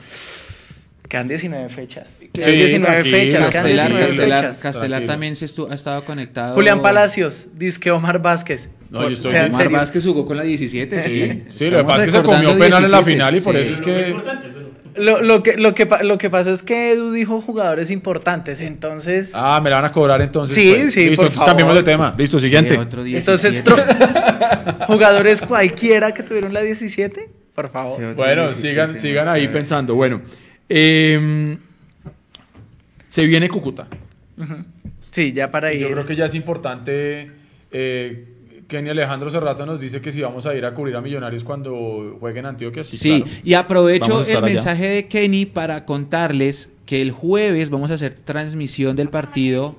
Quedan 1.08 1.28
19 1.28 1.68
fechas. 1.70 2.18
Quedan 2.32 2.50
Sí, 2.50 2.56
19 2.56 2.94
tranquilo, 3.02 3.16
fechas. 3.16 3.40
Castelar, 3.54 3.86
19 3.88 4.06
Castelar, 4.06 4.38
fechas. 4.42 4.58
Castelar 4.60 5.04
también 5.04 5.36
se 5.36 5.46
estu- 5.46 5.70
ha 5.70 5.74
estado 5.74 6.04
conectado. 6.04 6.54
Julián 6.54 6.82
Palacios, 6.82 7.48
disque 7.54 7.90
Omar 7.90 8.20
Vázquez. 8.20 8.68
No, 8.90 9.02
yo 9.02 9.08
estoy- 9.08 9.34
Omar. 9.50 9.68
Vázquez 9.70 10.04
jugó 10.04 10.26
con 10.26 10.36
la 10.36 10.42
17. 10.42 11.00
Sí, 11.00 11.10
Sí, 11.10 11.44
sí, 11.50 11.70
lo 11.70 11.78
que 11.78 11.84
pasa 11.84 11.98
es 12.00 12.04
que 12.06 12.10
se 12.18 12.22
comió 12.22 12.56
penal 12.58 12.84
en 12.84 12.90
la 12.90 12.98
17, 12.98 13.10
final 13.10 13.36
y 13.36 13.40
por 13.40 13.56
eso 13.56 13.72
es 13.74 13.80
que. 13.80 14.16
Lo, 14.98 15.20
lo 15.22 15.42
que, 15.42 15.56
lo, 15.56 15.74
que, 15.74 15.88
lo 16.02 16.18
que 16.18 16.28
pasa 16.30 16.50
es 16.52 16.62
que 16.62 16.92
Edu 16.92 17.12
dijo 17.12 17.40
jugadores 17.40 17.90
importantes, 17.90 18.60
entonces... 18.60 19.32
Ah, 19.34 19.60
me 19.62 19.70
la 19.70 19.76
van 19.76 19.84
a 19.86 19.92
cobrar 19.92 20.20
entonces. 20.20 20.54
Sí, 20.56 20.74
pues. 20.76 20.92
sí, 20.94 21.00
Listo, 21.08 21.16
por 21.22 21.26
entonces 21.32 21.46
cambiemos 21.46 21.74
de 21.74 21.80
favor. 21.82 21.84
tema. 22.10 22.14
Listo, 22.18 22.38
Sí, 22.38 22.44
siguiente. 22.46 22.76
otro 22.78 23.04
entonces, 23.04 23.52
17. 23.64 23.70
tro- 23.70 24.86
jugadores 24.86 25.40
cualquiera 25.42 26.12
que 26.12 26.22
tuvieron 26.22 26.52
la 26.52 26.60
17, 26.62 27.28
por 27.54 27.70
favor. 27.70 27.98
Sí, 27.98 28.04
Bueno, 28.16 28.42
17, 28.44 28.68
sigan, 28.70 28.92
no 28.92 28.98
sigan 28.98 29.28
ahí 29.28 29.48
pensando. 29.48 29.94
Bueno, 29.94 30.20
eh, 30.68 31.56
se 33.08 33.26
viene 33.26 33.48
Cúcuta. 33.48 33.86
Sí, 35.10 35.32
ya 35.32 35.50
para 35.50 35.72
ir. 35.72 35.80
yo 35.80 35.90
creo 35.92 36.04
que 36.04 36.14
ya 36.16 36.26
es 36.26 36.34
importante. 36.34 37.30
Eh, 37.72 38.24
Kenny 38.68 38.90
Alejandro 38.90 39.30
Cerrato 39.30 39.64
nos 39.66 39.80
dice 39.80 40.00
que 40.02 40.12
si 40.12 40.20
vamos 40.20 40.44
a 40.46 40.54
ir 40.54 40.64
a 40.66 40.74
cubrir 40.74 40.94
a 40.94 41.00
Millonarios 41.00 41.42
cuando 41.42 42.16
jueguen 42.20 42.44
Antioquia. 42.46 42.84
Sí, 42.84 42.96
Sí, 42.98 43.22
claro. 43.22 43.40
y 43.42 43.54
aprovecho 43.54 44.20
el 44.22 44.30
allá. 44.36 44.40
mensaje 44.42 44.88
de 44.88 45.08
Kenny 45.08 45.46
para 45.46 45.84
contarles 45.86 46.70
que 46.84 47.00
el 47.00 47.10
jueves 47.10 47.70
vamos 47.70 47.90
a 47.90 47.94
hacer 47.94 48.14
transmisión 48.14 48.94
del 48.94 49.08
partido 49.08 49.74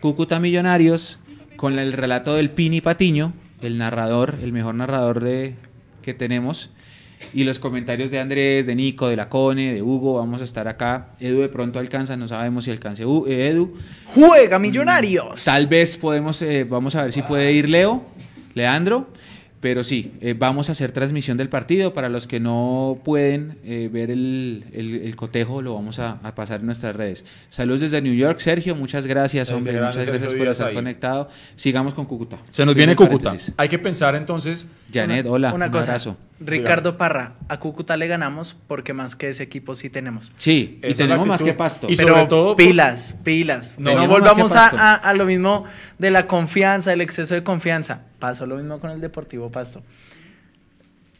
Cúcuta 0.00 0.40
Millonarios 0.40 1.18
con 1.56 1.78
el 1.78 1.92
relato 1.92 2.34
del 2.34 2.50
Pini 2.50 2.80
Patiño, 2.80 3.32
el 3.62 3.78
narrador, 3.78 4.34
el 4.42 4.52
mejor 4.52 4.74
narrador 4.74 5.20
de, 5.22 5.54
que 6.02 6.12
tenemos, 6.12 6.70
y 7.32 7.44
los 7.44 7.58
comentarios 7.58 8.10
de 8.10 8.18
Andrés, 8.18 8.66
de 8.66 8.74
Nico, 8.74 9.08
de 9.08 9.16
la 9.16 9.28
Cone, 9.28 9.74
de 9.74 9.82
Hugo. 9.82 10.14
Vamos 10.14 10.40
a 10.40 10.44
estar 10.44 10.68
acá. 10.68 11.08
Edu 11.20 11.40
de 11.40 11.48
pronto 11.48 11.78
alcanza, 11.78 12.16
no 12.16 12.28
sabemos 12.28 12.64
si 12.64 12.70
alcance 12.70 13.02
eh, 13.02 13.48
Edu. 13.48 13.74
¡Juega 14.06 14.58
Millonarios! 14.58 15.44
Tal 15.44 15.66
vez 15.66 15.96
podemos, 15.96 16.40
eh, 16.42 16.64
vamos 16.64 16.94
a 16.94 17.02
ver 17.02 17.12
si 17.12 17.22
puede 17.22 17.52
ir 17.52 17.68
Leo, 17.68 18.04
Leandro, 18.54 19.08
pero 19.60 19.82
sí, 19.84 20.12
eh, 20.20 20.34
vamos 20.38 20.68
a 20.68 20.72
hacer 20.72 20.92
transmisión 20.92 21.36
del 21.36 21.48
partido. 21.48 21.94
Para 21.94 22.08
los 22.08 22.26
que 22.26 22.40
no 22.40 22.98
pueden 23.04 23.58
eh, 23.64 23.88
ver 23.92 24.10
el, 24.10 24.64
el- 24.72 24.94
el 25.02 25.16
cotejo, 25.16 25.62
lo 25.62 25.74
vamos 25.74 25.98
a, 25.98 26.18
a 26.22 26.34
pasar 26.34 26.60
en 26.60 26.66
nuestras 26.66 26.94
redes. 26.94 27.24
Saludos 27.48 27.80
desde 27.80 28.00
New 28.02 28.14
York, 28.14 28.38
Sergio, 28.40 28.74
muchas 28.76 29.06
gracias, 29.06 29.50
hombre, 29.50 29.72
muchas 29.74 29.94
Sergio 29.94 30.12
gracias 30.12 30.34
por 30.34 30.48
estar 30.48 30.68
ahí. 30.68 30.74
conectado. 30.74 31.28
Sigamos 31.56 31.94
con 31.94 32.04
Cúcuta. 32.06 32.38
Se 32.50 32.64
nos 32.66 32.74
viene 32.74 32.94
Cúcuta. 32.94 33.24
paréntesis. 33.24 33.54
Hay 33.56 33.68
que 33.68 33.78
pensar 33.78 34.14
entonces. 34.14 34.66
Janet, 34.92 35.26
hola, 35.26 35.52
Una 35.52 35.66
un 35.66 35.72
cosa, 35.72 35.84
abrazo. 35.84 36.16
Ricardo 36.38 36.98
Parra, 36.98 37.32
a 37.48 37.58
Cúcuta 37.58 37.96
le 37.96 38.06
ganamos 38.08 38.54
porque 38.68 38.92
más 38.92 39.16
que 39.16 39.30
ese 39.30 39.42
equipo 39.42 39.74
sí 39.74 39.88
tenemos. 39.88 40.30
Sí, 40.36 40.78
Esa 40.82 41.04
y 41.04 41.06
tenemos 41.06 41.26
más 41.26 41.42
que 41.42 41.54
pasto. 41.54 41.86
Y 41.90 41.96
Pero 41.96 42.08
sobre 42.10 42.26
todo 42.26 42.54
por- 42.54 42.56
pilas, 42.56 43.16
pilas. 43.24 43.74
No, 43.78 44.06
volvamos 44.06 44.52
a 44.54 45.14
lo 45.14 45.24
mismo 45.24 45.64
de 45.98 46.10
la 46.10 46.26
confianza, 46.26 46.92
el 46.92 47.00
exceso 47.00 47.34
de 47.34 47.42
confianza. 47.42 48.02
Pasó 48.26 48.44
lo 48.44 48.56
mismo 48.56 48.80
con 48.80 48.90
el 48.90 49.00
Deportivo 49.00 49.52
Pasto. 49.52 49.84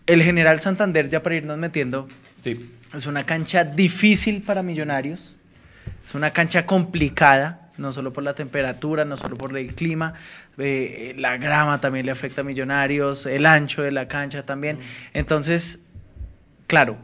El 0.07 0.25
General 0.25 0.59
Santander, 0.59 1.09
ya 1.09 1.23
para 1.23 1.37
irnos 1.37 1.57
metiendo, 1.57 2.09
Sí. 2.41 2.69
es 2.93 3.07
una 3.07 3.25
cancha 3.25 3.63
difícil 3.63 4.43
para 4.43 4.65
millonarios. 4.65 5.37
Es 6.05 6.17
una 6.17 6.33
cancha 6.33 6.67
complicada, 6.67 7.71
no 7.79 7.93
solo 7.93 8.13
por 8.13 8.25
la 8.25 8.35
temperatura, 8.35 9.05
no 9.05 9.17
solo 9.17 9.37
por 9.37 9.57
el 9.57 9.73
clima. 9.77 10.15
eh, 10.59 11.15
la 11.17 11.37
grama 11.37 11.81
también 11.81 12.07
le 12.07 12.13
afecta 12.13 12.41
a 12.41 12.45
millonarios, 12.45 13.25
el 13.27 13.47
ancho 13.47 13.83
de 13.83 13.93
la 13.93 14.09
cancha 14.09 14.43
también. 14.45 14.81
Entonces, 15.15 15.79
claro, 16.67 16.97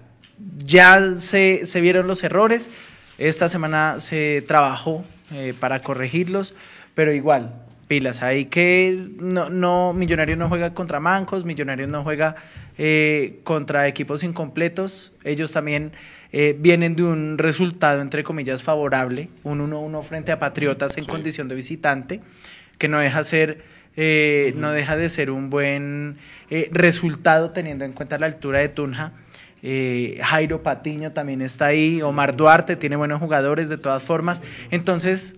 ya 0.64 1.12
se, 1.18 1.64
se 1.64 1.80
vieron 1.80 2.08
los 2.08 2.24
errores. 2.24 2.70
Esta 3.18 3.48
semana 3.48 4.00
se 4.00 4.42
trabajó 4.48 5.04
eh, 5.32 5.54
para 5.60 5.80
corregirlos, 5.80 6.54
pero 6.94 7.12
igual, 7.12 7.54
pilas. 7.92 8.22
Hay 8.22 8.46
que. 8.46 9.08
No, 9.18 9.50
no, 9.50 9.92
Millonarios 9.92 10.38
no 10.38 10.48
juega 10.48 10.72
contra 10.72 10.98
mancos, 10.98 11.44
Millonarios 11.44 11.90
no 11.90 12.02
juega 12.02 12.36
eh, 12.78 13.40
contra 13.44 13.86
equipos 13.86 14.22
incompletos. 14.24 15.12
Ellos 15.24 15.52
también 15.52 15.92
eh, 16.32 16.56
vienen 16.58 16.96
de 16.96 17.02
un 17.02 17.36
resultado, 17.36 18.00
entre 18.00 18.24
comillas, 18.24 18.62
favorable: 18.62 19.28
un 19.42 19.60
1-1 19.60 20.02
frente 20.04 20.32
a 20.32 20.38
Patriotas 20.38 20.96
en 20.96 21.04
Sí. 21.04 21.10
condición 21.10 21.48
de 21.48 21.54
visitante, 21.54 22.20
que 22.78 22.88
no 22.88 22.98
deja 22.98 23.22
ser. 23.24 23.58
eh, 23.94 24.54
No 24.56 24.72
deja 24.72 24.96
de 24.96 25.10
ser 25.10 25.30
un 25.30 25.50
buen 25.50 26.16
eh, 26.48 26.70
resultado 26.72 27.50
teniendo 27.50 27.84
en 27.84 27.92
cuenta 27.92 28.18
la 28.18 28.24
altura 28.24 28.60
de 28.60 28.70
Tunja. 28.70 29.12
Eh, 29.62 30.18
Jairo 30.22 30.62
Patiño 30.62 31.12
también 31.12 31.42
está 31.42 31.66
ahí, 31.66 32.00
Omar 32.00 32.34
Duarte 32.36 32.74
tiene 32.76 32.96
buenos 32.96 33.20
jugadores 33.20 33.68
de 33.68 33.76
todas 33.76 34.02
formas. 34.02 34.40
Entonces, 34.70 35.36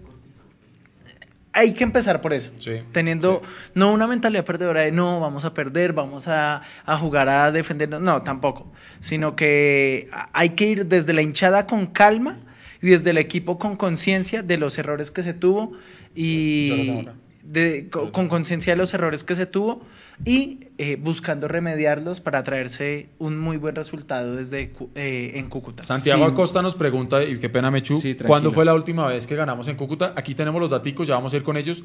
hay 1.55 1.73
que 1.73 1.85
empezar 1.85 2.21
por 2.21 2.33
eso. 2.33 2.51
Sí, 2.59 2.81
teniendo 2.93 3.41
no 3.75 3.93
una 3.93 4.07
mentalidad 4.07 4.45
perdedora 4.45 4.81
de 4.83 4.93
no, 4.93 5.21
vamos 5.21 5.45
a 5.45 5.55
perder, 5.55 5.93
vamos 5.95 6.29
a, 6.29 6.63
a 6.85 6.97
jugar 6.99 7.29
a 7.29 7.51
defendernos. 7.53 8.01
No, 8.03 8.23
tampoco. 8.23 8.71
Sino 9.01 9.37
que 9.37 10.09
hay 10.33 10.51
que 10.51 10.67
ir 10.67 10.87
desde 10.87 11.13
la 11.13 11.23
hinchada 11.23 11.67
con 11.67 11.87
calma 11.87 12.39
y 12.83 12.89
desde 12.89 13.11
el 13.11 13.19
equipo 13.19 13.59
con 13.59 13.77
conciencia 13.77 14.43
de 14.43 14.59
los 14.59 14.77
errores 14.79 15.11
que 15.11 15.23
se 15.23 15.33
tuvo 15.33 15.73
y 16.15 17.07
de- 17.43 17.89
co- 17.91 18.11
con 18.13 18.29
conciencia 18.29 18.73
de 18.73 18.77
los 18.77 18.93
errores 18.95 19.23
que 19.25 19.35
se 19.35 19.47
tuvo 19.47 19.83
y 20.25 20.69
eh, 20.79 20.97
buscando 21.01 21.49
remediarlos 21.49 22.21
para 22.21 22.43
traerse 22.43 23.09
un 23.19 23.39
muy 23.39 23.57
buen 23.57 23.75
resultado 23.75 24.37
desde 24.37 24.73
eh, 24.95 25.33
en 25.35 25.49
Cúcuta. 25.49 25.83
Santiago 25.83 26.25
Sí. 26.27 26.31
Acosta 26.33 26.63
nos 26.63 26.75
pregunta, 26.75 27.23
y 27.25 27.39
qué 27.39 27.49
pena 27.49 27.71
Mechu, 27.71 28.01
Sí. 28.01 28.15
¿cuándo 28.27 28.53
fue 28.53 28.65
la 28.65 28.75
última 28.75 29.07
vez 29.09 29.27
que 29.27 29.35
ganamos 29.37 29.67
en 29.69 29.77
Cúcuta? 29.77 30.13
Aquí 30.17 30.35
tenemos 30.35 30.61
los 30.61 30.71
daticos, 30.71 31.09
ya 31.09 31.15
vamos 31.15 31.33
a 31.33 31.37
ir 31.37 31.43
con 31.43 31.57
ellos, 31.57 31.83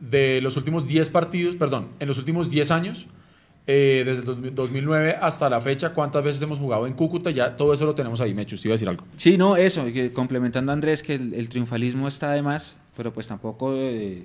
de 0.00 0.40
los 0.40 0.56
últimos 0.56 0.86
10 0.88 1.10
partidos, 1.10 1.56
perdón, 1.56 1.88
en 2.00 2.08
los 2.08 2.18
últimos 2.18 2.50
10 2.50 2.70
años, 2.70 3.06
eh, 3.66 4.02
desde 4.06 4.20
el 4.20 4.24
2000 4.24 4.54
2009 4.54 5.16
hasta 5.20 5.48
la 5.50 5.60
fecha, 5.60 5.92
¿cuántas 5.92 6.24
veces 6.24 6.40
hemos 6.42 6.58
jugado 6.58 6.86
en 6.86 6.94
Cúcuta? 6.94 7.30
Ya 7.30 7.56
todo 7.56 7.72
eso 7.74 7.84
lo 7.84 7.94
tenemos 7.94 8.20
ahí, 8.20 8.32
Mechu, 8.34 8.54
usted 8.54 8.68
iba 8.68 8.72
a 8.72 8.76
decir 8.76 8.88
algo. 8.88 9.04
Sí, 9.16 9.36
no, 9.36 9.56
eso, 9.56 9.84
que 9.92 10.12
complementando 10.12 10.72
a 10.72 10.74
Andrés, 10.74 11.02
que 11.02 11.14
el, 11.14 11.34
el 11.34 11.48
triunfalismo 11.48 12.08
está 12.08 12.30
de 12.32 12.42
más, 12.42 12.76
pero 12.96 13.12
pues 13.12 13.26
tampoco, 13.26 13.74
eh, 13.76 14.24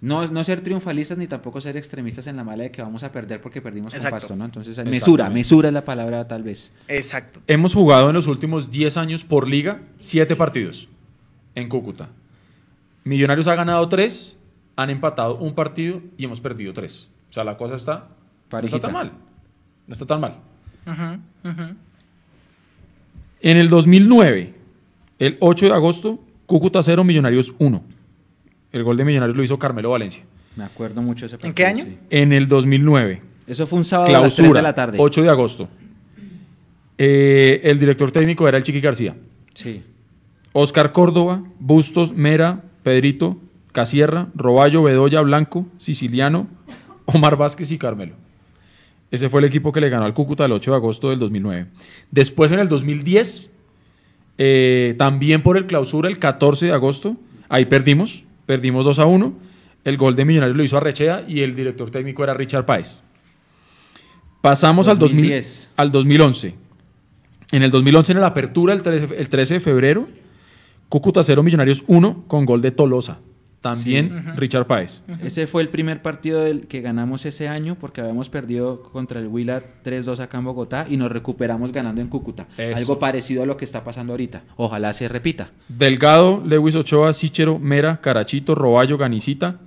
no, 0.00 0.26
no 0.28 0.44
ser 0.44 0.62
triunfalistas 0.62 1.18
ni 1.18 1.26
tampoco 1.26 1.60
ser 1.60 1.76
extremistas 1.76 2.26
en 2.26 2.36
la 2.36 2.44
mala 2.44 2.62
de 2.62 2.70
que 2.70 2.80
vamos 2.80 3.02
a 3.02 3.12
perder 3.12 3.42
porque 3.42 3.60
perdimos 3.60 3.92
con. 3.92 4.10
Pasto, 4.10 4.34
¿no? 4.34 4.46
Entonces, 4.46 4.72
Exactamente. 4.72 4.96
mesura, 4.98 5.28
mesura 5.28 5.68
es 5.68 5.74
la 5.74 5.84
palabra 5.84 6.26
tal 6.26 6.42
vez. 6.42 6.72
Exacto. 6.88 7.40
Hemos 7.46 7.74
jugado 7.74 8.08
en 8.08 8.14
los 8.14 8.26
últimos 8.26 8.70
10 8.70 8.96
años 8.96 9.24
por 9.24 9.46
liga 9.46 9.82
7 9.98 10.36
partidos 10.36 10.88
en 11.54 11.68
Cúcuta. 11.68 12.08
Millonarios 13.04 13.46
ha 13.48 13.54
ganado 13.54 13.86
3, 13.88 14.38
han 14.76 14.90
empatado 14.90 15.36
un 15.36 15.54
partido 15.54 16.00
y 16.16 16.24
hemos 16.24 16.40
perdido 16.40 16.72
3. 16.72 17.08
O 17.28 17.32
sea, 17.32 17.44
la 17.44 17.56
cosa 17.56 17.74
está, 17.74 18.08
no 18.50 18.58
está 18.60 18.80
tan 18.80 18.92
mal. 18.92 19.12
No 19.86 19.92
está 19.92 20.06
tan 20.06 20.20
mal. 20.20 20.38
En 23.42 23.56
el 23.56 23.68
2009, 23.68 24.54
el 25.18 25.36
8 25.40 25.66
de 25.66 25.72
agosto, 25.72 26.20
Cúcuta 26.46 26.82
0, 26.82 27.04
Millonarios 27.04 27.54
1. 27.58 27.99
El 28.72 28.84
gol 28.84 28.96
de 28.96 29.04
Millonarios 29.04 29.36
lo 29.36 29.42
hizo 29.42 29.58
Carmelo 29.58 29.90
Valencia. 29.90 30.22
Me 30.56 30.64
acuerdo 30.64 31.02
mucho 31.02 31.20
de 31.20 31.26
ese 31.26 31.36
partido. 31.38 31.54
qué 31.54 31.66
año? 31.66 31.84
sí. 31.84 31.98
En 32.10 32.32
el 32.32 32.48
2009. 32.48 33.22
Eso 33.46 33.66
fue 33.66 33.78
un 33.78 33.84
sábado 33.84 34.08
a 34.16 34.20
las 34.20 34.34
3 34.34 34.34
Clausura. 34.36 34.58
de 34.58 34.62
la 34.62 34.74
tarde. 34.74 34.98
8 35.00 35.22
de 35.22 35.28
agosto. 35.30 35.68
Eh, 36.98 37.60
el 37.64 37.78
director 37.80 38.10
técnico 38.12 38.46
era 38.46 38.58
el 38.58 38.62
Chiqui 38.62 38.80
García. 38.80 39.16
Sí. 39.54 39.82
Oscar 40.52 40.92
Córdoba, 40.92 41.42
Bustos, 41.58 42.12
Mera, 42.12 42.62
Pedrito, 42.82 43.38
Casierra, 43.72 44.28
Roballo, 44.34 44.82
Bedoya, 44.82 45.20
Blanco, 45.22 45.66
Siciliano, 45.78 46.48
Omar 47.06 47.36
Vázquez 47.36 47.70
y 47.72 47.78
Carmelo. 47.78 48.14
Ese 49.10 49.28
fue 49.28 49.40
el 49.40 49.46
equipo 49.46 49.72
que 49.72 49.80
le 49.80 49.88
ganó 49.88 50.04
al 50.04 50.14
Cúcuta 50.14 50.44
el 50.44 50.52
8 50.52 50.70
de 50.72 50.76
agosto 50.76 51.10
del 51.10 51.18
2009. 51.18 51.66
Después, 52.10 52.52
en 52.52 52.60
el 52.60 52.68
2010, 52.68 53.50
eh, 54.38 54.94
también 54.98 55.42
por 55.42 55.56
el 55.56 55.66
clausura, 55.66 56.08
el 56.08 56.18
14 56.18 56.66
de 56.66 56.72
agosto, 56.72 57.16
ahí 57.48 57.64
perdimos, 57.64 58.24
perdimos 58.50 58.84
2 58.84 58.98
a 58.98 59.06
1. 59.06 59.32
El 59.84 59.96
gol 59.96 60.16
de 60.16 60.24
Millonarios 60.24 60.56
lo 60.56 60.64
hizo 60.64 60.76
Arrechea 60.76 61.24
y 61.28 61.42
el 61.42 61.54
director 61.54 61.88
técnico 61.88 62.24
era 62.24 62.34
Richard 62.34 62.66
Páez. 62.66 63.00
Pasamos 64.40 64.88
al, 64.88 64.98
2000 64.98 65.22
2010. 65.22 65.68
al 65.76 65.92
2011. 65.92 66.54
En 67.52 67.62
el 67.62 67.70
2011, 67.70 68.10
en 68.10 68.20
la 68.20 68.26
apertura, 68.26 68.74
el 68.74 68.82
13, 68.82 69.14
el 69.16 69.28
13 69.28 69.54
de 69.54 69.60
febrero, 69.60 70.08
Cúcuta 70.88 71.22
0, 71.22 71.44
Millonarios 71.44 71.84
1, 71.86 72.24
con 72.26 72.44
gol 72.44 72.60
de 72.60 72.72
Tolosa. 72.72 73.20
También 73.60 74.36
Richard 74.36 74.66
Páez. 74.66 75.02
Ese 75.22 75.46
fue 75.46 75.60
el 75.60 75.68
primer 75.68 76.00
partido 76.00 76.40
del 76.40 76.66
que 76.66 76.80
ganamos 76.80 77.26
ese 77.26 77.46
año 77.46 77.76
porque 77.78 78.00
habíamos 78.00 78.30
perdido 78.30 78.82
contra 78.82 79.20
el 79.20 79.26
Huila 79.26 79.62
3-2 79.84 80.18
acá 80.20 80.38
en 80.38 80.44
Bogotá 80.44 80.86
y 80.88 80.96
nos 80.96 81.12
recuperamos 81.12 81.70
ganando 81.70 82.00
en 82.00 82.08
Cúcuta. 82.08 82.46
Eso. 82.56 82.76
Algo 82.76 82.98
parecido 82.98 83.42
a 83.42 83.46
lo 83.46 83.58
que 83.58 83.66
está 83.66 83.84
pasando 83.84 84.14
ahorita. 84.14 84.44
Ojalá 84.56 84.94
se 84.94 85.08
repita. 85.08 85.50
Delgado, 85.68 86.42
Lewis 86.46 86.74
Ochoa, 86.74 87.12
Sichero, 87.12 87.58
Mera, 87.58 88.00
Carachito, 88.00 88.54
Roballo, 88.54 88.96
Ganicita, 88.96 89.58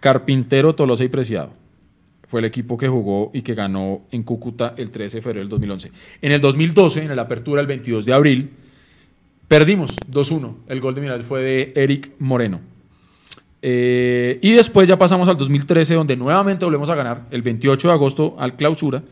Carpintero, 0.00 0.74
Tolosa 0.74 1.04
y 1.04 1.08
Preciado. 1.08 1.52
Fue 2.26 2.40
el 2.40 2.44
equipo 2.44 2.76
que 2.76 2.88
jugó 2.88 3.30
y 3.32 3.40
que 3.40 3.54
ganó 3.54 4.02
en 4.10 4.22
Cúcuta 4.22 4.74
el 4.76 4.90
13 4.90 5.16
de 5.16 5.22
febrero 5.22 5.40
del 5.40 5.48
2011. 5.48 5.92
En 6.20 6.32
el 6.32 6.42
2012, 6.42 7.04
en 7.04 7.16
la 7.16 7.22
apertura 7.22 7.62
el 7.62 7.66
22 7.66 8.04
de 8.04 8.12
abril, 8.12 8.50
perdimos 9.48 9.96
2-1. 10.10 10.56
El 10.68 10.80
gol 10.80 10.94
de 10.94 11.00
Millonarios 11.00 11.26
fue 11.26 11.42
de 11.42 11.72
Eric 11.74 12.10
Moreno. 12.18 12.60
Eh, 13.60 14.38
y 14.42 14.52
después 14.52 14.88
ya 14.88 14.96
pasamos 14.98 15.28
al 15.28 15.36
2013, 15.36 15.94
donde 15.94 16.16
nuevamente 16.16 16.64
volvemos 16.64 16.88
a 16.90 16.94
ganar, 16.94 17.26
el 17.30 17.42
28 17.42 17.88
de 17.88 17.94
agosto 17.94 18.36
al 18.38 18.56
clausura. 18.56 19.02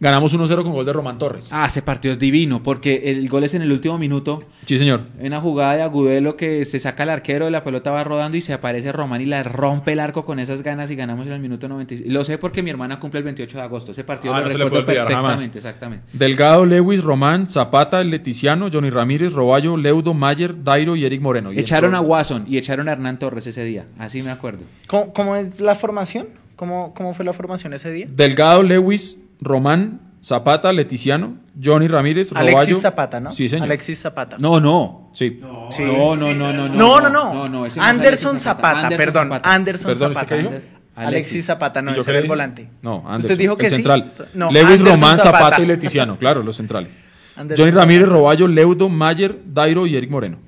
Ganamos 0.00 0.32
1-0 0.32 0.62
con 0.62 0.72
gol 0.72 0.86
de 0.86 0.92
Román 0.92 1.18
Torres. 1.18 1.48
Ah, 1.52 1.66
ese 1.66 1.82
partido 1.82 2.12
es 2.12 2.20
divino 2.20 2.62
porque 2.62 3.10
el 3.10 3.28
gol 3.28 3.42
es 3.42 3.54
en 3.54 3.62
el 3.62 3.72
último 3.72 3.98
minuto. 3.98 4.44
Sí, 4.64 4.78
señor. 4.78 5.00
En 5.18 5.26
una 5.26 5.40
jugada 5.40 5.74
de 5.74 5.82
Agudelo 5.82 6.36
que 6.36 6.64
se 6.64 6.78
saca 6.78 7.02
el 7.02 7.10
arquero, 7.10 7.50
la 7.50 7.64
pelota 7.64 7.90
va 7.90 8.04
rodando 8.04 8.36
y 8.38 8.40
se 8.40 8.52
aparece 8.52 8.92
Román 8.92 9.20
y 9.22 9.26
la 9.26 9.42
rompe 9.42 9.94
el 9.94 9.98
arco 9.98 10.24
con 10.24 10.38
esas 10.38 10.62
ganas 10.62 10.88
y 10.92 10.94
ganamos 10.94 11.26
en 11.26 11.32
el 11.32 11.40
minuto 11.40 11.66
96. 11.68 12.12
Lo 12.12 12.22
sé 12.22 12.38
porque 12.38 12.62
mi 12.62 12.70
hermana 12.70 13.00
cumple 13.00 13.18
el 13.18 13.24
28 13.24 13.56
de 13.58 13.62
agosto. 13.64 13.90
Ese 13.90 14.04
partido 14.04 14.34
Ah, 14.34 14.38
lo 14.38 14.44
no 14.44 14.50
se 14.50 14.58
le 14.58 14.64
recuerdo 14.64 14.84
puede 14.86 14.98
olvidar 15.00 15.12
jamás. 15.16 15.30
perfectamente, 15.32 15.58
exactamente. 15.58 16.04
Delgado, 16.12 16.64
Lewis, 16.64 17.02
Román, 17.02 17.50
Zapata, 17.50 18.04
Leticiano, 18.04 18.68
Johnny 18.72 18.90
Ramírez, 18.90 19.32
Roballo, 19.32 19.76
Leudo, 19.76 20.14
Mayer, 20.14 20.62
Dairo 20.62 20.94
y 20.94 21.04
Eric 21.06 21.20
Moreno. 21.20 21.52
Y 21.52 21.58
Echaron 21.58 21.96
a 21.96 22.00
Watson 22.00 22.44
y 22.46 22.56
echaron 22.56 22.88
a 22.88 22.92
Hernán 22.92 23.18
Torres 23.18 23.48
ese 23.48 23.64
día. 23.64 23.86
Así 23.98 24.22
me 24.22 24.30
acuerdo. 24.30 24.62
¿Cómo, 24.86 25.12
cómo 25.12 25.34
es 25.34 25.58
la 25.58 25.74
formación? 25.74 26.28
¿Cómo, 26.54 26.94
¿Cómo 26.94 27.14
fue 27.14 27.24
la 27.24 27.32
formación 27.32 27.72
ese 27.72 27.90
día? 27.90 28.06
Delgado, 28.08 28.62
Lewis, 28.62 29.18
Román, 29.40 30.00
Zapata, 30.22 30.72
Leticiano, 30.72 31.36
Johnny 31.62 31.86
Ramírez, 31.88 32.32
Roballo. 32.32 32.58
Alexis 32.58 32.80
Zapata, 32.82 33.20
¿no? 33.20 33.32
Sí, 33.32 33.48
señor. 33.48 33.64
Alexis 33.64 34.00
Zapata. 34.00 34.36
No, 34.38 34.60
no. 34.60 35.10
Sí. 35.14 35.40
Sí. 35.70 35.82
No, 35.84 36.16
no, 36.16 36.34
no, 36.34 36.52
no, 36.52 36.68
No, 36.68 37.00
no, 37.00 37.08
no. 37.10 37.48
no 37.48 37.66
Anderson 37.80 38.38
Zapata, 38.38 38.86
Anderson 38.86 38.96
perdón. 38.96 39.28
Zapata. 39.28 39.54
Anderson 39.54 39.88
Perdón, 39.92 40.10
¿usted 40.12 40.20
Zapata. 40.20 40.36
qué 40.36 40.42
dijo? 40.42 40.64
Alexis. 40.96 41.44
Zapata, 41.46 41.80
no, 41.82 41.92
¿Y 41.92 41.94
yo 41.94 42.00
ese 42.00 42.10
era 42.10 42.18
el 42.20 42.26
volante. 42.26 42.68
No, 42.82 42.96
Anderson. 43.06 43.20
¿Usted 43.20 43.38
dijo 43.38 43.56
que 43.56 43.66
el 43.66 43.70
sí? 43.70 43.76
central. 43.76 44.12
No, 44.34 44.50
Lewis, 44.50 44.64
Anderson 44.64 44.86
Román, 44.86 45.16
Zapata. 45.18 45.38
Zapata. 45.44 45.62
y 45.62 45.66
Leticiano. 45.66 46.18
Claro, 46.18 46.42
los 46.42 46.56
centrales. 46.56 46.96
Anderson 47.36 47.62
Johnny 47.64 47.70
Zapata. 47.72 47.80
Ramírez, 47.86 48.08
Roballo, 48.08 48.48
Leudo, 48.48 48.88
Mayer, 48.88 49.38
Dairo 49.46 49.86
y 49.86 49.94
Eric 49.96 50.10
Moreno. 50.10 50.38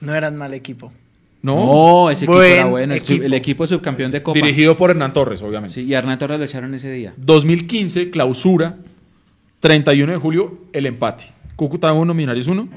No 0.00 0.14
eran 0.14 0.36
mal 0.36 0.54
equipo. 0.54 0.92
No. 1.42 1.54
No, 2.04 2.10
ese 2.10 2.24
equipo 2.24 2.38
Buen 2.38 2.52
era 2.52 2.64
bueno. 2.66 2.94
El, 2.94 3.00
sub- 3.00 3.10
equipo. 3.14 3.26
el 3.26 3.34
equipo 3.34 3.66
subcampeón 3.66 4.10
de 4.10 4.22
Copa. 4.22 4.34
Dirigido 4.38 4.76
por 4.76 4.90
Hernán 4.90 5.12
Torres, 5.12 5.42
obviamente. 5.42 5.74
Sí, 5.74 5.86
y 5.86 5.94
a 5.94 5.98
Hernán 5.98 6.18
Torres 6.18 6.38
lo 6.38 6.44
echaron 6.44 6.74
ese 6.74 6.90
día. 6.90 7.14
2015, 7.16 8.10
clausura. 8.10 8.76
31 9.60 10.12
de 10.12 10.18
julio, 10.18 10.58
el 10.72 10.86
empate. 10.86 11.24
Cúcuta 11.56 11.92
1, 11.92 12.12
Millonarios 12.14 12.46
1, 12.46 12.68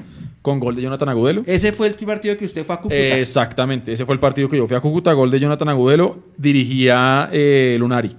con 0.42 0.58
gol 0.58 0.74
de 0.74 0.82
Jonathan 0.82 1.08
Agudelo. 1.10 1.42
Ese 1.46 1.72
fue 1.72 1.86
el 1.88 1.94
partido 1.94 2.36
que 2.36 2.44
usted 2.46 2.64
fue 2.64 2.74
a 2.74 2.78
Cúcuta. 2.78 2.96
Exactamente, 2.96 3.92
ese 3.92 4.06
fue 4.06 4.14
el 4.14 4.20
partido 4.20 4.48
que 4.48 4.56
yo 4.56 4.66
fui 4.66 4.76
a 4.76 4.80
Cúcuta, 4.80 5.12
gol 5.12 5.30
de 5.30 5.38
Jonathan 5.38 5.68
Agudelo, 5.68 6.18
dirigía 6.38 7.28
eh, 7.32 7.76
Lunari. 7.78 8.16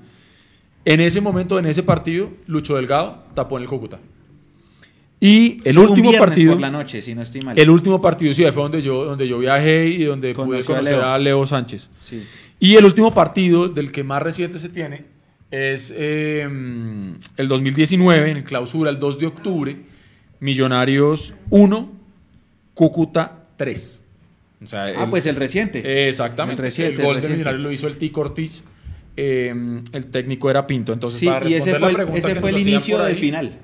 En 0.86 1.00
ese 1.00 1.22
momento, 1.22 1.58
en 1.60 1.66
ese 1.66 1.84
partido, 1.84 2.30
Lucho 2.48 2.76
Delgado 2.76 3.24
tapó 3.34 3.58
en 3.58 3.64
el 3.64 3.70
Cúcuta. 3.70 4.00
Y 5.24 5.61
el 5.65 5.78
un 5.78 5.86
último 5.89 6.09
viernes 6.09 6.30
partido, 6.30 6.53
por 6.53 6.61
la 6.61 6.72
noche, 6.72 7.01
si 7.01 7.13
no 7.13 7.22
estoy 7.22 7.41
mal. 7.41 7.57
el 7.57 7.69
último 7.69 8.01
partido 8.01 8.34
sí 8.34 8.43
fue 8.51 8.63
donde 8.63 8.82
yo, 8.82 9.05
donde 9.05 9.28
yo 9.28 9.38
viajé 9.38 9.88
y 9.88 10.03
donde 10.03 10.34
pude 10.34 10.63
Conoció 10.63 10.74
a 10.74 10.78
conocer 10.80 10.97
Leo. 10.97 11.05
a 11.05 11.17
Leo 11.19 11.45
Sánchez. 11.45 11.89
Sí. 11.99 12.24
Y 12.59 12.76
el 12.76 12.86
último 12.86 13.13
partido 13.13 13.69
del 13.69 13.91
que 13.91 14.03
más 14.03 14.22
reciente 14.22 14.57
se 14.57 14.69
tiene 14.69 15.05
es 15.51 15.93
eh, 15.95 16.41
el 17.38 17.47
2019, 17.47 18.32
en 18.32 18.41
clausura, 18.43 18.89
el 18.89 18.99
2 18.99 19.19
de 19.19 19.28
octubre, 19.28 19.78
Millonarios 20.39 21.34
1, 21.51 21.91
Cúcuta 22.74 23.43
3. 23.57 24.01
O 24.63 24.67
sea, 24.67 24.86
Ah, 24.86 25.03
el- 25.03 25.09
pues 25.09 25.26
el 25.28 25.36
reciente. 25.36 26.07
Exactamente. 26.09 26.61
El 26.61 26.65
reciente, 26.65 27.01
el 27.01 27.07
gol 27.07 27.15
el 27.17 27.22
de. 27.22 27.30
Millonarios 27.30 27.61
lo 27.61 27.72
hizo 27.72 27.88
el 27.88 27.97
Tico 27.97 28.22
Ortiz. 28.22 28.63
eh, 29.17 29.53
el 29.91 30.05
técnico 30.05 30.49
era 30.49 30.65
Pinto. 30.65 30.93
Entonces, 30.93 31.19
sí, 31.19 31.26
para 31.26 31.39
y 31.47 31.53
responder 31.53 31.61
ese 31.61 31.72
la 31.74 31.80
fue, 31.80 31.89
el- 31.89 31.95
pregunta 31.95 32.19
ese 32.19 32.34
que 32.34 32.39
fue 32.39 32.49
el 32.49 32.59
inicio 32.59 32.97
del 32.99 33.15
final. 33.17 33.57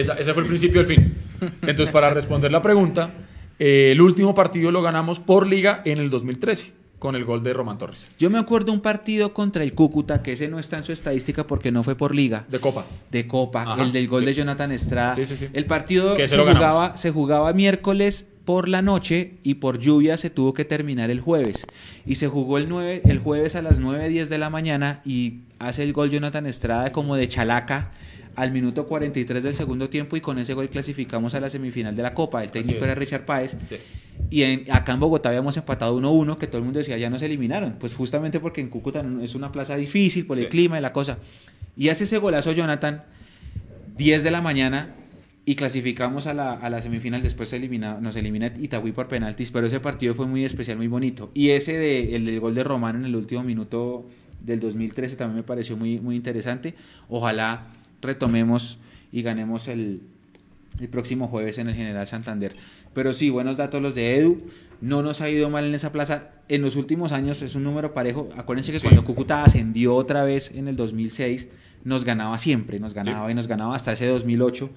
Esa- 0.00 0.14
ese 0.14 0.32
fue 0.34 0.42
el 0.42 0.48
principio 0.48 0.82
del 0.84 0.96
fin. 0.96 1.14
Entonces, 1.62 1.88
para 1.90 2.10
responder 2.10 2.50
la 2.52 2.62
pregunta, 2.62 3.10
eh, 3.58 3.90
el 3.92 4.00
último 4.00 4.34
partido 4.34 4.70
lo 4.70 4.82
ganamos 4.82 5.18
por 5.18 5.46
liga 5.46 5.82
en 5.84 5.98
el 5.98 6.08
2013, 6.10 6.72
con 6.98 7.16
el 7.16 7.24
gol 7.24 7.42
de 7.42 7.52
Román 7.52 7.78
Torres, 7.78 8.08
Yo 8.18 8.30
me 8.30 8.38
acuerdo 8.38 8.72
un 8.72 8.80
partido 8.80 9.34
contra 9.34 9.64
el 9.64 9.74
Cúcuta, 9.74 10.22
que 10.22 10.32
ese 10.32 10.46
no 10.48 10.58
está 10.60 10.76
en 10.78 10.84
su 10.84 10.92
estadística 10.92 11.46
porque 11.46 11.72
no 11.72 11.82
fue 11.82 11.96
por 11.96 12.14
liga. 12.14 12.44
de 12.48 12.60
Copa. 12.60 12.86
de 13.10 13.26
Copa, 13.26 13.62
Ajá, 13.72 13.82
el 13.82 13.90
del 13.92 14.06
gol 14.06 14.20
sí. 14.20 14.26
de 14.26 14.34
Jonathan 14.34 14.70
Estrada. 14.70 15.14
Sí, 15.16 15.26
sí, 15.26 15.34
sí. 15.36 15.48
El 15.52 15.64
partido 15.66 16.14
se 16.16 16.38
jugaba, 16.38 16.96
se 16.96 17.10
jugaba 17.10 17.52
miércoles 17.52 18.28
por 18.44 18.68
la 18.68 18.82
noche 18.82 19.34
y 19.42 19.54
por 19.54 19.78
lluvia 19.78 20.16
se 20.16 20.30
tuvo 20.30 20.54
que 20.54 20.64
terminar 20.64 21.10
el 21.10 21.20
jueves. 21.20 21.64
Y 22.06 22.16
se 22.16 22.28
jugó 22.28 22.58
el, 22.58 22.68
9, 22.68 23.02
el 23.04 23.18
jueves 23.18 23.54
a 23.56 23.62
las 23.62 23.80
9.10 23.80 24.28
de 24.28 24.38
la 24.38 24.50
mañana 24.50 25.00
y 25.04 25.40
hace 25.58 25.82
el 25.82 25.92
gol 25.92 26.10
Jonathan 26.10 26.46
Estrada 26.46 26.92
como 26.92 27.14
de 27.16 27.28
chalaca 27.28 27.90
al 28.36 28.50
minuto 28.52 28.86
43 28.86 29.42
del 29.42 29.54
segundo 29.54 29.88
tiempo 29.90 30.16
y 30.16 30.20
con 30.20 30.38
ese 30.38 30.54
gol 30.54 30.68
clasificamos 30.70 31.34
a 31.34 31.40
la 31.40 31.50
semifinal 31.50 31.94
de 31.94 32.02
la 32.02 32.14
Copa. 32.14 32.42
El 32.42 32.50
técnico 32.50 32.84
era 32.84 32.94
Richard 32.94 33.24
Páez. 33.24 33.56
Sí. 33.68 33.76
Y 34.30 34.42
en- 34.42 34.64
acá 34.72 34.92
en 34.92 35.00
Bogotá 35.00 35.28
habíamos 35.28 35.56
empatado 35.56 35.94
1-1, 35.96 36.38
que 36.38 36.46
todo 36.46 36.58
el 36.58 36.64
mundo 36.64 36.78
decía 36.78 36.96
ya 36.98 37.10
nos 37.10 37.22
eliminaron. 37.22 37.76
Pues 37.78 37.94
justamente 37.94 38.40
porque 38.40 38.60
en 38.60 38.68
Cúcuta 38.68 39.04
es 39.22 39.34
una 39.34 39.52
plaza 39.52 39.76
difícil 39.76 40.26
por 40.26 40.38
el 40.38 40.48
clima 40.48 40.78
y 40.78 40.82
la 40.82 40.92
cosa. 40.92 41.18
Y 41.76 41.88
hace 41.90 42.04
ese 42.04 42.18
golazo 42.18 42.52
Jonathan, 42.52 43.02
10 43.96 44.22
de 44.22 44.30
la 44.30 44.40
mañana, 44.40 44.94
y 45.44 45.56
clasificamos 45.56 46.26
a 46.28 46.34
la, 46.34 46.52
a 46.52 46.70
la 46.70 46.80
semifinal. 46.80 47.20
Después 47.22 47.48
se 47.48 47.56
elimina, 47.56 47.98
nos 48.00 48.14
elimina 48.16 48.46
Itagüí 48.46 48.92
por 48.92 49.08
penaltis, 49.08 49.50
pero 49.50 49.66
ese 49.66 49.80
partido 49.80 50.14
fue 50.14 50.26
muy 50.26 50.44
especial, 50.44 50.76
muy 50.76 50.86
bonito. 50.86 51.30
Y 51.34 51.50
ese 51.50 51.76
de, 51.76 52.14
el 52.14 52.24
del 52.26 52.38
gol 52.40 52.54
de 52.54 52.62
Román 52.62 52.96
en 52.96 53.04
el 53.06 53.16
último 53.16 53.42
minuto 53.42 54.06
del 54.40 54.60
2013 54.60 55.16
también 55.16 55.36
me 55.38 55.42
pareció 55.42 55.76
muy, 55.76 55.98
muy 55.98 56.14
interesante. 56.16 56.74
Ojalá 57.08 57.66
retomemos 58.02 58.78
y 59.12 59.22
ganemos 59.22 59.68
el, 59.68 60.00
el 60.80 60.88
próximo 60.88 61.28
jueves 61.28 61.58
en 61.58 61.68
el 61.68 61.74
General 61.74 62.06
Santander. 62.06 62.52
Pero 62.94 63.12
sí, 63.14 63.30
buenos 63.30 63.56
datos 63.56 63.80
los 63.80 63.94
de 63.94 64.16
Edu. 64.18 64.42
No 64.82 65.02
nos 65.02 65.20
ha 65.22 65.30
ido 65.30 65.48
mal 65.48 65.64
en 65.64 65.74
esa 65.74 65.92
plaza. 65.92 66.28
En 66.48 66.60
los 66.60 66.76
últimos 66.76 67.12
años 67.12 67.40
es 67.40 67.54
un 67.54 67.64
número 67.64 67.94
parejo. 67.94 68.28
Acuérdense 68.36 68.72
que 68.72 68.80
Sí. 68.80 68.84
cuando 68.86 69.04
Cúcuta 69.04 69.44
ascendió 69.44 69.94
otra 69.94 70.24
vez 70.24 70.50
en 70.54 70.68
el 70.68 70.76
2006, 70.76 71.48
nos 71.84 72.04
ganaba 72.04 72.36
siempre, 72.38 72.78
nos 72.80 72.92
ganaba 72.92 73.30
y 73.30 73.34
nos 73.34 73.46
ganaba 73.48 73.74
hasta 73.74 73.92
ese 73.94 74.06
2008 74.06 74.68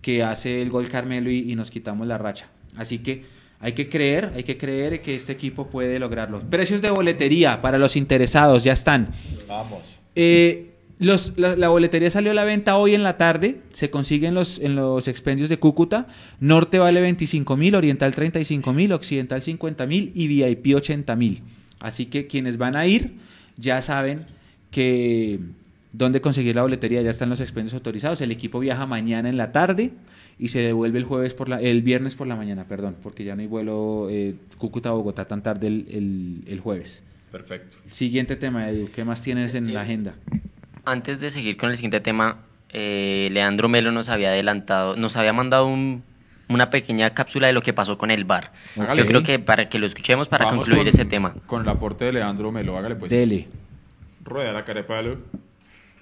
que 0.00 0.22
hace 0.22 0.62
el 0.62 0.70
gol 0.70 0.88
Carmelo 0.88 1.30
y, 1.30 1.50
y 1.50 1.54
nos 1.56 1.70
quitamos 1.70 2.06
la 2.06 2.16
racha. 2.18 2.48
Así 2.76 3.00
que 3.00 3.24
hay 3.60 3.72
que 3.72 3.88
creer, 3.88 4.32
hay 4.36 4.44
que 4.44 4.56
creer 4.56 5.02
que 5.02 5.14
este 5.16 5.32
equipo 5.32 5.68
puede 5.68 5.98
lograrlo. 5.98 6.38
Precios 6.40 6.80
de 6.80 6.90
boletería 6.90 7.60
para 7.60 7.76
los 7.78 7.96
interesados 7.96 8.64
ya 8.64 8.72
están. 8.72 9.10
Vamos. 9.48 9.82
Eh, 10.14 10.70
los- 10.98 11.32
la, 11.36 11.56
la 11.56 11.68
boletería 11.68 12.10
salió 12.10 12.32
a 12.32 12.34
la 12.34 12.44
venta 12.44 12.76
hoy 12.76 12.94
en 12.94 13.02
la 13.02 13.16
tarde. 13.16 13.60
Se 13.70 13.90
consigue 13.90 14.26
en 14.28 14.34
los, 14.34 14.58
en 14.58 14.74
los 14.76 15.08
expendios 15.08 15.48
de 15.48 15.58
Cúcuta. 15.58 16.06
Norte 16.40 16.78
vale 16.78 17.00
25 17.00 17.56
mil, 17.56 17.74
Oriental 17.74 18.14
35 18.14 18.72
mil, 18.72 18.92
Occidental 18.92 19.42
50 19.42 19.86
mil 19.86 20.10
y 20.14 20.26
VIP 20.28 20.74
80 20.76 21.14
mil. 21.16 21.42
Así 21.80 22.06
que 22.06 22.26
quienes 22.26 22.56
van 22.58 22.76
a 22.76 22.86
ir 22.86 23.12
ya 23.56 23.80
saben 23.82 24.26
que 24.70 25.40
¿Dónde 25.90 26.20
conseguir 26.20 26.54
la 26.54 26.62
boletería? 26.62 27.00
Ya 27.00 27.10
están 27.10 27.30
los 27.30 27.40
expendios 27.40 27.72
autorizados. 27.72 28.20
El 28.20 28.30
equipo 28.30 28.60
viaja 28.60 28.84
mañana 28.84 29.30
en 29.30 29.38
la 29.38 29.52
tarde 29.52 29.90
y 30.38 30.48
se 30.48 30.58
devuelve 30.60 30.98
el 30.98 31.04
jueves 31.04 31.32
por 31.32 31.48
la, 31.48 31.60
el 31.62 31.80
viernes 31.80 32.14
por 32.14 32.26
la 32.26 32.36
mañana, 32.36 32.64
perdón, 32.68 32.94
porque 33.02 33.24
ya 33.24 33.34
no 33.34 33.40
hay 33.40 33.48
vuelo 33.48 34.06
eh, 34.10 34.34
Cúcuta-Bogotá 34.58 35.24
tan 35.26 35.42
tarde 35.42 35.66
el, 35.66 35.86
el- 35.90 36.52
el 36.52 36.60
jueves. 36.60 37.02
Perfecto. 37.32 37.78
Siguiente 37.90 38.36
tema, 38.36 38.68
Edu. 38.68 38.90
¿Qué 38.94 39.02
más 39.04 39.22
tienes 39.22 39.54
en 39.54 39.72
la 39.72 39.80
agenda? 39.80 40.14
Antes 40.88 41.20
de 41.20 41.30
seguir 41.30 41.56
con 41.58 41.68
el 41.70 41.76
siguiente 41.76 42.00
tema, 42.00 42.38
eh, 42.70 43.28
Leandro 43.32 43.68
Melo 43.68 43.92
nos 43.92 44.08
había 44.08 44.28
adelantado, 44.30 44.96
nos 44.96 45.16
había 45.16 45.32
mandado 45.34 45.66
un- 45.66 46.02
una 46.48 46.70
pequeña 46.70 47.10
cápsula 47.12 47.46
de 47.46 47.52
lo 47.52 47.60
que 47.60 47.74
pasó 47.74 47.98
con 47.98 48.10
el 48.10 48.24
bar. 48.24 48.52
Hágale. 48.78 49.02
Yo 49.02 49.06
creo 49.06 49.22
que 49.22 49.38
para 49.38 49.68
que 49.68 49.78
lo 49.78 49.84
escuchemos 49.86 50.28
para 50.28 50.46
Vamos 50.46 50.60
concluir 50.66 50.80
con- 50.80 50.88
ese 50.88 51.04
tema. 51.04 51.34
Con 51.46 51.60
el 51.62 51.68
aporte 51.68 52.06
de 52.06 52.12
Leandro 52.14 52.50
Melo, 52.50 52.78
hágale 52.78 52.94
pues. 52.94 53.10
Dele. 53.10 53.48
Rueda 54.24 54.52
la 54.52 54.64
carepalo. 54.64 55.18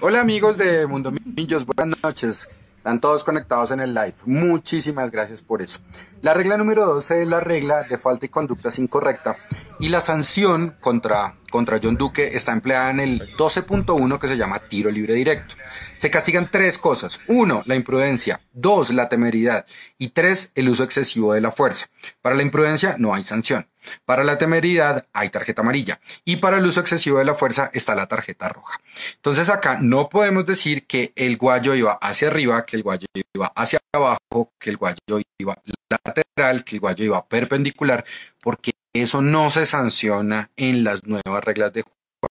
Hola 0.01 0.21
amigos 0.21 0.57
de 0.59 0.87
Mundo 0.87 1.13
Millos, 1.25 1.67
buenas 1.67 1.99
noches. 2.03 2.66
Están 2.87 3.01
todos 3.01 3.25
conectados 3.25 3.73
en 3.73 3.81
el 3.81 3.95
live. 3.95 4.15
Muchísimas 4.27 5.11
gracias 5.11 5.43
por 5.43 5.61
eso. 5.61 5.81
La 6.21 6.35
regla 6.35 6.57
número 6.57 6.87
12 6.87 7.23
es 7.23 7.29
la 7.29 7.41
regla 7.41 7.83
de 7.83 7.99
falta 7.99 8.27
y 8.27 8.29
conductas 8.29 8.79
incorrecta. 8.79 9.35
Y 9.81 9.89
la 9.89 10.01
sanción 10.01 10.77
contra, 10.81 11.35
contra 11.51 11.81
John 11.83 11.97
Duque 11.97 12.37
está 12.37 12.53
empleada 12.53 12.91
en 12.91 13.01
el 13.01 13.21
12.1 13.37 14.21
que 14.21 14.29
se 14.29 14.37
llama 14.37 14.61
tiro 14.61 14.89
libre 14.93 15.15
directo. 15.15 15.57
Se 15.97 16.13
castigan 16.13 16.49
tres 16.49 16.79
cosas. 16.79 17.19
Uno, 17.27 17.65
la 17.67 17.75
imprudencia. 17.75 18.41
Dos, 18.53 18.93
la 18.93 19.09
temeridad. 19.09 19.67
Y 19.99 20.11
tres, 20.11 20.53
el 20.55 20.69
uso 20.69 20.85
excesivo 20.85 21.35
de 21.35 21.41
la 21.41 21.51
fuerza. 21.51 21.87
Para 22.23 22.37
la 22.37 22.43
imprudencia 22.43 22.95
no 23.01 23.13
hay 23.13 23.25
sanción. 23.25 23.69
Para 24.05 24.25
la 24.25 24.39
temeridad 24.39 25.07
hay 25.13 25.29
tarjeta 25.29 25.63
amarilla. 25.63 26.01
Y 26.25 26.37
para 26.37 26.59
el 26.59 26.67
uso 26.67 26.81
excesivo 26.81 27.19
de 27.19 27.25
la 27.25 27.35
fuerza 27.35 27.71
está 27.73 27.95
la 27.95 28.07
tarjeta 28.07 28.49
roja. 28.49 28.81
Entonces 29.17 29.49
acá 29.49 29.79
no 29.81 30.09
podemos 30.09 30.47
decir 30.47 30.87
que 30.87 31.13
el 31.17 31.37
guayo 31.37 31.75
iba 31.75 31.95
hacia 31.95 32.29
arriba, 32.29 32.65
que 32.65 32.77
el 32.77 32.83
guayo 32.83 33.07
iba 33.35 33.53
hacia 33.55 33.79
abajo, 33.93 34.53
que 34.59 34.71
el 34.71 34.77
guayo 34.77 34.99
iba 35.39 35.57
lateral, 35.89 36.65
que 36.65 36.77
el 36.77 36.81
guayo 36.81 37.05
iba 37.05 37.27
perpendicular, 37.27 38.05
porque 38.41 38.73
eso 38.93 39.23
no 39.23 39.51
se 39.51 39.67
sanciona 39.67 40.51
en 40.57 40.85
las 40.85 41.05
nuevas 41.05 41.45
reglas 41.45 41.73
de 41.73 41.85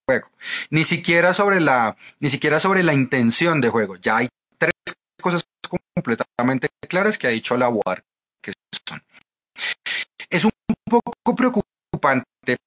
juego. 0.07 0.29
Ni 0.69 0.83
siquiera 0.83 1.33
sobre 1.33 1.61
la, 1.61 1.95
ni 2.19 2.29
siquiera 2.29 2.59
sobre 2.59 2.83
la 2.83 2.93
intención 2.93 3.61
de 3.61 3.69
juego. 3.69 3.95
Ya 3.97 4.17
hay 4.17 4.29
tres 4.57 4.73
cosas 5.21 5.45
completamente 5.95 6.69
claras 6.87 7.17
que 7.17 7.27
ha 7.27 7.31
dicho 7.31 7.57
la 7.57 7.69
UAR 7.69 8.03
que 8.41 8.53
son. 8.87 9.03
Es 10.29 10.45
un 10.45 10.51
poco 10.99 11.35
preocupante 11.35 12.57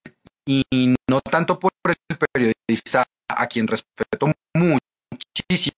y 0.47 0.95
no 1.09 1.21
tanto 1.21 1.59
por 1.59 1.71
el 1.85 2.19
periodista 2.33 3.05
a 3.29 3.47
quien 3.47 3.67
respeto 3.67 4.33
muchísimo 4.55 5.75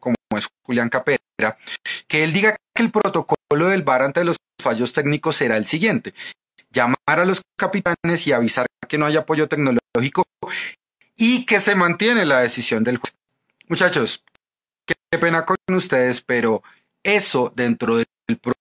como 0.00 0.16
es 0.36 0.48
Julián 0.64 0.88
Capera, 0.88 1.58
que 2.08 2.24
él 2.24 2.32
diga 2.32 2.56
que 2.74 2.82
el 2.82 2.90
protocolo 2.90 3.68
del 3.68 3.82
VAR 3.82 4.02
ante 4.02 4.24
los 4.24 4.36
fallos 4.60 4.92
técnicos 4.92 5.36
será 5.36 5.56
el 5.56 5.66
siguiente. 5.66 6.14
Llamar 6.70 6.96
a 7.06 7.24
los 7.24 7.42
capitanes 7.56 8.26
y 8.26 8.32
avisar 8.32 8.66
que 8.88 8.98
no 8.98 9.06
hay 9.06 9.16
apoyo 9.16 9.48
tecnológico 9.48 10.24
y 11.16 11.44
que 11.46 11.60
se 11.60 11.74
mantiene 11.74 12.24
la 12.24 12.40
decisión 12.40 12.82
del 12.82 12.96
juez. 12.96 13.14
Muchachos, 13.68 14.24
qué 14.86 14.94
pena 15.18 15.44
con 15.44 15.56
ustedes, 15.68 16.22
pero 16.22 16.62
eso 17.02 17.52
dentro 17.54 17.96
del 17.96 18.06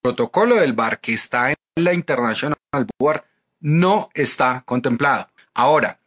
protocolo 0.01 0.55
del 0.55 0.73
VAR 0.73 0.99
que 0.99 1.13
está 1.13 1.51
en 1.51 1.55
la 1.75 1.93
International 2.73 2.87
Board 2.99 3.23
no 3.59 4.09
está 4.13 4.63
contemplado. 4.65 5.27
Ahora, 5.53 5.99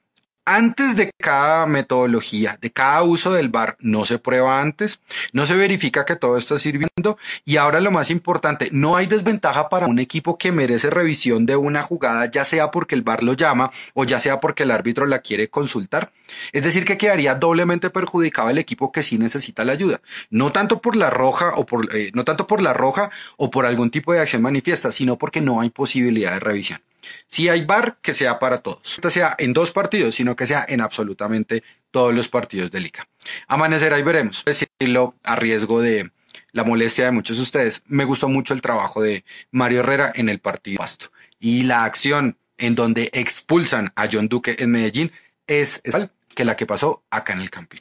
antes 0.46 0.96
de 0.96 1.10
cada 1.18 1.66
metodología, 1.66 2.56
de 2.60 2.70
cada 2.70 3.02
uso 3.02 3.32
del 3.32 3.48
VAR, 3.48 3.76
no 3.80 4.04
se 4.04 4.20
prueba 4.20 4.62
antes, 4.62 5.00
no 5.32 5.44
se 5.44 5.56
verifica 5.56 6.04
que 6.04 6.14
todo 6.14 6.38
está 6.38 6.56
sirviendo 6.58 7.18
y 7.44 7.56
ahora 7.56 7.80
lo 7.80 7.90
más 7.90 8.10
importante, 8.10 8.68
no 8.72 8.96
hay 8.96 9.06
desventaja 9.06 9.68
para 9.68 9.88
un 9.88 9.98
equipo 9.98 10.38
que 10.38 10.52
merece 10.52 10.88
revisión 10.88 11.46
de 11.46 11.56
una 11.56 11.82
jugada, 11.82 12.30
ya 12.30 12.44
sea 12.44 12.70
porque 12.70 12.94
el 12.94 13.02
VAR 13.02 13.24
lo 13.24 13.32
llama 13.32 13.72
o 13.94 14.04
ya 14.04 14.20
sea 14.20 14.38
porque 14.38 14.62
el 14.62 14.70
árbitro 14.70 15.04
la 15.04 15.18
quiere 15.18 15.50
consultar. 15.50 16.12
Es 16.52 16.62
decir, 16.62 16.84
que 16.84 16.96
quedaría 16.96 17.34
doblemente 17.34 17.90
perjudicado 17.90 18.48
el 18.48 18.58
equipo 18.58 18.92
que 18.92 19.02
sí 19.02 19.18
necesita 19.18 19.64
la 19.64 19.72
ayuda, 19.72 20.00
no 20.30 20.52
tanto 20.52 20.80
por 20.80 20.94
la 20.94 21.10
roja 21.10 21.52
o 21.56 21.66
por 21.66 21.94
eh, 21.94 22.12
no 22.14 22.24
tanto 22.24 22.46
por 22.46 22.62
la 22.62 22.72
roja 22.72 23.10
o 23.36 23.50
por 23.50 23.66
algún 23.66 23.90
tipo 23.90 24.12
de 24.12 24.20
acción 24.20 24.42
manifiesta, 24.42 24.92
sino 24.92 25.18
porque 25.18 25.40
no 25.40 25.60
hay 25.60 25.70
posibilidad 25.70 26.32
de 26.32 26.40
revisión. 26.40 26.80
Si 27.26 27.48
hay 27.48 27.64
VAR, 27.64 27.98
que 28.02 28.14
sea 28.14 28.38
para 28.38 28.62
todos. 28.62 28.98
No 29.02 29.10
sea 29.10 29.34
en 29.38 29.52
dos 29.52 29.70
partidos, 29.70 30.14
sino 30.14 30.36
que 30.36 30.46
sea 30.46 30.64
en 30.68 30.80
absolutamente 30.80 31.62
todos 31.90 32.14
los 32.14 32.28
partidos 32.28 32.70
de 32.70 32.80
liga. 32.80 33.08
Amanecer 33.48 33.92
ahí 33.92 34.02
veremos. 34.02 34.44
Decirlo 34.44 35.14
a 35.24 35.36
riesgo 35.36 35.80
de 35.80 36.10
la 36.52 36.64
molestia 36.64 37.04
de 37.04 37.12
muchos 37.12 37.36
de 37.36 37.42
ustedes. 37.42 37.82
Me 37.86 38.04
gustó 38.04 38.28
mucho 38.28 38.54
el 38.54 38.62
trabajo 38.62 39.02
de 39.02 39.24
Mario 39.50 39.80
Herrera 39.80 40.12
en 40.14 40.28
el 40.28 40.40
partido 40.40 40.78
Pasto. 40.78 41.12
Y 41.38 41.62
la 41.64 41.84
acción 41.84 42.38
en 42.58 42.74
donde 42.74 43.10
expulsan 43.12 43.92
a 43.96 44.08
John 44.10 44.28
Duque 44.28 44.56
en 44.58 44.70
Medellín 44.70 45.12
es 45.46 45.80
igual 45.84 46.12
que 46.34 46.44
la 46.44 46.56
que 46.56 46.66
pasó 46.66 47.04
acá 47.10 47.32
en 47.32 47.40
el 47.40 47.50
Campín. 47.50 47.80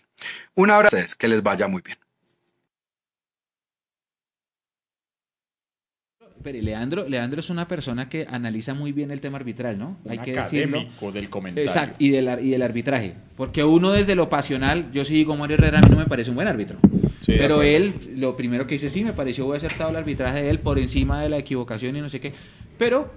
Un 0.55 0.71
abrazo 0.71 0.95
a 0.95 0.99
ustedes, 0.99 1.15
que 1.15 1.28
les 1.28 1.43
vaya 1.43 1.67
muy 1.67 1.82
bien. 1.82 1.97
Pero 6.46 6.62
Leandro, 6.62 7.10
Leandro 7.10 7.39
es 7.39 7.50
una 7.50 7.68
persona 7.68 8.08
que 8.08 8.28
analiza 8.30 8.76
muy 8.76 8.91
bien 8.91 9.10
el 9.10 9.20
tema 9.20 9.38
arbitral, 9.38 9.80
¿no? 9.80 9.98
Un 10.04 10.12
Hay 10.12 10.20
que 10.20 10.32
decirlo. 10.34 10.78
académico 10.78 11.12
del 11.12 11.28
comentario. 11.30 11.68
Exacto, 11.68 11.96
y 11.98 12.10
del, 12.10 12.28
ar- 12.30 12.39
y 12.41 12.52
del 12.52 12.62
arbitraje. 12.62 13.16
Porque 13.36 13.64
uno 13.64 13.91
desde 13.91 14.14
lo 14.14 14.30
pasional, 14.30 14.91
yo 14.93 15.04
sí 15.04 15.16
digo 15.16 15.36
Mario 15.36 15.56
Herrera, 15.58 15.80
a 15.80 15.82
mí 15.82 15.88
no 15.89 15.98
me 15.98 16.06
parece 16.06 16.30
un 16.30 16.36
buen 16.36 16.48
árbitro. 16.48 16.78
Sí, 17.22 17.34
Pero 17.36 17.64
él, 17.64 17.96
lo 18.18 18.38
primero 18.38 18.68
que 18.68 18.76
dice, 18.76 18.91
sí, 18.91 19.04
me 19.04 19.12
pareció 19.14 19.48
muy 19.48 19.58
acertado 19.58 19.89
el 19.89 19.96
arbitraje 19.96 20.43
de 20.43 20.50
él 20.52 20.60
por 20.60 20.78
encima 20.78 21.22
de 21.24 21.30
la 21.30 21.39
equivocación 21.39 21.96
y 21.98 22.02
no 22.02 22.10
sé 22.10 22.20
qué. 22.20 22.32
Pero 22.78 23.12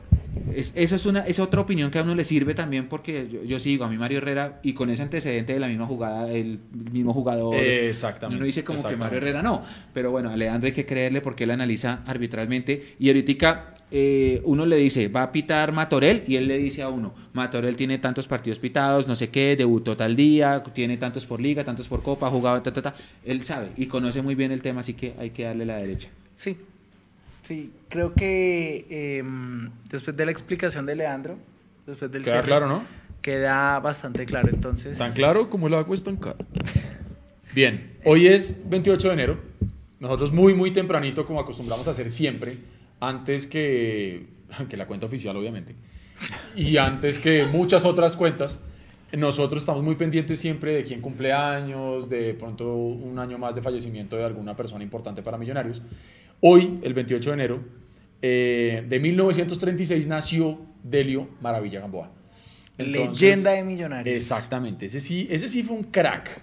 es, 0.55 0.73
esa 0.75 0.97
es, 0.97 1.07
una, 1.07 1.21
es 1.21 1.39
otra 1.39 1.61
opinión 1.61 1.91
que 1.91 1.99
a 1.99 2.03
uno 2.03 2.15
le 2.15 2.25
sirve 2.25 2.55
también 2.55 2.89
porque 2.89 3.29
yo, 3.47 3.59
digo, 3.59 3.85
a 3.85 3.89
mí 3.89 3.97
Mario 3.97 4.19
Herrera, 4.19 4.61
y 4.63 4.73
con 4.73 4.91
ese 4.91 5.03
antecedente 5.03 5.53
de 5.53 5.61
la 5.61 5.69
misma 5.69 5.87
jugada, 5.87 6.31
el 6.31 6.59
mismo 6.93 7.13
jugador... 7.13 7.55
Exactamente. 7.55 8.37
Uno 8.37 8.47
dice 8.47 8.65
como 8.65 8.83
que. 8.83 8.97
Mario 8.97 9.19
Herrera 9.19 9.43
no, 9.43 9.63
pero 9.93 10.11
bueno, 10.11 10.31
a 10.31 10.37
Leandro 10.37 10.67
hay 10.67 10.73
que 10.73 10.87
creerle 10.87 11.21
porque 11.21 11.45
él 11.45 11.51
analiza 11.51 12.03
arbitralmente 12.07 12.95
y 12.99 13.09
ahorita 13.09 13.75
eh, 13.91 14.43
uno 14.45 14.67
le 14.67 14.77
dice, 14.77 15.09
va 15.09 15.23
a 15.23 15.33
pitar 15.33 15.73
Matorel 15.73 16.25
y 16.27 16.37
él 16.37 16.49
le 16.49 16.59
dice 16.59 16.83
a 16.83 16.89
uno, 16.89 17.15
Matorel 17.33 17.77
tiene 17.77 17.99
tantos 17.99 18.27
partidos 18.27 18.59
pitados, 18.59 19.07
no 19.09 19.15
sé 19.15 19.31
qué, 19.31 19.57
debutó 19.57 19.97
tal 19.97 20.17
día, 20.17 20.63
tiene 20.75 20.97
tantos 20.97 21.27
por 21.27 21.41
liga, 21.41 21.65
tantos 21.65 21.89
por 21.89 22.03
copa, 22.03 22.27
ha 22.27 22.31
jugado, 22.31 22.61
ta, 22.63 22.73
ta, 22.73 22.83
ta. 22.83 22.95
Él 23.25 23.45
sabe 23.45 23.71
y 23.77 23.87
conoce 23.87 24.23
muy 24.23 24.35
bien 24.35 24.53
el 24.53 24.63
tema, 24.63 24.81
así 24.81 24.95
que 24.95 25.15
hay 25.19 25.31
que 25.31 25.45
darle 25.45 25.65
la 25.65 25.77
derecha. 25.77 26.09
Sí, 26.35 26.57
sí, 27.49 27.73
creo 27.89 28.13
que 28.13 28.87
eh, 28.91 29.25
después 29.91 30.15
de 30.15 30.27
la 30.27 30.31
explicación 30.31 30.85
de 30.85 30.95
Leandro, 30.95 31.39
después 31.87 32.13
del 32.13 32.23
Queda 32.23 32.35
cierre, 32.35 32.47
claro, 32.47 32.69
¿no? 32.69 32.85
Queda 33.23 33.81
bastante 33.81 34.27
claro, 34.27 34.51
entonces... 34.51 34.99
Tan 34.99 35.15
claro 35.15 35.49
como 35.49 35.67
el 35.67 35.75
agua 35.75 35.95
es 35.95 36.05
tan 36.05 36.17
cara. 36.17 36.37
Bien, 37.55 37.95
hoy 38.05 38.27
es 38.27 38.69
28 38.69 39.09
de 39.09 39.15
enero. 39.15 39.39
Nosotros 39.99 40.31
muy, 40.31 40.55
muy 40.55 40.73
tempranito, 40.73 41.25
como 41.25 41.41
acostumbramos 41.41 41.89
a 41.89 41.93
hacer 41.93 42.11
siempre, 42.11 42.59
antes 43.01 43.47
que, 43.47 44.27
que 44.69 44.77
la 44.77 44.87
cuenta 44.87 45.07
oficial, 45.07 45.35
obviamente, 45.35 45.75
y 46.55 46.77
antes 46.77 47.19
que 47.19 47.47
muchas 47.47 47.87
otras 47.87 48.15
cuentas, 48.15 48.59
nosotros 49.17 49.63
estamos 49.63 49.83
muy 49.83 49.95
pendientes 49.95 50.39
siempre 50.39 50.75
de 50.75 50.85
quién 50.85 51.01
cumple 51.01 51.33
años, 51.33 52.09
de 52.09 52.35
pronto 52.35 52.75
un 52.75 53.19
año 53.19 53.39
más 53.39 53.55
de 53.55 53.63
fallecimiento 53.63 54.17
de 54.17 54.25
alguna 54.25 54.55
persona 54.55 54.85
importante 54.85 55.23
para 55.23 55.39
Millonarios. 55.39 55.81
Hoy, 56.41 56.79
el 56.83 56.95
28 56.95 57.31
de 57.31 57.35
enero 57.35 57.61
eh, 58.21 58.85
de 58.89 59.01
1936, 59.01 60.07
nació 60.09 60.59
Delio 60.83 61.29
Maravilla 61.41 61.81
Gamboa. 61.81 62.11
Entonces- 62.77 63.21
Leyenda 63.21 63.53
de 63.53 63.65
Millonarios. 63.65 64.15
Exactamente, 64.15 64.87
ese 64.87 65.01
sí, 65.01 65.27
ese 65.31 65.49
sí 65.49 65.63
fue 65.63 65.77
un 65.77 65.85
crack. 65.85 66.43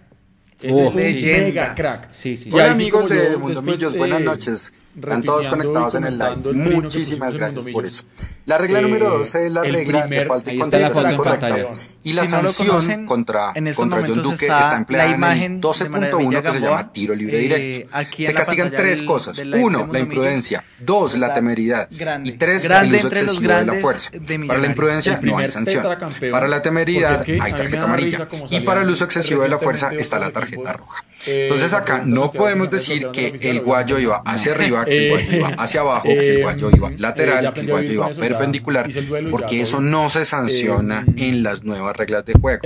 Ese 0.65 0.81
Oh, 0.83 0.91
leyenda. 0.93 1.43
mega 1.45 1.75
crack. 1.75 2.09
Sí, 2.11 2.37
sí. 2.37 2.49
Hola 2.51 2.71
amigos 2.71 3.03
como 3.03 3.13
yo 3.13 3.15
de 3.21 3.29
después, 3.29 3.55
Mundomillos, 3.55 3.95
buenas 3.97 4.19
eh, 4.19 4.23
noches. 4.23 4.73
Están 4.95 5.21
todos 5.23 5.47
conectados 5.47 5.95
en 5.95 6.05
el 6.05 6.17
live. 6.17 6.35
que 6.43 6.53
Muchísimas 6.53 7.33
gracias 7.35 7.63
por 7.65 7.71
Mundomillos. 7.73 8.05
eso. 8.17 8.31
La 8.45 8.57
regla 8.57 8.79
Eh, 8.79 8.81
número 8.81 9.09
12 9.09 9.45
es 9.47 9.51
la 9.53 9.61
regla 9.63 9.77
de 9.79 10.07
primer- 10.07 10.25
falta 10.25 10.51
y 10.51 10.55
incorrecta. 10.57 11.23
pantalla. 11.23 11.65
Y 12.03 12.13
la 12.13 12.25
Si 12.25 12.31
no 12.31 12.37
sanción 12.43 12.67
conocen, 12.69 13.05
contra, 13.05 13.51
en 13.55 13.67
estos 13.67 13.83
contra 13.83 14.01
John 14.07 14.21
Duque 14.23 14.45
está 14.45 14.59
está 14.59 14.71
la 14.71 14.77
empleada 14.77 15.09
en 15.09 15.15
imagen 15.15 15.43
el 15.55 15.61
de 15.61 15.67
12.1 15.67 16.41
que 16.43 16.51
se 16.51 16.59
llama 16.59 16.91
tiro 16.91 17.15
libre 17.15 17.37
eh, 17.37 17.41
directo. 17.41 17.97
Se 18.25 18.33
castigan 18.33 18.71
tres 18.75 18.99
del- 18.99 19.07
cosas. 19.07 19.37
del 19.37 19.51
de 19.51 19.57
Uno, 19.59 19.79
la 19.79 19.85
Mundomillos. 19.85 20.07
imprudencia. 20.07 20.63
Dos, 20.79 21.17
la 21.17 21.33
temeridad. 21.33 21.87
grande. 21.91 22.29
Y 22.29 22.33
tres, 22.33 22.65
el 22.65 22.95
uso 22.95 23.07
excesivo 23.07 23.53
de 23.53 23.65
la 23.65 23.73
fuerza. 23.75 24.09
de 24.13 24.39
Para 24.45 24.59
la 24.59 24.67
imprudencia 24.67 25.19
no 25.21 25.37
hay 25.37 25.47
sanción. 25.47 25.85
Para 26.31 26.47
la 26.47 26.61
temeridad 26.61 27.15
es 27.15 27.21
que 27.21 27.39
hay 27.41 27.51
tarjeta 27.53 27.83
amarilla. 27.83 28.27
Y 28.49 28.59
para 28.61 28.81
el 28.81 28.89
uso 28.89 29.03
excesivo 29.05 29.41
de 29.41 29.49
la 29.49 29.57
fuerza 29.57 29.91
está 29.97 30.19
la 30.19 30.31
tarjeta 30.31 30.54
tarjeta 30.55 30.71
fútbol. 30.71 30.87
roja. 30.87 31.03
Eh, 31.27 31.43
Entonces 31.43 31.73
acá 31.73 32.03
no 32.05 32.31
podemos 32.31 32.69
decir 32.69 33.07
que 33.11 33.35
el 33.41 33.61
guayo 33.61 33.99
iba 33.99 34.17
hacia 34.25 34.51
arriba, 34.55 34.85
que 34.85 35.05
el 35.05 35.09
guayo 35.11 35.31
Eh, 35.31 35.37
iba 35.37 35.47
hacia 35.57 35.81
abajo, 35.81 36.07
que 36.07 36.35
el 36.35 36.41
guayo 36.41 36.69
iba 36.75 36.89
eh, 36.89 36.95
lateral, 36.97 37.53
que 37.53 37.59
el 37.61 37.67
guayo 37.67 37.91
iba 37.91 38.09
perpendicular, 38.09 38.89
porque 39.31 39.61
eso 39.61 39.81
no 39.81 40.09
se 40.09 40.25
sanciona 40.25 41.05
Eh, 41.15 41.29
en 41.29 41.43
las 41.43 41.63
nuevas 41.63 41.95
reglas 41.95 42.25
de 42.25 42.33
juego. 42.33 42.61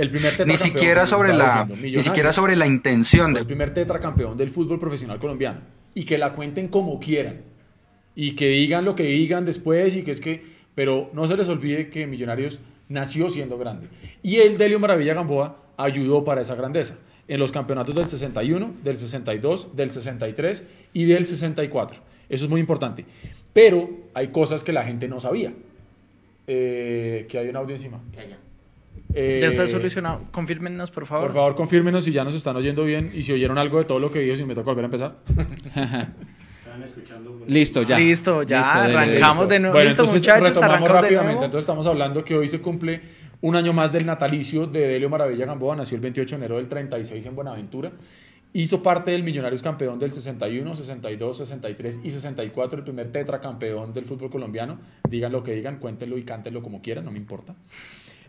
Ni 0.46 0.56
siquiera 0.56 1.06
sobre 1.06 1.32
la, 1.32 1.66
ni 1.82 2.02
siquiera 2.02 2.32
sobre 2.32 2.56
la 2.56 2.66
intención 2.66 3.30
Fue 3.30 3.34
de 3.34 3.40
el 3.40 3.46
primer 3.46 3.74
tetracampeón 3.74 4.36
del 4.36 4.50
fútbol 4.50 4.78
profesional 4.78 5.18
colombiano. 5.18 5.60
Y 5.94 6.04
que 6.04 6.18
la 6.18 6.32
cuenten 6.32 6.68
como 6.68 7.00
quieran. 7.00 7.42
Y 8.14 8.32
que 8.36 8.48
digan 8.48 8.84
lo 8.84 8.94
que 8.94 9.04
digan 9.04 9.44
después 9.44 9.96
y 9.96 10.02
que 10.02 10.10
es 10.10 10.20
que... 10.20 10.60
Pero 10.74 11.10
no 11.14 11.26
se 11.26 11.36
les 11.36 11.48
olvide 11.48 11.90
que 11.90 12.06
Millonarios 12.06 12.60
nació 12.88 13.28
siendo 13.30 13.58
grande. 13.58 13.88
Y 14.22 14.36
el 14.36 14.56
Delio 14.56 14.78
Maravilla 14.78 15.14
Gamboa 15.14 15.56
ayudó 15.76 16.24
para 16.24 16.42
esa 16.42 16.54
grandeza. 16.54 16.96
En 17.30 17.38
los 17.38 17.52
campeonatos 17.52 17.94
del 17.94 18.08
61, 18.08 18.74
del 18.82 18.98
62, 18.98 19.76
del 19.76 19.92
63 19.92 20.64
y 20.92 21.04
del 21.04 21.24
64. 21.24 22.00
Eso 22.28 22.44
es 22.44 22.50
muy 22.50 22.60
importante. 22.60 23.04
Pero 23.52 23.88
hay 24.14 24.28
cosas 24.28 24.64
que 24.64 24.72
la 24.72 24.82
gente 24.84 25.06
no 25.08 25.20
sabía. 25.20 25.52
Eh, 26.48 27.26
que 27.28 27.38
hay 27.38 27.48
un 27.48 27.56
audio 27.56 27.76
encima. 27.76 28.00
Eh, 29.14 29.38
Ya 29.40 29.48
está 29.48 29.66
solucionado. 29.68 30.22
Confírmenos, 30.32 30.90
por 30.90 31.06
favor. 31.06 31.26
por 31.28 31.34
favor, 31.36 31.54
confírmenos 31.54 32.04
si 32.04 32.10
ya 32.12 32.24
nos 32.24 32.34
están 32.34 32.56
oyendo 32.56 32.84
bien 32.84 33.12
y 33.14 33.22
si 33.22 33.32
oyeron 33.32 33.58
algo 33.58 33.78
de 33.78 33.84
todo 33.84 34.00
lo 34.00 34.10
que 34.10 34.18
dije, 34.20 34.36
si 34.36 34.44
me 34.44 34.54
toca 34.56 34.66
volver 34.72 34.84
a 34.84 34.86
empezar. 34.86 35.16
Estaban 35.28 36.82
escuchando. 36.84 37.44
Listo, 37.46 37.82
ya. 37.82 37.98
Listo, 37.98 38.42
ya 38.42 38.58
Listo, 38.58 38.72
arrancamos 38.98 39.48
de 39.48 39.60
nuevo. 39.60 39.74
Bueno, 39.74 39.88
Listo, 39.88 40.02
entonces 40.02 40.22
muchachos, 40.22 40.48
retomamos 40.48 40.72
arrancamos 40.74 40.88
de 40.88 41.02
rápidamente. 41.02 41.32
nuevo. 41.34 41.44
Entonces 41.44 41.62
estamos 41.64 41.86
hablando 41.86 42.24
que 42.24 42.34
hoy 42.36 42.48
se 42.48 42.60
cumple 42.60 43.00
un 43.42 43.56
año 43.56 43.72
más 43.72 43.92
del 43.92 44.06
natalicio 44.06 44.66
de 44.66 44.86
Delio 44.88 45.08
Maravilla 45.08 45.46
Gamboa. 45.46 45.76
Nació 45.76 45.96
el 45.96 46.02
28 46.02 46.36
de 46.36 46.38
enero 46.40 46.56
del 46.56 46.68
36 46.68 47.24
en 47.26 47.34
Buenaventura. 47.34 47.92
Hizo 48.52 48.82
parte 48.82 49.12
del 49.12 49.22
Millonarios 49.22 49.62
campeón 49.62 49.98
del 50.00 50.10
61, 50.10 50.74
62, 50.74 51.36
63 51.36 52.00
y 52.02 52.10
64, 52.10 52.78
el 52.78 52.84
primer 52.84 53.12
tetracampeón 53.12 53.92
del 53.94 54.04
fútbol 54.04 54.28
colombiano. 54.28 54.78
Digan 55.08 55.30
lo 55.30 55.44
que 55.44 55.52
digan, 55.52 55.78
cuéntenlo 55.78 56.18
y 56.18 56.22
cántenlo 56.24 56.60
como 56.62 56.82
quieran, 56.82 57.04
no 57.04 57.12
me 57.12 57.18
importa. 57.18 57.54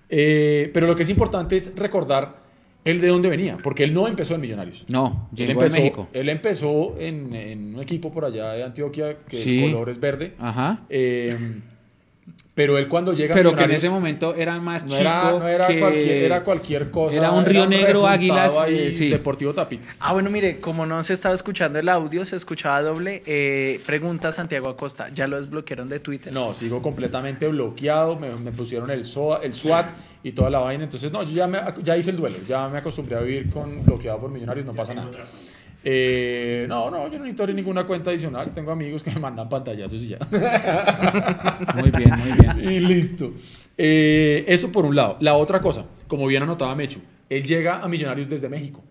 Eh, 0.09 0.69
pero 0.73 0.87
lo 0.87 0.95
que 0.95 1.03
es 1.03 1.09
importante 1.09 1.55
es 1.55 1.73
recordar 1.75 2.35
él 2.83 2.99
de 3.01 3.07
dónde 3.07 3.29
venía, 3.29 3.57
porque 3.63 3.83
él 3.83 3.93
no 3.93 4.07
empezó 4.07 4.35
en 4.35 4.41
Millonarios. 4.41 4.85
No, 4.87 5.27
Él 5.31 5.37
llegó 5.37 5.51
empezó, 5.53 5.75
de 5.75 5.81
México. 5.81 6.07
él 6.13 6.29
empezó 6.29 6.95
en, 6.99 7.33
en 7.35 7.75
un 7.75 7.81
equipo 7.81 8.11
por 8.11 8.25
allá 8.25 8.51
de 8.53 8.63
Antioquia 8.63 9.17
que 9.27 9.37
Sí. 9.37 9.63
el 9.65 9.71
color 9.71 9.89
es 9.89 9.99
verde. 9.99 10.33
Ajá. 10.39 10.81
Eh, 10.89 11.35
pero 12.61 12.77
él 12.77 12.87
cuando 12.87 13.13
llega 13.13 13.33
a 13.33 13.35
Pero 13.35 13.55
que 13.55 13.63
en 13.63 13.71
ese 13.71 13.89
momento 13.89 14.35
era 14.35 14.59
más 14.59 14.83
no 14.83 14.91
chico 14.91 15.01
era, 15.01 15.31
no 15.31 15.47
era 15.47 15.65
que... 15.65 15.79
cualquier, 15.79 16.23
era 16.23 16.43
cualquier 16.43 16.91
cosa. 16.91 17.17
Era 17.17 17.31
un 17.31 17.43
Río 17.43 17.65
Negro, 17.65 18.05
Águilas, 18.05 18.53
sí. 18.91 19.09
Deportivo 19.09 19.51
Tapita. 19.51 19.87
Ah, 19.99 20.13
bueno, 20.13 20.29
mire, 20.29 20.59
como 20.59 20.85
no 20.85 21.01
se 21.01 21.13
estaba 21.13 21.33
escuchando 21.33 21.79
el 21.79 21.89
audio, 21.89 22.23
se 22.23 22.35
escuchaba 22.35 22.83
doble. 22.83 23.23
Eh, 23.25 23.79
pregunta 23.83 24.31
Santiago 24.31 24.69
Acosta. 24.69 25.09
¿Ya 25.09 25.25
lo 25.25 25.41
desbloquearon 25.41 25.89
de 25.89 25.99
Twitter? 25.99 26.31
No, 26.31 26.53
sigo 26.53 26.83
completamente 26.83 27.47
bloqueado. 27.47 28.15
Me, 28.15 28.29
me 28.35 28.51
pusieron 28.51 28.91
el, 28.91 29.05
SOA, 29.05 29.39
el 29.41 29.55
SWAT 29.55 29.89
y 30.21 30.33
toda 30.33 30.51
la 30.51 30.59
vaina. 30.59 30.83
Entonces, 30.83 31.11
no, 31.11 31.23
yo 31.23 31.31
ya, 31.31 31.47
me, 31.47 31.57
ya 31.81 31.97
hice 31.97 32.11
el 32.11 32.17
duelo. 32.17 32.37
Ya 32.47 32.69
me 32.69 32.77
acostumbré 32.77 33.15
a 33.15 33.21
vivir 33.21 33.49
con 33.49 33.83
bloqueado 33.83 34.19
por 34.19 34.29
millonarios. 34.29 34.67
No 34.67 34.73
pasa 34.73 34.93
nada. 34.93 35.09
Eh, 35.83 36.65
no, 36.69 36.91
no, 36.91 37.07
yo 37.07 37.13
no 37.13 37.19
necesito 37.19 37.43
abrir 37.43 37.55
ninguna 37.55 37.85
cuenta 37.85 38.11
adicional. 38.11 38.53
Tengo 38.53 38.71
amigos 38.71 39.03
que 39.03 39.11
me 39.11 39.19
mandan 39.19 39.49
pantallazos 39.49 40.03
y 40.03 40.09
ya. 40.09 40.19
Muy 41.75 41.91
bien, 41.91 42.11
muy 42.19 42.31
bien. 42.33 42.71
Y 42.71 42.79
listo. 42.79 43.33
Eh, 43.77 44.45
eso 44.47 44.71
por 44.71 44.85
un 44.85 44.95
lado. 44.95 45.17
La 45.21 45.35
otra 45.35 45.59
cosa, 45.59 45.85
como 46.07 46.27
bien 46.27 46.43
anotaba 46.43 46.75
Mechu, 46.75 46.99
él 47.29 47.45
llega 47.45 47.79
a 47.79 47.87
Millonarios 47.87 48.29
desde 48.29 48.47
México. 48.49 48.83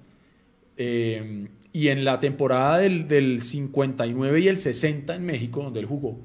Eh, 0.77 1.49
y 1.73 1.89
en 1.89 2.05
la 2.05 2.19
temporada 2.19 2.79
del, 2.79 3.07
del 3.07 3.41
59 3.41 4.41
y 4.41 4.49
el 4.49 4.57
60 4.57 5.15
en 5.15 5.25
México, 5.25 5.63
donde 5.63 5.81
él 5.81 5.87
jugó, 5.87 6.19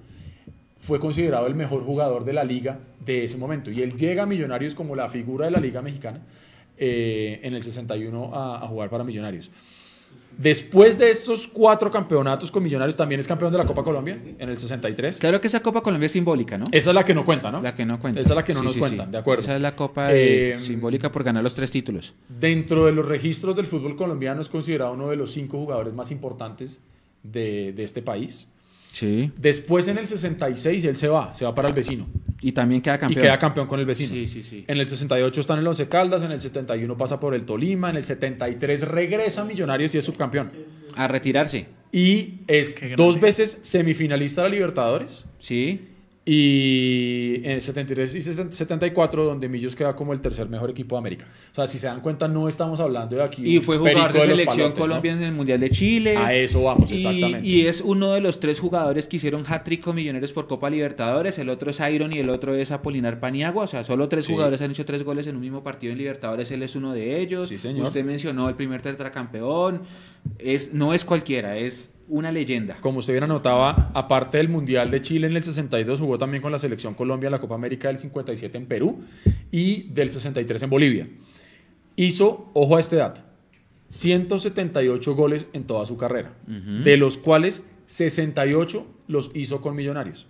fue 0.79 0.99
considerado 0.99 1.45
el 1.47 1.55
mejor 1.55 1.83
jugador 1.83 2.25
de 2.25 2.33
la 2.33 2.43
liga 2.43 2.79
de 3.05 3.25
ese 3.25 3.37
momento. 3.37 3.69
Y 3.69 3.81
él 3.81 3.95
llega 3.95 4.23
a 4.23 4.25
Millonarios 4.25 4.73
como 4.73 4.95
la 4.95 5.09
figura 5.09 5.45
de 5.45 5.51
la 5.51 5.59
liga 5.59 5.81
mexicana 5.81 6.21
eh, 6.77 7.39
en 7.43 7.53
el 7.53 7.61
61 7.61 8.33
a, 8.33 8.63
a 8.63 8.67
jugar 8.67 8.89
para 8.89 9.03
Millonarios. 9.03 9.51
Después 10.37 10.97
de 10.97 11.09
estos 11.09 11.47
cuatro 11.47 11.89
campeonatos 11.89 12.51
con 12.51 12.61
Millonarios, 12.61 12.95
también 12.95 13.19
es 13.21 13.27
campeón 13.27 13.51
de 13.51 13.57
la 13.57 13.65
Copa 13.65 13.83
Colombia 13.83 14.19
en 14.37 14.49
el 14.49 14.57
63. 14.59 15.17
Claro 15.17 15.39
que 15.39 15.47
esa 15.47 15.61
Copa 15.61 15.81
Colombia 15.81 16.07
es 16.07 16.11
simbólica, 16.11 16.57
¿no? 16.57 16.65
Esa 16.71 16.89
es 16.91 16.95
la 16.95 17.05
que 17.05 17.13
no 17.13 17.23
cuenta, 17.23 17.51
¿no? 17.51 17.61
La 17.61 17.73
que 17.73 17.85
no 17.85 17.99
cuenta. 17.99 18.19
Esa 18.19 18.33
es 18.33 18.35
la 18.35 18.43
que 18.43 18.53
no 18.53 18.59
Sí, 18.59 18.65
nos 18.65 18.73
sí, 18.73 18.79
cuentan, 18.79 19.05
sí. 19.07 19.11
de 19.13 19.17
acuerdo. 19.17 19.41
Esa 19.43 19.55
es 19.55 19.61
la 19.61 19.75
Copa 19.75 20.09
de- 20.09 20.51
Eh, 20.51 20.59
simbólica 20.59 21.11
por 21.11 21.23
ganar 21.23 21.41
los 21.43 21.55
tres 21.55 21.71
títulos. 21.71 22.13
Dentro 22.27 22.85
de 22.85 22.91
los 22.91 23.05
registros 23.05 23.55
del 23.55 23.65
fútbol 23.65 23.95
colombiano 23.95 24.41
es 24.41 24.49
considerado 24.49 24.93
uno 24.93 25.09
de 25.09 25.15
los 25.15 25.31
cinco 25.31 25.57
jugadores 25.57 25.93
más 25.93 26.11
importantes 26.11 26.81
de, 27.23 27.71
de 27.73 27.83
este 27.83 28.01
país. 28.01 28.47
Sí. 28.95 29.30
Después 29.38 29.89
en 29.89 29.97
el 29.97 30.07
66 30.07 30.85
él 30.85 30.95
se 30.95 31.09
va, 31.09 31.35
se 31.35 31.43
va 31.43 31.53
para 31.53 31.67
el 31.67 31.73
vecino 31.76 32.07
Y 32.39 32.53
también 32.53 32.81
queda 32.81 32.97
campeón. 32.97 33.19
y 33.19 33.22
queda 33.22 33.38
campeón 33.38 33.67
con 33.67 33.77
el 33.81 33.85
vecino. 33.85 34.07
Sí, 34.11 34.26
sí, 34.26 34.41
sí. 34.41 34.63
En 34.69 34.77
el 34.80 34.88
68 34.88 35.41
está 35.41 35.53
en 35.55 35.59
el 35.59 35.67
Once 35.67 35.85
Caldas, 35.89 36.22
en 36.23 36.31
el 36.31 36.39
71 36.39 36.95
pasa 36.95 37.19
por 37.19 37.35
el 37.35 37.43
Tolima, 37.43 37.89
en 37.89 37.97
el 37.97 38.05
73 38.05 38.84
regresa 38.88 39.41
a 39.41 39.45
Millonarios 39.45 39.93
y 39.95 39.97
es 39.97 40.05
subcampeón. 40.05 40.49
A 40.95 41.09
retirarse. 41.09 41.67
Y 41.91 42.35
es 42.47 42.73
dos 42.95 43.19
veces 43.19 43.57
semifinalista 43.61 44.43
de 44.43 44.47
la 44.49 44.55
Libertadores 44.55 45.26
Sí. 45.39 45.89
Y 46.27 47.35
en 47.43 47.52
el 47.52 47.61
73 47.61 48.15
y 48.15 48.22
74 48.22 49.26
donde 49.26 49.47
Millos 49.47 49.76
queda 49.76 49.95
como 49.95 50.11
el 50.11 50.22
tercer 50.22 50.49
mejor 50.49 50.72
equipo 50.72 50.95
de 50.95 50.99
América. 50.99 51.27
O 51.52 51.56
sea, 51.56 51.68
si 51.68 51.77
se 51.77 51.85
dan 51.85 52.02
cuenta 52.02 52.27
no 52.27 52.47
estamos 52.49 52.80
hablando 52.80 53.15
de 53.15 53.23
aquí 53.23 53.56
Y 53.56 53.60
fue 53.60 53.77
jugador 53.77 54.11
de 54.11 54.19
los 54.19 54.27
selección 54.30 54.57
palotes, 54.73 54.80
¿no? 54.80 54.85
Colombia 54.85 55.14
en 55.14 55.23
el 55.23 55.31
Mundial 55.34 55.60
de 55.60 55.69
Chile. 55.69 56.18
A 56.18 56.34
eso 56.34 56.64
vamos, 56.64 56.91
Y- 56.91 56.95
exactamente. 56.95 57.47
Y, 57.47 57.68
es 57.68 57.81
uno 57.81 58.11
de 58.11 58.22
los 58.22 58.39
tres 58.39 58.60
jugadores 58.60 59.07
que 59.07 59.18
hicieron 59.18 59.43
hat-trick 59.47 59.81
con 59.81 59.95
Millonarios 59.95 60.34
por 60.34 60.47
Copa 60.47 60.69
Libertadores. 60.69 61.38
El 61.38 61.49
otro 61.49 61.69
es 61.69 61.80
Iron 61.80 62.11
y 62.14 62.18
el 62.18 62.30
otro 62.31 62.56
es 62.56 62.72
Apolinar 62.72 63.19
Paniagua. 63.19 63.65
O 63.65 63.68
sea, 63.68 63.84
solo 63.84 64.10
tres 64.10 64.26
Sí. 64.26 64.31
jugadores 64.34 64.61
han 64.61 64.72
hecho 64.72 64.85
tres 64.85 65.03
goles 65.03 65.27
en 65.27 65.35
un 65.35 65.41
mismo 65.41 65.64
partido 65.64 65.91
en 65.91 65.99
Libertadores. 65.99 66.49
Él 66.49 66.64
es 66.64 66.76
uno 66.76 66.93
de 66.93 67.19
ellos. 67.22 67.49
Sí, 67.49 67.60
señor. 67.60 67.85
Usted 67.88 68.03
mencionó 68.03 68.49
el 68.49 68.56
primer 68.56 68.81
tetracampeón. 68.81 69.84
Es, 70.39 70.73
no 70.73 70.93
es 70.95 71.06
cualquiera, 71.06 71.56
es 71.57 71.91
una 72.07 72.32
leyenda. 72.32 72.77
Como 72.82 72.99
usted 72.99 73.14
bien 73.14 73.23
anotaba, 73.23 73.91
aparte 73.94 74.38
del 74.38 74.49
Mundial 74.49 74.91
de 74.91 75.02
Chile 75.02 75.27
en 75.27 75.36
el 75.36 75.44
62, 75.44 75.99
jugó 75.99 76.18
también 76.18 76.41
con 76.41 76.52
la 76.52 76.60
selección 76.60 76.94
Colombia 76.94 77.27
en 77.27 77.32
la 77.32 77.41
Copa 77.41 77.56
América 77.56 77.88
del 77.88 77.98
57 77.98 78.57
en 78.57 78.65
Perú 78.65 78.99
y 79.52 79.84
del 79.84 80.10
63 80.10 80.64
en 80.64 80.69
Bolivia. 80.69 81.10
Hizo, 81.95 82.52
ojo 82.53 82.77
a 82.77 82.80
este 82.80 82.98
dato, 82.98 83.22
178 83.90 85.15
goles 85.15 85.48
en 85.53 85.64
toda 85.64 85.86
su 85.86 85.98
carrera, 85.98 86.34
de 86.45 86.98
los 86.98 87.18
cuales 87.18 87.64
68 87.88 88.86
los 89.07 89.32
hizo 89.34 89.61
con 89.61 89.76
Millonarios, 89.76 90.27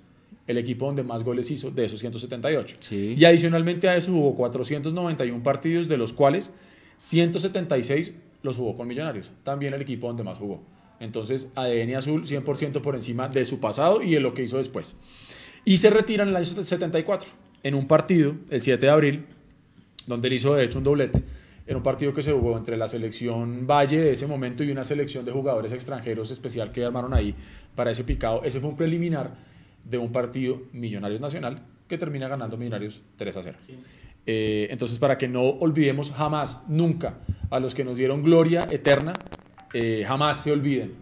el 0.48 0.58
equipo 0.58 0.86
donde 0.86 1.04
más 1.04 1.24
goles 1.24 1.50
hizo 1.50 1.72
de 1.72 1.86
esos 1.86 2.00
178. 2.00 2.78
Sí. 2.80 3.16
Y 3.18 3.26
adicionalmente 3.26 3.90
a 3.90 3.96
eso 3.96 4.12
jugó 4.12 4.36
491 4.36 5.42
partidos, 5.42 5.88
de 5.88 5.98
los 5.98 6.14
cuales 6.14 6.52
176 6.98 8.14
los 8.44 8.58
jugó 8.58 8.78
con 8.78 8.88
Millonarios, 8.88 9.32
también 9.44 9.74
el 9.74 9.82
equipo 9.82 10.08
donde 10.08 10.24
más 10.24 10.38
jugó. 10.38 10.62
Entonces, 11.00 11.50
ADN 11.56 11.96
azul 11.96 12.26
100% 12.26 12.82
por 12.82 12.96
encima 12.96 13.28
de 13.28 13.46
su 13.46 13.60
pasado 13.60 14.02
y 14.02 14.12
de 14.12 14.20
lo 14.20 14.34
que 14.34 14.44
hizo 14.44 14.58
después. 14.58 14.96
Y 15.66 15.78
se 15.78 15.90
retira 15.90 16.24
en 16.24 16.30
el 16.30 16.36
año 16.36 16.46
74, 16.46 17.30
en 17.64 17.76
un 17.76 17.88
partido, 17.88 18.36
el 18.50 18.62
7 18.62 18.86
de 18.86 18.92
abril, 18.92 19.26
donde 20.08 20.28
él 20.28 20.36
hizo 20.36 20.54
de 20.54 20.66
hecho 20.66 20.78
un 20.78 20.84
doblete. 20.84 21.22
Era 21.68 21.78
un 21.78 21.84
partido 21.84 22.14
que 22.14 22.22
se 22.22 22.32
jugó 22.32 22.58
entre 22.58 22.78
la 22.78 22.88
selección 22.88 23.66
Valle 23.66 24.00
de 24.00 24.12
ese 24.12 24.28
momento 24.28 24.64
y 24.64 24.70
una 24.70 24.84
selección 24.84 25.26
de 25.26 25.32
jugadores 25.32 25.72
extranjeros 25.72 26.30
especial 26.30 26.72
que 26.72 26.86
armaron 26.86 27.14
ahí 27.14 27.34
para 27.76 27.90
ese 27.90 28.04
picado. 28.04 28.44
Ese 28.44 28.60
fue 28.60 28.70
un 28.70 28.78
preliminar 28.78 29.36
de 29.84 29.98
un 29.98 30.12
partido 30.12 30.62
Millonarios 30.74 31.22
Nacional 31.22 31.64
que 31.88 31.98
termina 31.98 32.28
ganando 32.28 32.58
Millonarios 32.58 33.02
3 33.18 33.38
a 33.38 33.44
0. 33.44 33.58
Eh, 34.28 34.68
entonces, 34.70 35.00
para 35.00 35.18
que 35.18 35.28
no 35.28 35.42
olvidemos 35.42 36.12
jamás, 36.12 36.64
nunca, 36.68 37.20
a 37.50 37.60
los 37.60 37.74
que 37.74 37.84
nos 37.84 37.98
dieron 37.98 38.22
gloria 38.22 38.68
eterna, 38.70 39.14
eh, 39.78 40.06
jamás 40.08 40.42
se 40.42 40.54
olviden. 40.54 40.94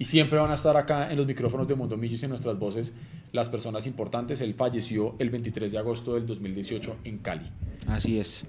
Y 0.00 0.04
siempre 0.04 0.36
van 0.36 0.50
a 0.50 0.54
estar 0.54 0.76
acá 0.76 1.12
en 1.12 1.16
los 1.16 1.26
micrófonos 1.26 1.68
de 1.68 1.76
Mundo 1.76 1.96
Millos 1.96 2.20
y 2.20 2.24
en 2.24 2.30
nuestras 2.30 2.58
voces 2.58 2.92
las 3.30 3.48
personas 3.48 3.86
importantes. 3.86 4.40
Él 4.40 4.52
falleció 4.54 5.14
el 5.20 5.30
23 5.30 5.70
de 5.70 5.78
agosto 5.78 6.14
del 6.14 6.26
2018 6.26 6.96
en 7.04 7.18
Cali. 7.18 7.46
Así 7.86 8.18
es. 8.18 8.44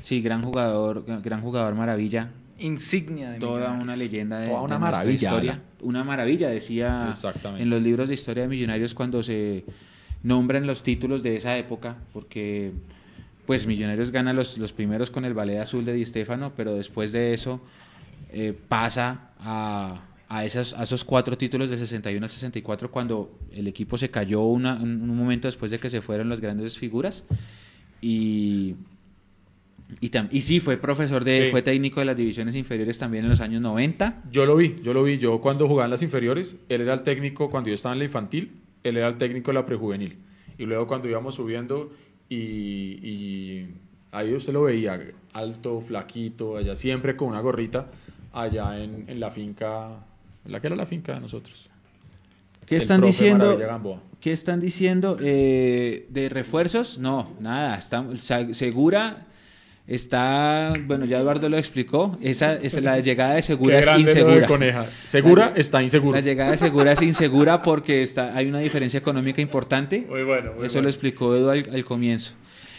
Sí, 0.00 0.20
gran 0.20 0.42
jugador, 0.42 1.04
gran 1.22 1.40
jugador 1.40 1.76
maravilla. 1.76 2.32
Insignia 2.58 3.30
de 3.30 3.38
Toda 3.38 3.52
Millonarios. 3.58 3.84
una 3.84 3.96
leyenda 3.96 4.40
de, 4.40 4.46
Toda 4.46 4.62
una 4.62 4.74
de 4.74 4.80
maravilla, 4.80 5.14
historia. 5.28 5.62
Una 5.82 6.02
maravilla, 6.04 6.48
decía 6.48 7.06
Exactamente. 7.08 7.62
en 7.62 7.70
los 7.70 7.80
libros 7.80 8.08
de 8.08 8.14
historia 8.14 8.42
de 8.42 8.48
Millonarios 8.48 8.92
cuando 8.92 9.22
se 9.22 9.64
nombran 10.24 10.66
los 10.66 10.82
títulos 10.82 11.22
de 11.22 11.36
esa 11.36 11.56
época, 11.56 11.96
porque 12.12 12.72
pues 13.46 13.68
Millonarios 13.68 14.10
gana 14.10 14.32
los, 14.32 14.58
los 14.58 14.72
primeros 14.72 15.10
con 15.12 15.24
el 15.24 15.32
ballet 15.32 15.58
azul 15.60 15.84
de 15.84 15.92
Di 15.92 16.04
Stéfano, 16.04 16.52
pero 16.56 16.74
después 16.74 17.12
de 17.12 17.32
eso 17.32 17.60
eh, 18.30 18.54
pasa 18.68 19.30
a, 19.38 20.02
a, 20.28 20.44
esos, 20.44 20.74
a 20.74 20.82
esos 20.84 21.04
cuatro 21.04 21.36
títulos 21.36 21.70
de 21.70 21.78
61 21.78 22.24
a 22.24 22.28
64 22.28 22.90
cuando 22.90 23.38
el 23.52 23.66
equipo 23.68 23.98
se 23.98 24.10
cayó 24.10 24.42
una- 24.42 24.74
un, 24.76 25.02
un 25.10 25.16
momento 25.16 25.48
después 25.48 25.70
de 25.70 25.78
que 25.78 25.90
se 25.90 26.00
fueron 26.00 26.28
las 26.28 26.40
grandes 26.40 26.78
figuras 26.78 27.24
y 28.00 28.74
Y, 30.00 30.08
tam- 30.08 30.28
y 30.30 30.40
sí, 30.40 30.58
fue 30.58 30.78
profesor 30.78 31.22
de, 31.22 31.44
Sí. 31.46 31.50
fue 31.50 31.60
técnico 31.60 32.00
de 32.00 32.06
las 32.06 32.16
divisiones 32.16 32.54
inferiores 32.56 32.96
también 32.96 33.24
en 33.24 33.30
los 33.30 33.42
años 33.42 33.60
90. 33.60 34.22
Yo 34.30 34.46
lo 34.46 34.56
vi, 34.56 34.76
yo 34.82 34.94
lo 34.94 35.02
vi. 35.04 35.18
Yo 35.18 35.38
cuando 35.40 35.68
jugaba 35.68 35.84
en 35.84 35.90
las 35.90 36.02
inferiores, 36.02 36.56
él 36.70 36.80
era 36.80 36.94
el 36.94 37.02
técnico 37.02 37.50
cuando 37.50 37.68
yo 37.68 37.74
estaba 37.74 37.92
en 37.94 37.98
la 37.98 38.06
infantil, 38.06 38.52
él 38.84 38.96
era 38.96 39.06
el 39.08 39.18
técnico 39.18 39.50
de 39.50 39.54
la 39.56 39.66
prejuvenil. 39.66 40.16
Y 40.56 40.64
luego 40.64 40.86
cuando 40.86 41.08
íbamos 41.08 41.34
subiendo 41.34 41.92
y, 42.30 42.36
y 42.36 43.68
ahí 44.12 44.32
usted 44.34 44.54
lo 44.54 44.62
veía, 44.62 44.98
alto, 45.34 45.82
flaquito, 45.82 46.56
allá 46.56 46.74
siempre 46.74 47.14
con 47.14 47.28
una 47.28 47.40
gorrita, 47.40 47.90
allá 48.32 48.78
en, 48.82 49.04
en 49.08 49.20
la 49.20 49.30
finca, 49.30 49.90
la 50.46 50.60
que 50.60 50.66
era 50.66 50.76
la 50.76 50.86
finca 50.86 51.14
de 51.14 51.20
nosotros. 51.20 51.68
¿Qué 52.66 52.76
están 52.76 53.00
diciendo? 53.00 53.58
¿Qué 54.20 54.32
están 54.32 54.60
diciendo? 54.60 55.16
Eh, 55.20 56.06
¿De 56.10 56.28
refuerzos? 56.28 56.98
No, 56.98 57.32
nada. 57.40 57.76
Está, 57.76 58.04
segura 58.52 59.26
está, 59.86 60.72
bueno, 60.86 61.04
ya 61.04 61.18
Eduardo 61.18 61.48
lo 61.48 61.58
explicó. 61.58 62.16
Esa 62.22 62.54
es 62.54 62.80
la 62.80 63.00
llegada 63.00 63.34
de 63.34 63.42
Segura 63.42 63.74
Qué 63.74 63.80
es 63.80 63.86
grande 63.86 64.02
lo 64.02 64.12
de 64.14 64.20
insegura. 64.20 64.46
Coneja. 64.46 64.86
Segura 65.04 65.50
La- 65.50 65.56
está 65.60 65.82
inseguro. 65.82 66.14
La 66.14 66.20
llegada 66.22 66.50
de 66.52 66.56
Segura 66.58 66.92
es 66.92 67.02
insegura 67.02 67.62
porque 67.62 68.02
está, 68.02 68.34
hay 68.36 68.46
una 68.46 68.60
diferencia 68.60 68.98
económica 68.98 69.40
importante. 69.42 70.06
Muy 70.08 70.22
bueno, 70.22 70.52
muy 70.54 70.66
Eso 70.66 70.74
bueno. 70.74 70.82
lo 70.82 70.88
explicó 70.88 71.34
Edu 71.34 71.50
al, 71.50 71.68
al 71.74 71.84
comienzo. 71.84 72.32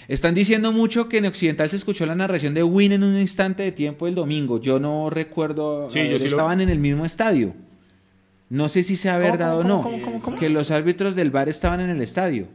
Están 0.08 0.36
diciendo 0.36 0.72
mucho 0.72 1.08
que 1.08 1.18
en 1.20 1.26
Occidental 1.26 1.70
se 1.70 1.78
escuchó 1.78 2.06
la 2.06 2.16
narración 2.16 2.54
de 2.54 2.64
Win 2.64 2.92
en 2.92 3.04
un 3.04 3.18
instante 3.20 3.64
de 3.64 3.72
tiempo 3.72 4.08
el 4.08 4.16
domingo. 4.16 4.60
Yo 4.60 4.80
no 4.80 5.10
recuerdo. 5.10 5.90
Sí, 5.90 6.00
yo 6.10 6.18
sí 6.18 6.26
lo- 6.26 6.32
estaban 6.32 6.60
en 6.62 6.70
el 6.70 6.80
mismo 6.80 7.06
estadio. 7.06 7.54
No 8.50 8.70
sé 8.70 8.84
si 8.84 8.96
sea 8.98 9.14
¿Cómo, 9.14 9.24
verdad 9.32 9.58
cómo, 9.58 9.60
o 9.60 9.64
no. 9.64 9.82
cómo, 9.84 10.02
cómo, 10.04 10.22
cómo? 10.22 10.38
Que 10.38 10.50
los 10.50 10.72
árbitros 10.72 11.16
del 11.16 11.32
bar 11.32 11.48
estaban 11.50 11.80
en 11.80 11.90
el 11.90 12.02
estadio. 12.02 12.48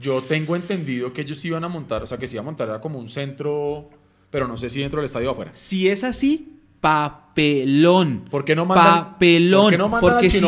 Yo 0.00 0.20
tengo 0.22 0.56
entendido 0.56 1.12
que 1.12 1.22
ellos 1.22 1.44
iban 1.44 1.64
a 1.64 1.68
montar, 1.68 2.02
o 2.02 2.06
sea, 2.06 2.18
que 2.18 2.26
se 2.26 2.36
iba 2.36 2.42
a 2.42 2.44
montar 2.44 2.68
era 2.68 2.80
como 2.80 2.98
un 2.98 3.08
centro, 3.08 3.88
pero 4.30 4.46
no 4.46 4.56
sé 4.56 4.68
si 4.70 4.80
dentro 4.80 5.00
del 5.00 5.06
estadio 5.06 5.28
o 5.30 5.32
afuera. 5.32 5.50
Si 5.54 5.88
es 5.88 6.04
así, 6.04 6.55
papelón. 6.80 8.24
¿Por 8.30 8.44
qué 8.44 8.56
no 8.56 8.64
mandan, 8.64 9.12
Papelón. 9.12 9.62
¿por 9.64 9.70
qué 9.72 9.78
no 9.78 9.88
mandan 9.88 10.10
porque 10.12 10.30
si 10.30 10.40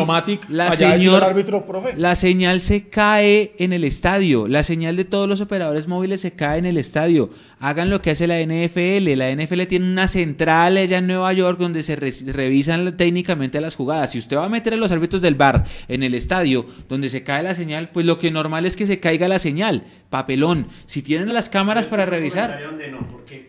la 0.49 0.71
señor- 0.71 1.23
árbitro, 1.23 1.65
profe? 1.65 1.93
La 1.97 2.15
señal 2.15 2.61
se 2.61 2.89
cae 2.89 3.53
en 3.59 3.73
el 3.73 3.83
estadio. 3.83 4.47
La 4.47 4.63
señal 4.63 4.95
de 4.95 5.05
todos 5.05 5.27
los 5.29 5.39
operadores 5.41 5.87
móviles 5.87 6.21
se 6.21 6.31
cae 6.33 6.57
en 6.59 6.65
el 6.65 6.77
estadio. 6.77 7.29
Hagan 7.59 7.89
lo 7.89 8.01
que 8.01 8.11
hace 8.11 8.25
la 8.25 8.39
NFL. 8.39 9.15
La 9.17 9.29
NFL 9.29 9.63
tiene 9.67 9.85
una 9.91 10.07
central 10.07 10.77
allá 10.77 10.97
en 10.97 11.07
Nueva 11.07 11.31
York 11.33 11.59
donde 11.59 11.83
se 11.83 11.95
re- 11.95 12.11
revisan 12.33 12.95
técnicamente 12.97 13.61
las 13.61 13.75
jugadas. 13.75 14.11
Si 14.11 14.17
usted 14.17 14.37
va 14.37 14.45
a 14.45 14.49
meter 14.49 14.73
a 14.73 14.77
los 14.77 14.91
árbitros 14.91 15.21
del 15.21 15.35
bar 15.35 15.65
en 15.87 16.01
el 16.03 16.15
estadio 16.15 16.65
donde 16.87 17.09
se 17.09 17.23
cae 17.23 17.43
la 17.43 17.53
señal, 17.55 17.89
pues 17.93 18.05
lo 18.05 18.17
que 18.17 18.31
normal 18.31 18.65
es 18.65 18.75
que 18.75 18.87
se 18.87 18.99
caiga 18.99 19.27
la 19.27 19.39
señal. 19.39 19.83
Papelón. 20.09 20.67
Si 20.87 21.01
tienen 21.03 21.31
las 21.33 21.49
cámaras 21.49 21.85
para 21.85 22.05
revisar. 22.05 22.49
comentario 22.59 22.69
donde 22.71 22.87
no, 22.91 23.07
porque 23.11 23.48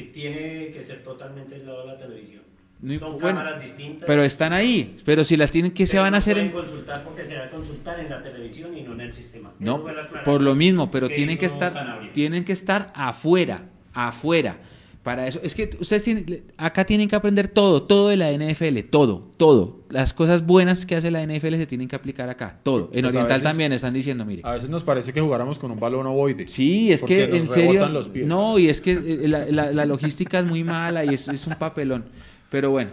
que, 0.00 0.06
que 0.06 0.12
tiene 0.12 0.70
que 0.70 0.82
ser 0.82 1.02
totalmente 1.02 1.54
aislado 1.56 1.82
de 1.82 1.86
la 1.92 1.98
televisión. 1.98 2.42
No, 2.82 2.98
Son 2.98 3.12
bueno, 3.18 3.38
cámaras 3.40 3.60
distintas. 3.60 4.06
Pero 4.06 4.22
están 4.22 4.52
ahí. 4.54 4.96
Pero 5.04 5.22
si 5.22 5.36
las 5.36 5.50
tienen, 5.50 5.72
¿qué 5.72 5.86
se 5.86 5.98
van 5.98 6.14
a 6.14 6.18
hacer? 6.18 6.34
pueden 6.34 6.48
en- 6.48 6.54
consultar 6.54 7.04
porque 7.04 7.24
se 7.24 7.36
va 7.36 7.44
a 7.44 7.50
consultar 7.50 8.00
en 8.00 8.08
la 8.08 8.22
televisión 8.22 8.76
y 8.76 8.82
no 8.82 8.94
en 8.94 9.00
el 9.02 9.12
sistema. 9.12 9.52
No, 9.58 9.84
por 10.24 10.40
lo 10.40 10.54
mismo, 10.54 10.90
pero 10.90 11.08
que 11.08 11.14
tienen 11.14 11.36
que 11.36 11.44
estar, 11.46 11.72
Sanabria. 11.74 12.12
tienen 12.12 12.44
que 12.44 12.52
estar 12.52 12.90
afuera, 12.94 13.64
afuera. 13.92 14.56
Para 15.02 15.26
eso, 15.26 15.40
es 15.42 15.54
que 15.54 15.70
ustedes 15.80 16.02
tienen, 16.02 16.42
acá 16.58 16.84
tienen 16.84 17.08
que 17.08 17.16
aprender 17.16 17.48
todo, 17.48 17.84
todo 17.84 18.10
de 18.10 18.18
la 18.18 18.30
NFL, 18.32 18.80
todo, 18.90 19.32
todo. 19.38 19.80
Las 19.88 20.12
cosas 20.12 20.44
buenas 20.44 20.84
que 20.84 20.94
hace 20.94 21.10
la 21.10 21.22
NFL 21.24 21.54
se 21.56 21.66
tienen 21.66 21.88
que 21.88 21.96
aplicar 21.96 22.28
acá, 22.28 22.58
todo. 22.62 22.90
En 22.92 23.00
Pues 23.00 23.04
a 23.04 23.08
Oriental 23.08 23.26
veces- 23.28 23.42
también 23.42 23.72
están 23.72 23.94
diciendo, 23.94 24.26
mire. 24.26 24.42
A 24.44 24.52
veces 24.52 24.68
nos 24.68 24.84
parece 24.84 25.14
que 25.14 25.22
jugáramos 25.22 25.58
con 25.58 25.70
un 25.70 25.80
balón 25.80 26.06
ovoide. 26.06 26.48
Sí, 26.48 26.92
es 26.92 27.02
que 27.02 27.26
nos 27.28 27.36
en 27.38 27.48
serio, 27.48 27.70
rebotan 27.72 27.94
los 27.94 28.08
pies. 28.08 28.26
no, 28.26 28.58
y 28.58 28.68
es 28.68 28.82
que 28.82 28.92
eh, 28.92 29.26
la, 29.26 29.46
la- 29.46 29.72
la 29.72 29.86
logística 29.86 30.38
es 30.40 30.44
muy 30.44 30.64
mala 30.64 31.02
y 31.02 31.14
es, 31.14 31.28
es 31.28 31.46
un 31.46 31.54
papelón. 31.54 32.04
Pero 32.50 32.70
bueno, 32.70 32.90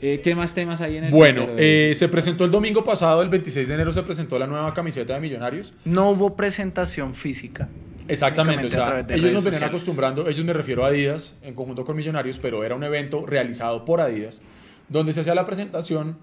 Eh, 0.00 0.20
¿qué 0.22 0.36
más 0.36 0.54
temas 0.54 0.80
hay 0.80 0.96
en 0.98 1.04
el 1.06 1.10
Bueno, 1.10 1.48
eh, 1.56 1.90
se 1.96 2.06
presentó 2.06 2.44
el 2.44 2.52
domingo 2.52 2.84
pasado, 2.84 3.20
el 3.20 3.28
26 3.28 3.66
de 3.66 3.74
enero, 3.74 3.92
se 3.92 4.04
presentó 4.04 4.38
la 4.38 4.46
nueva 4.46 4.72
camiseta 4.72 5.14
de 5.14 5.20
Millonarios. 5.20 5.74
No 5.84 6.10
hubo 6.10 6.36
presentación 6.36 7.14
física. 7.16 7.68
Exactamente, 8.08 8.66
o 8.66 8.70
sea, 8.70 9.00
ellos 9.00 9.08
nos 9.08 9.18
venían 9.20 9.42
sociales. 9.42 9.68
acostumbrando, 9.68 10.28
ellos 10.28 10.44
me 10.44 10.52
refiero 10.52 10.84
a 10.84 10.88
Adidas, 10.88 11.36
en 11.42 11.54
conjunto 11.54 11.84
con 11.84 11.94
Millonarios, 11.96 12.38
pero 12.38 12.64
era 12.64 12.74
un 12.74 12.82
evento 12.82 13.26
realizado 13.26 13.84
por 13.84 14.00
Adidas, 14.00 14.40
donde 14.88 15.12
se 15.12 15.20
hacía 15.20 15.34
la 15.34 15.44
presentación 15.46 16.16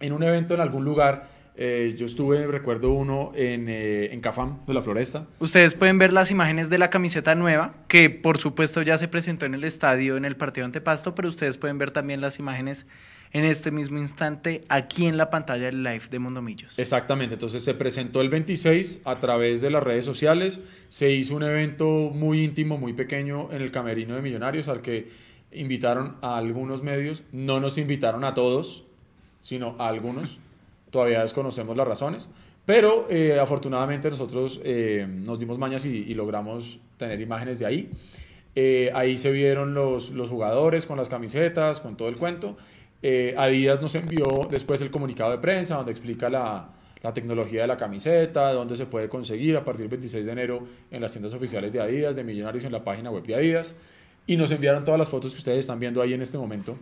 en 0.00 0.12
un 0.12 0.22
evento 0.22 0.54
en 0.54 0.60
algún 0.60 0.84
lugar. 0.84 1.28
eh, 1.56 1.94
yo 1.94 2.06
estuve, 2.06 2.46
recuerdo 2.46 2.90
uno, 2.90 3.32
en, 3.34 3.68
eh, 3.68 4.14
en 4.14 4.20
Cafam 4.22 4.64
de 4.66 4.72
la 4.72 4.80
Floresta. 4.80 5.26
Ustedes 5.40 5.74
pueden 5.74 5.98
ver 5.98 6.10
las 6.10 6.30
imágenes 6.30 6.70
de 6.70 6.78
la 6.78 6.88
camiseta 6.88 7.34
nueva, 7.34 7.74
que 7.86 8.08
por 8.08 8.38
supuesto 8.38 8.80
ya 8.80 8.96
se 8.96 9.08
presentó 9.08 9.44
en 9.44 9.52
el 9.52 9.64
estadio 9.64 10.16
en 10.16 10.24
el 10.24 10.36
partido 10.36 10.64
ante 10.64 10.80
Pasto, 10.80 11.14
pero 11.14 11.28
ustedes 11.28 11.58
pueden 11.58 11.76
ver 11.76 11.90
también 11.90 12.22
las 12.22 12.38
imágenes 12.38 12.86
en 13.32 13.44
este 13.44 13.70
mismo 13.70 13.98
instante 13.98 14.64
aquí 14.68 15.06
en 15.06 15.16
la 15.16 15.30
pantalla 15.30 15.66
del 15.66 15.82
live 15.82 16.02
de 16.10 16.18
Mondomillos. 16.18 16.78
Exactamente, 16.78 17.34
entonces 17.34 17.62
se 17.62 17.74
presentó 17.74 18.20
el 18.20 18.28
26 18.28 19.02
a 19.04 19.18
través 19.20 19.60
de 19.60 19.70
las 19.70 19.82
redes 19.82 20.04
sociales, 20.04 20.60
se 20.88 21.12
hizo 21.12 21.36
un 21.36 21.44
evento 21.44 22.10
muy 22.12 22.42
íntimo, 22.42 22.76
muy 22.76 22.92
pequeño 22.92 23.52
en 23.52 23.62
el 23.62 23.70
Camerino 23.70 24.16
de 24.16 24.22
Millonarios 24.22 24.68
al 24.68 24.82
que 24.82 25.08
invitaron 25.52 26.16
a 26.22 26.36
algunos 26.36 26.82
medios, 26.82 27.22
no 27.32 27.60
nos 27.60 27.78
invitaron 27.78 28.24
a 28.24 28.34
todos, 28.34 28.84
sino 29.40 29.76
a 29.78 29.88
algunos, 29.88 30.38
todavía 30.90 31.22
desconocemos 31.22 31.76
las 31.76 31.86
razones, 31.86 32.28
pero 32.66 33.06
eh, 33.10 33.38
afortunadamente 33.40 34.10
nosotros 34.10 34.60
eh, 34.64 35.06
nos 35.08 35.38
dimos 35.38 35.58
mañas 35.58 35.84
y, 35.84 35.88
y 35.88 36.14
logramos 36.14 36.78
tener 36.96 37.20
imágenes 37.20 37.58
de 37.58 37.66
ahí. 37.66 37.90
Eh, 38.54 38.90
ahí 38.94 39.16
se 39.16 39.30
vieron 39.30 39.74
los, 39.74 40.10
los 40.10 40.28
jugadores 40.28 40.86
con 40.86 40.96
las 40.96 41.08
camisetas, 41.08 41.80
con 41.80 41.96
todo 41.96 42.08
el 42.08 42.16
cuento. 42.16 42.56
Eh, 43.02 43.34
Adidas 43.36 43.80
nos 43.80 43.94
envió 43.94 44.46
después 44.50 44.82
el 44.82 44.90
comunicado 44.90 45.30
de 45.30 45.38
prensa 45.38 45.76
donde 45.76 45.92
explica 45.92 46.28
la, 46.28 46.68
tecnología 47.14 47.62
de 47.62 47.66
la 47.66 47.78
camiseta, 47.78 48.52
dónde 48.52 48.76
se 48.76 48.84
puede 48.84 49.08
conseguir 49.08 49.56
a 49.56 49.64
partir 49.64 49.82
del 49.82 49.90
26 49.90 50.26
de 50.26 50.32
enero 50.32 50.66
en 50.90 51.00
las 51.00 51.12
tiendas 51.12 51.32
oficiales 51.32 51.72
de 51.72 51.80
Adidas, 51.80 52.14
de 52.14 52.22
Millonarios 52.24 52.64
en 52.64 52.72
la 52.72 52.84
página 52.84 53.10
web 53.10 53.24
de 53.24 53.34
Adidas. 53.34 53.74
Y 54.26 54.36
nos 54.36 54.50
enviaron 54.50 54.84
todas 54.84 54.98
las 54.98 55.08
fotos 55.08 55.32
que 55.32 55.38
ustedes 55.38 55.60
están 55.60 55.80
viendo 55.80 56.02
ahí 56.02 56.12
en 56.12 56.20
este 56.20 56.36
momento 56.36 56.76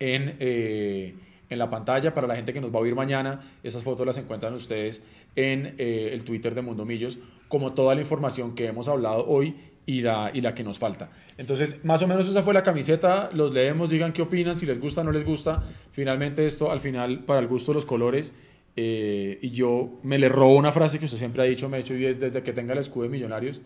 en, 0.00 0.36
eh, 0.40 1.14
en 1.48 1.58
la 1.58 1.70
pantalla. 1.70 2.12
Para 2.12 2.26
la 2.26 2.34
gente 2.34 2.52
que 2.52 2.60
nos 2.60 2.74
va 2.74 2.78
a 2.78 2.82
oír 2.82 2.96
mañana, 2.96 3.40
esas 3.62 3.84
fotos 3.84 4.04
las 4.04 4.18
encuentran 4.18 4.54
ustedes 4.54 5.04
en 5.36 5.76
eh, 5.78 6.10
el 6.12 6.24
Twitter 6.24 6.54
de 6.56 6.62
Mundo 6.62 6.84
Millos, 6.84 7.18
como 7.46 7.74
toda 7.74 7.94
la 7.94 8.00
información 8.00 8.56
que 8.56 8.66
hemos 8.66 8.88
hablado 8.88 9.24
hoy 9.28 9.54
y 9.88 10.02
la, 10.02 10.30
y 10.34 10.42
la 10.42 10.54
que 10.54 10.62
nos 10.62 10.78
falta. 10.78 11.08
Entonces, 11.38 11.82
más 11.82 12.02
o 12.02 12.06
menos 12.06 12.28
esa 12.28 12.42
fue 12.42 12.52
la 12.52 12.62
camiseta. 12.62 13.30
Los 13.32 13.54
leemos, 13.54 13.88
digan 13.88 14.12
qué 14.12 14.20
opinan, 14.20 14.58
si 14.58 14.66
les 14.66 14.78
gusta 14.78 15.00
o 15.00 15.04
no 15.04 15.12
les 15.12 15.24
gusta. 15.24 15.62
Finalmente, 15.92 16.44
esto 16.44 16.70
al 16.70 16.78
final, 16.78 17.20
para 17.20 17.40
el 17.40 17.46
gusto 17.48 17.72
de 17.72 17.76
los 17.76 17.86
colores. 17.86 18.34
eh, 18.80 19.40
y 19.42 19.50
yo 19.50 19.90
me 20.04 20.18
le 20.20 20.28
robo 20.28 20.56
una 20.56 20.70
frase 20.70 21.00
que 21.00 21.06
usted 21.06 21.18
siempre 21.18 21.42
ha 21.42 21.46
dicho, 21.46 21.68
me 21.68 21.78
ha 21.78 21.80
hecho, 21.80 21.96
y 21.96 22.04
es 22.04 22.20
desde 22.20 22.44
que 22.44 22.52
tenga 22.52 22.74
el 22.74 22.78
escudo 22.78 23.04
de 23.04 23.08
Millonarios, 23.08 23.60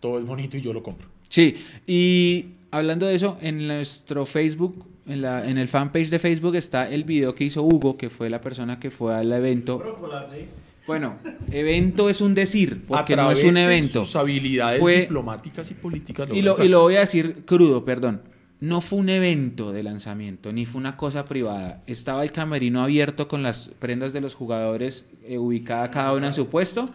todo 0.00 0.18
es 0.18 0.26
bonito 0.26 0.56
y 0.56 0.60
yo 0.60 0.72
lo 0.72 0.82
compro. 0.82 1.06
Sí, 1.28 1.54
y 1.86 2.46
hablando 2.72 3.06
de 3.06 3.14
eso, 3.14 3.38
en 3.40 3.64
nuestro 3.68 4.26
Facebook, 4.26 4.84
en, 5.06 5.22
la, 5.22 5.48
en 5.48 5.58
el 5.58 5.68
fanpage 5.68 6.08
de 6.08 6.18
Facebook 6.18 6.56
está 6.56 6.90
el 6.90 7.04
video 7.04 7.32
que 7.32 7.44
hizo 7.44 7.62
Hugo, 7.62 7.96
que 7.96 8.10
fue 8.10 8.28
la 8.28 8.40
persona 8.40 8.80
que 8.80 8.90
fue 8.90 9.14
al 9.14 9.32
evento. 9.32 9.78
Pero 9.78 10.00
colarse. 10.00 10.46
Bueno, 10.86 11.16
evento 11.50 12.08
es 12.08 12.20
un 12.20 12.34
decir, 12.34 12.84
porque 12.86 13.14
a 13.14 13.16
no 13.16 13.30
es 13.30 13.42
un 13.44 13.54
de 13.54 13.64
evento. 13.64 14.04
sus 14.04 14.16
habilidades 14.16 14.80
Fue- 14.80 15.00
diplomáticas 15.02 15.70
y 15.70 15.74
políticas. 15.74 16.28
Y 16.32 16.42
logró 16.42 16.62
lo, 16.62 16.64
y 16.64 16.68
lo 16.68 16.80
voy 16.82 16.96
a 16.96 17.00
decir 17.00 17.44
crudo, 17.44 17.84
perdón. 17.84 18.22
No 18.58 18.80
fue 18.80 19.00
un 19.00 19.10
evento 19.10 19.70
de 19.72 19.82
lanzamiento, 19.82 20.50
ni 20.50 20.64
fue 20.64 20.80
una 20.80 20.96
cosa 20.96 21.26
privada. 21.26 21.82
Estaba 21.86 22.22
el 22.22 22.32
camerino 22.32 22.82
abierto 22.82 23.28
con 23.28 23.42
las 23.42 23.68
prendas 23.78 24.14
de 24.14 24.22
los 24.22 24.34
jugadores 24.34 25.04
eh, 25.24 25.36
ubicada 25.36 25.90
cada 25.90 26.14
una 26.14 26.28
en 26.28 26.32
su 26.32 26.46
puesto. 26.48 26.88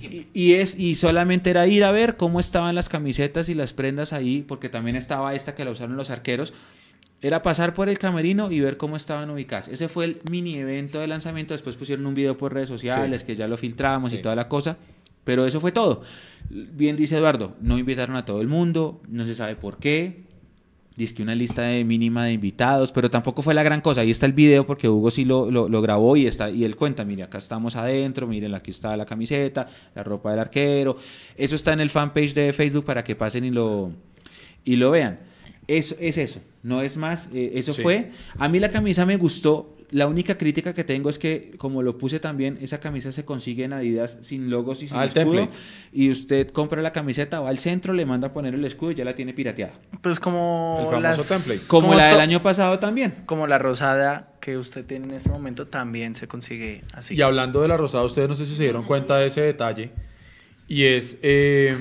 Y, 0.00 0.26
y 0.32 0.52
es, 0.54 0.78
y 0.78 0.94
solamente 0.94 1.50
era 1.50 1.66
ir 1.66 1.82
a 1.82 1.90
ver 1.90 2.16
cómo 2.16 2.38
estaban 2.38 2.76
las 2.76 2.88
camisetas 2.88 3.48
y 3.48 3.54
las 3.54 3.72
prendas 3.72 4.12
ahí, 4.12 4.44
porque 4.46 4.68
también 4.68 4.94
estaba 4.94 5.34
esta 5.34 5.56
que 5.56 5.64
la 5.64 5.72
usaron 5.72 5.96
los 5.96 6.10
arqueros. 6.10 6.52
Era 7.22 7.42
pasar 7.42 7.74
por 7.74 7.88
el 7.90 7.98
camerino 7.98 8.50
y 8.50 8.60
ver 8.60 8.76
cómo 8.78 8.96
estaban 8.96 9.28
ubicadas. 9.30 9.68
Ese 9.68 9.88
fue 9.88 10.06
el 10.06 10.20
mini 10.30 10.54
evento 10.56 11.00
de 11.00 11.06
lanzamiento. 11.06 11.52
Después 11.52 11.76
pusieron 11.76 12.06
un 12.06 12.14
video 12.14 12.36
por 12.36 12.54
redes 12.54 12.68
sociales 12.70 13.20
Sí. 13.20 13.26
que 13.26 13.36
ya 13.36 13.46
lo 13.46 13.56
filtramos 13.58 14.10
Sí. 14.10 14.16
y 14.16 14.22
toda 14.22 14.34
la 14.34 14.48
cosa. 14.48 14.78
Pero 15.24 15.44
eso 15.44 15.60
fue 15.60 15.70
todo. 15.70 16.00
Bien 16.48 16.96
dice 16.96 17.18
Eduardo, 17.18 17.54
no 17.60 17.78
invitaron 17.78 18.16
a 18.16 18.24
todo 18.24 18.40
el 18.40 18.48
mundo, 18.48 19.02
no 19.08 19.26
se 19.26 19.34
sabe 19.34 19.54
por 19.54 19.76
qué. 19.76 20.22
Dice 20.96 21.14
que 21.14 21.22
una 21.22 21.34
lista 21.34 21.62
de 21.62 21.84
mínima 21.84 22.24
de 22.24 22.32
invitados, 22.32 22.90
pero 22.90 23.10
tampoco 23.10 23.42
fue 23.42 23.54
la 23.54 23.62
gran 23.62 23.80
cosa. 23.82 24.00
Ahí 24.00 24.10
está 24.10 24.24
el 24.26 24.32
video 24.32 24.66
porque 24.66 24.88
Hugo 24.88 25.10
sí 25.10 25.24
lo, 25.26 25.50
lo, 25.50 25.68
lo 25.68 25.82
grabó 25.82 26.16
y, 26.16 26.26
está, 26.26 26.50
y 26.50 26.64
él 26.64 26.74
cuenta, 26.76 27.04
mire, 27.04 27.22
acá 27.22 27.38
estamos 27.38 27.76
adentro, 27.76 28.26
miren, 28.26 28.54
aquí 28.54 28.70
está 28.70 28.96
la 28.96 29.06
camiseta, 29.06 29.68
la 29.94 30.02
ropa 30.02 30.30
del 30.30 30.40
arquero. 30.40 30.96
Eso 31.36 31.54
está 31.54 31.72
en 31.74 31.80
el 31.80 31.90
fanpage 31.90 32.34
de 32.34 32.52
Facebook 32.54 32.84
para 32.86 33.04
que 33.04 33.14
pasen 33.14 33.44
y 33.44 33.50
lo, 33.50 33.90
y 34.64 34.76
lo 34.76 34.90
vean. 34.90 35.20
Eso, 35.76 35.94
es 36.00 36.18
eso, 36.18 36.40
no 36.62 36.82
es 36.82 36.96
más, 36.96 37.28
eh, 37.32 37.52
eso 37.54 37.72
Sí. 37.72 37.82
fue. 37.82 38.10
A 38.38 38.48
mí 38.48 38.58
la 38.58 38.70
camisa 38.70 39.06
me 39.06 39.16
gustó, 39.16 39.76
la 39.92 40.06
única 40.08 40.36
crítica 40.36 40.72
que 40.74 40.84
tengo 40.84 41.10
es 41.10 41.18
que, 41.18 41.52
como 41.58 41.82
lo 41.82 41.96
puse 41.98 42.18
también, 42.20 42.58
esa 42.60 42.80
camisa 42.80 43.12
se 43.12 43.24
consigue 43.24 43.64
en 43.64 43.72
Adidas 43.72 44.18
sin 44.22 44.50
logos 44.50 44.82
y 44.82 44.88
sin 44.88 44.96
Ah, 44.96 45.04
escudo. 45.04 45.24
template. 45.24 45.52
Y 45.92 46.10
usted 46.10 46.48
compra 46.48 46.82
la 46.82 46.92
camiseta, 46.92 47.40
va 47.40 47.50
al 47.50 47.58
centro, 47.58 47.92
le 47.92 48.04
manda 48.06 48.28
a 48.28 48.32
poner 48.32 48.54
el 48.54 48.64
escudo 48.64 48.90
y 48.92 48.94
ya 48.96 49.04
la 49.04 49.14
tiene 49.14 49.32
pirateada. 49.32 49.74
Pues 50.02 50.18
como 50.20 50.78
El 50.80 50.86
famoso 50.86 51.00
las- 51.00 51.28
template. 51.28 51.60
Como, 51.68 51.88
como 51.88 51.98
la 51.98 52.06
del 52.06 52.20
año 52.20 52.42
pasado 52.42 52.78
también. 52.78 53.14
Como 53.26 53.46
la 53.46 53.58
rosada 53.58 54.32
que 54.40 54.56
usted 54.56 54.84
tiene 54.84 55.06
en 55.06 55.14
este 55.14 55.28
momento 55.30 55.66
también 55.68 56.14
se 56.14 56.26
consigue 56.28 56.82
así. 56.94 57.14
Y 57.14 57.22
hablando 57.22 57.60
de 57.62 57.68
la 57.68 57.76
rosada, 57.76 58.04
ustedes 58.04 58.28
no 58.28 58.34
sé 58.34 58.46
si 58.46 58.54
se 58.56 58.62
dieron 58.64 58.84
cuenta 58.84 59.16
de 59.18 59.26
ese 59.26 59.40
detalle. 59.40 59.90
Y 60.68 60.84
es 60.84 61.18
eh, 61.22 61.76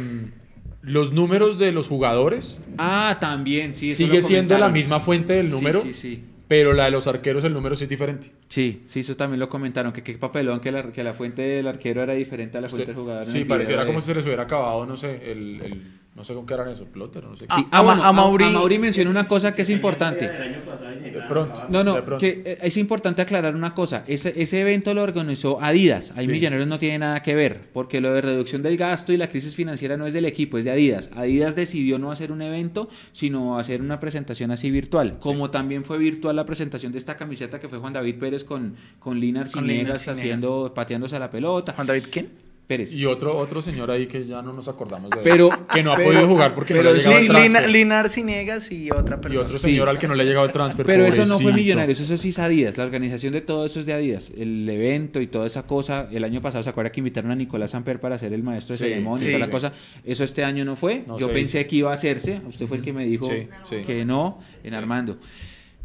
los 0.90 1.12
números 1.14 1.58
de 1.60 1.72
los 1.72 1.88
jugadores. 1.88 2.60
Ah, 2.78 3.18
también, 3.22 3.74
sí. 3.74 3.88
eso 3.90 3.98
sigue 3.98 4.16
lo 4.22 4.22
siendo 4.22 4.58
la 4.58 4.70
misma 4.70 5.00
fuente 5.00 5.34
del 5.34 5.50
número. 5.52 5.82
Sí, 5.82 5.94
sí. 5.94 6.24
Pero 6.48 6.74
la 6.74 6.86
de 6.86 6.92
los 6.92 7.06
arqueros, 7.06 7.44
el 7.44 7.54
número 7.54 7.76
sí 7.76 7.84
es 7.84 7.90
diferente. 7.90 8.32
Sí, 8.48 8.82
sí, 8.88 9.02
eso 9.02 9.16
también 9.16 9.40
lo 9.40 9.50
comentaron, 9.50 9.94
que 9.94 10.02
qué 10.02 10.18
papelón 10.18 10.60
que 10.62 10.72
la, 10.72 10.92
que 10.92 11.04
la 11.04 11.14
fuente 11.14 11.44
del 11.44 11.68
arquero 11.68 12.02
era 12.02 12.14
diferente 12.16 12.58
a 12.58 12.62
la 12.62 12.70
fuente 12.70 12.88
del 12.88 12.96
jugador. 12.96 13.24
sí, 13.24 13.46
pareciera 13.46 13.86
como 13.86 14.00
de- 14.00 14.02
si 14.02 14.08
se 14.08 14.16
les 14.16 14.26
hubiera 14.26 14.44
acabado, 14.44 14.84
no 14.88 14.98
sé, 14.98 15.32
el, 15.32 15.62
el- 15.62 15.84
no 16.16 16.24
sé 16.26 16.34
con 16.34 16.46
qué 16.46 16.54
eran 16.54 16.68
eso, 16.68 16.84
plotter, 16.86 17.24
no 17.24 17.36
sé 17.36 17.48
qué. 17.48 17.56
Sí, 17.56 17.62
Ah, 17.72 17.80
ah, 17.80 17.82
bueno, 17.82 18.04
a 18.04 18.12
Mauri- 18.12 18.46
a 18.46 18.50
Mauri 18.50 18.78
mencionó 18.78 19.10
una 19.10 19.26
cosa 19.28 19.56
que 19.56 19.62
es 19.62 19.70
importante. 19.70 20.26
El 20.26 20.42
año 20.42 20.62
pasado 20.66 20.92
y 20.92 20.96
se 20.96 21.12
De 21.12 21.22
pronto. 21.22 21.62
No, 21.70 21.78
De 21.78 21.84
no, 21.86 21.94
pronto. 22.04 22.18
que 22.18 22.42
eh, 22.46 22.58
es 22.62 22.76
importante 22.76 23.22
aclarar 23.22 23.56
una 23.56 23.74
cosa. 23.74 24.04
Ese, 24.06 24.34
ese 24.42 24.60
evento 24.60 24.94
lo 24.94 25.02
organizó 25.04 25.62
Adidas. 25.62 26.12
Ahí 26.18 26.26
Sí. 26.26 26.32
Millonarios 26.32 26.68
no 26.68 26.78
tiene 26.78 27.00
nada 27.00 27.22
que 27.22 27.36
ver, 27.36 27.70
porque 27.72 28.02
lo 28.02 28.12
de 28.14 28.20
reducción 28.22 28.62
del 28.64 28.76
gasto 28.76 29.14
y 29.14 29.18
la 29.18 29.28
crisis 29.30 29.56
financiera 29.56 29.96
no 29.96 30.08
es 30.08 30.14
del 30.14 30.26
equipo, 30.26 30.58
es 30.58 30.66
de 30.66 30.72
Adidas. 30.72 31.10
Adidas 31.16 31.56
decidió 31.56 32.00
no 32.00 32.12
hacer 32.12 32.32
un 32.34 32.42
evento, 32.42 32.90
sino 33.14 33.58
hacer 33.58 33.82
una 33.82 34.00
presentación 34.02 34.52
así 34.52 34.72
virtual. 34.72 35.20
Como 35.22 35.52
también 35.52 35.86
fue 35.86 35.98
virtual 35.98 36.36
la 36.36 36.46
presentación 36.46 36.92
de 36.92 36.98
esta 36.98 37.16
camiseta 37.16 37.60
que 37.62 37.70
fue 37.70 37.78
Juan 37.78 37.94
David 37.94 38.16
Pérez 38.20 38.44
con, 38.44 38.76
con 39.00 39.20
Linar 39.22 39.50
Con 39.52 39.66
Linar 39.68 39.98
Cinegas 39.98 40.02
Cinegas. 40.02 40.20
haciendo, 40.20 40.74
pateándose 40.74 41.16
a 41.16 41.20
la 41.20 41.32
pelota. 41.32 41.72
Juan 41.74 41.88
David, 41.88 42.04
¿quién? 42.12 42.49
Pérez. 42.70 42.94
Y 42.94 43.08
otro, 43.08 43.36
otro 43.36 43.64
señor 43.64 43.90
ahí 43.90 44.06
que 44.06 44.28
ya 44.28 44.44
no 44.44 44.54
nos 44.54 44.68
acordamos 44.68 45.10
de 45.10 45.18
él, 45.18 45.24
Pero- 45.24 45.50
que 45.74 45.82
no 45.82 45.92
ha 45.92 45.96
pero- 45.96 46.10
podido 46.12 46.28
jugar 46.28 46.54
porque 46.54 46.76
pero 46.76 46.84
no 46.84 46.92
le 46.94 47.00
ha 47.00 47.02
llegado 47.02 47.18
el 47.18 47.24
Lina- 47.24 47.40
transfer. 47.50 47.70
Linar 47.72 48.10
Cinegas 48.12 48.72
y 48.72 48.92
otra 48.92 49.16
y 49.18 49.20
persona. 49.22 49.42
otro 49.44 49.58
Sí. 49.58 49.64
señor 49.72 49.90
al 49.90 49.98
que 49.98 50.08
no 50.08 50.14
le 50.14 50.22
ha 50.22 50.26
llegado 50.28 50.46
el 50.46 50.52
transfer. 50.52 50.86
Pero 50.86 51.04
eso 51.04 51.22
no 51.22 51.26
fue 51.40 51.46
pobrecito. 51.46 51.56
Millonarios, 51.58 52.00
eso 52.00 52.16
sí 52.16 52.30
es 52.30 52.38
Adidas. 52.38 52.78
La 52.78 52.84
organización 52.84 53.34
de 53.34 53.42
todo 53.42 53.66
eso 53.66 53.80
es 53.80 53.88
de 53.88 53.94
Adidas. 53.94 54.32
El 54.38 54.70
evento 54.70 55.20
y 55.20 55.26
toda 55.26 55.48
esa 55.48 55.64
cosa. 55.66 56.08
El 56.12 56.24
año 56.24 56.44
pasado 56.44 56.64
se 56.64 56.70
acuerda 56.70 56.92
que 56.92 57.00
invitaron 57.00 57.32
a 57.32 57.36
Nicolás 57.36 57.72
Samper 57.72 58.00
para 58.00 58.20
ser 58.20 58.34
el 58.34 58.44
maestro 58.44 58.74
de 58.74 58.78
Sí, 58.78 58.84
ceremonia 58.84 59.24
y 59.28 59.32
toda 59.34 59.40
la 59.40 59.50
cosa. 59.50 59.74
Eso 60.06 60.24
este 60.24 60.44
año 60.44 60.64
no 60.64 60.76
fue. 60.76 61.04
No 61.08 61.18
Yo 61.18 61.32
pensé 61.34 61.66
que 61.66 61.78
iba 61.78 61.90
a 61.90 61.96
hacerse. 61.96 62.40
Usted 62.48 62.68
fue 62.68 62.78
el 62.78 62.84
que 62.84 62.94
me 62.94 63.04
dijo 63.06 63.28
que 63.88 64.06
no, 64.06 64.40
en 64.64 64.76
Armando. 64.76 65.18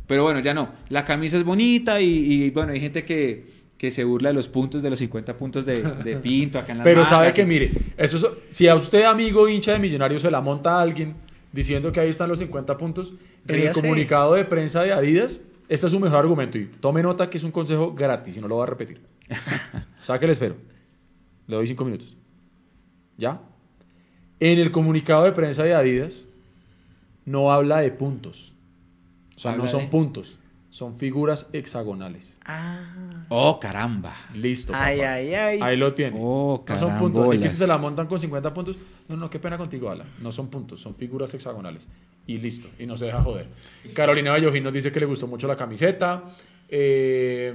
Pero 0.07 0.23
bueno, 0.23 0.41
ya 0.41 0.53
no. 0.53 0.69
La 0.91 1.03
camisa 1.07 1.39
es 1.39 1.45
bonita 1.45 1.99
y, 1.99 2.05
y, 2.45 2.51
bueno, 2.51 2.73
hay 2.73 2.81
gente 2.81 3.07
que, 3.07 3.64
que 3.85 3.91
se 3.91 4.03
burla 4.05 4.31
de 4.31 4.35
los 4.35 4.49
puntos, 4.49 4.83
de 4.83 4.89
los 4.89 4.99
50 4.99 5.37
puntos 5.37 5.67
de, 5.67 5.83
de 5.83 6.17
Pinto 6.23 6.59
acá 6.59 6.73
en 6.73 6.79
las 6.79 6.85
Pero 6.87 7.05
sabe 7.05 7.33
que, 7.33 7.43
y- 7.43 7.47
mire, 7.47 7.71
eso 7.99 8.17
es- 8.17 8.27
si 8.49 8.67
a 8.67 8.75
usted, 8.75 9.05
amigo 9.05 9.47
hincha 9.49 9.73
de 9.73 9.79
Millonarios, 9.79 10.23
se 10.23 10.31
la 10.31 10.41
monta 10.41 10.79
a 10.79 10.81
alguien 10.83 11.15
diciendo 11.53 11.93
que 11.93 12.01
ahí 12.01 12.09
están 12.09 12.29
los 12.31 12.39
50 12.39 12.77
puntos, 12.79 13.13
en 13.47 13.61
el 13.61 13.73
comunicado 13.73 14.35
de 14.35 14.45
prensa 14.47 14.83
de 14.83 14.93
Adidas, 14.93 15.41
este 15.69 15.87
es 15.87 15.93
su 15.93 16.01
mejor 16.01 16.19
argumento. 16.21 16.57
Y 16.59 16.65
tome 16.81 17.03
nota 17.03 17.29
que 17.29 17.37
es 17.39 17.45
un 17.45 17.51
consejo 17.51 17.93
gratis 17.95 18.37
y 18.37 18.41
no 18.41 18.49
lo 18.49 18.57
va 18.57 18.65
a 18.65 18.67
repetir. 18.69 19.01
¿Sabe 20.03 20.19
qué 20.21 20.27
le 20.27 20.33
espero? 20.33 20.57
Le 21.47 21.57
doy 21.57 21.67
5 21.67 21.85
minutos. 21.85 22.17
¿Ya? 23.19 23.41
En 24.41 24.59
el 24.59 24.71
comunicado 24.73 25.25
de 25.25 25.33
prensa 25.33 25.63
de 25.63 25.75
Adidas 25.75 26.25
no 27.27 27.53
habla 27.53 27.79
de 27.81 27.91
puntos. 27.91 28.53
O 29.37 29.41
sea, 29.41 29.55
no 29.57 29.67
son 29.69 29.83
de- 29.83 29.87
puntos, 29.89 30.39
son 30.75 30.93
figuras 30.93 31.47
hexagonales. 31.53 32.37
Ah. 32.45 33.27
Oh, 33.29 33.61
caramba. 33.61 34.13
Listo. 34.35 34.73
papá. 34.73 34.87
Ay, 34.87 35.03
ay, 35.03 35.33
ay. 35.33 35.59
Ahí 35.63 35.77
lo 35.77 35.95
tiene. 35.95 36.19
Oh, 36.21 36.65
no 36.67 36.79
son 36.79 36.99
puntos. 36.99 37.29
Así 37.29 37.39
que 37.39 37.49
si 37.49 37.59
se 37.59 37.69
la 37.69 37.79
montan 37.79 38.09
con 38.09 38.19
50 38.19 38.53
puntos, 38.53 38.77
no, 39.07 39.17
no, 39.17 39.31
qué 39.31 39.39
pena 39.39 39.57
contigo, 39.57 39.89
Ala. 39.89 40.05
No 40.21 40.33
son 40.33 40.49
puntos, 40.49 40.81
son 40.81 40.93
figuras 40.97 41.33
hexagonales. 41.33 41.87
Y 42.27 42.39
listo. 42.39 42.67
Y 42.77 42.87
no 42.87 42.97
se 42.97 43.05
deja 43.05 43.23
joder. 43.23 43.47
Carolina 43.95 44.33
Vallojín 44.33 44.65
nos 44.65 44.73
dice 44.73 44.91
que 44.91 44.99
le 44.99 45.07
gustó 45.07 45.29
mucho 45.29 45.47
la 45.47 45.57
camiseta. 45.57 46.25
Eh, 46.69 47.55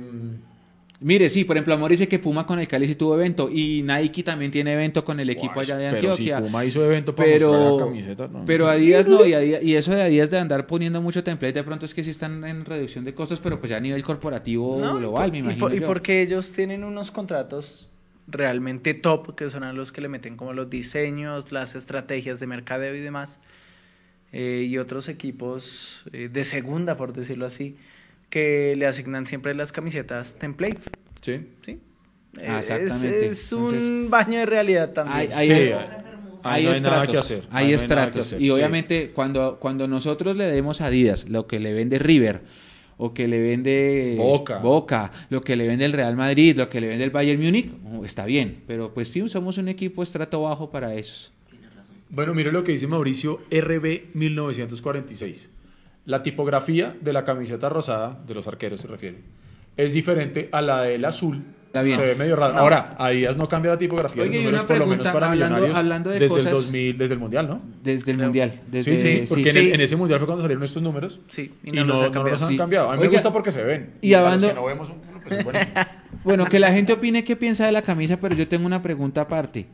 Mire, 1.01 1.29
sí, 1.29 1.45
por 1.45 1.55
ejemplo, 1.55 1.73
Amor 1.73 1.91
dice 1.91 2.09
que 2.09 2.19
Puma 2.19 2.45
con 2.45 2.59
el 2.59 2.67
Cali 2.67 2.85
sí 2.85 2.93
tuvo 2.95 3.15
evento 3.15 3.49
y 3.49 3.81
Nike 3.83 4.21
también 4.21 4.51
tiene 4.51 4.73
evento 4.73 5.05
con 5.05 5.17
el 5.21 5.29
equipo 5.29 5.61
allá 5.61 5.77
de 5.77 5.89
pero 5.91 6.11
Antioquia. 6.11 6.37
si 6.39 6.43
Puma 6.43 6.65
hizo 6.65 6.83
evento 6.83 7.15
para 7.15 7.29
mostrar 7.29 7.51
pero, 7.51 7.77
la 7.79 7.85
camiseta. 7.85 8.27
no. 8.27 8.43
pero 8.45 8.67
Adidas 8.67 9.07
no, 9.07 9.25
y, 9.25 9.31
Adidas- 9.33 9.63
y 9.63 9.75
eso 9.75 9.95
de 9.95 10.01
Adidas 10.01 10.29
de 10.29 10.39
andar 10.39 10.67
poniendo 10.67 11.01
mucho 11.01 11.23
template, 11.23 11.53
de 11.53 11.63
pronto 11.63 11.85
es 11.85 11.93
que 11.93 12.03
sí 12.03 12.09
están 12.09 12.43
en 12.43 12.65
reducción 12.65 13.05
de 13.05 13.13
costos, 13.13 13.39
pero 13.39 13.59
pues 13.61 13.69
ya 13.69 13.77
a 13.77 13.79
nivel 13.79 14.03
corporativo 14.03 14.77
No, 14.77 14.97
global, 14.97 15.31
me 15.31 15.37
imagino. 15.37 15.57
Y, 15.57 15.59
por- 15.69 15.73
y 15.73 15.79
yo. 15.79 15.85
porque 15.87 16.21
ellos 16.21 16.51
tienen 16.51 16.83
unos 16.83 17.11
contratos 17.11 17.89
realmente 18.27 18.93
top, 18.93 19.35
que 19.35 19.49
son 19.49 19.63
a 19.63 19.71
los 19.71 19.93
que 19.93 20.01
le 20.01 20.09
meten 20.09 20.35
como 20.35 20.51
los 20.51 20.69
diseños, 20.69 21.53
las 21.53 21.75
estrategias 21.75 22.41
de 22.41 22.47
mercadeo 22.47 22.93
y 22.93 22.99
demás. 22.99 23.39
eh, 24.33 24.67
y 24.69 24.77
otros 24.77 25.07
equipos 25.09 26.03
eh, 26.13 26.29
de 26.31 26.43
segunda, 26.43 26.97
por 26.97 27.13
decirlo 27.13 27.45
así, 27.47 27.77
que 28.29 28.73
le 28.77 28.85
asignan 28.85 29.25
siempre 29.25 29.53
las 29.55 29.71
camisetas 29.71 30.35
template. 30.35 30.79
Sí. 31.21 31.39
¿sí? 31.65 31.79
Ah, 32.37 32.59
Es- 32.59 32.69
exactamente. 32.69 33.25
Es, 33.27 33.51
un 33.53 33.73
Entonces- 33.75 34.09
baño 34.09 34.39
de 34.39 34.45
realidad 34.45 34.91
también. 34.93 35.17
Hay- 35.17 35.27
hay- 35.33 35.47
Sí, 35.47 35.53
hay- 35.53 35.71
ahí 35.73 35.79
hay 36.43 36.63
no 36.65 36.71
hay 36.71 36.81
nada 36.81 37.03
estratos, 37.03 37.11
que 37.11 37.17
hacer. 37.17 37.37
hay 37.37 37.43
Ahí 37.43 37.47
no 37.49 37.51
hay 37.51 37.59
nada 37.59 37.71
que 37.71 37.75
estratos. 37.75 38.25
hacer, 38.27 38.41
y 38.41 38.45
sí. 38.45 38.49
obviamente 38.51 39.11
cuando, 39.11 39.57
cuando 39.59 39.87
nosotros 39.87 40.35
le 40.35 40.45
demos 40.45 40.79
a 40.81 40.85
Adidas 40.85 41.27
lo 41.27 41.47
que 41.47 41.59
le 41.59 41.73
vende 41.73 41.97
River, 41.99 42.41
o 43.01 43.13
que 43.13 43.27
le 43.29 43.39
vende 43.41 44.15
Boca. 44.17 44.57
Boca, 44.59 45.11
lo 45.29 45.39
que 45.41 45.55
le 45.55 45.65
vende 45.67 45.85
el 45.85 45.93
Real 45.93 46.15
Madrid, 46.17 46.57
lo 46.57 46.67
que 46.69 46.81
le 46.81 46.87
vende 46.87 47.05
el 47.05 47.11
Bayern 47.11 47.41
Múnich, 47.41 47.71
oh, 47.93 48.03
está 48.03 48.25
bien. 48.25 48.61
Pero 48.67 48.93
pues 48.93 49.07
sí, 49.07 49.27
somos 49.29 49.57
un 49.57 49.69
equipo 49.69 50.03
estrato 50.03 50.41
bajo 50.41 50.69
para 50.69 50.93
esos. 50.95 51.31
Bueno, 52.09 52.33
mire 52.33 52.51
lo 52.51 52.63
que 52.63 52.73
dice 52.73 52.87
Mauricio 52.87 53.39
RB 53.51 54.07
1946. 54.13 55.49
La 56.09 56.23
tipografía 56.23 56.95
de 56.99 57.13
la 57.13 57.23
camiseta 57.23 57.69
rosada, 57.69 58.17
de 58.25 58.33
los 58.33 58.47
arqueros 58.47 58.81
se 58.81 58.87
refiere, 58.87 59.17
es 59.77 59.93
diferente 59.93 60.49
a 60.51 60.59
la 60.61 60.81
del 60.81 61.05
azul. 61.05 61.43
Está 61.67 61.83
bien. 61.83 61.99
Se 61.99 62.03
ve 62.03 62.15
medio 62.15 62.35
raro. 62.35 62.57
Ahora, 62.57 62.95
Adidas 62.97 63.37
no 63.37 63.47
cambia 63.47 63.69
la 63.73 63.77
tipografía 63.77 64.23
Oiga, 64.23 64.33
de 64.33 64.39
y 64.41 64.43
números 64.45 64.65
por 64.65 64.79
lo 64.79 64.87
menos 64.87 65.07
para 65.07 65.27
hablando- 65.29 65.53
millonarios 65.53 65.77
hablando 65.77 66.09
de 66.09 66.19
desde 66.19 66.35
el 66.37 66.41
cosas- 66.45 66.51
2000, 66.53 66.97
desde 66.97 67.13
el 67.13 67.19
Mundial, 67.19 67.47
¿no? 67.47 67.61
Desde 67.83 68.09
el 68.09 68.17
Creo. 68.17 68.27
Mundial. 68.27 68.53
Desde, 68.71 68.95
Sí, 68.95 69.01
sí, 69.03 69.17
sí, 69.19 69.25
porque 69.29 69.49
en, 69.49 69.51
sí. 69.51 69.57
el- 69.59 69.73
en 69.75 69.81
ese 69.81 69.95
Mundial 69.95 70.17
fue 70.19 70.25
cuando 70.25 70.41
salieron 70.41 70.63
estos 70.63 70.81
números 70.81 71.19
Sí, 71.27 71.51
y, 71.63 71.69
y 71.69 71.71
no, 71.73 71.85
no, 71.85 72.01
los 72.01 72.11
no 72.11 72.25
han 72.27 72.35
Sí. 72.37 72.57
cambiado. 72.57 72.89
A 72.89 72.95
mí 72.95 73.01
me 73.03 73.07
gusta 73.09 73.31
porque 73.31 73.51
se 73.51 73.61
ven. 73.63 73.91
y 74.01 74.09
los 74.09 74.19
hablando- 74.19 74.47
que 74.47 74.53
no 74.55 74.65
vemos, 74.65 74.89
bueno, 74.89 75.21
pues 75.23 75.37
es 75.37 75.43
buenísimo. 75.45 75.73
Bueno, 76.23 76.45
que 76.45 76.57
la 76.59 76.71
gente 76.71 76.91
opine 76.93 77.23
qué 77.23 77.35
piensa 77.35 77.67
de 77.67 77.71
la 77.71 77.83
camisa, 77.83 78.17
pero 78.19 78.33
yo 78.33 78.47
tengo 78.47 78.65
una 78.65 78.81
pregunta 78.81 79.21
aparte. 79.21 79.67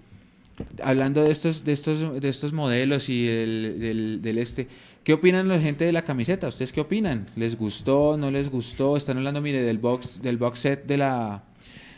Hablando 0.83 1.23
de 1.23 1.31
estos, 1.31 1.63
de 1.63 1.71
estos, 1.71 2.21
de 2.21 2.29
estos 2.29 2.51
modelos 2.53 3.07
y 3.09 3.25
del, 3.25 3.75
del, 3.79 4.21
del 4.21 4.37
este, 4.37 4.67
¿qué 5.05 5.13
opinan 5.13 5.47
la 5.47 5.59
gente 5.59 5.85
de 5.85 5.93
la 5.93 6.03
camiseta? 6.03 6.47
¿Ustedes 6.47 6.73
qué 6.73 6.81
opinan? 6.81 7.27
¿Les 7.37 7.57
gustó? 7.57 8.17
¿No 8.17 8.31
les 8.31 8.49
gustó? 8.49 8.97
Están 8.97 9.17
hablando, 9.17 9.39
mire, 9.39 9.61
del 9.61 9.77
box, 9.77 10.21
del 10.21 10.37
box 10.37 10.59
set 10.59 10.85
de 10.87 10.97
la, 10.97 11.43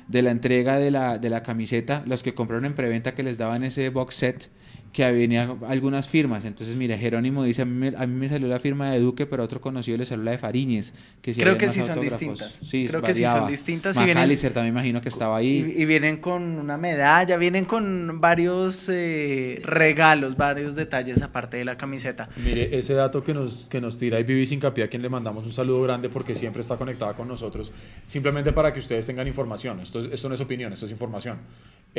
de 0.07 0.21
la 0.21 0.31
entrega 0.31 0.77
de 0.77 0.91
la, 0.91 1.17
de 1.17 1.29
la 1.29 1.41
camiseta. 1.41 2.03
Los 2.05 2.21
que 2.21 2.35
compraron 2.35 2.65
en 2.65 2.75
preventa 2.75 3.15
que 3.15 3.23
les 3.23 3.37
daban 3.37 3.63
ese 3.63 3.89
box 3.89 4.13
set 4.13 4.51
que 4.93 5.11
venía 5.11 5.55
algunas 5.67 6.07
firmas. 6.07 6.43
Entonces, 6.45 6.75
mire, 6.75 6.97
Jerónimo 6.97 7.43
dice, 7.43 7.61
a 7.61 7.65
mí, 7.65 7.71
me, 7.71 7.97
a 7.97 8.07
mí 8.07 8.13
me 8.15 8.27
salió 8.29 8.47
la 8.47 8.59
firma 8.59 8.91
de 8.91 8.99
Duque, 8.99 9.25
pero 9.25 9.43
a 9.43 9.45
otro 9.45 9.61
conocido 9.61 9.97
le 9.97 10.05
salió 10.05 10.23
la 10.23 10.31
de 10.31 10.37
Fariñez. 10.37 10.93
Que 11.21 11.33
si 11.33 11.39
Creo 11.41 11.57
que 11.57 11.69
sí 11.69 11.81
son 11.83 12.01
distintas. 12.01 12.53
Sí, 12.65 12.87
Creo 12.87 13.01
que 13.01 13.13
sí 13.13 13.21
son 13.21 13.31
variaba. 13.31 13.49
distintas 13.49 13.95
y 13.95 13.99
vienen- 13.99 14.15
McAllister 14.17 14.53
también 14.53 14.73
imagino 14.73 15.01
que 15.01 15.09
estaba 15.09 15.37
ahí. 15.37 15.73
Y, 15.77 15.81
y 15.81 15.85
vienen 15.85 16.17
con 16.17 16.41
una 16.43 16.77
medalla, 16.77 17.37
vienen 17.37 17.65
con 17.65 18.19
varios 18.21 18.87
eh, 18.89 19.61
regalos, 19.63 20.35
varios 20.37 20.75
detalles 20.75 21.21
aparte 21.21 21.57
de 21.57 21.65
la 21.65 21.77
camiseta. 21.77 22.29
Mire, 22.43 22.77
ese 22.77 22.93
dato 22.93 23.23
que 23.23 23.33
nos, 23.33 23.67
que 23.67 23.79
nos 23.81 23.97
tira 23.97 24.17
Vivi 24.23 24.45
Sincapié, 24.45 24.83
a 24.85 24.87
quien 24.87 25.01
le 25.01 25.09
mandamos 25.09 25.45
un 25.45 25.51
saludo 25.53 25.81
grande 25.83 26.09
porque 26.09 26.35
siempre 26.35 26.61
está 26.61 26.75
conectada 26.77 27.13
con 27.13 27.27
nosotros, 27.27 27.71
simplemente 28.05 28.51
para 28.53 28.73
que 28.73 28.79
ustedes 28.79 29.05
tengan 29.05 29.27
información. 29.27 29.79
Esto, 29.79 29.99
es- 29.99 30.07
esto 30.11 30.27
no 30.29 30.35
es 30.35 30.41
opinión, 30.41 30.73
esto 30.73 30.85
es 30.85 30.91
información. 30.91 31.37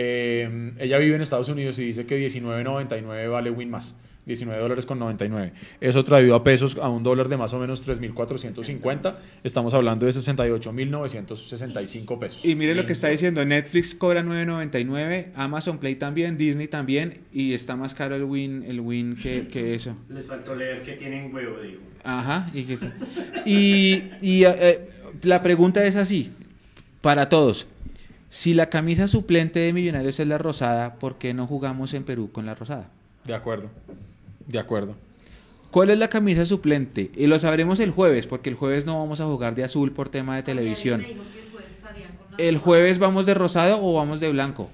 Eh, 0.01 0.71
ella 0.79 0.99
vive 0.99 1.17
en 1.17 1.23
Estados 1.23 1.49
Unidos 1.49 1.79
y 1.79 1.85
dice 1.87 2.07
que 2.07 2.17
19.99 2.79 3.31
vale 3.31 3.51
Win 3.51 3.71
más. 3.71 3.95
19 4.27 4.61
dólares 4.61 4.85
con 4.85 4.99
99. 4.99 5.55
Eso 5.81 6.05
traído 6.05 6.35
a 6.35 6.45
pesos 6.45 6.77
a 6.83 6.91
un 6.91 7.03
dólar 7.03 7.31
de 7.31 7.39
más 7.39 7.55
o 7.55 7.59
menos 7.59 7.89
3.450. 7.89 9.15
Estamos 9.43 9.73
hablando 9.73 10.05
de 10.05 10.13
68.965 10.13 12.19
pesos. 12.19 12.45
Y 12.45 12.55
mire 12.55 12.75
lo 12.75 12.87
que 12.87 12.93
está 12.93 13.09
diciendo, 13.09 13.45
Netflix 13.45 13.95
cobra 13.95 14.23
9.99, 14.23 15.29
Amazon 15.35 15.79
Play 15.79 15.97
también, 15.97 16.37
Disney 16.37 16.69
también, 16.69 17.21
y 17.33 17.55
está 17.55 17.77
más 17.77 17.95
caro 17.95 18.17
el 18.17 18.25
Win, 18.25 18.65
el 18.67 18.81
Win 18.81 19.17
que, 19.17 19.49
que 19.49 19.75
eso. 19.75 19.97
Les 20.11 20.27
faltó 20.27 20.55
leer 20.55 20.83
que 20.83 20.93
tienen 20.93 21.35
huevo, 21.35 21.61
dijo. 21.63 21.81
Ajá. 22.05 22.51
Y, 22.53 22.65
que- 22.65 22.79
y, 23.47 24.11
y, 24.21 24.45
eh, 24.45 24.87
la 25.23 25.43
pregunta 25.43 25.85
es 25.85 25.97
así, 25.97 26.31
para 27.01 27.29
todos. 27.29 27.67
Si 28.31 28.53
la 28.55 28.69
camisa 28.69 29.09
suplente 29.09 29.59
de 29.61 29.73
Millonarios 29.73 30.21
es 30.21 30.27
la 30.27 30.39
rosada, 30.39 30.95
¿por 30.97 31.17
qué 31.17 31.33
no 31.35 31.47
jugamos 31.47 31.95
en 31.95 32.05
Perú 32.05 32.31
con 32.33 32.45
la 32.47 32.55
rosada? 32.55 32.89
De 33.25 33.35
acuerdo. 33.35 33.71
De 34.47 34.59
acuerdo. 34.59 34.95
¿Cuál 35.71 35.91
es 35.91 35.99
la 35.99 36.09
camisa 36.09 36.45
suplente? 36.45 37.11
Y 37.17 37.27
lo 37.27 37.39
sabremos 37.39 37.81
el 37.81 37.91
jueves, 37.91 38.27
porque 38.27 38.51
el 38.51 38.57
jueves 38.57 38.85
no 38.87 38.99
vamos 38.99 39.21
a 39.21 39.27
jugar 39.27 39.55
de 39.55 39.65
azul 39.65 39.93
por 39.93 40.09
tema 40.09 40.37
de 40.37 40.43
televisión. 40.43 41.01
El 41.03 41.17
jueves 41.17 41.71
estarían 41.77 42.09
con 42.17 42.31
la- 42.39 42.45
¿El 42.45 42.59
jueves 42.59 42.99
vamos 42.99 43.27
de 43.27 43.35
rosado 43.35 43.79
o 43.83 43.95
vamos 43.95 44.21
de 44.21 44.31
blanco? 44.31 44.71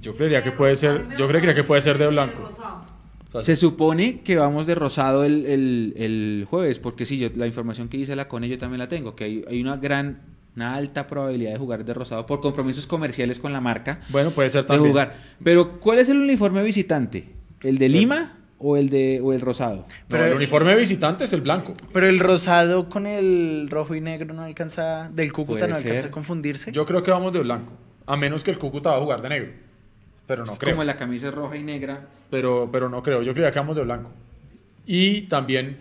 Yo 0.00 0.14
creería 0.16 0.42
que 0.42 0.52
puede 0.52 0.76
ser, 0.76 1.06
yo 1.18 1.26
creería 1.28 1.54
que 1.54 1.64
puede 1.64 1.80
ser 1.80 1.98
de 1.98 2.06
blanco. 2.08 2.48
Se 3.42 3.56
supone 3.56 4.20
que 4.20 4.36
vamos 4.36 4.66
de 4.66 4.74
rosado 4.74 5.24
el, 5.24 5.44
el- 5.46 5.92
el 5.96 6.46
jueves, 6.48 6.78
porque 6.78 7.04
sí, 7.04 7.18
yo, 7.18 7.28
la 7.34 7.46
información 7.46 7.88
que 7.88 7.96
dice 7.98 8.16
la 8.16 8.28
Cone 8.28 8.48
yo 8.48 8.56
también 8.58 8.78
la 8.78 8.88
tengo, 8.88 9.14
que 9.14 9.24
hay, 9.24 9.44
hay 9.48 9.60
una 9.60 9.76
gran, 9.76 10.20
una 10.56 10.74
alta 10.74 11.06
probabilidad 11.06 11.52
de 11.52 11.58
jugar 11.58 11.84
de 11.84 11.94
rosado 11.94 12.24
por 12.26 12.40
compromisos 12.40 12.86
comerciales 12.86 13.38
con 13.38 13.52
la 13.52 13.60
marca 13.60 14.00
bueno, 14.08 14.30
puede 14.30 14.48
ser 14.50 14.62
de 14.62 14.68
también. 14.68 14.90
jugar. 14.90 15.14
Pero, 15.44 15.78
¿cuál 15.78 15.98
es 15.98 16.08
el 16.08 16.16
uniforme 16.16 16.62
visitante? 16.62 17.28
¿El 17.62 17.78
de 17.78 17.88
Lima 17.90 18.38
o 18.58 18.78
el 18.78 18.88
de 18.88 19.20
o 19.22 19.34
el 19.34 19.40
rosado? 19.42 19.86
Pero 20.08 20.24
el 20.24 20.34
uniforme 20.34 20.70
de 20.70 20.76
visitante 20.76 21.24
es 21.24 21.32
el 21.34 21.42
blanco. 21.42 21.74
Pero 21.92 22.08
el 22.08 22.18
rosado 22.18 22.88
con 22.88 23.06
el 23.06 23.68
rojo 23.70 23.94
y 23.94 24.00
negro 24.00 24.34
no 24.34 24.42
alcanza, 24.42 25.10
del 25.12 25.30
Cúcuta 25.32 25.66
no 25.66 25.76
alcanza 25.76 26.00
ser. 26.00 26.08
a 26.08 26.10
confundirse. 26.10 26.72
Yo 26.72 26.86
creo 26.86 27.02
que 27.02 27.10
vamos 27.10 27.32
de 27.34 27.40
blanco. 27.40 27.74
A 28.06 28.16
menos 28.16 28.42
que 28.42 28.50
el 28.50 28.58
Cúcuta 28.58 28.90
va 28.90 28.96
a 28.96 29.00
jugar 29.00 29.20
de 29.20 29.28
negro. 29.28 29.52
Pero 30.26 30.46
no 30.46 30.56
creo. 30.56 30.74
Como 30.74 30.84
la 30.84 30.96
camisa 30.96 31.28
es 31.28 31.34
roja 31.34 31.56
y 31.56 31.62
negra. 31.62 32.08
pero, 32.30 32.68
pero 32.72 32.88
no 32.88 33.02
creo. 33.02 33.22
Yo 33.22 33.34
creía 33.34 33.52
que 33.52 33.58
vamos 33.58 33.76
de 33.76 33.82
blanco. 33.82 34.10
Y 34.86 35.22
también, 35.22 35.76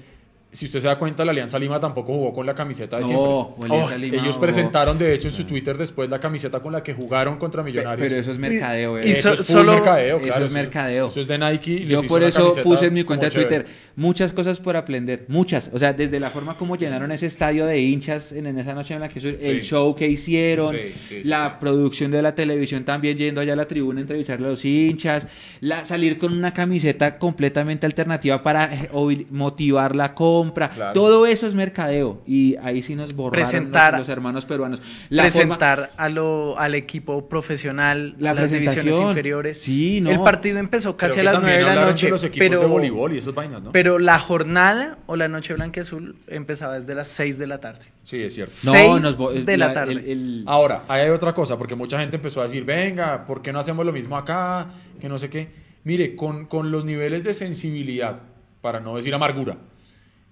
si 0.55 0.65
usted 0.65 0.79
se 0.79 0.87
da 0.87 0.97
cuenta, 0.97 1.23
la 1.25 1.31
Alianza 1.31 1.59
Lima 1.59 1.79
tampoco 1.79 2.13
jugó 2.13 2.33
con 2.33 2.45
la 2.45 2.55
camiseta 2.55 2.97
de 2.97 3.03
No, 3.03 3.55
siempre. 3.57 3.65
Alianza 3.75 3.97
Lima 3.97 4.15
ellos 4.15 4.35
jugó. 4.35 4.45
presentaron, 4.45 4.97
de 4.97 5.13
hecho, 5.13 5.27
en 5.27 5.33
su 5.33 5.43
Twitter 5.43 5.77
después 5.77 6.09
la 6.09 6.19
camiseta 6.19 6.59
con 6.61 6.71
la 6.73 6.81
que 6.81 6.93
jugaron 6.93 7.37
contra 7.37 7.61
Millonarios. 7.63 8.07
Pero 8.07 8.19
eso 8.21 8.31
es 8.31 8.37
mercadeo, 8.39 8.99
y 8.99 9.07
eh. 9.07 9.11
eso 9.11 9.35
so- 9.35 9.41
es 9.41 9.47
solo- 9.47 9.73
mercadeo, 9.73 10.17
eso 10.17 10.25
claro. 10.27 10.45
es 10.45 10.51
mercadeo. 10.51 11.07
Eso 11.07 11.19
es 11.19 11.27
de 11.27 11.37
Nike. 11.37 11.71
y 11.71 11.79
les 11.79 11.89
Yo 11.89 12.03
por 12.03 12.23
eso 12.23 12.51
puse 12.63 12.85
en 12.87 12.93
mi 12.93 13.03
cuenta 13.03 13.25
de 13.25 13.31
Twitter 13.31 13.63
chévere. 13.65 13.79
muchas 13.95 14.31
cosas 14.33 14.59
por 14.59 14.75
aprender, 14.77 15.25
muchas, 15.27 15.69
o 15.73 15.79
sea, 15.79 15.93
desde 15.93 16.19
la 16.19 16.29
forma 16.31 16.57
como 16.57 16.75
llenaron 16.77 17.11
ese 17.11 17.25
estadio 17.25 17.65
de 17.65 17.79
hinchas 17.79 18.31
en, 18.31 18.45
en 18.47 18.57
esa 18.59 18.73
noche 18.73 18.93
en 18.93 19.01
la 19.01 19.09
que 19.09 19.19
su- 19.19 19.27
el 19.29 19.61
Sí. 19.61 19.67
show 19.67 19.95
que 19.95 20.07
hicieron, 20.07 20.73
Sí, 20.73 20.81
sí, 21.01 21.05
sí, 21.07 21.21
la 21.23 21.59
producción 21.59 22.11
de 22.11 22.21
la 22.21 22.33
televisión 22.35 22.83
también 22.85 23.17
yendo 23.17 23.41
allá 23.41 23.53
a 23.53 23.55
la 23.55 23.67
tribuna 23.67 23.99
a 23.99 24.01
entrevistar 24.01 24.37
a 24.39 24.41
los 24.41 24.63
hinchas, 24.63 25.27
la 25.61 25.83
salir 25.85 26.17
con 26.17 26.33
una 26.33 26.53
camiseta 26.53 27.17
completamente 27.17 27.85
alternativa 27.85 28.41
para 28.43 28.73
eh, 28.73 28.89
motivar 29.31 29.95
la 29.95 30.13
compra, 30.13 30.44
Claro. 30.53 30.93
todo 30.93 31.25
eso 31.25 31.47
es 31.47 31.55
mercadeo 31.55 32.21
y 32.27 32.55
ahí 32.57 32.81
sí 32.81 32.95
nos 32.95 33.13
borraron 33.15 33.39
los- 33.41 33.49
Presentar- 33.51 33.97
los, 33.97 34.09
hermanos 34.09 34.45
peruanos. 34.45 34.81
La 35.09 35.23
forma- 35.29 35.57
presentar 35.57 35.91
a 35.97 36.09
lo, 36.09 36.57
al 36.59 36.75
equipo 36.75 37.27
profesional, 37.27 38.15
La 38.19 38.31
a 38.31 38.33
las 38.33 38.51
divisiones 38.51 38.99
inferiores. 38.99 39.61
Sí, 39.61 39.99
no. 40.01 40.11
El 40.11 40.19
partido 40.21 40.59
empezó 40.59 40.95
casi 40.97 41.19
a 41.19 41.23
las 41.23 41.33
también 41.35 41.59
9 41.61 41.69
de 41.71 41.75
la 41.75 41.85
noche, 41.85 42.05
de 42.07 42.11
los 42.11 42.23
equipos 42.23 42.47
pero, 42.47 42.59
de 42.61 42.65
voleibol 42.67 43.13
y 43.13 43.17
esas 43.17 43.33
vainas, 43.33 43.61
¿no? 43.63 43.71
pero 43.71 43.99
la 43.99 44.19
jornada 44.19 44.97
o 45.05 45.15
la 45.15 45.27
noche 45.27 45.53
blanca 45.53 45.79
y 45.79 45.81
azul 45.81 46.15
empezaba 46.27 46.79
desde 46.79 46.95
las 46.95 47.07
6 47.09 47.37
de 47.37 47.47
la 47.47 47.59
tarde. 47.59 47.85
sí, 48.03 48.21
es 48.21 48.33
cierto. 48.35 48.53
No, 48.65 48.71
6 48.71 49.01
nos 49.01 49.45
de 49.45 49.57
la, 49.57 49.67
la- 49.67 49.73
tarde. 49.73 49.91
el- 49.93 49.99
el- 50.09 50.43
Ahora, 50.47 50.83
ahí 50.87 51.01
hay 51.01 51.09
otra 51.09 51.33
cosa, 51.33 51.57
porque 51.57 51.75
mucha 51.75 51.99
gente 51.99 52.17
empezó 52.17 52.41
a 52.41 52.43
decir, 52.43 52.63
venga, 52.65 53.25
¿por 53.25 53.41
qué 53.41 53.51
no 53.51 53.59
hacemos 53.59 53.85
lo 53.85 53.91
mismo 53.91 54.17
acá? 54.17 54.67
Que 54.99 55.09
no 55.09 55.17
sé 55.17 55.29
qué. 55.29 55.49
Mire, 55.83 56.15
con, 56.15 56.45
con 56.45 56.71
los 56.71 56.83
niveles 56.85 57.23
de 57.23 57.33
sensibilidad, 57.33 58.21
para 58.61 58.79
no 58.79 58.95
decir 58.95 59.13
amargura, 59.13 59.57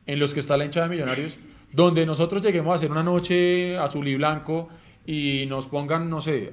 en 0.06 0.20
los 0.20 0.34
que 0.34 0.40
está 0.40 0.58
la 0.58 0.66
hinchada 0.66 0.88
de 0.88 0.96
Millonarios, 0.96 1.38
donde 1.72 2.06
nosotros 2.06 2.42
lleguemos 2.42 2.72
a 2.72 2.76
hacer 2.76 2.92
una 2.92 3.04
noche 3.04 3.78
azul 3.78 4.08
y 4.08 4.16
blanco 4.16 4.70
y 5.06 5.46
nos 5.48 5.68
pongan, 5.68 6.10
no 6.10 6.22
sé, 6.22 6.52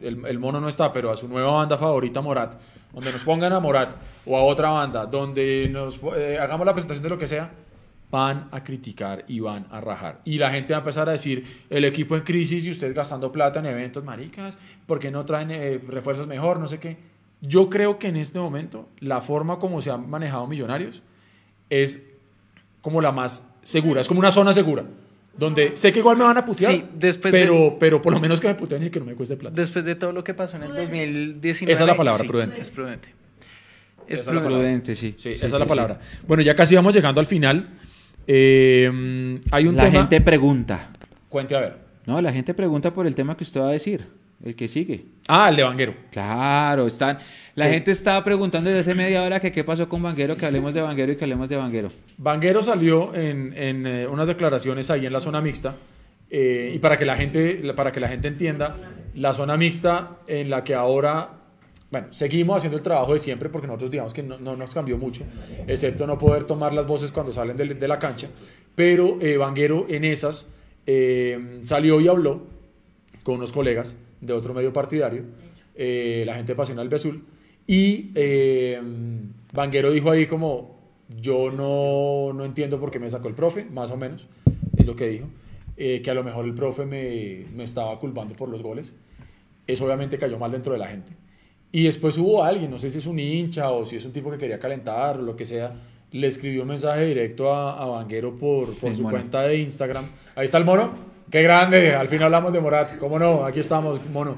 el, 0.00 0.26
el 0.26 0.38
mono 0.38 0.60
no 0.60 0.68
está, 0.68 0.92
pero 0.92 1.10
a 1.10 1.16
su 1.16 1.28
nueva 1.28 1.52
banda 1.52 1.78
favorita, 1.78 2.20
Morat, 2.20 2.54
donde 2.92 3.12
nos 3.12 3.24
pongan 3.24 3.52
a 3.52 3.60
Morat 3.60 3.94
o 4.26 4.36
a 4.36 4.42
otra 4.42 4.70
banda, 4.70 5.06
donde 5.06 5.68
nos 5.70 6.00
eh, 6.16 6.38
hagamos 6.40 6.66
la 6.66 6.72
presentación 6.72 7.02
de 7.02 7.08
lo 7.08 7.18
que 7.18 7.26
sea, 7.26 7.50
van 8.10 8.48
a 8.52 8.62
criticar 8.62 9.24
y 9.26 9.40
van 9.40 9.66
a 9.70 9.80
rajar. 9.80 10.20
Y 10.24 10.36
la 10.36 10.50
gente 10.50 10.74
va 10.74 10.78
a 10.78 10.80
empezar 10.80 11.08
a 11.08 11.12
decir, 11.12 11.64
el 11.70 11.84
equipo 11.86 12.14
en 12.14 12.22
crisis 12.22 12.64
y 12.66 12.70
ustedes 12.70 12.94
gastando 12.94 13.32
plata 13.32 13.60
en 13.60 13.66
eventos, 13.66 14.04
maricas, 14.04 14.58
¿por 14.86 14.98
qué 14.98 15.10
no 15.10 15.24
traen 15.24 15.50
eh, 15.50 15.80
refuerzos 15.88 16.26
mejor? 16.26 16.60
No 16.60 16.66
sé 16.66 16.78
qué. 16.78 16.98
Yo 17.40 17.70
creo 17.70 17.98
que 17.98 18.08
en 18.08 18.16
este 18.16 18.38
momento 18.38 18.88
la 19.00 19.22
forma 19.22 19.58
como 19.58 19.80
se 19.80 19.90
han 19.90 20.08
manejado 20.08 20.46
Millonarios 20.46 21.02
es 21.70 22.02
como 22.82 23.00
la 23.00 23.10
más 23.12 23.42
segura, 23.62 24.02
es 24.02 24.08
como 24.08 24.20
una 24.20 24.30
zona 24.30 24.52
segura, 24.52 24.84
donde 25.38 25.78
sé 25.78 25.90
que 25.92 26.00
igual 26.00 26.18
me 26.18 26.24
van 26.24 26.36
a 26.36 26.44
putear, 26.44 26.72
Sí, 26.72 26.84
después 26.94 27.32
pero, 27.32 27.54
de- 27.54 27.76
pero 27.80 28.02
por 28.02 28.12
lo 28.12 28.20
menos 28.20 28.38
que 28.40 28.48
me 28.48 28.54
puteen 28.54 28.82
y 28.82 28.90
que 28.90 28.98
no 29.00 29.06
me 29.06 29.14
cueste 29.14 29.36
plata. 29.36 29.56
Después 29.56 29.84
de 29.86 29.94
todo 29.94 30.12
lo 30.12 30.22
que 30.22 30.34
pasó 30.34 30.56
en 30.58 30.64
el 30.64 30.74
2019. 30.74 31.72
Esa 31.72 31.84
es 31.84 31.88
la 31.88 31.94
palabra, 31.94 32.20
sí, 32.22 32.28
prudente. 32.28 32.60
Es 32.60 32.70
prudente. 32.70 33.08
Es 34.08 34.22
prudente, 34.22 34.94
sí. 34.94 35.14
Sí, 35.16 35.22
Sí, 35.22 35.28
esa 35.30 35.40
sí, 35.40 35.46
es 35.46 35.52
la 35.52 35.58
sí. 35.60 35.68
palabra. 35.68 36.00
Bueno, 36.26 36.42
ya 36.42 36.54
casi 36.54 36.74
vamos 36.74 36.92
llegando 36.94 37.18
al 37.20 37.26
final. 37.26 37.68
Eh, 38.26 39.40
hay 39.50 39.66
un 39.66 39.76
La 39.76 39.84
tema... 39.84 39.98
gente 40.00 40.20
pregunta. 40.20 40.90
Cuente 41.28 41.56
a 41.56 41.60
ver. 41.60 41.76
No, 42.06 42.20
la 42.20 42.32
gente 42.32 42.52
pregunta 42.52 42.92
por 42.92 43.06
el 43.06 43.14
tema 43.14 43.36
que 43.36 43.44
usted 43.44 43.60
va 43.60 43.68
a 43.68 43.72
decir, 43.72 44.06
el 44.44 44.54
que 44.56 44.68
sigue. 44.68 45.04
Ah, 45.28 45.48
el 45.50 45.56
de 45.56 45.62
Vanguero. 45.62 45.94
Claro, 46.10 46.86
están. 46.86 47.18
La 47.54 47.66
Sí. 47.66 47.74
gente 47.74 47.90
estaba 47.90 48.22
preguntando 48.24 48.70
desde 48.70 48.80
hace 48.80 48.94
media 48.94 49.22
hora 49.22 49.38
que 49.40 49.52
qué 49.52 49.62
pasó 49.64 49.88
con 49.88 50.02
Vanguero, 50.02 50.36
que 50.36 50.46
hablemos 50.46 50.74
de 50.74 50.80
Vanguero 50.80 51.12
y 51.12 51.16
que 51.16 51.24
hablemos 51.24 51.48
de 51.48 51.56
Vanguero. 51.56 51.88
Vanguero 52.18 52.62
salió 52.62 53.14
en, 53.14 53.52
en, 53.56 53.86
eh, 53.86 54.06
unas 54.06 54.26
declaraciones 54.26 54.90
ahí 54.90 55.06
en 55.06 55.12
la 55.12 55.20
zona 55.20 55.40
mixta. 55.40 55.76
eh, 56.34 56.72
y 56.74 56.78
para 56.78 56.96
que, 56.96 57.04
la 57.04 57.14
gente, 57.14 57.60
para 57.76 57.92
que 57.92 58.00
la 58.00 58.08
gente 58.08 58.26
entienda, 58.28 58.74
la 59.14 59.34
zona 59.34 59.58
mixta 59.58 60.16
en 60.26 60.48
la 60.48 60.64
que 60.64 60.74
ahora, 60.74 61.28
bueno, 61.90 62.06
seguimos 62.10 62.56
haciendo 62.56 62.78
el 62.78 62.82
trabajo 62.82 63.12
de 63.12 63.18
siempre 63.18 63.50
porque 63.50 63.66
nosotros 63.66 63.90
digamos 63.90 64.14
que 64.14 64.22
no, 64.22 64.38
no 64.38 64.56
nos 64.56 64.70
cambió 64.70 64.96
mucho, 64.96 65.24
excepto 65.66 66.06
no 66.06 66.16
poder 66.16 66.44
tomar 66.44 66.72
las 66.72 66.86
voces 66.86 67.12
cuando 67.12 67.32
salen 67.34 67.54
de, 67.58 67.74
de 67.74 67.86
la 67.86 67.98
cancha. 67.98 68.28
Pero 68.74 69.18
eh, 69.20 69.36
Vanguero 69.36 69.84
en 69.90 70.06
esas 70.06 70.46
eh, 70.86 71.60
salió 71.64 72.00
y 72.00 72.08
habló 72.08 72.46
con 73.24 73.34
unos 73.36 73.52
colegas 73.52 73.94
de 74.22 74.32
otro 74.32 74.54
medio 74.54 74.72
partidario, 74.72 75.24
eh, 75.74 76.22
la 76.24 76.34
gente 76.36 76.54
Pasional 76.54 76.88
Azul, 76.94 77.22
y 77.66 78.10
eh, 78.14 78.80
Vanguero 79.52 79.90
dijo 79.90 80.10
ahí 80.10 80.26
como, 80.26 80.80
yo 81.20 81.50
no, 81.50 82.32
no 82.32 82.44
entiendo 82.44 82.80
por 82.80 82.90
qué 82.90 82.98
me 82.98 83.10
sacó 83.10 83.28
el 83.28 83.34
profe, 83.34 83.66
más 83.66 83.90
o 83.90 83.96
menos, 83.96 84.26
es 84.76 84.86
lo 84.86 84.96
que 84.96 85.08
dijo, 85.08 85.26
eh, 85.76 86.00
que 86.02 86.10
a 86.10 86.14
lo 86.14 86.24
mejor 86.24 86.46
el 86.46 86.54
profe 86.54 86.86
me, 86.86 87.44
me 87.54 87.64
estaba 87.64 87.98
culpando 87.98 88.34
por 88.34 88.48
los 88.48 88.62
goles. 88.62 88.94
Eso 89.66 89.84
obviamente 89.84 90.18
cayó 90.18 90.38
mal 90.38 90.50
dentro 90.50 90.72
de 90.72 90.78
la 90.78 90.88
gente. 90.88 91.12
Y 91.70 91.84
después 91.84 92.18
hubo 92.18 92.44
alguien, 92.44 92.70
no 92.70 92.78
sé 92.78 92.90
si 92.90 92.98
es 92.98 93.06
un 93.06 93.18
hincha 93.18 93.70
o 93.70 93.86
si 93.86 93.96
es 93.96 94.04
un 94.04 94.12
tipo 94.12 94.30
que 94.30 94.38
quería 94.38 94.58
calentar 94.58 95.18
o 95.18 95.22
lo 95.22 95.36
que 95.36 95.44
sea, 95.44 95.72
le 96.10 96.26
escribió 96.26 96.62
un 96.62 96.68
mensaje 96.68 97.06
directo 97.06 97.52
a, 97.52 97.82
a 97.82 97.86
Vanguero 97.86 98.36
por, 98.36 98.74
por 98.74 98.94
su 98.94 99.02
mono. 99.02 99.16
cuenta 99.16 99.42
de 99.42 99.58
Instagram. 99.58 100.04
Ahí 100.34 100.44
está 100.44 100.58
el 100.58 100.64
mono. 100.64 101.11
Qué 101.30 101.42
grande, 101.42 101.94
al 101.94 102.08
fin 102.08 102.22
hablamos 102.22 102.52
de 102.52 102.60
Morat. 102.60 102.96
¿Cómo 102.98 103.18
no? 103.18 103.44
Aquí 103.44 103.60
estamos, 103.60 104.00
mono. 104.10 104.36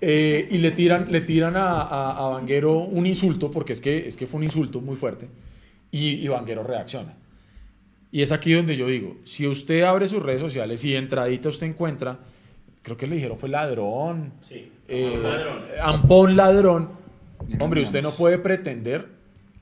Eh, 0.00 0.48
y 0.50 0.58
le 0.58 0.70
tiran, 0.72 1.10
le 1.10 1.20
tiran 1.22 1.56
a, 1.56 1.80
a, 1.82 2.18
a 2.18 2.28
Vanguero 2.30 2.78
un 2.78 3.06
insulto, 3.06 3.50
porque 3.50 3.72
es 3.72 3.80
que, 3.80 4.06
es 4.06 4.16
que 4.16 4.26
fue 4.26 4.38
un 4.38 4.44
insulto 4.44 4.80
muy 4.80 4.96
fuerte, 4.96 5.28
y, 5.90 6.08
y 6.14 6.28
Vanguero 6.28 6.62
reacciona. 6.62 7.14
Y 8.12 8.22
es 8.22 8.30
aquí 8.32 8.52
donde 8.52 8.76
yo 8.76 8.86
digo, 8.86 9.16
si 9.24 9.46
usted 9.46 9.82
abre 9.82 10.06
sus 10.08 10.22
redes 10.22 10.40
sociales 10.40 10.84
y 10.84 10.92
de 10.92 10.98
entradita 10.98 11.48
usted 11.48 11.66
encuentra, 11.66 12.18
creo 12.82 12.96
que 12.96 13.06
le 13.06 13.16
dijeron 13.16 13.36
fue 13.38 13.48
ladrón, 13.48 14.32
Sí. 14.42 14.70
eh, 14.88 15.18
Ladrón. 15.22 15.58
ampón 15.82 16.36
ladrón, 16.36 16.90
hombre, 17.58 17.82
usted 17.82 18.02
no 18.02 18.10
puede 18.12 18.38
pretender 18.38 19.06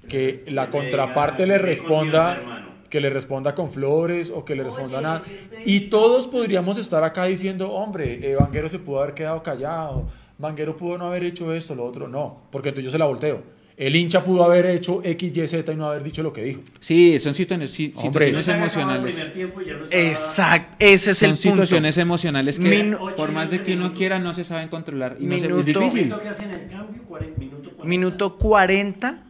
que 0.09 0.45
la 0.49 0.69
contraparte 0.69 1.47
le 1.47 1.55
"Ve 1.55 1.59
conmigo, 1.61 1.67
responda 1.69 2.33
hermano". 2.33 2.64
Que 2.95 3.01
le 3.01 3.11
responda 3.11 3.57
con 3.57 3.69
flores 3.71 4.31
o 4.33 4.45
que 4.45 4.55
le 4.55 4.63
responda 4.63 4.99
Oye, 4.99 5.03
nada. 5.03 5.23
usted- 5.27 5.59
Y 5.67 5.81
todos 5.91 6.29
podríamos 6.29 6.79
estar 6.79 7.03
acá 7.03 7.25
diciendo, 7.25 7.73
hombre, 7.73 8.21
eh, 8.23 8.37
Vanguero 8.37 8.69
se 8.69 8.79
pudo 8.79 9.03
haber 9.03 9.15
quedado 9.15 9.43
callado, 9.43 10.07
Vanguero 10.39 10.77
pudo 10.77 10.97
no 10.97 11.07
haber 11.09 11.25
hecho 11.25 11.53
esto, 11.53 11.75
lo 11.75 11.85
otro. 11.85 12.07
No, 12.07 12.43
porque 12.53 12.69
entonces 12.69 12.85
yo 12.85 12.91
se 12.93 12.99
la 12.99 13.07
volteo. 13.07 13.43
El 13.77 13.97
hincha 13.97 14.23
pudo 14.23 14.45
haber 14.45 14.67
hecho 14.67 15.01
X, 15.03 15.37
Y, 15.37 15.49
Z 15.49 15.73
y 15.73 15.75
no 15.77 15.87
haber 15.87 16.05
dicho 16.05 16.23
lo 16.23 16.33
que 16.33 16.45
dijo. 16.45 16.61
Sí, 16.79 17.19
son 17.19 17.35
situaciones, 17.35 17.77
Hombre. 17.97 18.29
Emocionales. 18.29 19.17
no 19.37 19.87
Exacto, 19.91 20.77
ese 20.79 21.11
es 21.11 21.19
Son 21.19 21.31
el 21.31 21.35
punto. 21.35 21.51
situaciones 21.51 21.99
emocionales 21.99 22.61
que 22.61 22.97
por 23.17 23.33
más 23.33 23.51
de 23.51 23.65
que 23.65 23.73
uno 23.73 23.81
minutos. 23.87 23.99
quiera 23.99 24.21
no 24.21 24.33
se 24.35 24.45
saben 24.45 24.69
controlar 24.69 25.17
y 25.19 25.25
no 25.27 25.31
se- 25.37 25.47
es 25.47 25.51
Minuto- 25.51 25.65
difícil. 25.81 26.03
Momento 26.11 26.21
que 26.21 26.29
hacen 26.29 26.51
el 26.53 26.69
cambio, 26.69 27.03
40, 27.09 27.41
minuto 27.41 27.71
40. 27.71 27.85
Minuto 27.85 28.39
40 28.39 29.25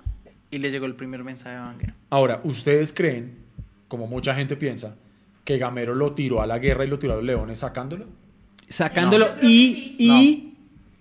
y 0.51 0.59
le 0.59 0.71
llegó 0.71 0.85
el 0.85 0.95
primer 0.95 1.25
mensaje 1.25 1.57
a 1.57 1.63
Vanguero. 1.63 1.95
Ahora, 2.11 2.41
¿ustedes 2.45 2.93
creen, 2.93 3.44
como 3.89 4.07
mucha 4.07 4.35
gente 4.35 4.57
piensa, 4.57 4.97
que 5.45 5.59
Gamero 5.59 5.95
lo 5.95 6.13
tiró 6.13 6.41
a 6.41 6.47
la 6.47 6.59
guerra 6.59 6.85
y 6.85 6.89
lo 6.89 6.99
tiró 6.99 7.13
a 7.13 7.17
los 7.17 7.25
leones 7.25 7.59
sacándolo? 7.59 8.07
Sacándolo 8.69 9.27
No, 9.37 9.41
yo 9.43 9.49
y, 9.49 9.95
y 9.99 10.55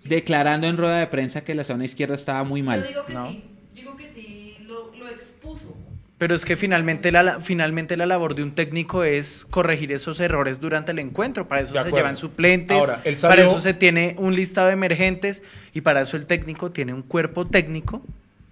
declarando 0.03 0.67
en 0.67 0.77
rueda 0.77 0.99
de 0.99 1.07
prensa 1.07 1.43
que 1.43 1.55
la 1.55 1.63
zona 1.63 1.85
izquierda 1.85 2.15
estaba 2.15 2.43
muy 2.43 2.59
Yo 2.61 2.65
mal. 2.65 2.85
digo 2.87 3.05
que 3.05 3.13
No. 3.13 3.29
sí, 3.31 3.43
digo 3.73 3.95
que 3.97 4.09
sí, 4.09 4.57
lo, 4.67 4.93
lo 4.97 5.07
expuso. 5.07 5.75
Pero 6.17 6.35
es 6.35 6.45
que 6.45 6.55
finalmente 6.55 7.11
la, 7.11 7.39
finalmente 7.41 7.97
la 7.97 8.05
labor 8.05 8.35
de 8.35 8.43
un 8.43 8.53
técnico 8.53 9.03
es 9.03 9.45
corregir 9.49 9.91
esos 9.91 10.19
errores 10.19 10.59
durante 10.61 10.91
el 10.91 10.99
encuentro. 10.99 11.47
Para 11.47 11.61
eso 11.61 11.69
De 11.73 11.75
se 11.75 11.79
acuerdo. 11.79 11.97
llevan 11.97 12.15
suplentes, 12.15 12.77
Ahora, 12.77 13.01
él 13.03 13.15
para 13.21 13.43
eso 13.43 13.59
se 13.59 13.73
tiene 13.73 14.15
un 14.17 14.35
listado 14.35 14.67
de 14.67 14.73
emergentes 14.73 15.41
y 15.73 15.81
para 15.81 16.01
eso 16.01 16.15
el 16.17 16.25
técnico 16.25 16.71
tiene 16.71 16.93
un 16.93 17.01
cuerpo 17.01 17.45
técnico 17.45 18.01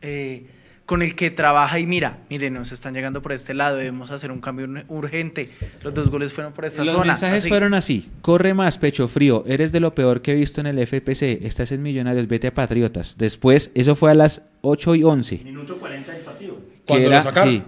eh, 0.02 0.48
con 0.86 1.02
el 1.02 1.16
que 1.16 1.32
trabaja 1.32 1.80
y 1.80 1.86
mira, 1.86 2.20
miren, 2.30 2.54
nos 2.54 2.72
están 2.74 2.94
llegando 2.94 3.22
por 3.22 3.32
este 3.32 3.54
lado, 3.54 3.78
debemos 3.78 4.12
hacer 4.12 4.32
un 4.32 4.42
cambio 4.42 4.68
ur- 4.68 4.84
urgente. 4.90 5.50
Los 5.84 5.94
dos 5.94 6.10
goles 6.10 6.34
fueron 6.34 6.52
por 6.52 6.66
esta 6.66 6.84
Los 6.84 6.94
zona. 6.94 7.06
mensajes 7.06 7.40
así. 7.40 7.50
fueron 7.50 7.74
así. 7.74 8.10
Corre 8.22 8.54
más, 8.54 8.78
pecho 8.78 9.08
frío. 9.08 9.44
Eres 9.48 9.72
de 9.72 9.80
lo 9.80 9.96
peor 9.96 10.22
que 10.22 10.32
he 10.32 10.36
visto 10.36 10.60
en 10.60 10.68
el 10.68 10.80
FPC. 10.86 11.46
Estás 11.46 11.72
en 11.72 11.82
Millonarios, 11.82 12.28
vete 12.28 12.48
a 12.48 12.54
Patriotas. 12.54 13.16
Después, 13.18 13.72
eso 13.74 13.96
fue 13.96 14.12
a 14.12 14.16
las 14.16 14.42
8 14.62 14.96
y 14.96 15.04
11. 15.04 15.42
Minuto 15.46 15.78
40 15.78 16.12
del 16.12 16.22
partido. 16.24 16.58
lo 16.90 16.96
era- 16.98 17.22
sacaron. 17.22 17.50
sí. 17.54 17.64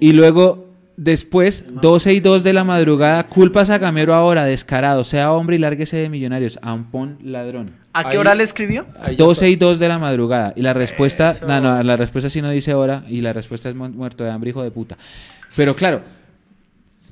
Y 0.00 0.12
luego, 0.12 0.68
después, 0.96 1.64
12 1.68 2.12
y 2.12 2.20
2 2.20 2.44
de 2.44 2.52
la 2.52 2.62
madrugada, 2.62 3.26
culpas 3.26 3.70
a 3.70 3.78
Gamero 3.78 4.14
ahora, 4.14 4.44
descarado. 4.44 5.02
Sea 5.02 5.32
hombre 5.32 5.56
y 5.56 5.58
lárguese 5.58 5.96
de 5.96 6.08
Millonarios. 6.08 6.60
Ampón 6.62 7.18
ladrón. 7.22 7.72
¿A 7.94 8.04
qué 8.04 8.08
Ahí- 8.10 8.16
hora 8.16 8.34
le 8.34 8.42
escribió? 8.42 8.86
Ahí 9.00 9.16
ya 9.16 9.24
12 9.24 9.46
está. 9.46 9.48
y 9.48 9.56
2 9.56 9.78
de 9.78 9.88
la 9.88 9.98
madrugada. 9.98 10.52
Y 10.56 10.62
la 10.62 10.72
respuesta, 10.74 11.36
no, 11.46 11.60
no, 11.60 11.82
la 11.82 11.96
respuesta 11.96 12.30
sí 12.30 12.40
no 12.40 12.50
dice 12.50 12.72
hora. 12.74 13.04
Y 13.06 13.20
la 13.20 13.32
respuesta 13.32 13.68
es 13.68 13.74
mu- 13.74 13.88
muerto 13.90 14.24
de 14.24 14.30
hambre, 14.30 14.50
hijo 14.50 14.62
de 14.62 14.70
puta. 14.70 14.96
Pero 15.54 15.76
claro, 15.76 16.00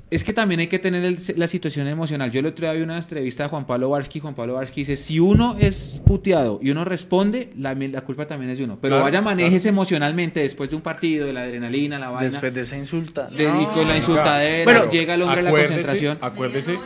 es 0.09 0.23
que 0.25 0.33
también 0.33 0.59
hay 0.59 0.67
que 0.67 0.79
tener 0.79 1.05
el- 1.05 1.19
la 1.37 1.47
situación 1.47 1.87
emocional. 1.87 2.31
Yo 2.31 2.39
el 2.41 2.47
otro 2.47 2.65
día 2.65 2.73
vi 2.73 2.81
una 2.81 2.97
entrevista 2.97 3.45
a 3.45 3.47
Juan 3.49 3.65
Pablo 3.65 3.91
Varsky. 3.91 4.19
Juan 4.19 4.33
Pablo 4.33 4.55
Varsky 4.55 4.81
dice: 4.81 4.97
Si 4.97 5.19
uno 5.19 5.55
es 5.59 6.01
puteado 6.05 6.59
y 6.61 6.71
uno 6.71 6.83
responde, 6.83 7.51
la, 7.57 7.73
la 7.75 8.01
culpa 8.01 8.25
también 8.25 8.51
es 8.51 8.57
de 8.57 8.63
uno. 8.65 8.77
Pero 8.81 8.95
Claro, 8.95 9.03
vaya, 9.05 9.21
manejes 9.21 9.65
emocionalmente 9.67 10.39
después 10.41 10.69
de 10.71 10.75
un 10.75 10.81
partido, 10.81 11.27
de 11.27 11.33
la 11.33 11.43
adrenalina, 11.43 11.99
la 11.99 12.09
vaina. 12.09 12.29
Después 12.29 12.53
de 12.53 12.61
esa 12.61 12.75
insulta. 12.75 13.27
de- 13.27 13.43
y 13.43 13.65
con 13.67 13.87
la 13.87 13.95
insultadera, 13.95 14.63
Bueno, 14.65 14.89
llega 14.89 15.13
el 15.13 15.21
hombre 15.21 15.39
a 15.39 15.43
la 15.43 15.49
acuérdese- 15.51 15.67
concentración. 15.75 16.17
Acuérdese, 16.19 16.79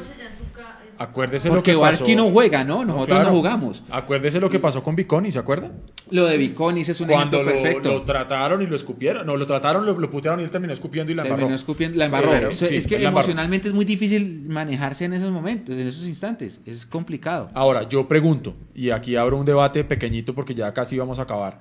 Acuérdese 0.97 1.49
lo 1.49 1.55
Porque 1.55 1.71
que 1.71 1.77
pasó. 1.77 1.81
Varsky 1.81 2.15
no 2.15 2.29
juega, 2.29 2.63
¿no? 2.63 2.85
Nosotros 2.85 3.07
claro. 3.07 3.25
no 3.25 3.35
jugamos. 3.35 3.83
Acuérdese 3.89 4.39
lo 4.39 4.49
que 4.49 4.59
pasó 4.59 4.81
con 4.81 4.95
Viconi, 4.95 5.29
¿se 5.31 5.39
acuerda? 5.39 5.71
Lo 6.09 6.25
de 6.25 6.37
Viconis 6.37 6.87
es 6.87 7.01
un 7.01 7.07
Cuando 7.09 7.37
ejemplo 7.41 7.55
lo, 7.55 7.61
perfecto. 7.63 7.89
lo 7.93 8.01
trataron 8.03 8.61
y 8.61 8.67
lo 8.67 8.75
escupieron. 8.75 9.25
No, 9.25 9.35
lo 9.35 9.45
trataron, 9.45 9.85
lo, 9.85 9.99
lo 9.99 10.09
putearon 10.09 10.39
y 10.39 10.43
él 10.43 10.49
terminó 10.49 10.71
escupiendo 10.71 11.11
y 11.11 11.15
la 11.15 11.23
Terminó 11.23 11.41
embarró. 11.43 11.55
escupiendo, 11.55 11.97
la 11.97 12.05
embarró. 12.05 12.31
Pero, 12.31 12.49
O 12.49 12.51
sea, 12.53 12.67
sí, 12.69 12.77
es 12.77 12.87
que 12.87 12.95
la 12.99 13.09
embarró. 13.09 13.17
emocionalmente 13.25 13.67
es 13.67 13.73
muy 13.73 13.83
difícil 13.85 14.45
manejarse 14.47 15.05
en 15.05 15.13
esos 15.13 15.31
momentos, 15.31 15.75
en 15.75 15.85
esos 15.87 16.07
instantes. 16.07 16.61
Es 16.65 16.85
complicado. 16.85 17.47
Ahora, 17.53 17.83
yo 17.89 18.07
pregunto, 18.07 18.55
y 18.73 18.89
aquí 18.91 19.15
abro 19.17 19.37
un 19.37 19.45
debate 19.45 19.83
pequeñito 19.83 20.33
porque 20.33 20.53
ya 20.55 20.73
casi 20.73 20.97
vamos 20.97 21.19
a 21.19 21.23
acabar. 21.23 21.59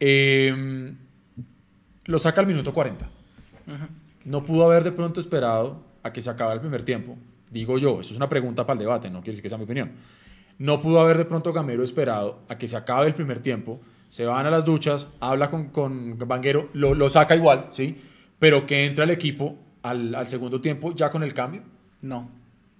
Eh, 0.00 0.94
lo 2.06 2.18
saca 2.18 2.40
al 2.40 2.46
minuto 2.46 2.72
40. 2.72 3.08
No 4.24 4.42
pudo 4.44 4.64
haber 4.64 4.84
de 4.84 4.92
pronto 4.92 5.20
esperado 5.20 5.82
a 6.02 6.12
que 6.12 6.22
se 6.22 6.30
acabara 6.30 6.54
el 6.54 6.60
primer 6.60 6.82
tiempo. 6.82 7.16
Digo 7.50 7.78
yo, 7.78 8.00
eso 8.00 8.12
es 8.12 8.16
una 8.16 8.28
pregunta 8.28 8.64
para 8.66 8.74
el 8.74 8.80
debate, 8.80 9.10
no 9.10 9.20
quiere 9.20 9.32
decir 9.32 9.42
que 9.42 9.48
sea 9.48 9.58
mi 9.58 9.64
opinión. 9.64 9.92
No 10.58 10.80
pudo 10.80 11.00
haber 11.00 11.18
de 11.18 11.24
pronto 11.24 11.52
Gamero 11.52 11.82
esperado 11.82 12.42
a 12.48 12.58
que 12.58 12.68
se 12.68 12.76
acabe 12.76 13.06
el 13.06 13.14
primer 13.14 13.40
tiempo, 13.40 13.80
se 14.08 14.24
van 14.24 14.46
a 14.46 14.50
las 14.50 14.64
duchas, 14.64 15.08
habla 15.20 15.50
con, 15.50 15.68
con 15.68 16.18
Vanguero, 16.18 16.68
lo, 16.72 16.94
lo 16.94 17.10
saca 17.10 17.34
igual, 17.34 17.68
¿sí? 17.70 17.96
Pero 18.38 18.66
que 18.66 18.86
entra 18.86 19.04
el 19.04 19.10
equipo 19.10 19.56
al, 19.82 20.14
al 20.14 20.26
segundo 20.28 20.60
tiempo 20.60 20.94
ya 20.94 21.10
con 21.10 21.22
el 21.22 21.34
cambio. 21.34 21.62
No. 22.02 22.30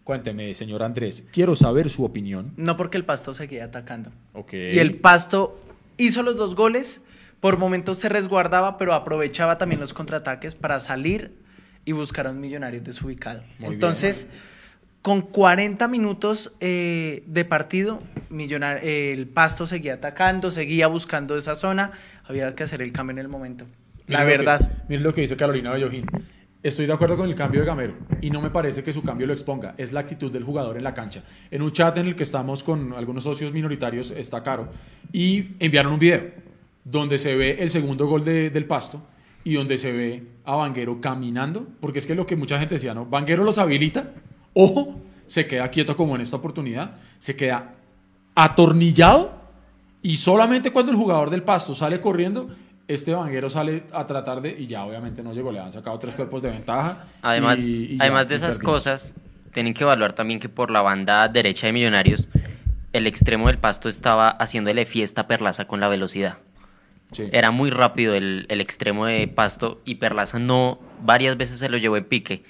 Cuénteme, 0.05 0.53
señor 0.55 0.83
Andrés, 0.83 1.27
quiero 1.33 1.55
saber 1.55 1.89
su 1.91 2.05
opinión. 2.05 2.53
No 2.57 2.77
porque 2.77 2.97
el 2.97 3.05
Pasto 3.05 3.33
seguía 3.35 3.67
atacando. 3.67 4.11
Ok. 4.33 4.53
Y 4.55 4.79
el 4.79 4.97
Pasto 4.97 5.61
hizo 5.99 6.23
los 6.23 6.37
dos 6.37 6.55
goles, 6.55 7.01
por 7.41 7.59
momentos 7.59 7.99
se 7.99 8.09
resguardaba, 8.09 8.77
pero 8.77 8.95
aprovechaba 8.95 9.59
también 9.59 9.81
los 9.81 9.95
contraataques 9.95 10.55
para 10.55 10.81
salir 10.81 11.33
y 11.85 11.93
buscar 11.93 12.27
a 12.27 12.31
un 12.31 12.41
millonario 12.41 12.81
desubicado. 12.81 13.43
Muy 13.59 13.75
Entonces, 13.75 14.27
con 15.03 15.23
40 15.23 15.89
minutos 15.89 16.53
eh, 16.61 17.23
de 17.27 17.45
partido, 17.45 18.03
Millonar- 18.31 18.81
eh, 18.83 19.13
el 19.13 19.27
Pasto 19.27 19.67
seguía 19.67 19.95
atacando, 19.95 20.51
seguía 20.51 20.87
buscando 20.89 21.37
esa 21.37 21.55
zona, 21.55 21.93
había 22.25 22.55
que 22.55 22.63
hacer 22.65 22.83
el 22.83 22.93
cambio 22.93 23.13
en 23.13 23.19
el 23.19 23.29
momento. 23.29 23.67
La 24.07 24.25
verdad. 24.25 24.61
que- 24.61 24.83
mire 24.89 25.03
lo 25.03 25.15
que 25.15 25.23
dice 25.23 25.37
Carolina 25.37 25.71
Bellojín. 25.73 26.07
Estoy 26.63 26.85
de 26.85 26.93
acuerdo 26.93 27.17
con 27.17 27.27
el 27.29 27.35
cambio 27.35 27.61
de 27.61 27.67
Gamero 27.67 27.95
y 28.21 28.29
no 28.31 28.43
me 28.43 28.51
parece 28.51 28.83
que 28.85 28.93
su 28.93 29.03
cambio 29.03 29.27
lo 29.27 29.33
exponga. 29.33 29.75
Es 29.79 29.93
la 29.93 30.01
actitud 30.01 30.31
del 30.31 30.45
jugador 30.45 30.77
en 30.77 30.85
la 30.85 30.93
cancha. 30.93 31.23
En 31.51 31.63
un 31.63 31.73
chat 31.73 31.97
en 31.97 32.07
el 32.07 32.15
que 32.15 32.23
estamos 32.25 32.63
con 32.63 32.93
algunos 32.93 33.25
socios 33.25 33.51
minoritarios 33.53 34.11
está 34.11 34.43
Caro 34.43 34.69
y 35.11 35.53
enviaron 35.59 35.95
un 35.95 35.99
video 35.99 36.23
donde 36.85 37.19
se 37.19 37.35
ve 37.35 37.57
el 37.61 37.71
segundo 37.71 38.07
gol 38.07 38.25
de- 38.27 38.51
del 38.51 38.67
Pasto 38.67 39.03
y 39.43 39.55
donde 39.55 39.79
se 39.79 39.91
ve 39.93 40.23
a 40.45 40.57
Vanguero 40.57 41.01
caminando, 41.01 41.67
porque 41.81 41.99
es 41.99 42.07
que 42.07 42.15
lo 42.15 42.27
que 42.27 42.37
mucha 42.37 42.59
gente 42.59 42.75
decía, 42.75 42.93
¿no? 42.93 43.07
Vanguero 43.07 43.43
los 43.43 43.57
habilita, 43.57 44.11
ojo, 44.55 45.01
se 45.27 45.47
queda 45.47 45.69
quieto 45.69 45.97
como 45.97 46.15
en 46.17 46.23
esta 46.23 46.37
oportunidad, 46.37 46.93
se 47.19 47.37
queda 47.37 47.75
atornillado 48.35 49.33
y 50.03 50.17
solamente 50.17 50.73
cuando 50.73 50.91
el 50.93 50.97
jugador 50.99 51.31
del 51.31 51.43
Pasto 51.43 51.75
sale 51.75 52.01
corriendo, 52.01 52.49
este 52.89 53.15
Vanguero 53.15 53.51
sale 53.51 53.85
a 53.93 54.07
tratar 54.07 54.41
de, 54.41 54.51
y 54.59 54.67
ya 54.67 54.85
obviamente 54.85 55.23
no 55.23 55.33
llegó, 55.33 55.53
le 55.53 55.61
han 55.61 55.71
sacado 55.71 55.99
tres 55.99 56.15
cuerpos 56.15 56.43
de 56.43 56.51
ventaja. 56.51 57.05
Además, 57.23 57.67
y- 57.67 57.85
y 57.85 57.97
ya, 57.99 58.05
además 58.05 58.29
de 58.29 58.35
esas 58.35 58.59
cosas, 58.59 59.15
tienen 59.53 59.75
que 59.75 59.85
evaluar 59.85 60.15
también 60.15 60.41
que 60.41 60.49
por 60.49 60.71
la 60.71 60.81
banda 60.83 61.29
derecha 61.29 61.67
de 61.67 61.73
Millonarios, 61.73 62.29
el 62.93 63.07
extremo 63.07 63.47
del 63.47 63.59
pasto 63.59 63.89
estaba 63.89 64.31
haciéndole 64.31 64.85
fiesta 64.87 65.23
a 65.23 65.27
Perlaza 65.29 65.67
con 65.67 65.79
la 65.81 65.89
velocidad. 65.89 66.39
Sí. 67.13 67.25
Era 67.33 67.51
muy 67.51 67.71
rápido 67.71 68.15
el, 68.15 68.47
el 68.49 68.61
extremo 68.61 69.07
de 69.07 69.29
pasto 69.29 69.81
y 69.85 69.97
Perlaza 69.97 70.39
no, 70.39 70.79
varias 71.03 71.37
veces 71.37 71.59
se 71.61 71.69
lo 71.69 71.77
llevó 71.77 71.97
en 71.97 72.05
pique. 72.05 72.43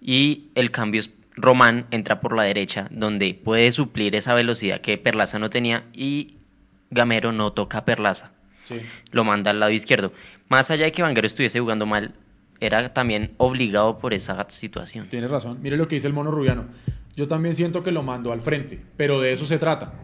Y 0.00 0.48
el 0.54 0.70
cambio 0.70 1.00
es 1.00 1.10
Román 1.40 1.86
entra 1.90 2.20
por 2.20 2.34
la 2.36 2.42
derecha, 2.42 2.88
donde 2.90 3.32
puede 3.34 3.70
suplir 3.72 4.14
esa 4.16 4.34
velocidad 4.34 4.80
que 4.80 4.98
Perlaza 4.98 5.38
no 5.38 5.50
tenía 5.50 5.84
y 5.92 6.36
Gamero 6.90 7.32
no 7.32 7.52
toca 7.52 7.78
a 7.78 7.84
Perlaza 7.84 8.32
Sí. 8.64 8.76
lo 9.12 9.24
manda 9.24 9.50
al 9.50 9.60
lado 9.60 9.72
izquierdo. 9.72 10.12
Más 10.48 10.70
allá 10.70 10.84
de 10.84 10.92
que 10.92 11.02
Vanguero 11.02 11.26
estuviese 11.26 11.60
jugando 11.60 11.86
mal, 11.86 12.14
era 12.60 12.92
también 12.92 13.32
obligado 13.38 13.98
por 13.98 14.12
esa 14.12 14.44
situación. 14.50 15.08
Tienes 15.08 15.30
razón. 15.30 15.58
Mire 15.62 15.76
lo 15.76 15.86
que 15.88 15.94
dice 15.94 16.06
el 16.08 16.12
mono 16.12 16.30
Rubiano. 16.30 16.64
Yo 17.16 17.28
también 17.28 17.54
siento 17.54 17.82
que 17.82 17.92
lo 17.92 18.02
mando 18.02 18.32
al 18.32 18.40
frente, 18.40 18.80
pero 18.96 19.20
de 19.20 19.32
eso 19.32 19.46
se 19.46 19.58
trata. 19.58 19.94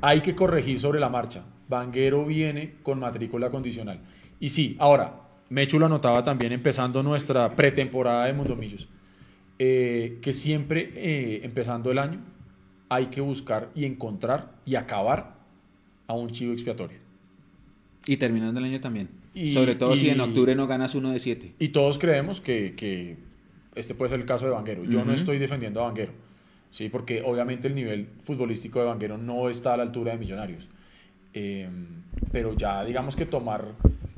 Hay 0.00 0.20
que 0.20 0.34
corregir 0.34 0.78
sobre 0.80 1.00
la 1.00 1.08
marcha. 1.08 1.44
Vanguero 1.68 2.24
viene 2.24 2.74
con 2.82 2.98
matrícula 3.00 3.50
condicional. 3.50 4.00
Y 4.40 4.48
sí, 4.50 4.76
ahora, 4.78 5.14
Mechu 5.50 5.78
lo 5.78 5.86
anotaba 5.86 6.22
también 6.22 6.52
empezando 6.52 7.02
nuestra 7.02 7.54
pretemporada 7.54 8.26
de 8.26 8.32
Mundomillos. 8.34 8.88
Eh, 9.58 10.18
que 10.22 10.32
siempre 10.32 10.92
eh, 10.94 11.40
empezando 11.44 11.90
el 11.90 11.98
año 11.98 12.20
hay 12.88 13.06
que 13.06 13.20
buscar 13.20 13.70
y 13.74 13.84
encontrar 13.84 14.52
y 14.64 14.76
acabar 14.76 15.34
a 16.06 16.14
un 16.14 16.28
chivo 16.30 16.52
expiatorio. 16.52 16.98
Y 18.06 18.16
terminando 18.16 18.58
el 18.60 18.66
año 18.66 18.80
también. 18.80 19.08
Y- 19.34 19.52
Sobre 19.52 19.74
todo 19.74 19.94
si 19.96 20.08
en 20.08 20.20
octubre 20.20 20.54
no 20.54 20.66
ganas 20.66 20.94
uno 20.94 21.10
de 21.10 21.18
siete. 21.18 21.52
Y 21.58 21.68
todos 21.68 21.98
creemos 21.98 22.40
que, 22.40 22.74
que 22.74 23.16
este 23.74 23.94
puede 23.94 24.08
ser 24.10 24.20
el 24.20 24.26
caso 24.26 24.46
de 24.46 24.52
Vanguero. 24.52 24.84
Yo 24.84 25.04
no 25.04 25.12
estoy 25.12 25.38
defendiendo 25.38 25.80
a 25.80 25.84
Vanguero, 25.84 26.12
¿sí? 26.70 26.88
porque 26.88 27.22
obviamente 27.22 27.68
el 27.68 27.74
nivel 27.74 28.08
futbolístico 28.24 28.80
de 28.80 28.86
Vanguero 28.86 29.18
no 29.18 29.48
está 29.50 29.74
a 29.74 29.76
la 29.76 29.82
altura 29.82 30.12
de 30.12 30.18
Millonarios. 30.18 30.68
Eh, 31.34 31.68
pero 32.32 32.54
ya 32.56 32.84
digamos 32.84 33.14
que 33.16 33.26
tomar, 33.26 33.64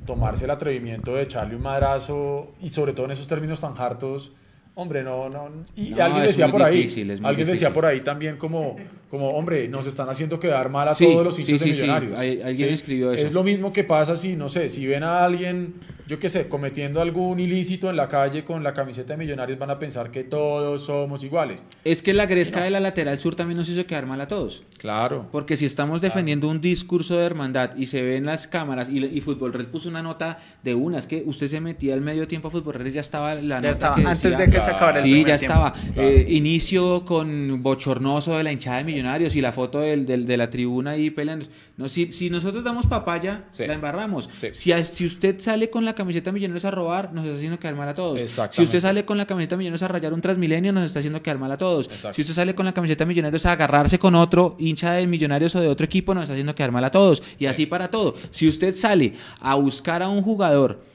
tomarse 0.07 0.45
el 0.45 0.53
atrevimiento 0.53 1.17
de 1.17 1.23
echarle 1.23 1.57
un 1.57 1.63
madrazo 1.63 2.55
y 2.63 2.69
sobre 2.69 2.93
todo 2.93 3.07
en 3.07 3.13
esos 3.13 3.27
términos 3.27 3.61
tan 3.61 3.75
hartos, 3.77 4.33
hombre, 4.75 5.03
no, 5.03 5.29
no. 5.29 5.51
Y 5.77 5.91
No, 5.91 6.05
alguien 6.05 6.23
decía 6.25 6.49
por 6.51 6.63
ahí, 6.63 6.77
difícil, 6.79 7.07
muy 7.07 7.29
alguien 7.29 7.47
decía 7.47 7.69
difícil. 7.69 7.73
por 7.73 7.87
ahí 7.87 8.01
también 8.03 8.37
como, 8.37 8.77
como, 9.11 9.31
hombre, 9.31 9.67
nos 9.69 9.87
están 9.87 10.09
haciendo 10.09 10.39
quedar 10.39 10.71
mal 10.71 10.87
a 10.89 10.95
Sí, 10.95 11.05
todos 11.05 11.25
los 11.25 11.39
hinchas 11.39 11.61
sí, 11.61 11.69
de 11.71 11.75
sí. 11.75 11.81
Millonarios. 11.83 12.19
Hay- 12.19 12.41
alguien 12.43 12.69
escribió 12.71 13.13
eso. 13.13 13.27
Es 13.27 13.33
lo 13.33 13.43
mismo 13.43 13.73
que 13.73 13.83
pasa 13.85 14.15
si, 14.17 14.37
no 14.37 14.49
sé, 14.49 14.69
si 14.69 14.87
ven 14.87 15.03
a 15.03 15.25
alguien, 15.25 15.75
yo 16.07 16.19
qué 16.21 16.29
sé, 16.29 16.49
cometiendo 16.49 17.01
algún 17.01 17.41
ilícito 17.41 17.91
en 17.91 17.97
la 17.97 18.07
calle 18.09 18.45
con 18.45 18.63
la 18.63 18.73
camiseta 18.73 19.13
de 19.15 19.17
Millonarios, 19.19 19.59
van 19.59 19.71
a 19.71 19.79
pensar 19.81 20.11
que 20.13 20.23
todos 20.25 20.85
somos 20.85 21.25
iguales. 21.25 21.65
Es 21.85 22.03
que 22.03 22.15
la 22.15 22.27
gresca 22.27 22.63
de 22.63 22.71
la 22.71 22.79
lateral 22.81 23.19
sur 23.19 23.35
también 23.35 23.59
nos 23.59 23.69
hizo 23.69 23.85
quedar 23.85 24.07
mal 24.07 24.21
a 24.21 24.29
todos. 24.29 24.63
Claro. 24.79 25.27
Porque 25.33 25.57
si 25.57 25.67
estamos 25.67 26.01
defendiendo 26.01 26.49
un 26.49 26.61
discurso 26.61 27.17
de 27.19 27.27
hermandad 27.27 27.77
y 27.77 27.87
se 27.87 28.03
ven 28.03 28.27
las 28.27 28.47
cámaras 28.47 28.89
y, 28.89 29.05
y 29.05 29.21
Fútbol 29.21 29.53
Red 29.53 29.67
puso 29.67 29.89
una 29.89 30.03
nota 30.03 30.39
de 30.63 30.75
una, 30.77 30.99
es 31.01 31.07
que 31.07 31.23
usted 31.27 31.49
se 31.49 31.61
metía 31.61 31.95
al 31.95 32.01
medio 32.01 32.29
tiempo 32.29 32.47
a 32.49 32.51
Fútbol 32.53 32.75
Red 32.75 32.87
y 32.87 32.93
ya 32.93 33.01
estaba 33.01 33.35
la 33.35 33.57
nota 33.57 33.63
Ya 33.63 33.71
estaba, 33.71 33.95
que 33.97 34.03
antes 34.03 34.23
decía- 34.23 34.39
de 34.39 34.51
que 34.51 34.61
se 34.61 34.71
acabara 34.71 34.99
el 34.99 35.05
Sí, 35.05 35.11
ya 35.11 35.25
tiempo. 35.25 35.33
estaba. 35.35 35.73
Claro. 35.73 36.09
Eh, 36.09 36.27
inicio 36.29 37.05
con 37.05 37.61
bochornoso 37.63 38.37
de 38.37 38.45
la 38.45 38.53
hinchada 38.53 38.79
de 38.79 38.85
Millonarios 38.85 39.00
y 39.01 39.41
la 39.41 39.53
foto 39.53 39.81
del- 39.81 40.07
del- 40.07 40.27
de 40.27 40.37
la 40.37 40.51
tribuna 40.51 40.93
ahí 40.93 41.11
peleando. 41.11 41.47
No, 41.77 41.89
si, 41.89 42.13
si 42.13 42.31
nosotros 42.31 42.63
damos 42.63 42.87
papaya, 42.87 43.45
Sí. 43.51 43.67
la 43.67 43.75
embarramos. 43.75 44.29
Sí. 44.39 44.49
Si, 44.53 44.73
a- 44.73 44.85
si 44.85 45.05
usted 45.05 45.39
sale 45.41 45.71
con 45.71 45.85
la 45.85 45.95
camiseta 45.95 46.33
Millonarios 46.33 46.65
a 46.65 46.71
robar, 46.71 47.13
nos 47.13 47.25
está 47.25 47.37
haciendo 47.37 47.59
quedar 47.59 47.75
mal 47.77 47.89
a 47.89 47.95
todos. 47.95 48.21
Si 48.53 48.63
usted 48.63 48.81
sale 48.81 49.05
con 49.05 49.17
la 49.19 49.27
camiseta 49.27 49.57
Millonarios 49.57 49.83
a 49.83 49.89
rayar 49.89 50.13
un 50.13 50.21
Transmilenio, 50.21 50.73
nos 50.73 50.85
está 50.85 50.99
haciendo 51.01 51.23
quedar 51.23 51.39
mal 51.39 51.53
a 51.53 51.59
todos. 51.59 51.87
Exacto. 51.87 52.15
Si 52.15 52.23
usted 52.23 52.35
sale 52.35 52.55
con 52.55 52.67
la 52.67 52.73
camiseta 52.73 53.05
Millonarios 53.07 53.47
a 53.47 53.53
agarrarse 53.53 53.99
con 53.99 54.15
otro 54.15 54.57
hincha 54.59 54.93
de 54.93 55.07
Millonarios 55.07 55.55
o 55.57 55.61
de 55.61 55.69
otro 55.69 55.85
equipo, 55.85 56.15
nos 56.15 56.25
está 56.25 56.35
haciendo 56.35 56.55
quedar 56.55 56.73
mal 56.73 56.85
a 56.85 56.91
todos. 56.91 57.23
Y 57.39 57.47
así 57.47 57.67
para 57.67 57.89
todo. 57.89 58.15
Si 58.31 58.49
usted 58.49 58.75
sale 58.75 59.15
a 59.41 59.55
buscar 59.55 60.03
a 60.03 60.09
un 60.09 60.23
jugador 60.23 60.89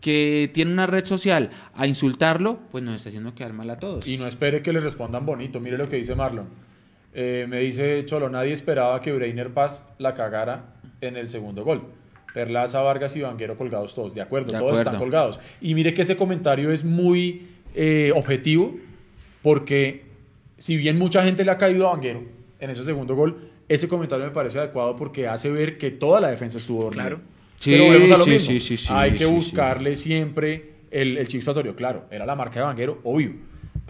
que 0.00 0.50
tiene 0.52 0.72
una 0.72 0.86
red 0.88 1.04
social 1.04 1.50
a 1.76 1.86
insultarlo, 1.86 2.58
pues 2.72 2.82
nos 2.82 2.96
está 2.96 3.10
haciendo 3.10 3.34
quedar 3.36 3.52
mal 3.52 3.70
a 3.70 3.78
todos. 3.78 4.04
Y 4.06 4.16
no 4.16 4.26
espere 4.26 4.60
que 4.60 4.72
le 4.72 4.80
respondan 4.80 5.24
bonito. 5.24 5.60
Mire 5.60 5.78
lo 5.78 5.88
que 5.88 5.94
dice 5.96 6.16
Marlon. 6.16 6.46
Eh, 7.14 7.46
me 7.48 7.60
dice 7.60 8.04
Cholo, 8.06 8.28
nadie 8.30 8.52
esperaba 8.52 9.00
que 9.00 9.12
Breiner 9.12 9.50
Paz 9.52 9.86
la 9.98 10.14
cagara 10.14 10.74
en 11.00 11.16
el 11.16 11.28
segundo 11.28 11.64
gol. 11.64 11.82
Perlaza, 12.32 12.80
Vargas 12.80 13.14
y 13.16 13.20
Vanguero 13.20 13.56
colgados 13.58 13.94
todos. 13.94 14.14
De 14.14 14.22
acuerdo, 14.22 14.52
De 14.52 14.58
todos 14.58 14.78
están 14.78 14.94
acuerdo. 14.94 15.04
colgados. 15.04 15.40
Y 15.60 15.74
mire 15.74 15.92
que 15.92 16.02
ese 16.02 16.16
comentario 16.16 16.70
es 16.72 16.84
muy 16.84 17.48
eh, 17.74 18.12
objetivo 18.16 18.74
porque 19.42 20.04
si 20.56 20.76
bien 20.76 20.98
mucha 20.98 21.22
gente 21.24 21.44
le 21.44 21.50
ha 21.50 21.58
caído 21.58 21.88
a 21.88 21.92
Vanguero 21.92 22.22
en 22.60 22.70
ese 22.70 22.84
segundo 22.84 23.14
gol, 23.14 23.50
ese 23.68 23.88
comentario 23.88 24.24
me 24.24 24.30
parece 24.32 24.58
adecuado 24.58 24.96
porque 24.96 25.28
hace 25.28 25.50
ver 25.50 25.76
que 25.76 25.90
toda 25.90 26.20
la 26.20 26.28
defensa 26.28 26.58
estuvo 26.58 26.82
dormida. 26.82 27.02
Claro. 27.08 27.20
Sí, 27.58 27.72
Pero 27.72 27.84
volvemos 27.86 28.10
a 28.12 28.18
lo 28.18 28.24
sí, 28.24 28.30
mismo. 28.30 28.46
sí, 28.52 28.60
sí, 28.60 28.76
sí, 28.76 28.88
Hay 28.90 29.12
que 29.12 29.18
sí, 29.18 29.24
sí. 29.26 29.30
buscarle 29.32 29.94
siempre 29.94 30.72
el, 30.90 31.18
el. 31.18 31.74
Claro, 31.76 32.06
era 32.10 32.26
la 32.26 32.34
marca 32.34 32.60
de 32.60 32.66
Vanguero, 32.66 33.00
obvio. 33.04 33.34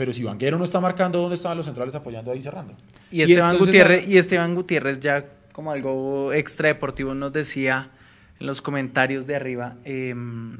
Pero 0.03 0.13
si 0.13 0.25
Vanguero 0.25 0.59
no 0.59 0.65
está 0.65 0.81
marcando, 0.81 1.21
¿dónde 1.21 1.37
estaban 1.37 1.57
los 1.57 1.65
centrales 1.65 1.95
apoyando 1.95 2.33
ahí 2.33 2.43
cerrando? 2.43 2.75
Y 3.13 3.19
Y 3.21 3.23
Esteban, 3.23 3.53
entonces, 3.53 3.69
Gutiérrez, 3.69 4.09
y 4.09 4.19
Esteban 4.19 4.53
Gutiérrez 4.57 4.99
ya 4.99 5.25
como 5.53 5.71
algo 5.71 6.33
extra 6.33 6.67
deportivo 6.67 7.15
nos 7.15 7.33
decía 7.33 7.89
en 8.41 8.47
los 8.49 8.61
comentarios 8.61 9.29
de 9.29 9.37
arriba, 9.37 9.77
em, 9.85 10.57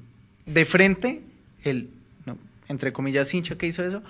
de 0.47 0.65
frente, 0.65 1.23
el, 1.65 1.89
no, 2.25 2.39
entre 2.69 2.93
comillas, 2.93 3.35
hincha 3.35 3.57
que 3.57 3.67
hizo 3.67 3.83
eso, 3.85 4.01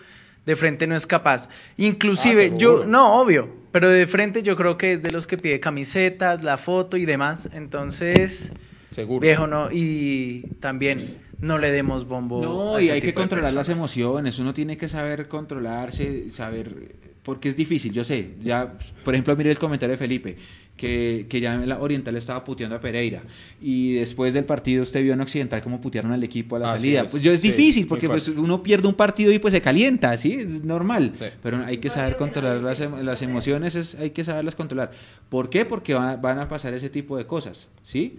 de 0.45 0.55
frente 0.55 0.87
no 0.87 0.95
es 0.95 1.07
capaz. 1.07 1.49
Inclusive, 1.79 2.51
Ah, 2.53 2.59
yo, 2.59 2.85
no, 2.85 3.19
obvio, 3.19 3.49
pero 3.73 3.89
de 3.89 4.07
frente 4.07 4.43
yo 4.43 4.55
creo 4.55 4.77
que 4.77 4.93
es 4.93 5.03
de 5.03 5.13
los 5.13 5.27
que 5.27 5.39
pide 5.39 5.61
camisetas, 5.61 6.43
la 6.43 6.59
foto 6.59 6.99
y 6.99 7.07
demás. 7.07 7.49
Entonces, 7.55 8.53
Seguro. 8.91 9.21
viejo, 9.21 9.47
no, 9.47 9.71
y 9.73 10.43
también 10.61 11.17
no 11.43 11.59
le 11.59 11.71
demos 11.71 12.07
bombo. 12.09 12.41
No, 12.43 12.81
y 12.81 12.89
hay 12.89 13.01
que 13.03 13.13
controlar 13.13 13.53
las 13.53 13.69
emociones. 13.69 14.39
Uno 14.39 14.55
tiene 14.55 14.77
que 14.79 14.89
saber 14.89 15.29
controlarse, 15.29 16.31
saber. 16.31 16.95
Porque 17.23 17.49
es 17.49 17.57
difícil, 17.57 17.93
yo 17.93 18.03
sé. 18.03 18.31
Ya, 18.43 18.73
por 19.05 19.15
ejemplo, 19.15 19.37
mire 19.37 19.51
el 19.53 19.59
comentario 19.59 19.93
de 19.93 19.97
Felipe, 19.97 20.37
que, 20.77 21.27
que 21.29 21.39
ya 21.41 21.55
en 21.55 21.69
la 21.69 21.79
Oriental 21.81 22.17
estaba 22.17 22.43
puteando 22.43 22.75
a 22.75 22.81
Pereira. 22.81 23.23
Y 23.61 23.93
después 23.95 24.35
del 24.35 24.45
partido 24.45 24.83
usted 24.83 25.05
vio 25.05 25.13
en 25.13 25.21
Occidental 25.21 25.63
cómo 25.63 25.81
putearon 25.81 26.11
al 26.11 26.25
equipo 26.25 26.57
a 26.57 26.59
la 26.59 26.73
Así 26.73 26.87
salida. 26.89 27.03
es. 27.03 27.13
Pues 27.13 27.23
yo 27.23 27.33
es 27.33 27.39
Sí, 27.39 27.49
difícil, 27.49 27.87
porque 27.87 28.09
pues, 28.09 28.27
uno 28.27 28.61
pierde 28.65 28.89
un 28.89 28.95
partido 28.95 29.31
y 29.33 29.39
pues 29.39 29.55
se 29.55 29.61
calienta, 29.61 30.17
¿sí? 30.17 30.33
Es 30.33 30.65
normal. 30.65 31.13
Sí. 31.15 31.27
Pero 31.43 31.59
hay 31.65 31.79
que 31.79 31.91
saber 31.91 32.17
controlar 32.17 32.61
las, 32.61 32.81
em- 32.81 33.05
las 33.05 33.23
emociones, 33.23 33.77
es, 33.77 33.95
hay 33.95 34.11
que 34.11 34.25
saberlas 34.25 34.57
controlar. 34.57 34.91
¿Por 35.29 35.49
qué? 35.49 35.65
Porque 35.65 35.95
va- 35.95 36.17
van 36.17 36.41
a 36.41 36.49
pasar 36.49 36.75
ese 36.75 36.91
tipo 36.91 37.17
de 37.17 37.25
cosas, 37.27 37.69
¿sí? 37.85 38.19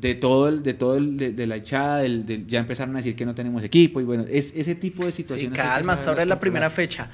De 0.00 0.14
todo 0.14 0.48
el, 0.48 0.62
de 0.62 0.74
todo 0.74 0.96
el, 0.96 1.16
de, 1.16 1.32
de 1.32 1.46
la 1.46 1.56
echada 1.56 1.98
del, 1.98 2.24
del- 2.26 2.46
ya 2.46 2.58
empezaron 2.60 2.94
a 2.96 2.98
decir 2.98 3.14
que 3.16 3.24
no 3.26 3.34
tenemos 3.34 3.62
equipo 3.62 4.00
y 4.00 4.04
bueno 4.04 4.24
es 4.30 4.52
ese 4.56 4.74
tipo 4.74 5.04
de 5.04 5.12
Sí, 5.12 5.18
situaciones 5.22 5.58
que 5.58 5.62
calma, 5.66 5.92
hasta 5.92 6.08
ahora 6.10 6.22
es 6.22 6.28
la 6.28 6.40
primera 6.40 6.70
fecha. 6.70 7.08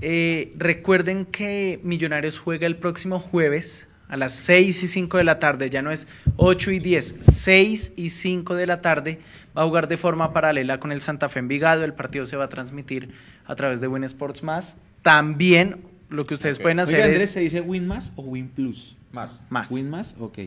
Eh, 0.00 0.52
recuerden 0.56 1.24
que 1.26 1.80
Millonarios 1.82 2.38
juega 2.38 2.66
el 2.66 2.76
próximo 2.76 3.18
jueves 3.18 3.86
a 4.08 4.16
las 4.16 4.34
6 4.34 4.82
y 4.84 4.86
5 4.86 5.18
de 5.18 5.24
la 5.24 5.38
tarde, 5.38 5.68
ya 5.70 5.82
no 5.82 5.90
es 5.90 6.06
8 6.36 6.70
y 6.70 6.78
10, 6.78 7.16
6 7.20 7.92
y 7.96 8.10
5 8.10 8.54
de 8.54 8.66
la 8.66 8.80
tarde. 8.80 9.18
Va 9.56 9.62
a 9.62 9.66
jugar 9.66 9.86
de 9.88 9.96
forma 9.96 10.32
paralela 10.32 10.80
con 10.80 10.92
el 10.92 11.02
Santa 11.02 11.28
Fe 11.28 11.40
Envigado. 11.40 11.84
El 11.84 11.92
partido 11.92 12.24
se 12.26 12.36
va 12.36 12.44
a 12.44 12.48
transmitir 12.48 13.10
a 13.44 13.54
través 13.54 13.80
de 13.80 13.88
Win 13.88 14.04
Sports 14.04 14.42
Más. 14.42 14.76
También 15.02 15.76
lo 16.08 16.24
que 16.26 16.34
ustedes 16.34 16.56
Ok. 16.56 16.62
pueden 16.62 16.80
hacer 16.80 17.02
Andrés 17.02 17.22
es 17.22 17.30
se 17.32 17.40
dice 17.40 17.60
win 17.60 17.86
más 17.86 18.12
o 18.16 18.22
win 18.22 18.48
plus 18.48 18.96
Más. 19.12 19.46
más. 19.50 19.70
win 19.70 19.90
más 19.90 20.14
ok 20.18 20.38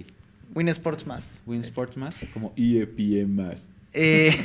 Win 0.53 0.67
Sports 0.69 1.05
Más. 1.07 1.39
win 1.45 1.61
sports 1.61 1.95
más 1.97 2.15
como 2.33 2.53
ESPN 2.55 3.35
más 3.35 3.67
Eh, 3.93 4.37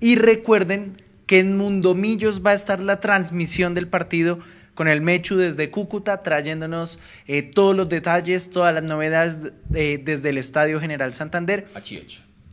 y 0.00 0.16
recuerden 0.16 1.02
que 1.26 1.38
en 1.40 1.56
Mundomillos 1.56 2.44
va 2.44 2.50
a 2.50 2.54
estar 2.54 2.80
la 2.80 3.00
transmisión 3.00 3.74
del 3.74 3.88
partido 3.88 4.38
con 4.74 4.88
el 4.88 5.00
Mechu 5.00 5.36
desde 5.36 5.70
Cúcuta, 5.70 6.22
trayéndonos 6.22 6.98
eh, 7.26 7.42
todos 7.42 7.74
los 7.74 7.88
detalles, 7.88 8.50
todas 8.50 8.74
las 8.74 8.82
novedades 8.84 9.40
de- 9.68 9.98
desde 9.98 10.28
el 10.28 10.38
Estadio 10.38 10.78
General 10.80 11.14
Santander. 11.14 11.66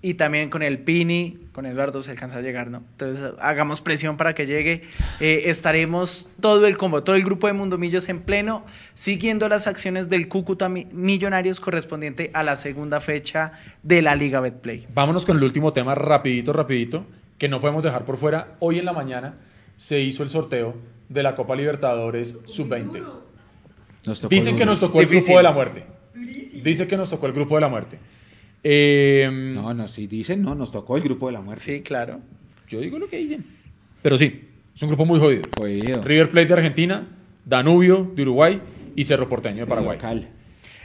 Y 0.06 0.16
también 0.16 0.50
con 0.50 0.62
el 0.62 0.80
Pini, 0.80 1.40
con 1.54 1.66
Eduardo 1.66 2.04
se 2.04 2.12
alcanza 2.12 2.38
a 2.40 2.42
llegar, 2.42 2.70
¿no? 2.70 2.80
Entonces 2.92 3.32
hagamos 3.40 3.80
presión 3.80 4.18
para 4.18 4.36
que 4.36 4.46
llegue. 4.46 4.84
Eh, 5.22 5.44
estaremos 5.46 6.28
todo 6.42 6.68
el 6.68 6.78
combo, 6.78 7.04
todo 7.04 7.16
el 7.16 7.24
grupo 7.24 7.48
de 7.48 7.54
Mundomillos 7.54 8.10
en 8.10 8.20
pleno, 8.20 8.66
siguiendo 8.96 9.48
las 9.48 9.66
acciones 9.66 10.10
del 10.10 10.28
Cúcuta 10.28 10.68
Mi- 10.68 10.88
Millonarios 10.92 11.60
correspondiente 11.62 12.30
a 12.34 12.44
la 12.44 12.58
segunda 12.58 13.00
fecha 13.00 13.54
de 13.82 14.02
la 14.02 14.16
Liga 14.16 14.42
Betplay. 14.42 14.86
Vámonos 14.94 15.26
con 15.26 15.38
el 15.38 15.44
último 15.44 15.72
tema, 15.72 15.96
rapidito, 15.96 16.52
rapidito, 16.52 17.06
que 17.38 17.48
no 17.48 17.62
podemos 17.62 17.82
dejar 17.84 18.04
por 18.04 18.18
fuera. 18.18 18.56
Hoy 18.60 18.80
en 18.80 18.86
la 18.86 18.94
mañana 18.94 19.36
se 19.78 20.02
hizo 20.02 20.22
el 20.24 20.30
sorteo 20.30 20.76
de 21.08 21.24
la 21.24 21.34
Copa 21.36 21.56
Libertadores 21.56 22.36
Sub-20. 22.46 23.02
Nos 24.06 24.20
tocó 24.20 24.36
Dicen 24.36 24.58
que 24.58 24.66
nos 24.66 24.82
tocó 24.82 25.00
el 25.00 25.08
Difícil. 25.08 25.28
grupo 25.30 25.38
de 25.40 25.44
la 25.44 25.52
muerte. 25.54 25.86
Dice 26.62 26.88
que 26.88 26.98
nos 26.98 27.10
tocó 27.10 27.26
el 27.28 27.32
grupo 27.34 27.56
de 27.56 27.62
la 27.62 27.70
muerte. 27.70 28.00
Eh, 28.64 29.30
no 29.32 29.74
no 29.74 29.88
si 29.90 30.08
dicen 30.08 30.42
no 30.42 30.56
nos 30.56 30.72
tocó 30.72 30.96
el 30.96 31.04
grupo 31.04 31.28
de 31.28 31.34
la 31.34 31.42
muerte 31.42 31.64
Sí, 31.66 31.82
claro. 31.82 32.22
Yo 32.68 32.80
digo 32.80 32.98
lo 32.98 33.08
que 33.08 33.18
dicen. 33.18 33.46
Pero 34.02 34.18
sí, 34.18 34.50
es 34.74 34.82
un 34.82 34.90
grupo 34.90 35.06
muy 35.06 35.20
jodido. 35.20 35.44
Jodido. 35.58 36.02
River 36.02 36.32
Plate 36.32 36.48
de 36.48 36.54
Argentina, 36.54 37.08
Danubio 37.46 38.12
de 38.16 38.22
Uruguay 38.22 38.62
y 38.96 39.04
Cerro 39.04 39.28
Porteño 39.30 39.62
de 39.62 39.68
Paraguay. 39.68 39.98
Local. 39.98 40.30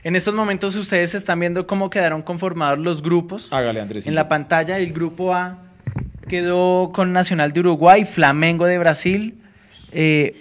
En 0.05 0.17
estos 0.17 0.35
momentos 0.35 0.77
ustedes 0.77 1.15
están 1.15 1.41
viendo 1.41 1.67
cómo 1.67 1.91
quedaron 1.91 2.23
conformados 2.23 2.79
los 2.79 3.03
grupos. 3.03 3.53
Hágale, 3.53 3.81
Andrés. 3.81 4.07
En 4.07 4.15
la 4.15 4.29
pantalla 4.29 4.79
el 4.79 4.93
grupo 4.93 5.35
A 5.35 5.65
quedó 6.29 6.93
con 6.93 7.13
Nacional 7.13 7.53
de 7.53 7.61
Uruguay, 7.61 8.05
Flamengo 8.05 8.67
de 8.67 8.79
Brasil, 8.79 9.39
eh, 9.93 10.37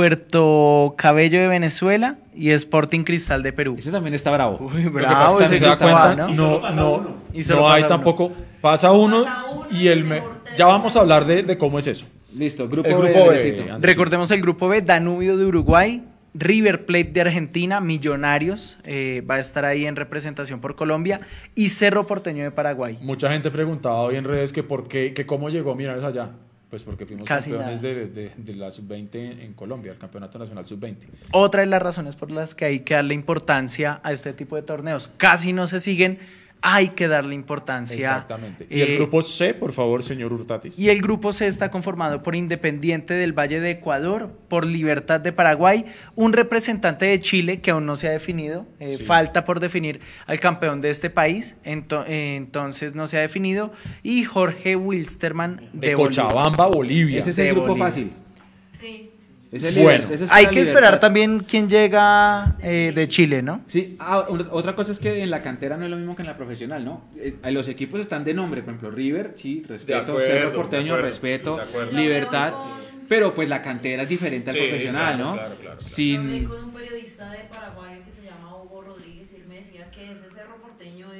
Puerto 0.00 0.94
Cabello 0.96 1.40
de 1.42 1.46
Venezuela 1.46 2.16
y 2.34 2.50
Sporting 2.52 3.04
Cristal 3.04 3.42
de 3.42 3.52
Perú. 3.52 3.76
ese 3.78 3.90
también 3.90 4.14
está 4.14 4.30
bravo 4.30 4.56
Uy, 4.72 4.84
que 4.84 4.88
bravo 4.88 5.36
pasa 5.38 5.44
ese 5.44 5.58
se 5.58 5.64
da 5.66 5.72
A, 5.72 5.78
cuenta, 5.78 6.14
¿no? 6.16 6.28
no, 6.28 6.70
no. 6.70 7.14
Y 7.34 7.42
hay 7.52 7.80
uno. 7.82 7.86
tampoco. 7.88 8.32
Pasa 8.62 8.92
uno 8.92 9.24
Pasa 9.24 9.44
uno 9.50 9.66
y 9.70 9.88
el 9.88 10.04
me- 10.04 10.22
Ya 10.56 10.64
vamos 10.66 10.96
a 10.96 11.00
hablar 11.00 11.26
de, 11.26 11.42
de 11.42 11.58
cómo 11.58 11.78
es 11.78 11.86
eso. 11.86 12.06
listo 12.34 12.66
grupo 12.66 12.88
El 12.88 12.94
B, 12.96 13.00
grupo 13.12 13.28
B. 13.30 13.70
Andrés. 13.70 13.94
Recordemos 13.94 14.30
el 14.30 14.40
grupo 14.40 14.68
B, 14.68 14.80
Danubio 14.80 15.36
de 15.36 15.44
Uruguay, 15.44 16.02
River 16.32 16.86
Plate 16.86 17.10
de 17.12 17.20
Argentina, 17.20 17.80
Millonarios, 17.80 18.78
eh, 18.84 19.22
va 19.30 19.34
a 19.34 19.40
estar 19.40 19.66
ahí 19.66 19.84
en 19.86 19.96
representación 19.96 20.60
por 20.60 20.76
Colombia, 20.76 21.20
y 21.54 21.68
Cerro 21.68 22.06
Porteño 22.06 22.42
de 22.44 22.50
Paraguay. 22.52 22.98
Mucha 23.02 23.30
gente 23.30 23.50
preguntaba 23.50 24.00
hoy 24.00 24.16
en 24.16 24.24
redes 24.24 24.52
que 24.52 24.62
por 24.62 24.88
qué, 24.88 25.12
que 25.12 25.26
cómo 25.26 25.50
llegó 25.50 25.74
Millonarios 25.74 26.04
allá. 26.04 26.30
Pues 26.70 26.84
porque 26.84 27.04
fuimos 27.04 27.26
Casi 27.26 27.50
campeones 27.50 27.82
de, 27.82 28.06
de- 28.06 28.30
de 28.36 28.54
la 28.54 28.70
sub-20 28.70 29.14
en, 29.16 29.40
en 29.40 29.52
Colombia, 29.54 29.90
el 29.90 29.98
Campeonato 29.98 30.38
Nacional 30.38 30.64
sub-20. 30.66 31.06
Otra 31.32 31.62
de 31.62 31.66
las 31.66 31.82
razones 31.82 32.14
por 32.14 32.30
las 32.30 32.54
que 32.54 32.64
hay 32.64 32.80
que 32.80 32.94
darle 32.94 33.14
importancia 33.14 34.00
a 34.04 34.12
este 34.12 34.32
tipo 34.32 34.54
de 34.54 34.62
torneos. 34.62 35.10
Casi 35.16 35.52
no 35.52 35.66
se 35.66 35.80
siguen, 35.80 36.20
hay 36.62 36.88
que 36.90 37.08
darle 37.08 37.34
importancia. 37.34 37.96
Exactamente. 37.96 38.66
Y 38.68 38.80
el 38.82 38.88
Eh, 38.90 38.96
grupo 38.96 39.22
C, 39.22 39.54
por 39.54 39.72
favor, 39.72 40.02
señor 40.02 40.32
Hurtatis. 40.32 40.78
Y 40.78 40.90
el 40.90 41.00
grupo 41.00 41.32
C 41.32 41.46
está 41.46 41.70
conformado 41.70 42.22
por 42.22 42.34
Independiente 42.34 43.14
del 43.14 43.32
Valle 43.32 43.60
de 43.60 43.70
Ecuador, 43.70 44.30
por 44.48 44.66
Libertad 44.66 45.20
de 45.20 45.32
Paraguay, 45.32 45.86
un 46.16 46.32
representante 46.34 47.06
de 47.06 47.18
Chile 47.18 47.60
que 47.60 47.70
aún 47.70 47.86
no 47.86 47.96
se 47.96 48.08
ha 48.08 48.10
definido, 48.10 48.66
eh, 48.78 48.96
Sí. 48.98 49.04
falta 49.04 49.44
por 49.44 49.58
definir 49.60 50.00
al 50.26 50.38
campeón 50.38 50.80
de 50.82 50.90
este 50.90 51.08
país, 51.08 51.56
ento- 51.64 52.04
eh, 52.06 52.36
entonces 52.36 52.94
no 52.94 53.06
se 53.06 53.16
ha 53.16 53.20
definido, 53.20 53.72
y 54.02 54.24
Jorge 54.24 54.76
Wilstermann 54.76 55.56
de, 55.72 55.88
de 55.88 55.94
Bolivia. 55.94 56.24
Cochabamba, 56.24 56.66
Bolivia. 56.66 57.20
ese 57.20 57.30
es 57.30 57.36
de 57.36 57.48
el 57.48 57.54
grupo 57.54 57.68
Bolivia. 57.68 57.86
fácil 57.86 58.10
Sí. 58.80 59.09
Ese 59.52 59.82
Bueno. 59.82 59.98
liber- 60.04 60.12
ese 60.14 60.24
es 60.24 60.30
Hay 60.30 60.46
que 60.46 60.50
Libertad. 60.52 60.74
esperar 60.74 61.00
también 61.00 61.40
quién 61.40 61.68
llega 61.68 62.56
eh, 62.62 62.92
de 62.94 63.08
Chile, 63.08 63.42
¿no? 63.42 63.62
Sí, 63.66 63.96
ah, 63.98 64.26
otra 64.50 64.76
cosa 64.76 64.92
es 64.92 65.00
que 65.00 65.22
en 65.24 65.30
la 65.30 65.42
cantera 65.42 65.76
no 65.76 65.84
es 65.84 65.90
lo 65.90 65.96
mismo 65.96 66.14
que 66.14 66.22
en 66.22 66.26
la 66.28 66.36
profesional, 66.36 66.84
¿no? 66.84 67.02
Eh, 67.16 67.34
los 67.50 67.66
equipos 67.66 68.00
están 68.00 68.22
de 68.22 68.32
nombre, 68.32 68.62
por 68.62 68.70
ejemplo, 68.74 68.90
River, 68.92 69.32
sí, 69.34 69.64
respeto, 69.68 69.98
acuerdo, 70.12 70.20
Cerro 70.20 70.52
Porteño, 70.52 70.92
acuerdo, 70.94 71.06
respeto. 71.08 71.60
Libertad, 71.92 72.54
pero 73.08 73.34
pues 73.34 73.48
la 73.48 73.60
cantera 73.60 74.04
es 74.04 74.08
diferente 74.08 74.50
al 74.50 74.56
Sí, 74.56 74.62
profesional, 74.62 75.16
claro, 75.16 75.24
¿no? 75.30 75.32
claro, 75.34 75.54
claro, 75.60 75.80
Sin 75.80 76.44
con 76.44 76.64
un 76.66 76.70
periodista 76.72 77.30
de 77.32 77.38
Paraguay 77.52 78.02
que 78.06 78.12
se 78.12 78.22
llama 78.24 78.54
Hugo 78.62 78.82
Rodríguez 78.82 79.32
y 79.32 79.36
él 79.40 79.46
me 79.48 79.56
decía 79.56 79.90
que 79.90 80.12
ese 80.12 80.30
cerro 80.30 80.58
porteño 80.62 81.12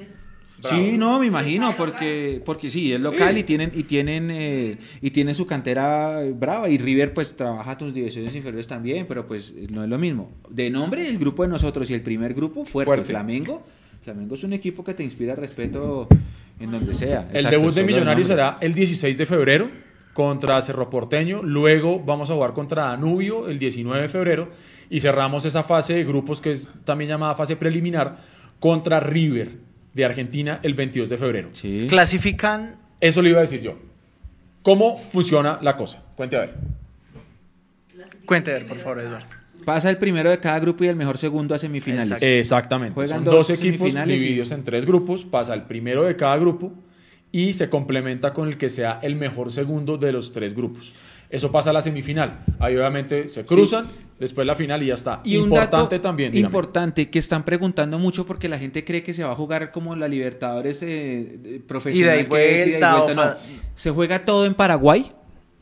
Sí, 0.62 0.96
no, 0.98 1.18
me 1.18 1.26
imagino, 1.26 1.74
porque, 1.76 2.42
porque 2.44 2.68
sí, 2.70 2.92
es 2.92 3.00
local 3.00 3.34
Sí. 3.34 3.40
y 3.40 3.42
tienen, 3.44 3.72
y 3.74 3.82
tienen, 3.84 4.30
eh, 4.30 4.78
y 5.00 5.10
tienen 5.10 5.34
su 5.34 5.46
cantera 5.46 6.20
brava, 6.34 6.68
y 6.68 6.78
River 6.78 7.14
pues 7.14 7.34
trabaja 7.34 7.78
tus 7.78 7.94
divisiones 7.94 8.34
inferiores 8.36 8.66
también, 8.66 9.06
pero 9.06 9.26
pues 9.26 9.54
no 9.70 9.82
es 9.84 9.88
lo 9.90 9.98
mismo. 9.98 10.30
De 10.48 10.70
nombre, 10.70 11.08
el 11.08 11.18
grupo 11.18 11.42
de 11.42 11.48
nosotros 11.48 11.90
y 11.90 11.94
el 11.94 12.02
primer 12.02 12.34
grupo, 12.34 12.64
fuerte, 12.64 12.86
Fuerte. 12.86 13.04
Flamengo. 13.12 13.62
Flamengo 14.02 14.34
es 14.34 14.44
un 14.44 14.52
equipo 14.54 14.82
que 14.82 14.94
te 14.94 15.02
inspira 15.02 15.34
respeto 15.34 16.08
en 16.58 16.70
donde 16.70 16.94
sea. 16.94 17.20
El 17.30 17.36
Exacto, 17.36 17.50
debut 17.58 17.74
de 17.74 17.84
Millonarios 17.84 18.26
será 18.26 18.56
el 18.60 18.72
16 18.74 19.16
de 19.18 19.26
febrero 19.26 19.70
contra 20.14 20.60
Cerro 20.62 20.88
Porteño. 20.90 21.42
Luego 21.42 22.00
vamos 22.00 22.30
a 22.30 22.34
jugar 22.34 22.52
contra 22.54 22.84
Danubio 22.86 23.48
el 23.48 23.58
19 23.58 24.02
de 24.02 24.08
febrero. 24.08 24.48
Y 24.88 25.00
cerramos 25.00 25.44
esa 25.44 25.62
fase 25.62 25.94
de 25.94 26.04
grupos 26.04 26.40
que 26.40 26.50
es 26.50 26.68
también 26.84 27.10
llamada 27.10 27.34
fase 27.34 27.56
preliminar 27.56 28.18
contra 28.58 29.00
River 29.00 29.50
de 29.94 30.04
Argentina 30.04 30.60
el 30.62 30.74
22 30.74 31.08
de 31.08 31.16
febrero. 31.18 31.50
Sí. 31.52 31.86
Clasifican 31.88 32.76
Eso 33.00 33.22
le 33.22 33.30
iba 33.30 33.38
a 33.38 33.42
decir 33.42 33.60
yo. 33.62 33.78
¿Cómo 34.62 34.98
funciona 35.04 35.58
la 35.62 35.76
cosa? 35.76 36.02
Cuente 36.16 36.36
a 36.36 36.40
ver. 36.40 36.54
Cuente 38.26 38.50
a 38.50 38.54
ver, 38.54 38.66
por 38.66 38.78
favor, 38.78 39.00
Eduardo. 39.00 39.26
Pasa 39.64 39.90
el 39.90 39.98
primero 39.98 40.30
de 40.30 40.38
cada 40.38 40.58
grupo 40.58 40.84
y 40.84 40.88
el 40.88 40.96
mejor 40.96 41.18
segundo 41.18 41.54
a 41.54 41.58
semifinales. 41.58 42.06
Exacto. 42.12 42.26
Exactamente. 42.26 42.94
Juegan 42.94 43.16
Son 43.18 43.24
dos 43.24 43.34
dos 43.48 43.50
equipos 43.50 43.88
y- 43.92 43.92
divididos 44.08 44.50
en 44.52 44.64
tres 44.64 44.86
grupos. 44.86 45.24
Pasa 45.24 45.54
el 45.54 45.62
primero 45.62 46.04
de 46.04 46.16
cada 46.16 46.36
grupo 46.38 46.72
y 47.32 47.52
se 47.52 47.68
complementa 47.68 48.32
con 48.32 48.48
el 48.48 48.56
que 48.56 48.70
sea 48.70 48.98
el 49.02 49.16
mejor 49.16 49.50
segundo 49.52 49.98
de 49.98 50.12
los 50.12 50.32
tres 50.32 50.54
grupos. 50.54 50.92
Eso 51.30 51.52
pasa 51.52 51.70
a 51.70 51.72
la 51.72 51.80
semifinal. 51.80 52.38
Ahí 52.58 52.76
obviamente 52.76 53.28
se 53.28 53.44
cruzan, 53.44 53.86
después 54.18 54.44
la 54.44 54.56
final 54.56 54.82
y 54.82 54.86
ya 54.86 54.94
está. 54.94 55.20
Y 55.24 55.36
un 55.36 55.44
importante 55.44 55.96
dato 55.96 56.00
también. 56.00 56.32
dígame. 56.32 56.48
Importante 56.48 57.08
que 57.08 57.20
están 57.20 57.44
preguntando 57.44 58.00
mucho 58.00 58.26
porque 58.26 58.48
la 58.48 58.58
gente 58.58 58.84
cree 58.84 59.04
que 59.04 59.14
se 59.14 59.22
va 59.22 59.30
a 59.30 59.36
jugar 59.36 59.70
como 59.70 59.94
la 59.94 60.08
Libertadores 60.08 60.80
eh, 60.82 61.62
profesional. 61.68 62.20
Y 62.22 62.26
que 62.26 62.62
es 62.62 62.68
ida 62.68 62.76
y 62.76 62.80
vuelta, 62.80 63.14
No, 63.14 63.36
se 63.76 63.90
juega 63.90 64.24
todo 64.24 64.44
en 64.44 64.54
Paraguay. 64.54 65.12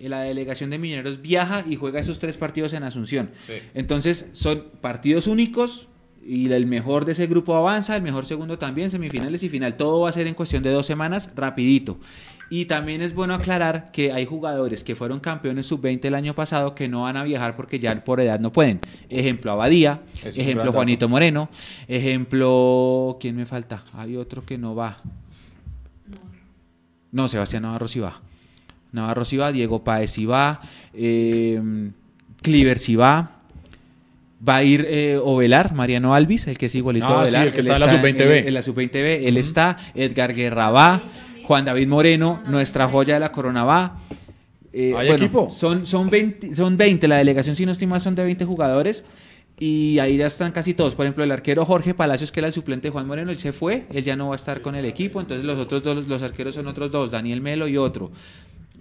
La 0.01 0.23
delegación 0.23 0.71
de 0.71 0.79
Mineros 0.79 1.21
viaja 1.21 1.65
y 1.69 1.77
juega 1.77 2.01
esos 2.01 2.19
tres 2.19 2.37
partidos 2.37 2.73
en 2.73 2.85
Asunción. 2.85 3.31
Sí. 3.47 3.55
Entonces 3.75 4.29
son 4.33 4.67
partidos 4.81 5.27
únicos 5.27 5.89
y 6.25 6.51
el 6.53 6.67
mejor 6.67 7.05
de 7.05 7.13
ese 7.13 7.27
grupo 7.27 7.57
avanza, 7.57 7.97
el 7.97 8.03
mejor 8.03 8.27
segundo 8.27 8.59
también, 8.59 8.91
semifinales 8.91 9.43
y 9.43 9.49
final. 9.49 9.77
Todo 9.77 10.01
va 10.01 10.11
a 10.11 10.13
ser 10.13 10.27
en 10.27 10.35
cuestión 10.35 10.63
de 10.63 10.71
dos 10.71 10.87
semanas, 10.87 11.31
rapidito. 11.35 11.99
Y 12.51 12.65
también 12.65 13.03
es 13.03 13.13
bueno 13.13 13.35
aclarar 13.35 13.91
que 13.93 14.11
hay 14.13 14.25
jugadores 14.25 14.83
que 14.83 14.97
fueron 14.97 15.21
campeones 15.21 15.67
sub-20 15.67 16.07
el 16.07 16.15
año 16.15 16.35
pasado 16.35 16.75
que 16.75 16.89
no 16.89 17.03
van 17.03 17.19
a 17.19 17.23
viajar 17.23 17.57
porque 17.57 17.79
ya 17.79 18.03
por 18.05 18.21
edad 18.21 18.41
no 18.41 18.53
pueden. 18.53 18.81
Ejemplo, 19.11 19.53
Abadía, 19.53 20.01
Es 20.25 20.37
ejemplo, 20.39 20.73
Juanito 20.73 21.05
dato. 21.05 21.11
Moreno, 21.11 21.51
ejemplo, 21.89 23.19
¿quién 23.21 23.37
me 23.37 23.45
falta? 23.45 23.85
Hay 23.93 24.17
otro 24.17 24.47
que 24.47 24.57
no 24.57 24.75
va. 24.75 24.99
No, 27.13 27.29
Sebastián 27.29 27.63
Navarro 27.65 27.87
sí 27.89 28.01
va. 28.01 28.21
Navarro 28.93 29.25
sí 29.27 29.37
va, 29.37 29.53
Diego 29.53 29.85
Páez 29.85 30.11
sí 30.13 30.25
va, 30.25 30.61
eh, 30.95 31.61
Cliver 32.41 32.79
sí 32.79 32.97
va. 32.97 33.33
Va 34.49 34.57
a 34.57 34.63
ir 34.63 34.87
eh, 34.89 35.19
Ovelar, 35.23 35.75
Mariano 35.75 36.15
Alvis, 36.15 36.47
el 36.47 36.57
que 36.57 36.67
es 36.67 36.75
igualito 36.77 37.07
Ah, 37.07 37.23
a 37.23 37.27
sí, 37.27 37.31
Ovelar. 37.31 37.47
el 37.49 37.53
que 37.53 37.61
está 37.61 37.75
en 37.75 37.81
la 37.81 37.89
sub-20B. 37.89 38.39
En, 38.39 38.49
en 38.49 38.55
la 38.55 38.63
sub-20B, 38.63 39.27
él 39.27 39.37
está. 39.37 39.77
Edgar 39.95 40.33
Guerra 40.33 40.71
va. 40.71 41.03
Juan 41.49 41.65
David 41.65 41.89
Moreno, 41.89 42.43
nuestra 42.47 42.87
joya 42.89 43.15
de 43.15 43.21
la 43.21 43.33
corona 43.33 43.65
va. 43.65 44.01
Eh, 44.71 44.93
¿Hay 44.95 45.09
equipo? 45.09 45.49
Son, 45.51 45.87
son, 45.87 46.11
20, 46.11 46.55
son 46.55 46.77
20, 46.77 47.09
la 47.09 47.17
delegación, 47.17 47.57
si 47.57 47.65
no 47.65 47.73
estoy 47.73 47.87
mal, 47.87 48.03
son 48.03 48.15
de 48.15 48.23
20 48.23 48.45
jugadores. 48.45 49.03
Y 49.59 49.99
ahí 49.99 50.19
ya 50.19 50.27
están 50.27 50.53
casi 50.53 50.75
todos. 50.75 50.95
Por 50.95 51.07
ejemplo, 51.07 51.25
el 51.25 51.33
arquero 51.33 51.65
Jorge 51.65 51.95
Palacios, 51.95 52.33
que 52.33 52.41
era 52.41 52.49
el 52.49 52.53
suplente 52.53 52.89
de 52.89 52.93
Juan 52.93 53.07
Moreno, 53.07 53.31
él 53.31 53.39
se 53.39 53.55
fue, 53.55 53.87
él 53.91 54.05
ya 54.05 54.15
no 54.15 54.29
va 54.29 54.35
a 54.35 54.37
estar 54.37 54.61
con 54.61 54.75
el 54.75 54.85
equipo. 54.85 55.23
Entonces 55.23 55.43
los 55.47 55.59
otros 55.59 55.83
dos, 55.83 56.07
los 56.07 56.23
arqueros 56.23 56.55
son 56.55 56.67
otros 56.67 56.91
dos, 56.91 57.11
Daniel 57.11 57.41
Melo 57.41 57.67
y 57.67 57.79
otro. 57.79 58.11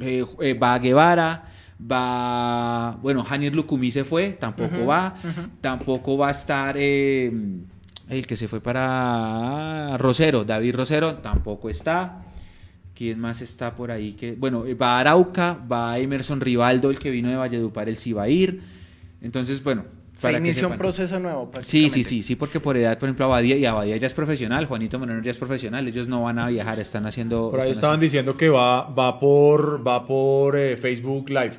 Eh, 0.01 0.25
eh, 0.41 0.53
va 0.53 0.77
Guevara, 0.77 1.45
va, 1.89 2.97
bueno, 3.01 3.23
Janir 3.23 3.55
Lucumí 3.55 3.91
se 3.91 4.03
fue, 4.03 4.31
tampoco 4.31 4.85
va. 4.85 5.15
Tampoco 5.61 6.17
va 6.17 6.27
a 6.27 6.31
estar 6.31 6.75
el 6.77 7.63
que 8.27 8.35
se 8.35 8.49
fue 8.49 8.59
para 8.59 9.95
Rosero, 9.97 10.43
David 10.43 10.75
Rosero, 10.75 11.15
tampoco 11.19 11.69
está. 11.69 12.26
¿Quién 12.97 13.19
más 13.19 13.41
está 13.41 13.75
por 13.75 13.91
ahí? 13.91 14.13
Que, 14.13 14.33
bueno, 14.33 14.65
eh, 14.65 14.73
va 14.73 14.99
Arauca, 14.99 15.59
va 15.71 15.99
Emerson 15.99 16.41
Rivaldo, 16.41 16.89
el 16.89 16.97
que 16.97 17.11
vino 17.11 17.29
de 17.29 17.35
Valledupar, 17.35 17.87
él 17.89 17.95
sí 17.97 18.11
va 18.11 18.23
a 18.23 18.29
ir. 18.29 18.59
Entonces, 19.21 19.63
bueno, 19.63 19.85
Se 20.13 20.21
para 20.23 20.39
que 20.39 20.45
inicia 20.45 20.67
un 20.67 20.77
proceso 20.77 21.19
nuevo. 21.19 21.51
Sí, 21.61 21.91
sí, 21.91 22.03
sí, 22.03 22.23
sí, 22.23 22.35
porque 22.35 22.59
por 22.59 22.75
edad, 22.75 22.97
por 22.97 23.07
ejemplo, 23.07 23.25
Abadía 23.25 23.55
y 23.55 23.65
Abadía 23.65 23.97
ya 23.97 24.07
es 24.07 24.15
profesional, 24.15 24.65
Juanito 24.65 24.97
Moreno 24.97 25.21
ya 25.21 25.29
es 25.29 25.37
profesional, 25.37 25.87
ellos 25.87 26.07
no 26.07 26.23
van 26.23 26.39
a 26.39 26.47
viajar, 26.47 26.79
están 26.79 27.05
haciendo... 27.05 27.51
Por 27.51 27.61
ahí 27.61 27.69
estaban 27.71 27.99
diciendo 27.99 28.35
que 28.35 28.49
va, 28.49 28.83
va 28.89 29.19
por, 29.19 29.85
va 29.87 30.03
por 30.03 30.55
eh, 30.57 30.75
Facebook 30.75 31.29
Live. 31.29 31.53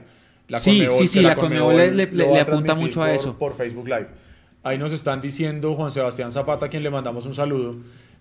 La 0.49 0.59
Sí, 0.59 0.81
Conmebol- 0.81 0.99
sí, 0.99 1.07
sí, 1.07 1.21
que 1.21 1.27
la 1.27 1.37
Conmebol 1.37 1.97
le- 1.97 2.39
a 2.39 2.43
apunta 2.43 2.75
mucho 2.75 3.01
a 3.03 3.07
por- 3.07 3.15
eso. 3.15 3.39
Por 3.39 3.55
Facebook 3.55 3.87
Live. 3.87 4.09
Ahí 4.65 4.77
nos 4.77 4.91
están 4.93 5.21
diciendo 5.21 5.75
Juan 5.77 5.93
Sebastián 5.93 6.33
Zapata, 6.33 6.67
a 6.67 6.69
quien 6.69 6.83
le 6.83 6.91
mandamos 6.91 7.27
un 7.27 7.35
saludo. 7.35 7.77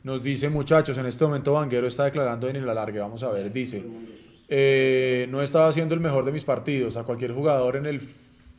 Nos 0.08 0.24
dice, 0.24 0.48
muchachos, 0.48 0.98
en 0.98 1.06
este 1.06 1.26
momento 1.26 1.52
Vanguero 1.52 1.86
está 1.86 2.06
declarando 2.06 2.48
en 2.48 2.56
el 2.56 2.70
alargue. 2.70 2.98
Vamos 2.98 3.24
a 3.24 3.30
ver, 3.30 3.52
dice, 3.52 3.84
eh, 4.48 5.28
no 5.30 5.42
estaba 5.42 5.68
haciendo 5.68 5.94
el 5.96 6.00
mejor 6.00 6.24
de 6.24 6.32
mis 6.32 6.46
partidos. 6.46 6.96
A 6.96 7.04
cualquier 7.04 7.34
jugador 7.34 7.76
en 7.76 7.88
el 7.88 8.00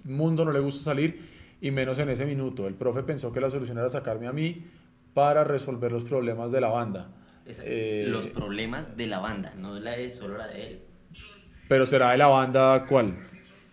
mundo 0.05 0.45
no 0.45 0.53
le 0.53 0.61
gusta 0.61 0.85
salir 0.85 1.23
y 1.63 1.71
menos 1.71 1.99
en 2.01 2.11
ese 2.11 2.27
minuto. 2.27 2.69
El 2.69 2.75
profe 2.75 3.03
pensó 3.03 3.33
que 3.33 3.41
la 3.41 3.49
solución 3.49 3.79
era 3.79 3.89
sacarme 3.89 4.27
a 4.27 4.33
mí 4.35 4.67
para 5.15 5.43
resolver 5.43 5.91
los 5.91 6.05
problemas 6.05 6.53
de 6.53 6.61
la 6.61 6.69
banda. 6.69 7.13
Eh, 7.47 8.05
Los 8.09 8.27
problemas 8.27 8.95
de 8.95 9.07
la 9.07 9.21
banda, 9.21 9.55
no 9.57 9.81
la 9.81 9.93
de 9.93 10.11
solo 10.11 10.37
la 10.37 10.49
de 10.49 10.67
él. 10.67 10.81
Pero 11.67 11.87
será 11.87 12.11
de 12.11 12.19
la 12.19 12.27
banda 12.27 12.85
cuál? 12.87 13.21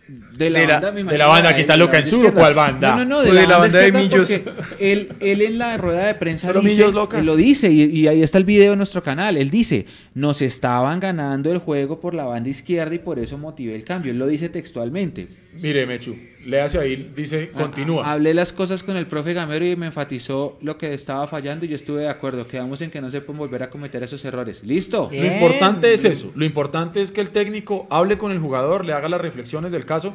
De 0.08 0.50
la, 0.50 0.60
De 0.60 0.66
la- 0.66 0.72
banda, 0.74 0.92
me 0.92 1.02
de 1.10 1.18
la 1.18 1.26
banda, 1.26 1.50
aquí 1.50 1.60
está 1.62 1.76
Loca 1.76 1.98
en 1.98 2.04
Sur. 2.04 2.32
¿cuál 2.32 2.54
banda? 2.54 2.92
No, 2.92 2.98
no, 2.98 3.04
no, 3.04 3.20
de, 3.22 3.26
Pues 3.28 3.34
la, 3.34 3.40
de 3.40 3.46
la 3.48 3.58
banda, 3.58 3.78
banda 3.82 3.98
de 3.98 4.04
Millos. 4.04 4.30
Él, 4.78 5.08
él 5.18 5.42
en 5.42 5.58
la 5.58 5.76
rueda 5.78 6.06
de 6.06 6.14
prensa 6.14 6.46
Solo 6.48 6.60
dice- 6.60 6.74
Millos 6.74 6.94
locas. 6.94 7.18
él 7.20 7.26
lo 7.26 7.34
dice 7.34 7.70
y, 7.72 7.82
y 7.82 8.06
ahí 8.06 8.22
está 8.22 8.38
el 8.38 8.44
video 8.44 8.70
de 8.70 8.76
nuestro 8.76 9.02
canal. 9.02 9.36
Él 9.36 9.50
dice, 9.50 9.86
nos 10.14 10.42
estaban 10.42 11.00
ganando 11.00 11.50
el 11.50 11.58
juego 11.58 11.98
por 12.00 12.14
la 12.14 12.22
banda 12.24 12.48
izquierda 12.50 12.94
y 12.94 12.98
por 13.00 13.18
eso 13.18 13.36
motivé 13.36 13.74
el 13.74 13.82
cambio. 13.82 14.12
Él 14.12 14.18
lo 14.18 14.28
dice 14.28 14.48
textualmente. 14.48 15.26
Mire, 15.60 15.86
Mechu, 15.86 16.14
léase 16.46 16.78
ahí, 16.78 17.12
dice, 17.14 17.50
continúa. 17.50 18.06
Ha- 18.06 18.12
Hablé 18.12 18.32
las 18.34 18.52
cosas 18.52 18.82
con 18.82 18.96
el 18.96 19.06
profe 19.06 19.34
Gamero 19.34 19.64
y 19.66 19.76
me 19.76 19.86
enfatizó 19.86 20.58
lo 20.62 20.78
que 20.78 20.94
estaba 20.94 21.26
fallando 21.26 21.64
y 21.64 21.68
yo 21.68 21.76
estuve 21.76 22.02
de 22.02 22.08
acuerdo. 22.08 22.46
Quedamos 22.46 22.80
en 22.82 22.90
que 22.90 23.00
no 23.00 23.10
se 23.10 23.20
pueden 23.20 23.38
volver 23.38 23.62
a 23.62 23.70
cometer 23.70 24.02
esos 24.02 24.24
errores. 24.24 24.62
¿Listo? 24.64 25.08
Bien. 25.08 25.24
Lo 25.26 25.32
importante 25.34 25.92
es 25.92 26.04
eso. 26.04 26.32
Lo 26.34 26.44
importante 26.44 27.00
es 27.00 27.10
que 27.12 27.20
el 27.20 27.30
técnico 27.30 27.86
hable 27.90 28.16
con 28.16 28.32
el 28.32 28.38
jugador, 28.38 28.84
le 28.84 28.92
haga 28.92 29.08
las 29.08 29.20
reflexiones 29.20 29.72
del 29.72 29.84
caso. 29.84 30.14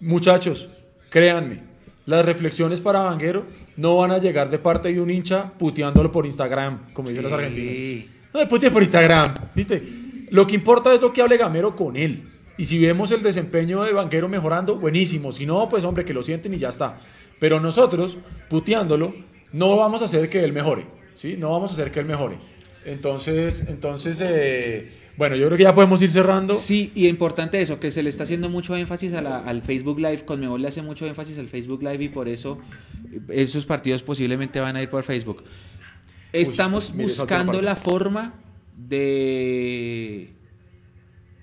Muchachos, 0.00 0.68
créanme, 1.10 1.60
las 2.06 2.24
reflexiones 2.24 2.80
para 2.80 3.00
Vanguero 3.00 3.44
no 3.76 3.96
van 3.96 4.10
a 4.10 4.18
llegar 4.18 4.50
de 4.50 4.58
parte 4.58 4.92
de 4.92 5.00
un 5.00 5.10
hincha 5.10 5.52
puteándolo 5.58 6.10
por 6.12 6.26
Instagram, 6.26 6.92
como 6.92 7.08
dicen 7.08 7.22
los 7.24 7.32
argentinos. 7.32 8.04
No 8.34 8.40
me 8.40 8.46
putee 8.46 8.70
por 8.70 8.82
Instagram, 8.82 9.34
¿viste? 9.54 9.82
Lo 10.30 10.46
que 10.46 10.54
importa 10.54 10.92
es 10.94 11.00
lo 11.00 11.12
que 11.12 11.22
hable 11.22 11.36
Gamero 11.36 11.76
con 11.76 11.96
él. 11.96 12.22
Y 12.62 12.64
si 12.64 12.78
vemos 12.78 13.10
el 13.10 13.24
desempeño 13.24 13.82
de 13.82 13.92
Vanguero 13.92 14.28
mejorando, 14.28 14.76
buenísimo. 14.76 15.32
Si 15.32 15.44
no, 15.46 15.68
pues 15.68 15.82
hombre, 15.82 16.04
que 16.04 16.14
lo 16.14 16.22
sienten 16.22 16.54
y 16.54 16.58
ya 16.58 16.68
está. 16.68 16.96
Pero 17.40 17.58
nosotros, 17.58 18.18
puteándolo, 18.48 19.16
no 19.52 19.76
vamos 19.76 20.00
a 20.00 20.04
hacer 20.04 20.30
que 20.30 20.44
él 20.44 20.52
mejore. 20.52 20.86
¿sí? 21.14 21.34
No 21.36 21.50
vamos 21.50 21.70
a 21.70 21.74
hacer 21.74 21.90
que 21.90 21.98
él 21.98 22.06
mejore. 22.06 22.36
Entonces, 22.84 23.64
entonces 23.66 24.22
eh, 24.24 24.92
bueno, 25.16 25.34
yo 25.34 25.46
creo 25.46 25.56
que 25.58 25.64
ya 25.64 25.74
podemos 25.74 26.00
ir 26.02 26.10
cerrando. 26.10 26.54
Sí, 26.54 26.92
y 26.94 27.08
importante 27.08 27.60
eso, 27.60 27.80
que 27.80 27.90
se 27.90 28.00
le 28.04 28.10
está 28.10 28.22
haciendo 28.22 28.48
mucho 28.48 28.76
énfasis 28.76 29.12
a 29.14 29.22
la- 29.22 29.40
al 29.40 29.62
Facebook 29.62 29.98
Live, 29.98 30.24
Conmebol 30.24 30.62
le 30.62 30.68
hace 30.68 30.82
mucho 30.82 31.04
énfasis 31.04 31.38
al 31.38 31.48
Facebook 31.48 31.82
Live 31.82 32.04
y 32.04 32.08
por 32.10 32.28
eso 32.28 32.60
esos 33.28 33.66
partidos 33.66 34.04
posiblemente 34.04 34.60
van 34.60 34.76
a 34.76 34.82
ir 34.82 34.88
por 34.88 35.02
Facebook. 35.02 35.42
Estamos 36.32 36.90
otra 36.90 37.02
buscando 37.02 37.60
la 37.60 37.74
forma 37.74 38.34
de 38.76 40.30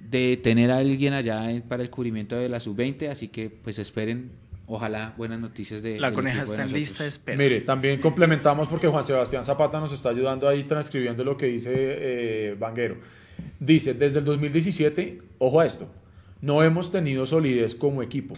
de 0.09 0.37
tener 0.37 0.71
a 0.71 0.77
alguien 0.77 1.13
allá 1.13 1.51
en- 1.51 1.61
para 1.61 1.83
el 1.83 1.89
cubrimiento 1.89 2.35
de 2.35 2.49
la 2.49 2.59
sub-20, 2.59 3.09
así 3.09 3.27
que 3.27 3.49
pues 3.49 3.77
esperen, 3.79 4.31
ojalá 4.65 5.13
buenas 5.17 5.39
noticias 5.39 5.81
de 5.83 5.99
La 5.99 6.11
coneja 6.13 6.43
está 6.43 6.63
en 6.63 6.73
lista 6.73 7.03
de 7.03 7.09
espera. 7.09 7.37
Mire, 7.37 7.61
también 7.61 7.99
complementamos 7.99 8.67
porque 8.67 8.87
Juan 8.87 9.03
Sebastián 9.03 9.43
Zapata 9.43 9.79
nos 9.79 9.91
está 9.91 10.09
ayudando 10.09 10.47
ahí 10.47 10.63
transcribiendo 10.63 11.23
lo 11.23 11.37
que 11.37 11.45
dice 11.47 11.71
eh, 11.75 12.55
Vanguero. 12.59 12.97
Dice, 13.59 13.93
desde 13.93 14.19
el 14.19 14.25
2017, 14.25 15.21
ojo 15.37 15.59
a 15.59 15.65
esto, 15.65 15.87
no 16.41 16.63
hemos 16.63 16.91
tenido 16.91 17.25
solidez 17.25 17.75
como 17.75 18.01
equipo. 18.03 18.35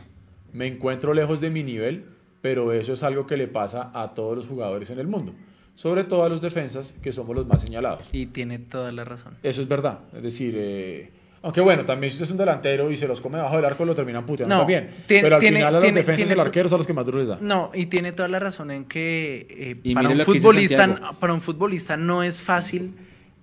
Me 0.54 0.68
encuentro 0.68 1.14
lejos 1.14 1.40
de 1.42 1.50
mi 1.50 1.64
nivel, 1.64 2.04
pero 2.42 2.74
eso 2.74 2.94
es 2.94 3.04
algo 3.04 3.26
que 3.28 3.38
le 3.38 3.48
pasa 3.48 3.92
a 3.94 4.14
todos 4.14 4.36
los 4.38 4.48
jugadores 4.48 4.90
en 4.90 5.00
el 5.00 5.08
mundo, 5.08 5.34
sobre 5.76 6.04
todo 6.04 6.24
a 6.24 6.30
los 6.30 6.42
defensas, 6.42 6.94
que 7.02 7.12
somos 7.14 7.36
los 7.36 7.48
más 7.48 7.62
señalados. 7.62 8.10
Y 8.12 8.26
tiene 8.28 8.60
toda 8.60 8.92
la 8.92 9.06
razón. 9.06 9.36
Eso 9.44 9.62
es 9.62 9.68
verdad. 9.68 10.00
Es 10.16 10.24
decir, 10.24 10.56
eh, 10.58 11.12
aunque 11.44 11.62
bueno, 11.62 11.84
también 11.86 12.10
si 12.12 12.16
usted 12.16 12.26
es 12.26 12.32
un 12.32 12.38
delantero 12.38 12.92
y 12.92 12.98
se 12.98 13.08
los 13.08 13.20
come 13.22 13.38
debajo 13.38 13.56
del 13.56 13.66
arco, 13.66 13.84
lo 13.86 13.96
terminan 13.96 14.26
puteando 14.26 14.54
No, 14.56 14.62
también. 14.62 14.90
tiene- 15.08 15.24
pero 15.24 15.36
al 15.36 15.40
tiene- 15.42 15.58
final 15.60 15.68
a 15.68 15.72
los 15.78 15.82
tiene- 15.82 15.98
defensas 16.00 16.20
y 16.20 16.24
tiene 16.24 16.32
el 16.34 16.36
to- 16.38 16.42
arquero 16.50 16.70
son 16.70 16.78
los 16.80 16.88
que 16.88 16.94
más 16.94 17.06
duro 17.06 17.20
les 17.20 17.28
da. 17.28 17.38
No, 17.42 17.72
y 17.74 17.86
tiene 17.88 18.12
toda 18.12 18.28
la 18.30 18.40
razón 18.40 18.70
en 18.72 18.86
que 18.86 19.48
eh, 19.84 19.94
para, 19.94 20.10
un 20.10 20.18
que 20.18 20.26
futbolista, 20.26 21.16
para 21.20 21.34
un 21.34 21.42
futbolista 21.42 21.98
no 21.98 22.24
es 22.24 22.42
fácil 22.42 22.94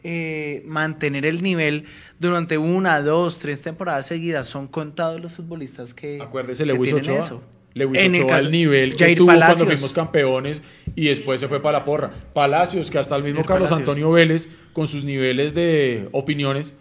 eh, 0.04 0.62
mantener 0.66 1.26
el 1.26 1.42
nivel 1.42 1.84
durante 2.20 2.56
una, 2.56 3.02
dos, 3.02 3.38
tres 3.40 3.62
temporadas 3.62 4.06
seguidas. 4.06 4.46
Son 4.46 4.68
contados 4.68 5.20
los 5.20 5.32
futbolistas 5.32 5.92
que, 5.92 6.20
Acuérdese, 6.22 6.62
que 6.64 6.72
Lewis 6.72 6.92
tienen 6.92 7.10
Ochoa. 7.10 7.18
eso. 7.26 7.42
Lewis 7.74 8.00
En 8.00 8.14
el 8.14 8.22
Ochoa, 8.22 8.36
el, 8.38 8.42
caso- 8.44 8.50
nivel 8.50 8.96
que 8.96 9.04
Jair 9.04 9.18
tuvo 9.18 9.26
cuando 9.26 9.40
Palacios. 9.42 9.68
fuimos 9.68 9.92
campeones 9.92 10.62
y 10.94 11.06
después 11.06 11.40
se 11.40 11.48
fue 11.48 11.60
para 11.60 11.78
la 11.80 11.84
porra. 11.84 12.10
Palacios, 12.32 12.90
que 12.92 12.98
hasta 12.98 13.16
el 13.16 13.24
mismo 13.24 13.38
Jair 13.40 13.46
Carlos 13.48 13.68
Palacios. 13.70 13.88
Antonio 13.88 14.10
Vélez, 14.12 14.48
con 14.72 14.86
sus 14.86 15.02
niveles 15.04 15.52
de 15.54 16.08
opiniones 16.12 16.74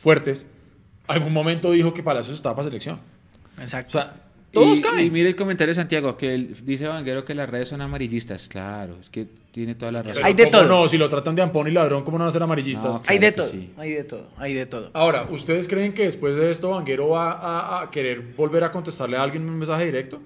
fuertes, 0.00 0.46
algún 1.06 1.32
momento 1.32 1.72
dijo 1.72 1.92
que 1.92 2.02
Palacios 2.02 2.36
estaba 2.36 2.54
para 2.56 2.64
selección. 2.64 2.98
O 3.58 3.60
Exacto. 3.60 3.92
sea, 3.92 4.14
todos 4.52 4.78
y, 4.78 4.82
caen. 4.82 5.06
y 5.06 5.10
mire 5.10 5.28
el 5.28 5.36
comentario 5.36 5.70
de 5.70 5.74
Santiago, 5.76 6.16
que 6.16 6.34
él- 6.34 6.56
dice 6.64 6.88
Vanguero 6.88 7.24
que 7.24 7.34
las 7.34 7.48
redes 7.48 7.68
son 7.68 7.80
amarillistas. 7.82 8.48
Claro, 8.48 8.96
es 9.00 9.10
que 9.10 9.26
tiene 9.52 9.74
toda 9.74 9.92
la 9.92 9.98
razón. 10.02 10.14
Pero 10.14 10.26
Hay 10.26 10.34
de 10.34 10.44
¿cómo 10.44 10.50
todo. 10.52 10.64
No, 10.82 10.88
si 10.88 10.96
lo 10.98 11.08
tratan 11.08 11.34
de 11.34 11.42
ampón 11.42 11.68
y 11.68 11.70
ladrón, 11.72 12.02
¿cómo 12.04 12.18
no 12.18 12.24
van 12.24 12.30
a 12.30 12.32
ser 12.32 12.42
amarillistas? 12.42 12.96
No, 12.96 13.02
hay 13.06 13.18
de 13.18 13.32
todo, 13.32 13.46
sí. 13.48 13.70
hay 13.76 13.92
de 13.92 14.04
todo, 14.04 14.28
hay 14.38 14.54
de 14.54 14.66
todo. 14.66 14.90
Ahora, 14.94 15.26
¿ustedes 15.30 15.68
creen 15.68 15.92
que 15.92 16.04
después 16.04 16.34
de 16.36 16.50
esto 16.50 16.70
Vanguero 16.70 17.08
va 17.10 17.32
a, 17.32 17.82
a 17.82 17.90
querer 17.90 18.20
volver 18.36 18.64
a 18.64 18.70
contestarle 18.72 19.16
a 19.16 19.22
alguien 19.22 19.48
un 19.48 19.56
mensaje 19.58 19.84
directo? 19.84 20.20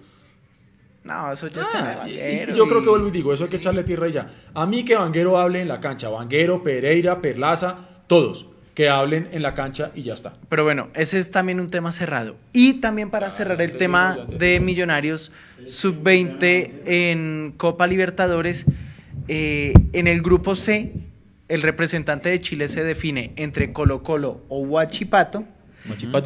No, 1.03 1.31
eso 1.33 1.49
ya 1.49 1.61
está 1.63 2.03
Ah, 2.03 2.09
y- 2.09 2.13
y- 2.13 2.17
Vanguero 2.19 2.53
y 2.53 2.57
yo 2.57 2.67
creo 2.67 2.83
que 2.83 2.89
vuelvo 2.89 3.09
y 3.09 3.11
digo, 3.11 3.33
eso 3.35 3.45
hay 3.45 3.51
que 3.51 3.57
echarle 3.57 3.83
tierra 3.85 4.09
y 4.09 4.13
ya. 4.13 4.27
A 4.55 4.65
mí 4.67 4.85
que 4.87 4.95
Vanguero 4.95 5.39
hable 5.39 5.61
en 5.61 5.69
la 5.69 5.81
cancha, 5.81 6.09
Vanguero, 6.09 6.63
Pereira, 6.63 7.21
Perlaza, 7.21 7.77
todos, 8.07 8.47
que 8.75 8.89
hablen 8.89 9.29
en 9.33 9.43
la 9.43 9.55
cancha 9.55 9.93
y 9.95 10.03
ya 10.03 10.15
está. 10.15 10.33
Pero 10.49 10.65
bueno, 10.65 10.89
ese 10.95 11.19
es 11.19 11.31
también 11.31 11.61
un 11.61 11.71
tema 11.71 11.93
cerrado. 11.93 12.37
Y 12.53 12.75
también 12.75 13.11
para 13.11 13.31
cerrar 13.31 13.63
el 13.63 13.77
tema 13.77 14.17
de 14.39 14.59
Millonarios 14.61 15.31
Sub-20 15.67 16.83
en 16.87 17.55
Copa 17.57 17.87
Libertadores, 17.87 18.67
eh, 19.29 19.73
en 19.93 20.07
el 20.09 20.23
grupo 20.23 20.57
C, 20.57 20.93
el 21.49 21.63
representante 21.63 22.29
de 22.31 22.41
Chile 22.41 22.69
se 22.69 22.83
define 22.83 23.33
entre 23.37 23.73
Colo 23.73 24.03
Colo 24.03 24.43
o 24.49 24.61
Huachipato 24.61 25.45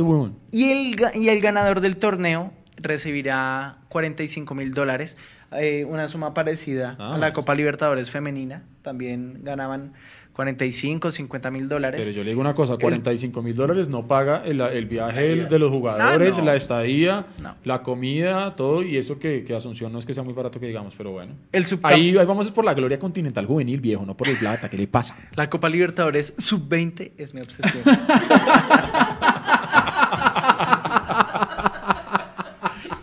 huevón. 0.00 0.36
y 0.52 0.70
el, 0.70 0.96
y 1.14 1.28
el 1.28 1.40
ganador 1.40 1.80
del 1.80 1.96
torneo 1.96 2.52
recibirá 2.76 3.78
45 3.88 4.54
mil 4.54 4.72
dólares, 4.72 5.16
eh, 5.52 5.84
una 5.84 6.06
suma 6.08 6.32
parecida 6.34 6.96
Ah, 6.98 7.14
a 7.14 7.18
la 7.18 7.26
pues. 7.26 7.32
Copa 7.34 7.54
Libertadores 7.54 8.10
femenina. 8.10 8.62
También 8.82 9.40
ganaban 9.42 9.92
45, 10.38 11.10
50 11.10 11.50
mil 11.50 11.68
dólares. 11.68 12.00
Pero 12.04 12.16
yo 12.16 12.22
le 12.22 12.30
digo 12.30 12.40
una 12.40 12.54
cosa, 12.54 12.76
45 12.76 13.42
mil 13.42 13.56
dólares 13.56 13.88
no 13.88 14.06
paga 14.06 14.44
el, 14.44 14.60
el 14.60 14.86
viaje 14.86 15.20
del- 15.30 15.48
de 15.48 15.58
los 15.58 15.68
jugadores, 15.72 16.34
Ah, 16.36 16.38
no. 16.38 16.44
la 16.46 16.54
estadía, 16.54 17.26
No. 17.42 17.56
la 17.64 17.82
comida, 17.82 18.54
todo, 18.54 18.84
y 18.84 18.96
eso 18.98 19.18
que, 19.18 19.42
que 19.42 19.56
Asunción 19.56 19.92
no 19.92 19.98
es 19.98 20.06
que 20.06 20.14
sea 20.14 20.22
muy 20.22 20.34
barato 20.34 20.60
que 20.60 20.68
digamos, 20.68 20.94
pero 20.96 21.10
bueno. 21.10 21.32
El 21.50 21.64
Ahí, 21.82 22.16
ahí 22.16 22.24
vamos 22.24 22.46
es 22.46 22.52
por 22.52 22.64
la 22.64 22.72
gloria 22.72 23.00
continental 23.00 23.46
juvenil, 23.46 23.80
viejo, 23.80 24.06
no 24.06 24.16
por 24.16 24.28
el 24.28 24.36
plata, 24.36 24.70
¿qué 24.70 24.76
le 24.76 24.86
pasa? 24.86 25.16
La 25.34 25.50
Copa 25.50 25.68
Libertadores 25.68 26.32
sub-20 26.38 27.10
es 27.18 27.34
mi 27.34 27.40
obsesión. 27.40 27.82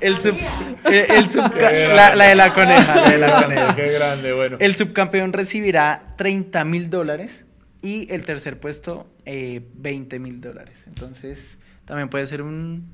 el 0.07 0.17
sub, 0.19 0.35
eh, 0.91 1.07
el 1.09 1.25
subca- 1.27 1.93
la, 1.95 2.15
la 2.15 2.25
de 2.25 2.35
la 2.35 2.53
coneja, 2.53 2.95
la 2.95 3.11
de 3.11 3.17
la 3.17 3.43
coneja. 3.43 3.75
Qué 3.75 3.91
grande, 3.91 4.33
bueno. 4.33 4.57
El 4.59 4.75
subcampeón 4.75 5.33
recibirá 5.33 6.13
30 6.17 6.63
mil 6.65 6.89
dólares 6.89 7.45
y 7.81 8.11
el 8.13 8.23
tercer 8.25 8.59
puesto 8.59 9.07
eh, 9.25 9.61
20 9.75 10.19
mil 10.19 10.41
dólares. 10.41 10.83
Entonces 10.87 11.57
también 11.85 12.09
puede 12.09 12.25
ser 12.25 12.41
un 12.41 12.85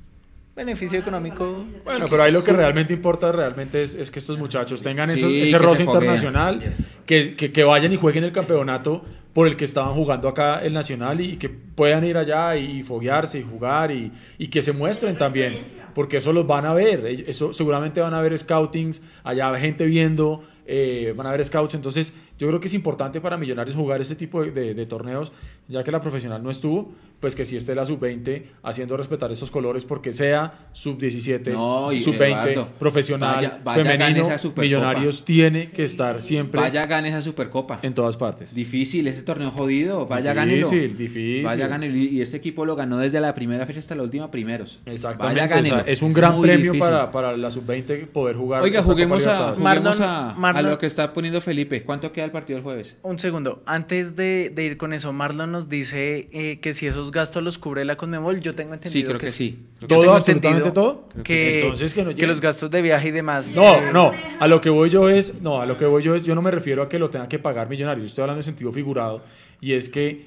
beneficio 0.54 0.98
económico. 0.98 1.64
Bueno, 1.84 2.06
pero 2.10 2.22
ahí 2.22 2.30
lo 2.32 2.44
que 2.44 2.52
realmente 2.52 2.92
importa 2.92 3.32
realmente 3.32 3.82
es, 3.82 3.94
es 3.94 4.10
que 4.10 4.18
estos 4.18 4.38
muchachos 4.38 4.82
tengan 4.82 5.10
Sí, 5.10 5.18
esos- 5.18 5.32
ese 5.32 5.46
se 5.52 5.58
roce 5.58 5.82
internacional, 5.82 6.62
que, 7.06 7.34
que, 7.36 7.52
que 7.52 7.64
vayan 7.64 7.92
y 7.92 7.96
jueguen 7.96 8.24
el 8.24 8.32
campeonato 8.32 9.02
por 9.32 9.46
el 9.46 9.56
que 9.56 9.64
estaban 9.64 9.94
jugando 9.94 10.28
acá 10.28 10.60
el 10.62 10.74
Nacional 10.74 11.22
y, 11.22 11.38
que 11.38 11.48
puedan 11.48 12.04
ir 12.04 12.18
allá 12.18 12.54
y, 12.56 12.80
y 12.80 12.82
foguearse 12.82 13.38
y 13.38 13.42
jugar 13.42 13.90
y, 13.90 14.12
y 14.36 14.48
que 14.48 14.60
se 14.60 14.72
muestren 14.74 15.16
también, 15.16 15.54
porque 15.94 16.18
eso 16.18 16.32
los 16.32 16.46
van 16.46 16.66
a 16.66 16.74
ver, 16.74 17.06
eso 17.26 17.52
seguramente 17.52 18.00
van 18.00 18.14
a 18.14 18.20
ver 18.20 18.36
scoutings, 18.38 19.02
allá 19.24 19.50
gente 19.58 19.84
viendo, 19.86 20.42
eh, 20.66 21.12
van 21.16 21.26
a 21.26 21.32
ver 21.32 21.44
scouts, 21.44 21.74
entonces 21.74 22.12
yo 22.42 22.48
creo 22.48 22.60
que 22.60 22.66
es 22.66 22.74
importante 22.74 23.20
para 23.20 23.36
Millonarios 23.36 23.76
jugar 23.76 24.00
este 24.00 24.16
tipo 24.16 24.42
de, 24.42 24.50
de- 24.50 24.74
de 24.74 24.86
torneos, 24.86 25.30
ya 25.68 25.84
que 25.84 25.92
la 25.92 26.00
profesional 26.00 26.42
no 26.42 26.50
estuvo, 26.50 26.92
pues 27.20 27.36
que 27.36 27.44
si 27.44 27.56
esté 27.56 27.74
la 27.74 27.84
sub-20 27.84 28.42
haciendo 28.64 28.96
respetar 28.96 29.30
esos 29.30 29.50
colores, 29.50 29.84
porque 29.84 30.12
sea 30.12 30.52
sub-17, 30.72 31.52
No, 31.52 31.92
y 31.92 32.00
sub-20, 32.00 32.26
Eduardo, 32.52 32.68
profesional, 32.78 33.36
vaya- 33.36 33.60
vaya, 33.64 33.82
gane 33.96 34.14
femenino. 34.24 34.52
Millonarios 34.56 35.24
tiene 35.24 35.68
que 35.70 35.84
estar 35.84 36.20
siempre 36.20 36.60
Vaya, 36.60 36.84
gane 36.86 37.08
esa 37.10 37.22
Supercopa. 37.22 37.78
en 37.82 37.94
todas 37.94 38.16
partes. 38.16 38.54
Difícil, 38.54 39.06
ese 39.06 39.22
torneo 39.22 39.50
jodido. 39.52 40.06
Vaya, 40.06 40.34
Difícil, 40.34 40.80
gánelo. 40.80 40.98
difícil. 40.98 41.44
Vaya, 41.44 41.66
gánelo. 41.68 41.96
Y 41.96 42.08
y 42.08 42.20
este 42.22 42.36
equipo 42.38 42.66
lo 42.66 42.74
ganó 42.74 42.98
desde 42.98 43.20
la 43.20 43.34
primera 43.34 43.64
fecha 43.66 43.78
hasta 43.78 43.94
la 43.94 44.02
última 44.02 44.30
primeros. 44.32 44.80
Exactamente. 44.86 45.40
Vaya, 45.40 45.46
o 45.46 45.48
sea, 45.48 45.56
gánelo. 45.72 45.88
es 45.90 46.02
un 46.02 46.12
gran 46.12 46.40
premio 46.40 46.72
difícil. 46.72 46.80
para, 46.80 47.10
para 47.12 47.36
la 47.36 47.50
sub-20 47.52 48.06
poder 48.08 48.34
jugar. 48.36 48.62
Oiga, 48.64 48.82
juguemos, 48.82 49.24
a, 49.28 49.54
Marlon- 49.56 50.00
a, 50.00 50.30
a 50.50 50.62
lo 50.62 50.76
que 50.78 50.86
está 50.86 51.12
poniendo 51.12 51.40
Felipe. 51.40 51.84
¿Cuánto 51.84 52.10
queda 52.12 52.24
el 52.24 52.31
partido 52.32 52.56
el 52.56 52.64
jueves? 52.64 52.96
Un 53.02 53.18
segundo, 53.18 53.62
antes 53.66 54.16
de, 54.16 54.50
de 54.52 54.64
ir 54.64 54.76
con 54.76 54.92
eso, 54.92 55.12
Marlon 55.12 55.52
nos 55.52 55.68
dice 55.68 56.28
eh, 56.32 56.58
que 56.60 56.72
si 56.72 56.86
esos 56.86 57.12
gastos 57.12 57.42
los 57.42 57.58
cubre 57.58 57.84
la 57.84 57.96
Conmebol, 57.96 58.40
yo 58.40 58.54
tengo 58.54 58.74
entendido 58.74 59.00
Sí, 59.00 59.06
creo 59.06 59.20
que, 59.20 59.30
sí. 59.30 59.58
Creo 59.78 59.88
que 59.88 59.94
Yo 59.94 60.00
¿Todo, 60.00 60.14
absolutamente 60.16 60.68
entendido 60.68 60.72
todo? 60.72 61.08
Que, 61.22 61.60
Entonces, 61.60 61.94
que 61.94 62.04
no 62.04 62.14
que 62.14 62.26
los 62.26 62.40
gastos 62.40 62.70
de 62.70 62.82
viaje 62.82 63.08
y 63.08 63.10
demás. 63.12 63.54
No, 63.54 63.74
eh, 63.74 63.90
no, 63.92 64.12
a 64.40 64.48
lo 64.48 64.60
que 64.60 64.70
voy 64.70 64.90
yo 64.90 65.08
es, 65.08 65.40
no, 65.40 65.60
a 65.60 65.66
lo 65.66 65.76
que 65.76 65.86
voy 65.86 66.02
yo 66.02 66.14
es, 66.14 66.24
yo 66.24 66.34
no 66.34 66.42
me 66.42 66.50
refiero 66.50 66.82
a 66.82 66.88
que 66.88 66.98
lo 66.98 67.10
tenga 67.10 67.28
que 67.28 67.38
pagar 67.38 67.68
Millonarios, 67.68 68.06
estoy 68.06 68.22
hablando 68.22 68.40
en 68.40 68.44
sentido 68.44 68.72
figurado, 68.72 69.22
y 69.60 69.74
es 69.74 69.88
que 69.88 70.26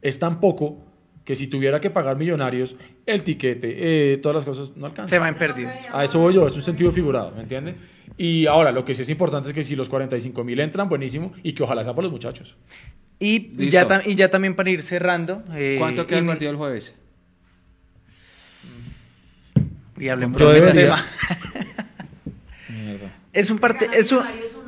es 0.00 0.18
tan 0.18 0.40
poco 0.40 0.91
que 1.24 1.34
si 1.34 1.46
tuviera 1.46 1.78
que 1.80 1.90
pagar 1.90 2.16
Millonarios, 2.16 2.76
el 3.06 3.22
tiquete, 3.22 4.12
eh, 4.14 4.16
todas 4.18 4.34
las 4.36 4.44
cosas 4.44 4.76
no 4.76 4.86
alcanzan. 4.86 5.08
Se 5.08 5.18
van 5.18 5.36
perdidos. 5.38 5.76
A 5.92 6.02
eso 6.04 6.18
voy 6.18 6.34
yo, 6.34 6.46
es 6.46 6.56
un 6.56 6.62
sentido 6.62 6.90
figurado, 6.92 7.30
¿me 7.36 7.42
entiende? 7.42 7.74
Y 8.18 8.46
ahora, 8.46 8.72
lo 8.72 8.84
que 8.84 8.94
sí 8.94 9.02
es 9.02 9.10
importante 9.10 9.48
es 9.48 9.54
que 9.54 9.64
si 9.64 9.74
los 9.76 9.88
45 9.88 10.44
mil 10.44 10.58
entran, 10.60 10.88
buenísimo, 10.88 11.32
y 11.42 11.52
que 11.52 11.62
ojalá 11.62 11.84
sea 11.84 11.94
para 11.94 12.04
los 12.04 12.12
muchachos. 12.12 12.56
Y 13.18 13.38
Listo. 13.56 13.64
ya, 13.72 13.86
tam- 13.88 14.02
y 14.04 14.14
ya 14.16 14.28
también 14.30 14.54
para 14.56 14.70
ir 14.70 14.82
cerrando. 14.82 15.42
eh, 15.54 15.76
¿Cuánto 15.78 16.06
queda 16.06 16.18
el 16.18 16.26
partido 16.26 16.50
el 16.50 16.56
jueves? 16.56 16.94
Y 19.98 20.08
hablemos 20.08 20.36
tema. 20.72 21.06
Es 23.32 23.48
un, 23.48 23.58
parte, 23.58 23.86
es, 23.94 24.12
un, 24.12 24.18
Millonarios 24.18 24.56
1-0. 24.56 24.61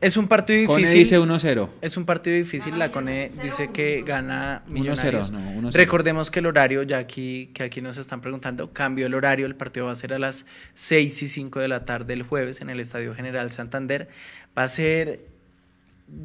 Es 0.00 0.16
un 0.16 0.28
partido 0.28 0.66
Cone 0.66 0.80
difícil. 0.88 1.00
dice 1.00 1.20
1-0. 1.20 1.68
Es 1.80 1.96
un 1.96 2.04
partido 2.04 2.36
difícil. 2.36 2.78
La 2.78 2.90
Cone 2.90 3.30
dice 3.42 3.70
que 3.70 4.02
gana 4.02 4.62
1-0, 4.66 4.70
Millonarios. 4.72 5.30
no, 5.30 5.38
1-0. 5.38 5.72
Recordemos 5.72 6.30
que 6.30 6.38
el 6.40 6.46
horario, 6.46 6.82
ya 6.82 6.98
aquí, 6.98 7.50
que 7.52 7.64
aquí 7.64 7.80
nos 7.80 7.98
están 7.98 8.20
preguntando, 8.20 8.72
cambió 8.72 9.06
el 9.06 9.14
horario. 9.14 9.46
El 9.46 9.56
partido 9.56 9.86
va 9.86 9.92
a 9.92 9.96
ser 9.96 10.14
a 10.14 10.18
las 10.18 10.46
6 10.74 11.22
y 11.22 11.28
5 11.28 11.60
de 11.60 11.68
la 11.68 11.84
tarde 11.84 12.14
el 12.14 12.22
jueves 12.22 12.60
en 12.60 12.70
el 12.70 12.80
Estadio 12.80 13.14
General 13.14 13.50
Santander. 13.52 14.08
Va 14.56 14.64
a 14.64 14.68
ser. 14.68 15.20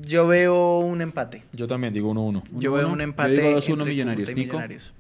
Yo 0.02 0.26
veo 0.26 0.80
un 0.80 1.02
empate. 1.02 1.44
Yo 1.54 1.68
también 1.68 1.94
digo 1.94 2.12
1-1. 2.14 2.44
Yo 2.54 2.72
veo 2.74 2.88
1-1. 2.88 2.92
un 2.94 3.02
empate. 3.02 3.36
Yo 3.36 3.42
digo 3.42 3.60
2-1 3.60 3.72
entre 3.74 3.86
Millonarios. 3.86 4.30
Nico. 4.30 4.40
Millonarios. 4.40 4.94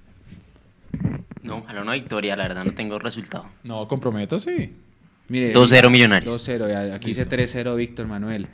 No, 1.41 1.57
ojalá 1.59 1.81
una 1.81 1.93
victoria, 1.93 2.35
la 2.35 2.47
verdad 2.47 2.65
no 2.65 2.73
tengo 2.73 2.97
resultado. 2.99 3.45
No, 3.63 3.87
comprometo, 3.87 4.39
sí. 4.39 4.73
Mire, 5.27 5.53
2-0 5.53 5.89
Millonarios. 5.89 6.47
2-0. 6.47 6.69
ya, 6.69 6.95
Aquí 6.95 7.07
dice 7.07 7.27
3-0 7.27 7.75
Víctor 7.75 8.07
Manuel. 8.07 8.47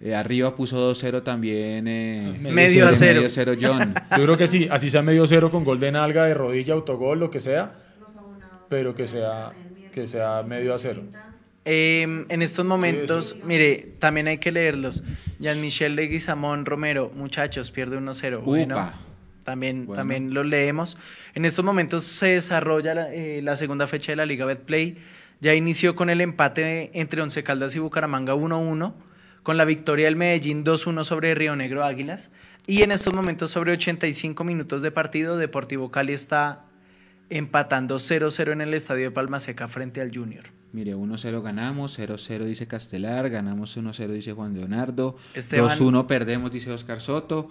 Eh, 0.00 0.14
arriba 0.14 0.54
puso 0.54 0.92
2-0 0.92 1.22
también. 1.22 1.86
Eh, 1.88 2.36
Medio 2.40 2.86
a 2.88 2.92
cero. 2.92 3.16
Medio 3.22 3.30
0 3.30 3.52
John. 3.60 3.94
Yo 4.16 4.22
creo 4.24 4.36
que 4.36 4.46
sí, 4.46 4.68
así 4.70 4.90
sea 4.90 5.02
medio 5.02 5.26
cero 5.26 5.50
con 5.50 5.64
gol 5.64 5.80
de 5.80 5.90
nalga, 5.92 6.24
de 6.24 6.34
rodilla, 6.34 6.74
autogol, 6.74 7.18
lo 7.18 7.30
que 7.30 7.40
sea, 7.40 7.72
pero 8.68 8.94
que 8.94 9.06
sea, 9.08 9.52
que 9.92 10.06
sea 10.06 10.42
medio 10.42 10.74
a 10.74 10.78
cero. 10.78 11.02
Eh, 11.64 12.02
en 12.28 12.42
estos 12.42 12.64
momentos, 12.64 13.30
sí. 13.30 13.40
mire, 13.44 13.94
también 13.98 14.28
hay 14.28 14.38
que 14.38 14.52
leerlos. 14.52 15.02
Jean-Michel 15.40 15.96
Leguizamón 15.96 16.64
Romero, 16.66 17.10
muchachos, 17.14 17.70
pierde 17.70 17.98
1-0. 17.98 18.42
Bueno, 18.42 18.76
Upa. 18.76 18.94
también, 19.44 19.86
Bueno. 19.86 19.98
también 20.00 20.32
los 20.34 20.46
leemos. 20.46 20.96
En 21.34 21.44
estos 21.44 21.64
momentos 21.64 22.04
se 22.04 22.26
desarrolla 22.28 22.94
la, 22.94 23.12
eh, 23.14 23.40
la 23.42 23.56
segunda 23.56 23.86
fecha 23.86 24.12
de 24.12 24.16
la 24.16 24.26
Liga 24.26 24.44
Betplay. 24.44 24.98
Ya 25.46 25.54
inició 25.54 25.94
con 25.94 26.10
el 26.10 26.20
empate 26.22 26.90
entre 26.98 27.22
Once 27.22 27.44
Caldas 27.44 27.76
y 27.76 27.78
Bucaramanga 27.78 28.34
1-1, 28.34 28.94
con 29.44 29.56
la 29.56 29.64
victoria 29.64 30.06
del 30.06 30.16
Medellín 30.16 30.64
2-1 30.64 31.04
sobre 31.04 31.36
Río 31.36 31.54
Negro 31.54 31.84
Águilas. 31.84 32.32
Y 32.66 32.82
en 32.82 32.90
estos 32.90 33.14
momentos, 33.14 33.52
sobre 33.52 33.70
85 33.70 34.42
minutos 34.42 34.82
de 34.82 34.90
partido, 34.90 35.36
Deportivo 35.36 35.92
Cali 35.92 36.14
está 36.14 36.64
empatando 37.30 37.94
0-0 37.94 38.50
en 38.50 38.60
el 38.60 38.74
estadio 38.74 39.04
de 39.04 39.10
Palma 39.12 39.38
Seca 39.38 39.68
frente 39.68 40.00
al 40.00 40.12
Junior. 40.12 40.46
Mire, 40.72 40.96
1-0 40.96 41.40
ganamos, 41.40 41.96
0-0 41.96 42.44
dice 42.44 42.66
Castelar, 42.66 43.30
ganamos 43.30 43.76
1-0 43.76 44.08
dice 44.08 44.32
Juan 44.32 44.52
Leonardo, 44.52 45.16
Esteban. 45.32 45.70
2-1 45.70 46.08
perdemos 46.08 46.50
dice 46.50 46.72
Oscar 46.72 47.00
Soto. 47.00 47.50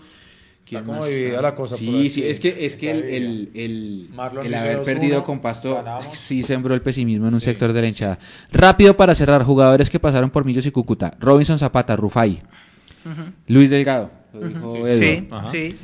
Está 0.66 0.80
¿Quién 0.80 0.86
como 0.86 1.06
dividida 1.06 1.42
la 1.44 1.54
cosa 1.54 1.76
Sí, 1.76 1.86
por 1.86 2.10
sí, 2.10 2.24
es 2.26 2.40
que, 2.40 2.66
es 2.66 2.76
que 2.76 2.90
el, 2.90 3.04
el, 3.04 3.50
el, 3.54 4.54
haber 4.56 4.80
2-1, 4.80 4.84
perdido 4.84 5.24
con 5.24 5.40
Pasto 5.40 5.76
ganamos. 5.76 6.08
sí 6.18 6.42
sembró 6.42 6.74
el 6.74 6.82
pesimismo 6.82 7.28
en 7.28 7.36
un 7.36 7.40
Sí, 7.40 7.46
sector 7.46 7.72
de 7.72 7.82
la 7.82 7.88
hinchada. 7.88 8.18
Rápido 8.52 8.98
para 8.98 9.14
cerrar, 9.14 9.44
jugadores 9.44 9.92
que 9.92 10.00
pasaron 10.00 10.32
por 10.32 10.44
Millos 10.44 10.66
y 10.66 10.72
Cúcuta. 10.72 11.14
Robinson 11.20 11.60
Zapata, 11.60 11.96
Rufai. 11.96 12.42
Luis 13.48 13.70
Delgado, 13.70 14.10
dijo 14.34 14.72
Sí. 14.72 14.96
Sí, 14.96 15.28
Ajá. 15.30 15.48
sí. 15.50 15.78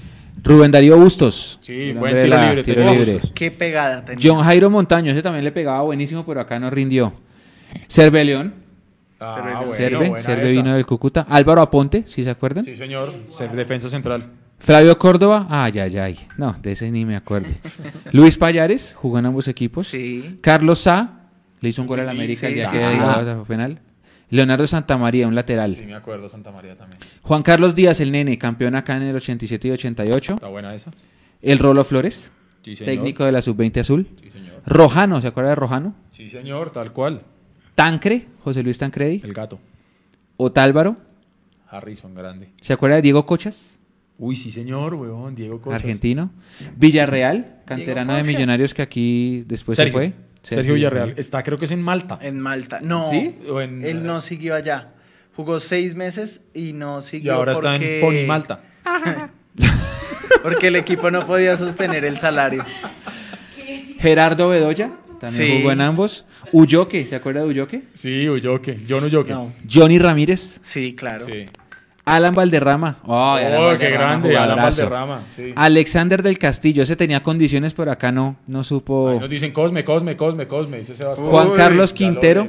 Rubén 0.43 0.71
Darío 0.71 0.97
Bustos. 0.97 1.59
Sí, 1.61 1.93
buen 1.93 2.15
tiro 2.15 2.27
la- 2.35 2.47
libre, 2.49 2.63
tiro. 2.63 3.19
Qué 3.35 3.51
pegada 3.51 4.03
tenía. 4.03 4.19
John 4.33 4.43
Jairo 4.43 4.71
Montaño, 4.71 5.11
ese 5.11 5.21
también 5.21 5.43
le 5.45 5.51
pegaba 5.51 5.83
buenísimo, 5.83 6.25
pero 6.25 6.41
acá 6.41 6.57
no 6.59 6.71
rindió. 6.71 7.13
Cervelión, 7.87 8.55
Ah, 9.23 9.61
bueno, 9.63 10.17
Cerve, 10.17 10.51
vino 10.51 10.73
del 10.73 10.87
Cúcuta. 10.87 11.27
Álvaro 11.29 11.61
Aponte, 11.61 12.05
si 12.07 12.23
se 12.23 12.31
acuerdan. 12.31 12.63
Sí, 12.63 12.75
señor, 12.75 13.13
ser 13.27 13.51
defensa 13.51 13.87
central. 13.87 14.31
Flavio 14.61 14.97
Córdoba, 14.97 15.47
ay, 15.49 15.79
ay, 15.79 15.97
ay. 15.97 16.19
No, 16.37 16.53
de 16.61 16.71
ese 16.73 16.89
ni 16.91 17.03
me 17.03 17.15
acuerdo. 17.15 17.49
Luis 18.11 18.37
Payares, 18.37 18.93
jugó 18.95 19.19
en 19.19 19.25
ambos 19.25 19.47
equipos. 19.47 19.87
Sí. 19.87 20.37
Carlos 20.41 20.79
Sá, 20.79 21.21
le 21.59 21.69
hizo 21.69 21.81
un 21.81 21.87
gol 21.87 21.99
a 21.99 22.03
la 22.03 22.11
Sí, 22.11 22.17
América, 22.17 22.47
sí, 22.47 22.55
ya 22.55 22.67
sí, 22.67 22.71
que 22.73 22.79
sí. 22.79 22.87
llegaba 22.91 23.41
a 23.41 23.43
penal. 23.43 23.79
Leonardo 24.29 24.65
Santamaría, 24.67 25.27
un 25.27 25.35
lateral. 25.35 25.75
Sí, 25.75 25.83
me 25.85 25.95
acuerdo, 25.95 26.29
Santa 26.29 26.51
María 26.51 26.77
también. 26.77 26.99
Juan 27.21 27.43
Carlos 27.43 27.75
Díaz, 27.75 27.99
el 27.99 28.11
nene, 28.11 28.37
campeón 28.37 28.75
acá 28.75 28.95
en 28.95 29.03
el 29.03 29.15
87 29.15 29.67
y 29.67 29.71
88. 29.71 30.35
Está 30.35 30.47
buena 30.47 30.73
esa. 30.73 30.91
El 31.41 31.59
Rolo 31.59 31.83
Flores, 31.83 32.31
Sí, 32.63 32.75
señor. 32.75 32.93
técnico 32.93 33.25
de 33.25 33.31
la 33.33 33.41
sub-20 33.41 33.79
azul. 33.81 34.07
Sí, 34.23 34.29
señor. 34.29 34.61
Rojano, 34.65 35.19
¿se 35.21 35.27
acuerda 35.27 35.49
de 35.49 35.55
Rojano? 35.55 35.95
Sí, 36.11 36.29
señor, 36.29 36.69
tal 36.69 36.93
cual. 36.93 37.23
Tancre, 37.75 38.27
José 38.43 38.61
Luis 38.63 38.77
Tancredi. 38.77 39.21
El 39.23 39.33
gato. 39.33 39.59
Otálvaro. 40.37 40.95
Harrison, 41.67 42.13
grande. 42.13 42.49
¿Se 42.61 42.73
acuerda 42.73 42.97
de 42.97 43.01
Diego 43.01 43.25
Cochas? 43.25 43.70
Uy, 44.23 44.35
sí, 44.35 44.51
señor, 44.51 44.93
weón. 44.93 45.33
Diego 45.33 45.59
Cochas. 45.59 45.81
Argentino. 45.81 46.31
Villarreal, 46.77 47.61
canterano 47.65 48.13
de. 48.15 48.23
Millonarios 48.23 48.73
que 48.75 48.83
aquí 48.83 49.43
después 49.47 49.75
Sergio. 49.75 49.99
se 49.99 50.11
fue. 50.11 50.13
Sergio, 50.43 50.75
Villarreal. 50.75 51.15
Está, 51.17 51.41
creo 51.41 51.57
que 51.57 51.65
es 51.65 51.71
en 51.71 51.81
Malta. 51.81 52.19
En 52.21 52.39
Malta. 52.39 52.79
No, 52.81 53.09
¿Sí? 53.09 53.35
O 53.49 53.59
en- 53.61 53.83
él 53.83 54.05
no 54.05 54.21
siguió 54.21 54.53
allá. 54.53 54.89
Jugó 55.35 55.59
seis 55.59 55.95
meses 55.95 56.43
y 56.53 56.73
no 56.73 56.99
Y 56.99 57.03
siguió 57.03 57.33
ahora 57.33 57.53
está 57.53 57.75
en 57.77 57.99
Pony 57.99 58.27
Malta. 58.27 58.61
Porque 60.43 60.67
el 60.67 60.75
equipo 60.75 61.09
no 61.11 61.25
podía 61.25 61.57
sostener 61.57 62.05
el 62.05 62.17
salario. 62.19 62.63
Gerardo 63.99 64.49
Bedoya, 64.49 64.91
también 65.19 65.47
Sí. 65.51 65.57
jugó 65.57 65.71
en 65.71 65.81
ambos. 65.81 66.25
Ulloque, 66.51 67.07
¿se 67.07 67.15
acuerda 67.15 67.41
de 67.41 67.47
Ulloque? 67.47 67.83
Sí, 67.93 68.27
Uyoque. 68.29 68.79
John 68.87 69.03
Uyoque. 69.03 69.31
No. 69.33 69.53
Johnny 69.71 69.99
Ramírez. 69.99 70.59
Sí, 70.63 70.95
claro. 70.95 71.25
Sí. 71.25 71.45
Alan 72.03 72.33
Valderrama. 72.33 72.97
Oh, 73.05 73.37
Oh, 73.37 73.77
qué 73.77 73.89
grande. 73.91 74.35
Alan. 74.35 74.55
Valderrama. 74.57 75.21
Sí. 75.35 75.53
Alexander 75.55 76.23
del 76.23 76.37
Castillo, 76.39 76.83
ese 76.83 76.95
tenía 76.95 77.21
condiciones, 77.23 77.73
pero 77.73 77.91
acá 77.91 78.11
no, 78.11 78.37
no 78.47 78.63
supo. 78.63 79.09
Ahí 79.09 79.19
nos 79.19 79.29
dicen 79.29 79.51
Cosme, 79.51 79.83
Cosme, 79.83 80.17
Cosme, 80.17 80.47
Cosme. 80.47 80.77
Dice 80.79 80.95
Sebastián. 80.95 81.29
Juan 81.29 81.49
Carlos 81.55 81.93
Quintero. 81.93 82.47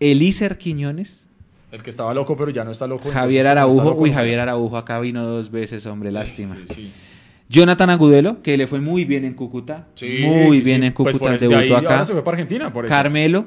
Elícer 0.00 0.58
Quiñones. 0.58 1.28
El 1.70 1.82
que 1.82 1.90
estaba 1.90 2.12
loco, 2.12 2.36
pero 2.36 2.50
ya 2.50 2.64
no 2.64 2.70
está 2.70 2.86
loco. 2.86 3.10
Javier 3.10 3.44
no 3.46 3.50
Araujo. 3.52 3.82
loco, 3.82 4.02
Uy, 4.02 4.10
no- 4.10 4.16
Javier 4.16 4.40
Araujo 4.40 4.76
acá 4.76 5.00
vino 5.00 5.24
dos 5.24 5.50
veces, 5.50 5.86
hombre, 5.86 6.10
lástima. 6.12 6.56
Sí, 6.68 6.74
sí. 6.74 6.92
Jonathan 7.48 7.90
Agudelo, 7.90 8.42
que 8.42 8.56
le 8.56 8.66
fue 8.66 8.80
muy 8.80 9.04
bien 9.04 9.24
en 9.24 9.34
Cúcuta. 9.34 9.86
Sí, 9.94 10.22
muy 10.24 10.58
sí, 10.58 10.62
bien 10.64 10.80
sí. 10.82 10.86
en 10.88 10.92
Pues 10.92 11.16
Cúcuta, 11.16 11.32
por 11.32 11.42
el- 11.42 11.48
de 11.48 11.54
ahí 11.56 11.62
debutó 11.68 11.76
acá. 11.78 11.90
Ahora 11.94 12.04
se 12.04 12.12
fue 12.12 12.24
para 12.24 12.34
Argentina, 12.36 12.72
por 12.72 12.84
eso. 12.84 12.92
Carmelo, 12.94 13.46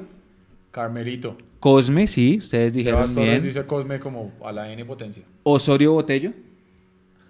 Carmelito. 0.70 1.36
Cosme, 1.66 2.06
sí, 2.06 2.36
ustedes 2.38 2.74
dijeron 2.74 3.00
Sebas 3.00 3.14
Torres 3.14 3.30
bien. 3.30 3.42
dice 3.42 3.66
Cosme 3.66 3.98
como 3.98 4.30
a 4.44 4.52
la 4.52 4.70
N 4.72 4.84
potencia. 4.84 5.24
Osorio 5.42 5.94
Botello, 5.94 6.30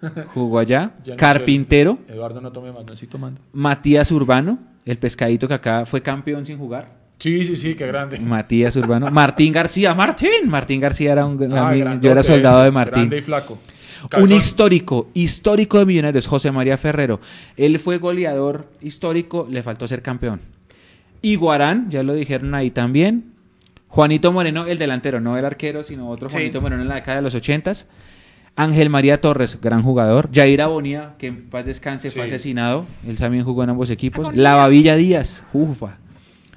jugó 0.35 0.59
allá. 0.59 0.93
Ya 1.03 1.13
no 1.13 1.17
Carpintero, 1.17 1.97
sé, 2.05 2.13
Eduardo 2.13 2.39
no 2.39 2.51
tome 2.51 2.71
más, 2.71 2.85
no 2.85 2.93
estoy 2.93 3.07
tomando. 3.07 3.41
Matías 3.51 4.11
Urbano, 4.11 4.59
el 4.85 4.99
pescadito 4.99 5.47
que 5.47 5.55
acá 5.55 5.87
fue 5.87 6.03
campeón 6.03 6.45
sin 6.45 6.59
jugar. 6.59 6.95
Sí, 7.17 7.45
sí, 7.45 7.55
sí, 7.55 7.73
qué 7.73 7.87
grande. 7.87 8.19
Matías 8.19 8.75
Urbano. 8.75 9.09
Martín 9.11 9.51
García, 9.51 9.95
Martín. 9.95 10.47
Martín 10.47 10.81
García 10.81 11.13
era 11.13 11.25
un 11.25 11.41
Ah, 11.51 11.73
grandote 11.73 12.05
yo 12.05 12.11
era 12.11 12.21
soldado 12.21 12.57
este, 12.57 12.65
de 12.65 12.71
Martín. 12.71 12.93
Grande 12.93 13.17
y 13.17 13.21
flaco. 13.23 13.57
Un 14.19 14.31
histórico, 14.31 15.09
histórico 15.15 15.79
de 15.79 15.87
Millonarios, 15.87 16.27
José 16.27 16.51
María 16.51 16.77
Ferrero. 16.77 17.19
Él 17.55 17.79
fue 17.79 17.97
goleador 17.97 18.67
histórico, 18.81 19.47
le 19.49 19.63
faltó 19.63 19.87
ser 19.87 20.03
campeón. 20.03 20.41
Iguarán, 21.23 21.89
ya 21.89 22.03
lo 22.03 22.13
dijeron 22.13 22.53
ahí 22.53 22.69
también. 22.69 23.33
Juanito 23.87 24.31
Moreno, 24.31 24.65
el 24.65 24.77
delantero, 24.77 25.19
no 25.21 25.37
el 25.37 25.45
arquero, 25.45 25.83
sino 25.83 26.09
otro 26.09 26.29
Sí. 26.29 26.35
Juanito 26.35 26.61
Moreno 26.61 26.81
en 26.81 26.87
la 26.89 26.95
década 26.95 27.17
de 27.17 27.21
los 27.23 27.35
ochentas. 27.35 27.87
Ángel 28.55 28.89
María 28.89 29.21
Torres, 29.21 29.59
gran 29.61 29.83
jugador. 29.83 30.29
Jair 30.33 30.61
Abonía, 30.63 31.13
que 31.19 31.27
en 31.27 31.47
paz 31.49 31.65
descanse, 31.65 32.09
fue 32.09 32.23
asesinado. 32.23 32.87
Él 33.05 33.17
también 33.17 33.43
jugó 33.43 33.63
en 33.63 33.69
ambos 33.69 33.89
equipos. 33.91 34.35
Lavavilla 34.35 34.95
Díaz, 34.95 35.43
ufa. 35.53 35.97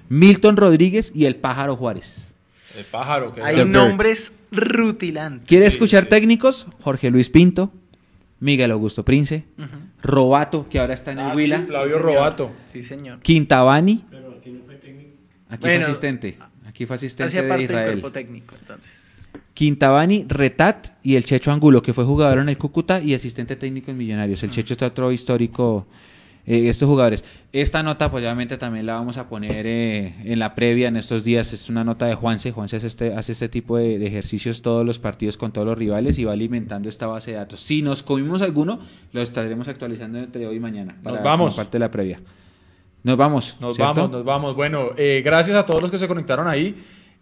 Milton 0.09 0.57
Rodríguez 0.57 1.13
y 1.15 1.27
el 1.27 1.37
Pájaro 1.37 1.77
Juárez. 1.77 2.27
El 2.77 2.85
pájaro. 2.85 3.35
qué 3.35 3.43
Hay 3.43 3.55
The 3.57 3.61
grande. 3.65 3.79
Bird. 3.79 3.89
nombres 3.89 4.33
rutilantes. 4.51 5.47
¿Quiere 5.47 5.69
Sí, 5.69 5.75
escuchar 5.75 6.05
sí. 6.05 6.09
técnicos? 6.09 6.67
Jorge 6.83 7.11
Luis 7.11 7.29
Pinto, 7.29 7.71
Miguel 8.41 8.71
Augusto 8.71 9.05
Prince, 9.05 9.45
Robato, 10.03 10.67
que 10.71 10.79
ahora 10.79 10.95
está 10.95 11.13
en 11.13 11.19
el 11.19 11.27
Ah, 11.27 11.31
sí, 11.35 11.37
Huila, 11.37 11.63
Flavio. 11.67 11.99
Robato. 11.99 12.51
Sí, 12.67 12.83
señor. 12.83 13.21
Quintabani, 13.21 14.05
Pero 14.11 14.37
aquí 14.39 14.51
no 14.51 14.65
fue 14.65 14.77
técnico. 14.77 15.11
aquí 15.51 15.61
Bueno, 15.61 15.83
fue 15.83 15.91
asistente, 15.91 16.39
aquí 16.71 16.87
fue 16.87 16.97
asistente 16.97 17.37
de 17.37 17.43
parte 17.43 17.63
del 17.63 17.71
Israel. 17.71 18.01
cuerpo 18.01 18.13
técnico, 18.13 18.55
entonces. 18.59 19.27
Quintabani, 19.55 20.25
Retat 20.27 20.89
y 21.03 21.17
el 21.17 21.25
Checho 21.25 21.53
Angulo, 21.53 21.83
que 21.83 21.93
fue 21.93 22.05
jugador 22.05 22.39
en 22.39 22.49
el 22.49 22.57
Cúcuta 22.59 23.01
y 23.01 23.15
asistente 23.15 23.57
técnico 23.57 23.91
en 23.91 23.99
Millonarios. 23.99 24.43
El 24.43 24.51
Checho 24.51 24.75
está 24.75 24.87
otro 24.87 25.13
histórico, 25.13 25.87
eh, 26.47 26.69
estos 26.69 26.89
jugadores. 26.89 27.25
Esta 27.53 27.83
nota, 27.83 28.11
pues 28.11 28.25
obviamente 28.25 28.57
también 28.57 28.87
la 28.87 28.95
vamos 28.95 29.19
a 29.19 29.29
poner 29.29 29.67
eh, 29.67 30.15
en 30.25 30.39
la 30.39 30.55
previa 30.55 30.89
en 30.89 30.97
estos 30.97 31.23
días. 31.23 31.53
Es 31.53 31.69
una 31.69 31.85
nota 31.85 32.07
de 32.07 32.15
Juanse. 32.15 32.53
Juanse 32.53 32.77
hace 32.77 32.87
este, 32.87 33.15
hace 33.15 33.33
este 33.33 33.49
tipo 33.49 33.77
de, 33.77 33.99
de 33.99 34.07
ejercicios 34.07 34.63
todos 34.63 34.85
los 34.87 34.99
partidos 34.99 35.37
con 35.37 35.53
todos 35.53 35.67
los 35.67 35.77
rivales 35.77 36.19
y 36.19 36.25
va 36.25 36.33
alimentando 36.33 36.89
esta 36.89 37.07
base 37.07 37.33
de 37.33 37.37
datos. 37.37 37.61
Si 37.61 37.83
nos 37.83 38.03
comimos 38.03 38.41
alguno, 38.43 38.81
lo 39.13 39.21
estaremos 39.21 39.69
actualizando 39.69 40.19
entre 40.19 40.47
hoy 40.47 40.57
y 40.57 40.61
mañana. 40.61 40.97
Nos 41.03 41.23
vamos. 41.23 41.53
como 41.53 41.57
parte 41.57 41.73
de 41.73 41.81
la 41.81 41.91
previa. 41.91 42.21
Nos 43.03 43.17
vamos. 43.17 43.57
Nos 43.61 43.77
¿cierto? 43.77 43.95
vamos, 43.95 44.11
nos 44.11 44.25
vamos. 44.25 44.55
Bueno, 44.55 44.91
eh, 44.97 45.23
gracias 45.25 45.57
a 45.57 45.65
todos 45.67 45.81
los 45.83 45.91
que 45.91 45.99
se 45.99 46.07
conectaron 46.09 46.47
ahí. 46.47 46.77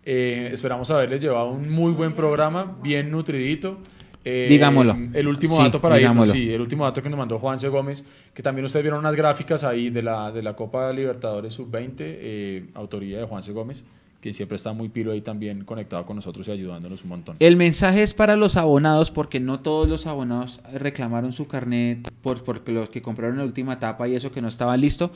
Eh, 0.05 0.51
esperamos 0.53 0.91
haberles 0.91 1.21
llevado 1.21 1.51
un 1.51 1.71
muy 1.71 1.93
buen 1.93 2.15
programa, 2.15 2.77
bien 2.83 3.11
nutridito. 3.11 3.79
Eh, 4.25 4.47
Digámoslo. 4.49 4.97
El 5.15 5.29
último 5.29 5.57
Sí, 5.57 5.63
dato 5.63 5.81
para 5.81 5.97
digámoslo. 5.97 6.35
irnos, 6.35 6.45
sí, 6.49 6.53
el 6.53 6.61
último 6.61 6.85
dato 6.85 7.03
que 7.03 7.09
nos 7.09 7.19
mandó 7.19 7.39
Juanse 7.39 7.69
Gómez, 7.69 8.05
que 8.35 8.43
también 8.43 8.65
ustedes 8.65 8.83
vieron 8.83 8.99
unas 9.01 9.15
gráficas 9.15 9.65
ahí 9.65 9.91
de 9.91 10.03
la, 10.03 10.33
de 10.33 10.43
la 10.43 10.55
Copa 10.55 10.93
Libertadores 10.93 11.55
Sub-20, 11.55 11.95
eh, 12.01 12.67
autoría 12.75 13.19
de 13.19 13.25
Juanse 13.25 13.53
Gómez, 13.53 13.85
que 14.21 14.33
siempre 14.33 14.57
está 14.57 14.73
muy 14.73 14.89
pilo 14.89 15.13
ahí 15.13 15.21
también 15.21 15.65
conectado 15.65 16.05
con 16.05 16.17
nosotros 16.17 16.47
y 16.49 16.51
ayudándonos 16.51 17.05
un 17.05 17.09
montón. 17.11 17.37
El 17.39 17.57
mensaje 17.57 18.03
es 18.03 18.13
para 18.13 18.37
los 18.37 18.57
abonados 18.57 19.11
porque 19.11 19.41
no 19.41 19.61
todos 19.61 19.89
los 19.89 20.07
abonados 20.07 20.61
reclamaron 20.75 21.33
su 21.33 21.47
carnet 21.47 22.11
por, 22.21 22.43
porque 22.43 22.73
los 22.73 22.91
que 22.91 23.01
compraron 23.01 23.39
la 23.39 23.45
última 23.45 23.75
etapa 23.75 24.09
y 24.09 24.17
eso 24.17 24.33
que 24.33 24.43
no 24.43 24.49
estaba 24.49 24.77
listo. 24.77 25.13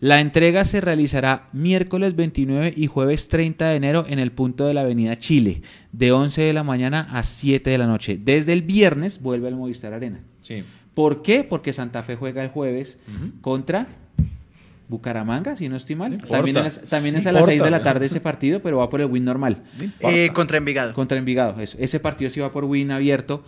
La 0.00 0.20
entrega 0.20 0.64
se 0.64 0.80
realizará 0.80 1.48
miércoles 1.52 2.14
29 2.16 2.74
y 2.76 2.86
jueves 2.86 3.28
30 3.28 3.68
de 3.70 3.76
enero 3.76 4.04
en 4.08 4.18
el 4.18 4.30
punto 4.32 4.66
de 4.66 4.74
la 4.74 4.82
Avenida 4.82 5.16
Chile, 5.18 5.62
de 5.92 6.12
11 6.12 6.42
de 6.42 6.52
la 6.52 6.62
mañana 6.64 7.08
a 7.12 7.24
7 7.24 7.70
de 7.70 7.78
la 7.78 7.86
noche. 7.86 8.18
Desde 8.22 8.52
el 8.52 8.62
viernes 8.62 9.20
vuelve 9.22 9.48
al 9.48 9.56
Movistar 9.56 9.94
Arena. 9.94 10.20
Sí. 10.42 10.62
¿Por 10.94 11.22
qué? 11.22 11.44
Porque 11.44 11.72
Santa 11.72 12.02
Fe 12.02 12.16
juega 12.16 12.42
el 12.42 12.50
jueves 12.50 12.98
contra 13.40 13.86
Bucaramanga, 14.88 15.56
si 15.56 15.68
no 15.68 15.76
estoy 15.76 15.96
mal. 15.96 16.18
También, 16.28 16.56
es, 16.58 16.80
también 16.82 17.14
No 17.14 17.18
es 17.18 17.26
a 17.26 17.32
las 17.32 17.44
6 17.44 17.62
de 17.62 17.70
la 17.70 17.82
tarde 17.82 18.06
ese 18.06 18.20
partido, 18.20 18.60
pero 18.60 18.78
va 18.78 18.88
por 18.88 19.00
el 19.00 19.06
win 19.08 19.24
normal. 19.24 19.62
Eh, 20.00 20.30
contra 20.32 20.58
Envigado. 20.58 20.94
Contra 20.94 21.18
Envigado. 21.18 21.60
eso. 21.60 21.76
Ese 21.80 21.98
partido 22.00 22.30
sí 22.30 22.38
va 22.40 22.52
por 22.52 22.64
win 22.64 22.90
abierto. 22.92 23.44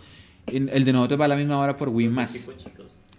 En- 0.47 0.69
el 0.73 0.83
de 0.83 0.91
nosotros 0.93 1.19
va 1.21 1.25
a 1.25 1.29
la 1.29 1.35
misma 1.37 1.57
hora 1.59 1.77
por 1.77 1.89
win 1.89 2.11
más. 2.11 2.35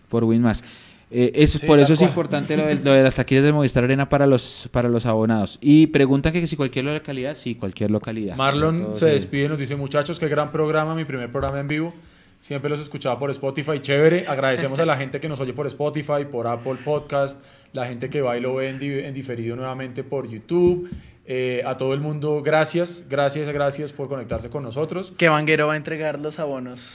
Por 0.08 0.24
win 0.24 0.42
más. 0.42 0.62
Eh, 1.10 1.32
eso, 1.34 1.58
Sí, 1.58 1.66
por 1.66 1.80
eso 1.80 1.92
es 1.94 2.02
importante 2.02 2.56
lo 2.56 2.66
de, 2.66 2.76
lo 2.76 2.92
de 2.92 3.02
las 3.02 3.16
taquillas 3.16 3.42
del 3.42 3.52
Movistar 3.52 3.82
Arena 3.82 4.08
para 4.08 4.26
los, 4.26 4.68
para 4.70 4.88
los 4.88 5.06
abonados. 5.06 5.58
Y 5.60 5.88
preguntan 5.88 6.32
que 6.32 6.46
si 6.46 6.54
cualquier 6.56 6.84
localidad, 6.84 7.34
sí, 7.34 7.56
cualquier 7.56 7.90
localidad. 7.90 8.36
Marlon 8.36 8.82
Todo 8.84 8.94
se 8.96 9.06
sí. 9.06 9.12
despide 9.12 9.44
y 9.46 9.48
nos 9.48 9.58
dice, 9.58 9.74
muchachos, 9.76 10.18
qué 10.20 10.28
gran 10.28 10.52
programa, 10.52 10.94
mi 10.94 11.04
primer 11.04 11.30
programa 11.30 11.58
en 11.60 11.66
vivo. 11.68 11.92
Siempre 12.40 12.70
los 12.70 12.80
escuchaba 12.80 13.18
por 13.18 13.30
Spotify, 13.30 13.80
chévere. 13.80 14.26
Agradecemos 14.26 14.78
a 14.80 14.86
la 14.86 14.96
gente 14.96 15.20
que 15.20 15.28
nos 15.28 15.40
oye 15.40 15.52
por 15.52 15.66
Spotify, 15.66 16.24
por 16.30 16.46
Apple 16.46 16.76
Podcast, 16.84 17.38
la 17.72 17.86
gente 17.86 18.08
que 18.08 18.22
va 18.22 18.38
y 18.38 18.40
lo 18.40 18.54
ve 18.54 18.68
en, 18.70 18.78
di- 18.78 19.00
en 19.00 19.12
diferido 19.12 19.56
nuevamente 19.56 20.04
por 20.04 20.26
YouTube. 20.28 20.88
Eh, 21.26 21.62
a 21.66 21.76
todo 21.76 21.92
el 21.92 22.00
mundo, 22.00 22.40
gracias, 22.42 23.04
gracias, 23.10 23.48
gracias 23.50 23.92
por 23.92 24.08
conectarse 24.08 24.48
con 24.48 24.62
nosotros. 24.62 25.12
Que 25.16 25.28
Vanguero 25.28 25.66
va 25.66 25.74
a 25.74 25.76
entregar 25.76 26.18
los 26.18 26.38
abonos. 26.38 26.88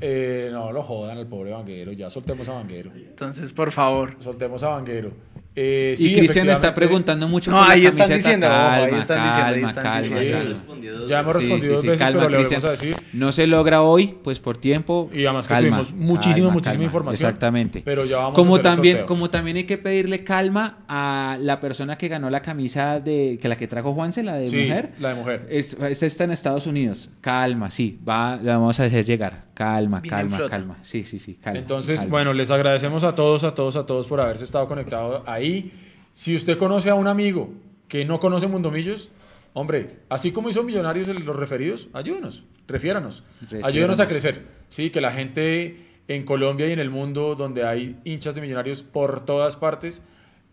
Eh, 0.00 0.48
no 0.52 0.72
lo 0.72 0.82
jodan 0.82 1.18
al 1.18 1.26
pobre 1.26 1.50
Vanguero, 1.52 1.92
ya 1.92 2.08
soltemos 2.10 2.48
a 2.48 2.52
Vanguero. 2.54 2.90
Entonces, 2.94 3.52
por 3.52 3.70
favor. 3.72 4.16
Soltemos 4.18 4.62
a 4.62 4.68
Vanguero. 4.70 5.12
Eh, 5.56 5.94
Y 5.98 6.02
sí, 6.02 6.14
Cristian 6.14 6.48
está 6.48 6.72
preguntando 6.72 7.26
mucho 7.26 7.50
No, 7.50 7.58
por 7.58 7.66
la 7.66 7.72
ahí 7.74 7.84
están 7.84 8.06
camiseta. 8.08 8.16
diciendo, 8.16 8.46
ojo, 8.46 8.56
ahí 8.56 8.82
calma, 8.84 8.98
están 9.00 9.26
diciendo, 9.26 9.44
ahí 9.46 9.52
calma, 9.52 9.68
están 9.68 9.82
calma, 9.84 10.00
diciendo. 10.20 10.58
calma. 10.68 11.06
Ya 11.08 11.18
hemos 11.20 11.36
respondido 11.36 11.66
sí, 11.66 11.72
dos 11.72 11.80
sí, 11.80 11.86
veces, 11.88 12.00
calma, 12.06 12.20
pero 12.28 12.38
volvemos 12.38 12.64
a 12.64 12.70
decir. 12.70 12.96
No 13.12 13.32
se 13.32 13.46
logra 13.48 13.82
hoy, 13.82 14.14
pues 14.22 14.38
por 14.38 14.56
tiempo. 14.58 15.10
Y 15.12 15.24
además 15.24 15.48
que 15.48 15.54
calma, 15.54 15.68
tuvimos 15.82 15.92
muchísima, 15.92 16.34
calma, 16.46 16.50
muchísima 16.52 16.72
calma. 16.72 16.84
información. 16.84 17.28
Exactamente. 17.28 17.82
Pero 17.84 18.04
ya 18.04 18.16
vamos 18.18 18.32
a 18.32 18.36
como 18.36 18.54
hacer 18.54 18.66
el 18.66 18.72
también, 18.74 19.06
como 19.06 19.28
también 19.30 19.56
hay 19.56 19.64
que 19.64 19.76
pedirle 19.76 20.22
calma 20.22 20.78
a 20.88 21.36
la 21.40 21.58
persona 21.58 21.98
que 21.98 22.06
ganó 22.08 22.30
la 22.30 22.42
camisa 22.42 23.00
de 23.00 23.38
que 23.42 23.48
la 23.48 23.56
que 23.56 23.66
trajo 23.66 23.92
Juanse, 23.92 24.22
la 24.22 24.36
de 24.36 24.48
Sí, 24.48 24.56
mujer. 24.56 24.92
la 25.00 25.08
de 25.10 25.14
mujer. 25.16 25.46
Es, 25.50 25.74
esta 25.74 26.06
está 26.06 26.24
en 26.24 26.30
Estados 26.30 26.68
Unidos. 26.68 27.10
Calma, 27.20 27.70
sí, 27.70 27.98
va, 28.08 28.36
la 28.40 28.56
vamos 28.56 28.78
a 28.78 28.84
hacer 28.84 29.04
llegar. 29.04 29.49
Calma, 29.60 30.00
calma, 30.00 30.48
calma. 30.48 30.78
Sí, 30.80 31.04
sí, 31.04 31.18
sí, 31.18 31.34
calma. 31.34 31.58
Entonces, 31.58 32.00
calma. 32.00 32.10
bueno, 32.12 32.32
les 32.32 32.50
agradecemos 32.50 33.04
a 33.04 33.14
todos, 33.14 33.44
a 33.44 33.54
todos, 33.54 33.76
a 33.76 33.84
todos 33.84 34.06
por 34.06 34.18
haberse 34.18 34.44
estado 34.44 34.66
conectados 34.66 35.22
ahí. 35.26 35.70
Si 36.14 36.34
usted 36.34 36.56
conoce 36.56 36.88
a 36.88 36.94
un 36.94 37.06
amigo 37.06 37.52
que 37.86 38.06
no 38.06 38.18
conoce 38.20 38.46
Mundomillos, 38.46 39.10
hombre, 39.52 39.98
así 40.08 40.32
como 40.32 40.48
hizo 40.48 40.62
Millonarios 40.62 41.08
los 41.08 41.36
referidos, 41.36 41.88
ayúdenos, 41.92 42.44
refiéranos, 42.66 43.22
Refiéranos. 43.42 43.68
ayúdenos 43.68 44.00
a 44.00 44.08
crecer. 44.08 44.46
Sí, 44.70 44.88
que 44.88 45.02
la 45.02 45.10
gente 45.12 45.88
en 46.08 46.24
Colombia 46.24 46.66
y 46.66 46.72
en 46.72 46.78
el 46.78 46.88
mundo 46.88 47.34
donde 47.34 47.66
hay 47.66 48.00
hinchas 48.04 48.34
de 48.34 48.40
Millonarios 48.40 48.82
por 48.82 49.26
todas 49.26 49.56
partes, 49.56 50.00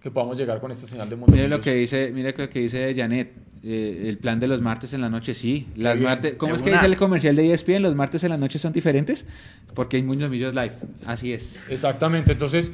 que 0.02 0.12
podamos 0.12 0.38
llegar 0.38 0.60
con 0.60 0.72
esta 0.72 0.86
señal 0.88 1.10
de 1.10 1.16
Mire 1.16 1.26
Mundomillos. 1.28 1.50
lo 1.50 1.62
que 1.62 1.74
dice, 1.74 2.12
mire 2.14 2.34
lo 2.38 2.50
que 2.50 2.60
dice 2.60 2.94
Janet, 2.96 3.34
eh, 3.64 4.06
el 4.08 4.18
plan 4.20 4.40
de 4.40 4.48
los 4.48 4.62
martes 4.62 4.94
en 4.94 5.02
la 5.02 5.10
noche, 5.10 5.34
sí. 5.34 5.68
Las 5.76 6.00
martes, 6.00 6.36
¿Cómo 6.36 6.56
es 6.56 6.62
que 6.62 6.72
dice 6.72 6.86
el 6.86 6.98
comercial 6.98 7.36
de 7.36 7.52
ESPN? 7.54 7.82
Los 7.82 7.96
martes 7.96 8.24
en 8.24 8.30
la 8.30 8.38
noche 8.38 8.60
son 8.60 8.72
diferentes 8.74 9.26
porque 9.74 9.98
hay 9.98 10.04
muchos 10.04 10.30
millos 10.30 10.54
live. 10.54 10.74
Así 11.06 11.34
es. 11.34 11.60
Exactamente, 11.70 12.34
entonces 12.34 12.72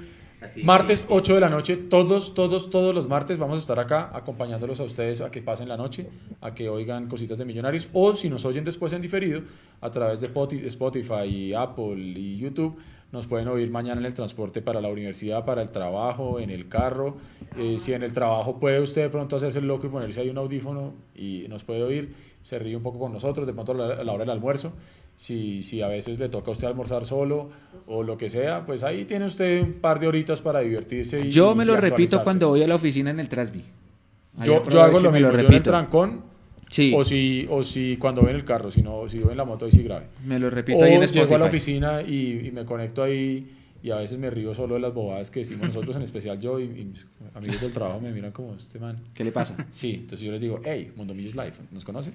Martes 0.62 1.06
8 1.08 1.36
de 1.36 1.40
la 1.40 1.50
noche, 1.50 1.78
todos, 1.78 2.34
todos, 2.34 2.70
todos 2.70 2.94
los 2.94 3.08
martes 3.08 3.38
vamos 3.38 3.56
a 3.56 3.60
estar 3.62 3.80
acá 3.80 4.12
acompañándolos 4.14 4.78
a 4.82 4.84
ustedes 4.84 5.22
a 5.22 5.32
que 5.32 5.42
pasen 5.42 5.70
la 5.70 5.78
noche, 5.78 6.10
a 6.42 6.54
que 6.54 6.68
oigan 6.68 7.08
cositas 7.08 7.38
de 7.38 7.46
millonarios 7.46 7.88
o 7.94 8.14
si 8.14 8.30
nos 8.30 8.44
oyen 8.44 8.66
después 8.66 8.92
en 8.92 9.02
diferido 9.02 9.42
a 9.80 9.90
través 9.90 10.20
de 10.20 10.28
Poti- 10.34 10.66
Spotify, 10.66 11.54
Apple 11.54 11.96
y 11.98 12.38
YouTube. 12.40 12.78
Nos 13.14 13.28
pueden 13.28 13.48
oír 13.48 13.70
mañana 13.70 14.02
en 14.02 14.08
el 14.08 14.16
transporte 14.16 14.64
para 14.64 14.82
la 14.82 14.88
universidad, 14.88 15.46
para 15.46 15.62
el 15.62 15.70
trabajo, 15.70 16.40
en 16.40 16.50
el 16.50 16.68
carro. 16.68 17.16
Eh, 17.56 17.78
si 17.78 17.94
en 17.94 18.02
el 18.02 18.12
trabajo 18.12 18.60
puede 18.60 18.80
usted 18.82 19.04
de 19.04 19.10
pronto 19.10 19.36
hacerse 19.36 19.60
el 19.60 19.68
loco 19.68 19.86
y 19.86 19.92
ponerse 19.92 20.22
ahí 20.22 20.32
un 20.32 20.40
audífono 20.40 20.96
y 21.14 21.46
nos 21.48 21.64
puede 21.64 21.84
oír, 21.84 22.16
se 22.42 22.58
ríe 22.58 22.76
un 22.76 22.82
poco 22.82 22.98
con 22.98 23.14
nosotros, 23.14 23.46
de 23.46 23.54
pronto 23.54 23.74
a 23.74 24.04
la, 24.04 24.12
hora 24.12 24.24
del 24.24 24.32
almuerzo. 24.32 24.74
Si, 25.16 25.62
si 25.62 25.84
a 25.84 25.90
veces 25.90 26.18
le 26.18 26.28
toca 26.28 26.50
a 26.50 26.54
usted 26.54 26.66
almorzar 26.66 27.06
solo 27.06 27.50
o 27.86 28.02
lo 28.02 28.18
que 28.18 28.32
sea, 28.32 28.66
pues 28.66 28.82
ahí 28.82 29.06
tiene 29.06 29.26
usted 29.26 29.62
un 29.62 29.74
par 29.74 30.00
de 30.00 30.08
horitas 30.08 30.42
para 30.42 30.62
divertirse. 30.62 31.20
Y, 31.20 31.30
Yo 31.30 31.54
me 31.54 31.66
lo 31.66 31.76
y 31.76 31.78
repito 31.78 32.24
cuando 32.24 32.50
voy 32.50 32.64
a 32.64 32.68
la 32.68 32.74
oficina 32.74 33.12
en 33.12 33.20
el. 33.20 33.30
Ahí 33.32 34.48
Yo, 34.48 34.68
yo 34.68 34.82
hago 34.82 35.00
lo 35.00 35.12
mismo, 35.12 35.32
yo 35.32 35.38
en 35.38 35.54
el 35.54 35.62
trancón 35.62 36.33
Sí, 36.74 36.92
o 36.96 37.04
si, 37.04 37.46
o 37.52 37.64
si 37.64 37.98
cuando 37.98 38.22
voy 38.22 38.32
en 38.32 38.38
el 38.38 38.46
carro, 38.46 38.72
si, 38.72 38.82
no, 38.82 39.08
si 39.08 39.20
voy 39.20 39.32
en 39.32 39.38
la 39.38 39.46
moto 39.46 39.66
ahí 39.66 39.72
sí 39.72 39.84
grave. 39.84 40.08
me 40.26 40.40
lo 40.40 40.50
repito 40.50 40.80
O 40.80 40.84
ahí 40.84 40.94
en 40.94 41.02
llego 41.02 41.36
a 41.36 41.38
la 41.38 41.46
Spotify. 41.46 41.48
oficina 41.48 42.02
y, 42.02 42.48
y 42.48 42.52
me 42.52 42.66
conecto 42.66 43.04
ahí 43.04 43.48
y 43.84 43.92
a 43.92 43.98
veces 43.98 44.18
me 44.18 44.30
río 44.32 44.56
solo 44.56 44.74
de 44.76 44.80
las 44.82 44.94
bobadas 44.94 45.30
que 45.30 45.42
decimos 45.42 45.68
nosotros, 45.68 45.96
en 45.98 46.02
especial 46.02 46.40
yo 46.40 46.60
y, 46.60 46.64
y 46.64 46.86
mis 46.86 47.06
amigos 47.36 47.62
del 47.62 47.74
trabajo 47.74 48.00
me 48.00 48.12
miran 48.12 48.32
como 48.32 48.56
este 48.56 48.80
man. 48.80 48.98
¿Qué 49.14 49.24
le 49.24 49.32
pasa? 49.32 49.56
Sí, 49.70 49.92
entonces 50.00 50.22
yo 50.26 50.32
les 50.32 50.42
digo, 50.42 50.62
hey, 50.64 50.92
Mundo 50.96 51.14
Millos 51.14 51.36
Live, 51.36 51.54
¿nos 51.72 51.86
conocen? 51.86 52.14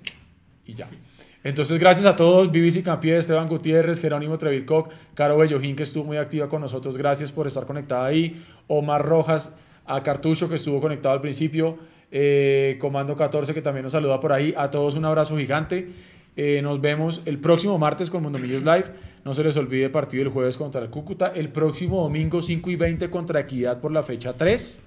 Y 0.67 0.75
ya. 0.75 0.89
Entonces, 1.45 1.79
gracias 1.79 2.05
a 2.07 2.17
todos, 2.17 2.51
Vivi 2.51 2.83
Campié, 2.83 3.17
Esteban 3.17 3.47
Gutiérrez, 3.47 4.01
Jerónimo 4.01 4.39
Trevilcock, 4.39 4.91
Caro 5.15 5.39
Bellojín, 5.39 5.77
que 5.77 5.85
estuvo 5.85 6.05
muy 6.05 6.17
activa 6.17 6.49
con 6.49 6.61
nosotros, 6.63 6.97
gracias 6.97 7.31
por 7.31 7.47
estar 7.47 7.65
conectada 7.65 8.07
ahí, 8.07 8.43
Omar 8.67 9.05
Rojas, 9.07 9.55
a 9.87 10.03
Cartucho, 10.03 10.49
que 10.49 10.57
estuvo 10.57 10.81
conectado 10.81 11.15
al 11.15 11.21
principio, 11.21 11.79
eh, 12.11 12.77
Comando 12.81 13.17
14, 13.17 13.55
que 13.55 13.63
también 13.63 13.85
nos 13.85 13.93
saluda 13.93 14.21
por 14.21 14.33
ahí, 14.33 14.55
a 14.57 14.71
todos 14.71 14.95
un 14.95 15.05
abrazo 15.05 15.37
gigante. 15.37 15.89
Eh, 16.37 16.63
nos 16.63 16.81
vemos 16.81 17.21
el 17.25 17.39
próximo 17.39 17.79
martes 17.79 18.11
con 18.11 18.23
Mundo 18.23 18.39
Millos 18.39 18.63
Live. 18.63 18.85
No 19.25 19.35
se 19.35 19.43
les 19.43 19.57
olvide 19.57 19.87
el 19.87 19.91
partido 19.91 20.23
el 20.23 20.29
jueves 20.29 20.57
contra 20.57 20.81
el 20.81 20.89
Cúcuta. 20.89 21.33
El 21.35 21.49
próximo 21.49 22.01
domingo 22.03 22.41
5 22.41 22.71
y 22.71 22.77
20 22.77 23.11
contra 23.11 23.41
Equidad 23.41 23.81
por 23.81 23.91
la 23.91 24.05
fecha 24.05 24.35
3. 24.35 24.79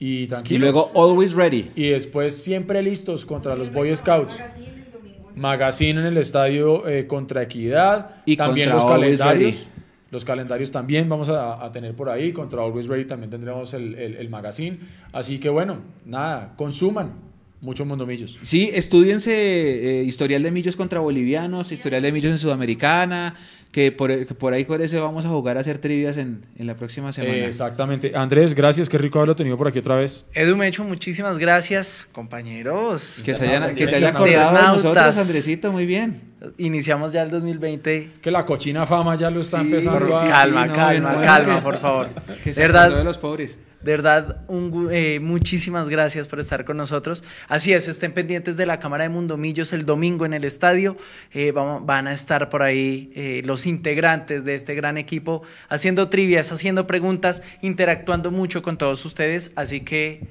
Y 0.00 0.22
Y 0.22 0.26
tranquilos. 0.26 0.60
luego 0.60 0.90
Always 0.96 1.34
Ready. 1.34 1.70
Y 1.76 1.90
después 1.90 2.42
siempre 2.42 2.82
listos 2.82 3.24
contra 3.24 3.54
los 3.54 3.72
Boy 3.72 3.94
Scouts. 3.94 4.42
Magazine 5.36 6.00
en 6.00 6.06
el 6.06 6.16
estadio 6.16 6.88
eh, 6.88 7.06
contra 7.06 7.42
Equidad. 7.42 8.16
Y 8.26 8.36
también 8.36 8.70
los 8.70 8.84
calendarios. 8.84 9.54
Ready. 9.54 9.79
Los 10.10 10.24
calendarios 10.24 10.70
también 10.70 11.08
vamos 11.08 11.28
a, 11.28 11.64
a 11.64 11.70
tener 11.72 11.94
por 11.94 12.08
ahí. 12.08 12.32
Contra 12.32 12.62
Always 12.62 12.86
Ready 12.88 13.04
también 13.04 13.30
tendremos 13.30 13.72
el, 13.74 13.94
el, 13.94 14.16
el 14.16 14.28
magazine. 14.28 14.78
Así 15.12 15.38
que 15.38 15.48
bueno, 15.48 15.78
nada, 16.04 16.54
consuman 16.56 17.12
mucho 17.60 17.84
Mundo 17.84 18.06
Millos. 18.06 18.38
Sí, 18.42 18.70
estudiense 18.72 19.30
eh, 20.00 20.02
historial 20.04 20.42
de 20.42 20.50
millos 20.50 20.76
contra 20.76 20.98
bolivianos, 21.00 21.72
historial 21.72 22.02
de 22.02 22.10
millos 22.10 22.32
en 22.32 22.38
Sudamericana, 22.38 23.34
que 23.70 23.92
por, 23.92 24.08
que 24.26 24.34
por 24.34 24.54
ahí 24.54 24.64
con 24.64 24.80
ese 24.80 24.98
vamos 24.98 25.26
a 25.26 25.28
jugar 25.28 25.58
a 25.58 25.60
hacer 25.60 25.76
trivias 25.78 26.16
en, 26.16 26.46
en 26.58 26.66
la 26.66 26.74
próxima 26.74 27.12
semana. 27.12 27.36
Eh, 27.36 27.46
exactamente. 27.46 28.12
Andrés, 28.16 28.54
gracias. 28.54 28.88
Qué 28.88 28.96
rico 28.96 29.18
haberlo 29.18 29.36
tenido 29.36 29.58
por 29.58 29.68
aquí 29.68 29.78
otra 29.78 29.96
vez. 29.96 30.24
Edu 30.32 30.56
Mecho, 30.56 30.84
muchísimas 30.84 31.38
gracias, 31.38 32.08
compañeros. 32.12 33.20
que 33.24 33.34
se, 33.34 33.46
hayan, 33.46 33.74
que 33.74 33.86
se 33.86 33.96
Internautas. 33.98 34.26
haya 34.26 34.48
acordado 34.48 34.56
de 34.56 34.76
nosotros. 34.82 35.18
Andresito, 35.18 35.70
muy 35.70 35.84
bien. 35.84 36.29
Iniciamos 36.56 37.12
ya 37.12 37.22
el 37.22 37.30
2020. 37.30 37.96
Es 37.98 38.18
que 38.18 38.30
la 38.30 38.44
cochina 38.46 38.86
fama 38.86 39.14
ya 39.16 39.30
lo 39.30 39.40
está 39.40 39.58
Sí, 39.60 39.64
empezando 39.66 40.06
sí, 40.08 40.26
a... 40.26 40.30
calma, 40.30 40.66
no, 40.66 40.74
calma, 40.74 41.20
calma, 41.22 41.62
por 41.62 41.78
favor. 41.78 42.08
Que 42.42 42.54
se 42.54 42.60
De 42.62 42.66
verdad, 42.66 42.96
de 42.96 43.04
los 43.04 43.18
pobres. 43.18 43.58
De 43.82 43.92
verdad, 43.92 44.42
un 44.48 44.88
eh, 44.90 45.20
muchísimas 45.20 45.88
gracias 45.88 46.28
por 46.28 46.38
estar 46.40 46.64
con 46.64 46.76
nosotros. 46.76 47.24
Así 47.48 47.72
es, 47.72 47.88
estén 47.88 48.12
pendientes 48.12 48.56
de 48.58 48.66
la 48.66 48.78
Cámara 48.78 49.04
de 49.04 49.08
Mundomillos 49.10 49.72
el 49.72 49.84
domingo 49.86 50.24
en 50.26 50.32
el 50.34 50.44
estadio. 50.44 50.96
Eh, 51.32 51.52
vamos- 51.52 51.84
van 51.86 52.06
a 52.06 52.12
estar 52.12 52.48
por 52.50 52.62
ahí 52.62 53.10
eh, 53.14 53.42
los 53.44 53.66
integrantes 53.66 54.44
de 54.44 54.54
este 54.54 54.74
gran 54.74 54.96
equipo 54.98 55.42
haciendo 55.68 56.08
trivias, 56.08 56.52
haciendo 56.52 56.86
preguntas, 56.86 57.42
interactuando 57.62 58.30
mucho 58.30 58.62
con 58.62 58.76
todos 58.78 59.04
ustedes. 59.06 59.50
Así 59.56 59.80
que 59.80 60.26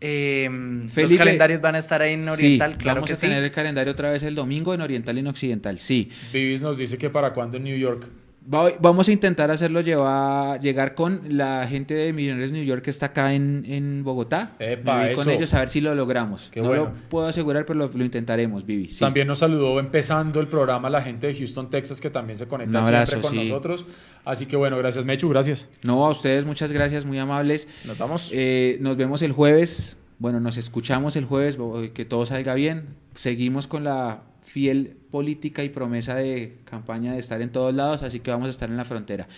eh, 0.00 0.48
los 0.94 1.14
calendarios 1.16 1.60
van 1.60 1.74
a 1.74 1.78
estar 1.78 2.02
ahí 2.02 2.14
en 2.14 2.28
Oriental, 2.28 2.72
sí, 2.72 2.78
claro 2.78 2.96
vamos 2.96 3.08
que 3.08 3.14
a 3.14 3.16
sí. 3.16 3.26
tener 3.26 3.42
el 3.42 3.50
calendario 3.50 3.92
otra 3.92 4.10
vez 4.10 4.22
el 4.22 4.34
domingo 4.34 4.74
en 4.74 4.80
Oriental 4.80 5.16
y 5.16 5.20
en 5.20 5.26
Occidental, 5.26 5.78
sí. 5.78 6.10
Vivis 6.32 6.60
nos 6.60 6.78
dice 6.78 6.98
que 6.98 7.10
para 7.10 7.32
cuándo 7.32 7.56
en 7.56 7.64
New 7.64 7.76
York. 7.76 8.06
Va- 8.52 8.72
Vamos 8.80 9.06
a 9.08 9.12
intentar 9.12 9.50
hacerlo 9.50 9.80
llevar, 9.82 10.58
llegar 10.60 10.94
con 10.94 11.20
la 11.28 11.66
gente 11.68 11.92
de 11.94 12.12
Millonarios 12.14 12.50
New 12.50 12.64
York 12.64 12.82
que 12.82 12.90
está 12.90 13.06
acá 13.06 13.34
en, 13.34 13.64
en 13.68 14.02
Bogotá. 14.04 14.52
Epa, 14.58 15.04
voy 15.06 15.14
con 15.14 15.22
eso. 15.28 15.30
ellos 15.32 15.52
a 15.54 15.60
ver 15.60 15.68
si 15.68 15.80
lo 15.82 15.94
logramos. 15.94 16.48
Qué 16.50 16.60
no 16.62 16.68
bueno. 16.68 16.84
lo 16.84 16.92
puedo 17.10 17.26
asegurar, 17.26 17.66
pero 17.66 17.78
lo, 17.78 17.90
lo 17.92 18.04
intentaremos, 18.04 18.64
Vivi. 18.64 18.88
sí. 18.88 19.00
También 19.00 19.26
nos 19.28 19.40
saludó 19.40 19.78
empezando 19.78 20.40
el 20.40 20.48
programa 20.48 20.88
la 20.88 21.02
gente 21.02 21.26
de 21.26 21.34
Houston, 21.34 21.68
Texas, 21.68 22.00
que 22.00 22.08
también 22.10 22.38
se 22.38 22.46
conecta 22.46 22.78
abrazo, 22.80 23.10
siempre 23.12 23.28
con 23.30 23.38
sí. 23.38 23.48
nosotros. 23.50 23.86
Así 24.24 24.46
que 24.46 24.56
bueno, 24.56 24.78
gracias 24.78 25.04
Mechu, 25.04 25.28
gracias. 25.28 25.68
No, 25.82 26.06
a 26.06 26.10
ustedes 26.10 26.44
muchas 26.46 26.72
gracias, 26.72 27.04
muy 27.04 27.18
amables. 27.18 27.68
Nos 27.84 27.98
vamos. 27.98 28.30
Eh, 28.34 28.78
nos 28.80 28.96
vemos 28.96 29.20
el 29.22 29.32
jueves. 29.32 29.96
Bueno, 30.18 30.40
nos 30.40 30.56
escuchamos 30.56 31.14
el 31.16 31.26
jueves, 31.26 31.58
que 31.94 32.04
todo 32.04 32.26
salga 32.26 32.54
bien. 32.54 32.86
Seguimos 33.14 33.66
con 33.68 33.84
la 33.84 34.22
fiel 34.48 34.96
política 35.10 35.62
y 35.62 35.68
promesa 35.68 36.14
de 36.14 36.58
campaña 36.64 37.12
de 37.12 37.18
estar 37.18 37.40
en 37.42 37.52
todos 37.52 37.74
lados, 37.74 38.02
así 38.02 38.20
que 38.20 38.30
vamos 38.30 38.46
a 38.48 38.50
estar 38.50 38.68
en 38.68 38.76
la 38.76 38.84
frontera. 38.84 39.28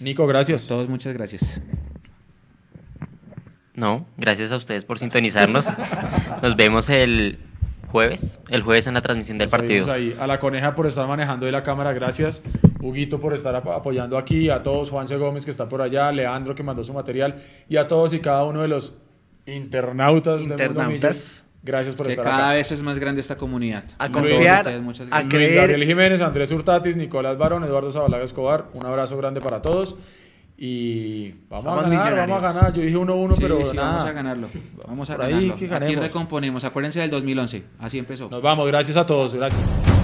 Nico, 0.00 0.26
gracias. 0.26 0.66
Todos 0.66 0.88
muchas 0.88 1.14
gracias. 1.14 1.62
No, 3.74 4.06
gracias 4.16 4.52
a 4.52 4.56
ustedes 4.56 4.84
por 4.84 4.98
sintonizarnos. 4.98 5.66
Nos 6.42 6.56
vemos 6.56 6.88
el 6.88 7.38
jueves, 7.88 8.40
el 8.48 8.62
jueves 8.62 8.86
en 8.86 8.94
la 8.94 9.02
transmisión 9.02 9.36
del 9.38 9.46
Nos 9.46 9.52
partido. 9.52 9.92
ahí. 9.92 10.16
A 10.18 10.26
la 10.26 10.38
coneja 10.38 10.74
por 10.74 10.86
estar 10.86 11.06
manejando 11.06 11.44
de 11.46 11.52
la 11.52 11.62
cámara, 11.62 11.92
gracias. 11.92 12.42
Huguito 12.80 13.20
por 13.20 13.34
estar 13.34 13.54
ap- 13.54 13.68
apoyando 13.68 14.16
aquí, 14.18 14.48
a 14.48 14.62
todos, 14.62 14.90
Juanse 14.90 15.16
Gómez 15.16 15.44
que 15.44 15.50
está 15.50 15.68
por 15.68 15.82
allá, 15.82 16.10
Leandro 16.10 16.54
que 16.54 16.62
mandó 16.62 16.82
su 16.84 16.92
material 16.94 17.36
y 17.68 17.76
a 17.76 17.86
todos 17.86 18.14
y 18.14 18.20
cada 18.20 18.44
uno 18.44 18.62
de 18.62 18.68
los 18.68 18.94
internautas, 19.44 20.40
de 20.40 20.46
Mundo 20.48 20.54
Internautas. 20.64 20.88
Millos. 20.92 21.42
Gracias 21.62 21.94
por 21.96 22.06
Que 22.06 22.12
estar 22.12 22.24
cada 22.24 22.46
acá. 22.48 22.54
vez 22.54 22.70
es 22.70 22.82
más 22.82 22.98
grande 22.98 23.20
esta 23.20 23.36
comunidad. 23.36 23.84
A 23.98 24.08
confiar, 24.10 24.64
ustedes, 24.66 25.10
a. 25.10 25.22
Luis. 25.22 25.52
Gabriel 25.52 25.84
Jiménez, 25.84 26.20
Andrés 26.20 26.52
Hurtatis, 26.52 26.96
Nicolás 26.96 27.36
Barón, 27.38 27.64
Eduardo 27.64 27.90
Zabalaga 27.90 28.24
Escobar, 28.24 28.66
un 28.72 28.86
abrazo 28.86 29.16
grande 29.16 29.40
para 29.40 29.60
todos. 29.62 29.96
Y 30.58 31.32
vamos, 31.50 31.64
Vamos 31.66 31.84
a 31.86 31.88
ganar, 31.90 32.28
vamos 32.28 32.44
a 32.44 32.52
ganar. 32.52 32.72
Yo 32.72 32.82
dije 32.82 32.96
1-1, 32.96 33.34
Sí, 33.34 33.42
pero 33.42 33.62
sí, 33.64 33.76
nada. 33.76 33.88
vamos 33.90 34.04
a 34.04 34.12
ganarlo. 34.12 34.48
Vamos 34.86 35.10
a 35.10 35.16
Por 35.16 35.24
ahí 35.26 35.48
ganarlo. 35.48 35.56
que 35.56 35.74
Aquí 35.74 35.94
recomponemos. 35.96 36.64
Acuérdense 36.64 37.00
del 37.00 37.10
2011. 37.10 37.62
Así 37.80 37.98
empezó. 37.98 38.30
Nos 38.30 38.40
vamos, 38.40 38.66
gracias 38.68 38.96
a 38.96 39.04
todos, 39.04 39.34
gracias. 39.34 39.95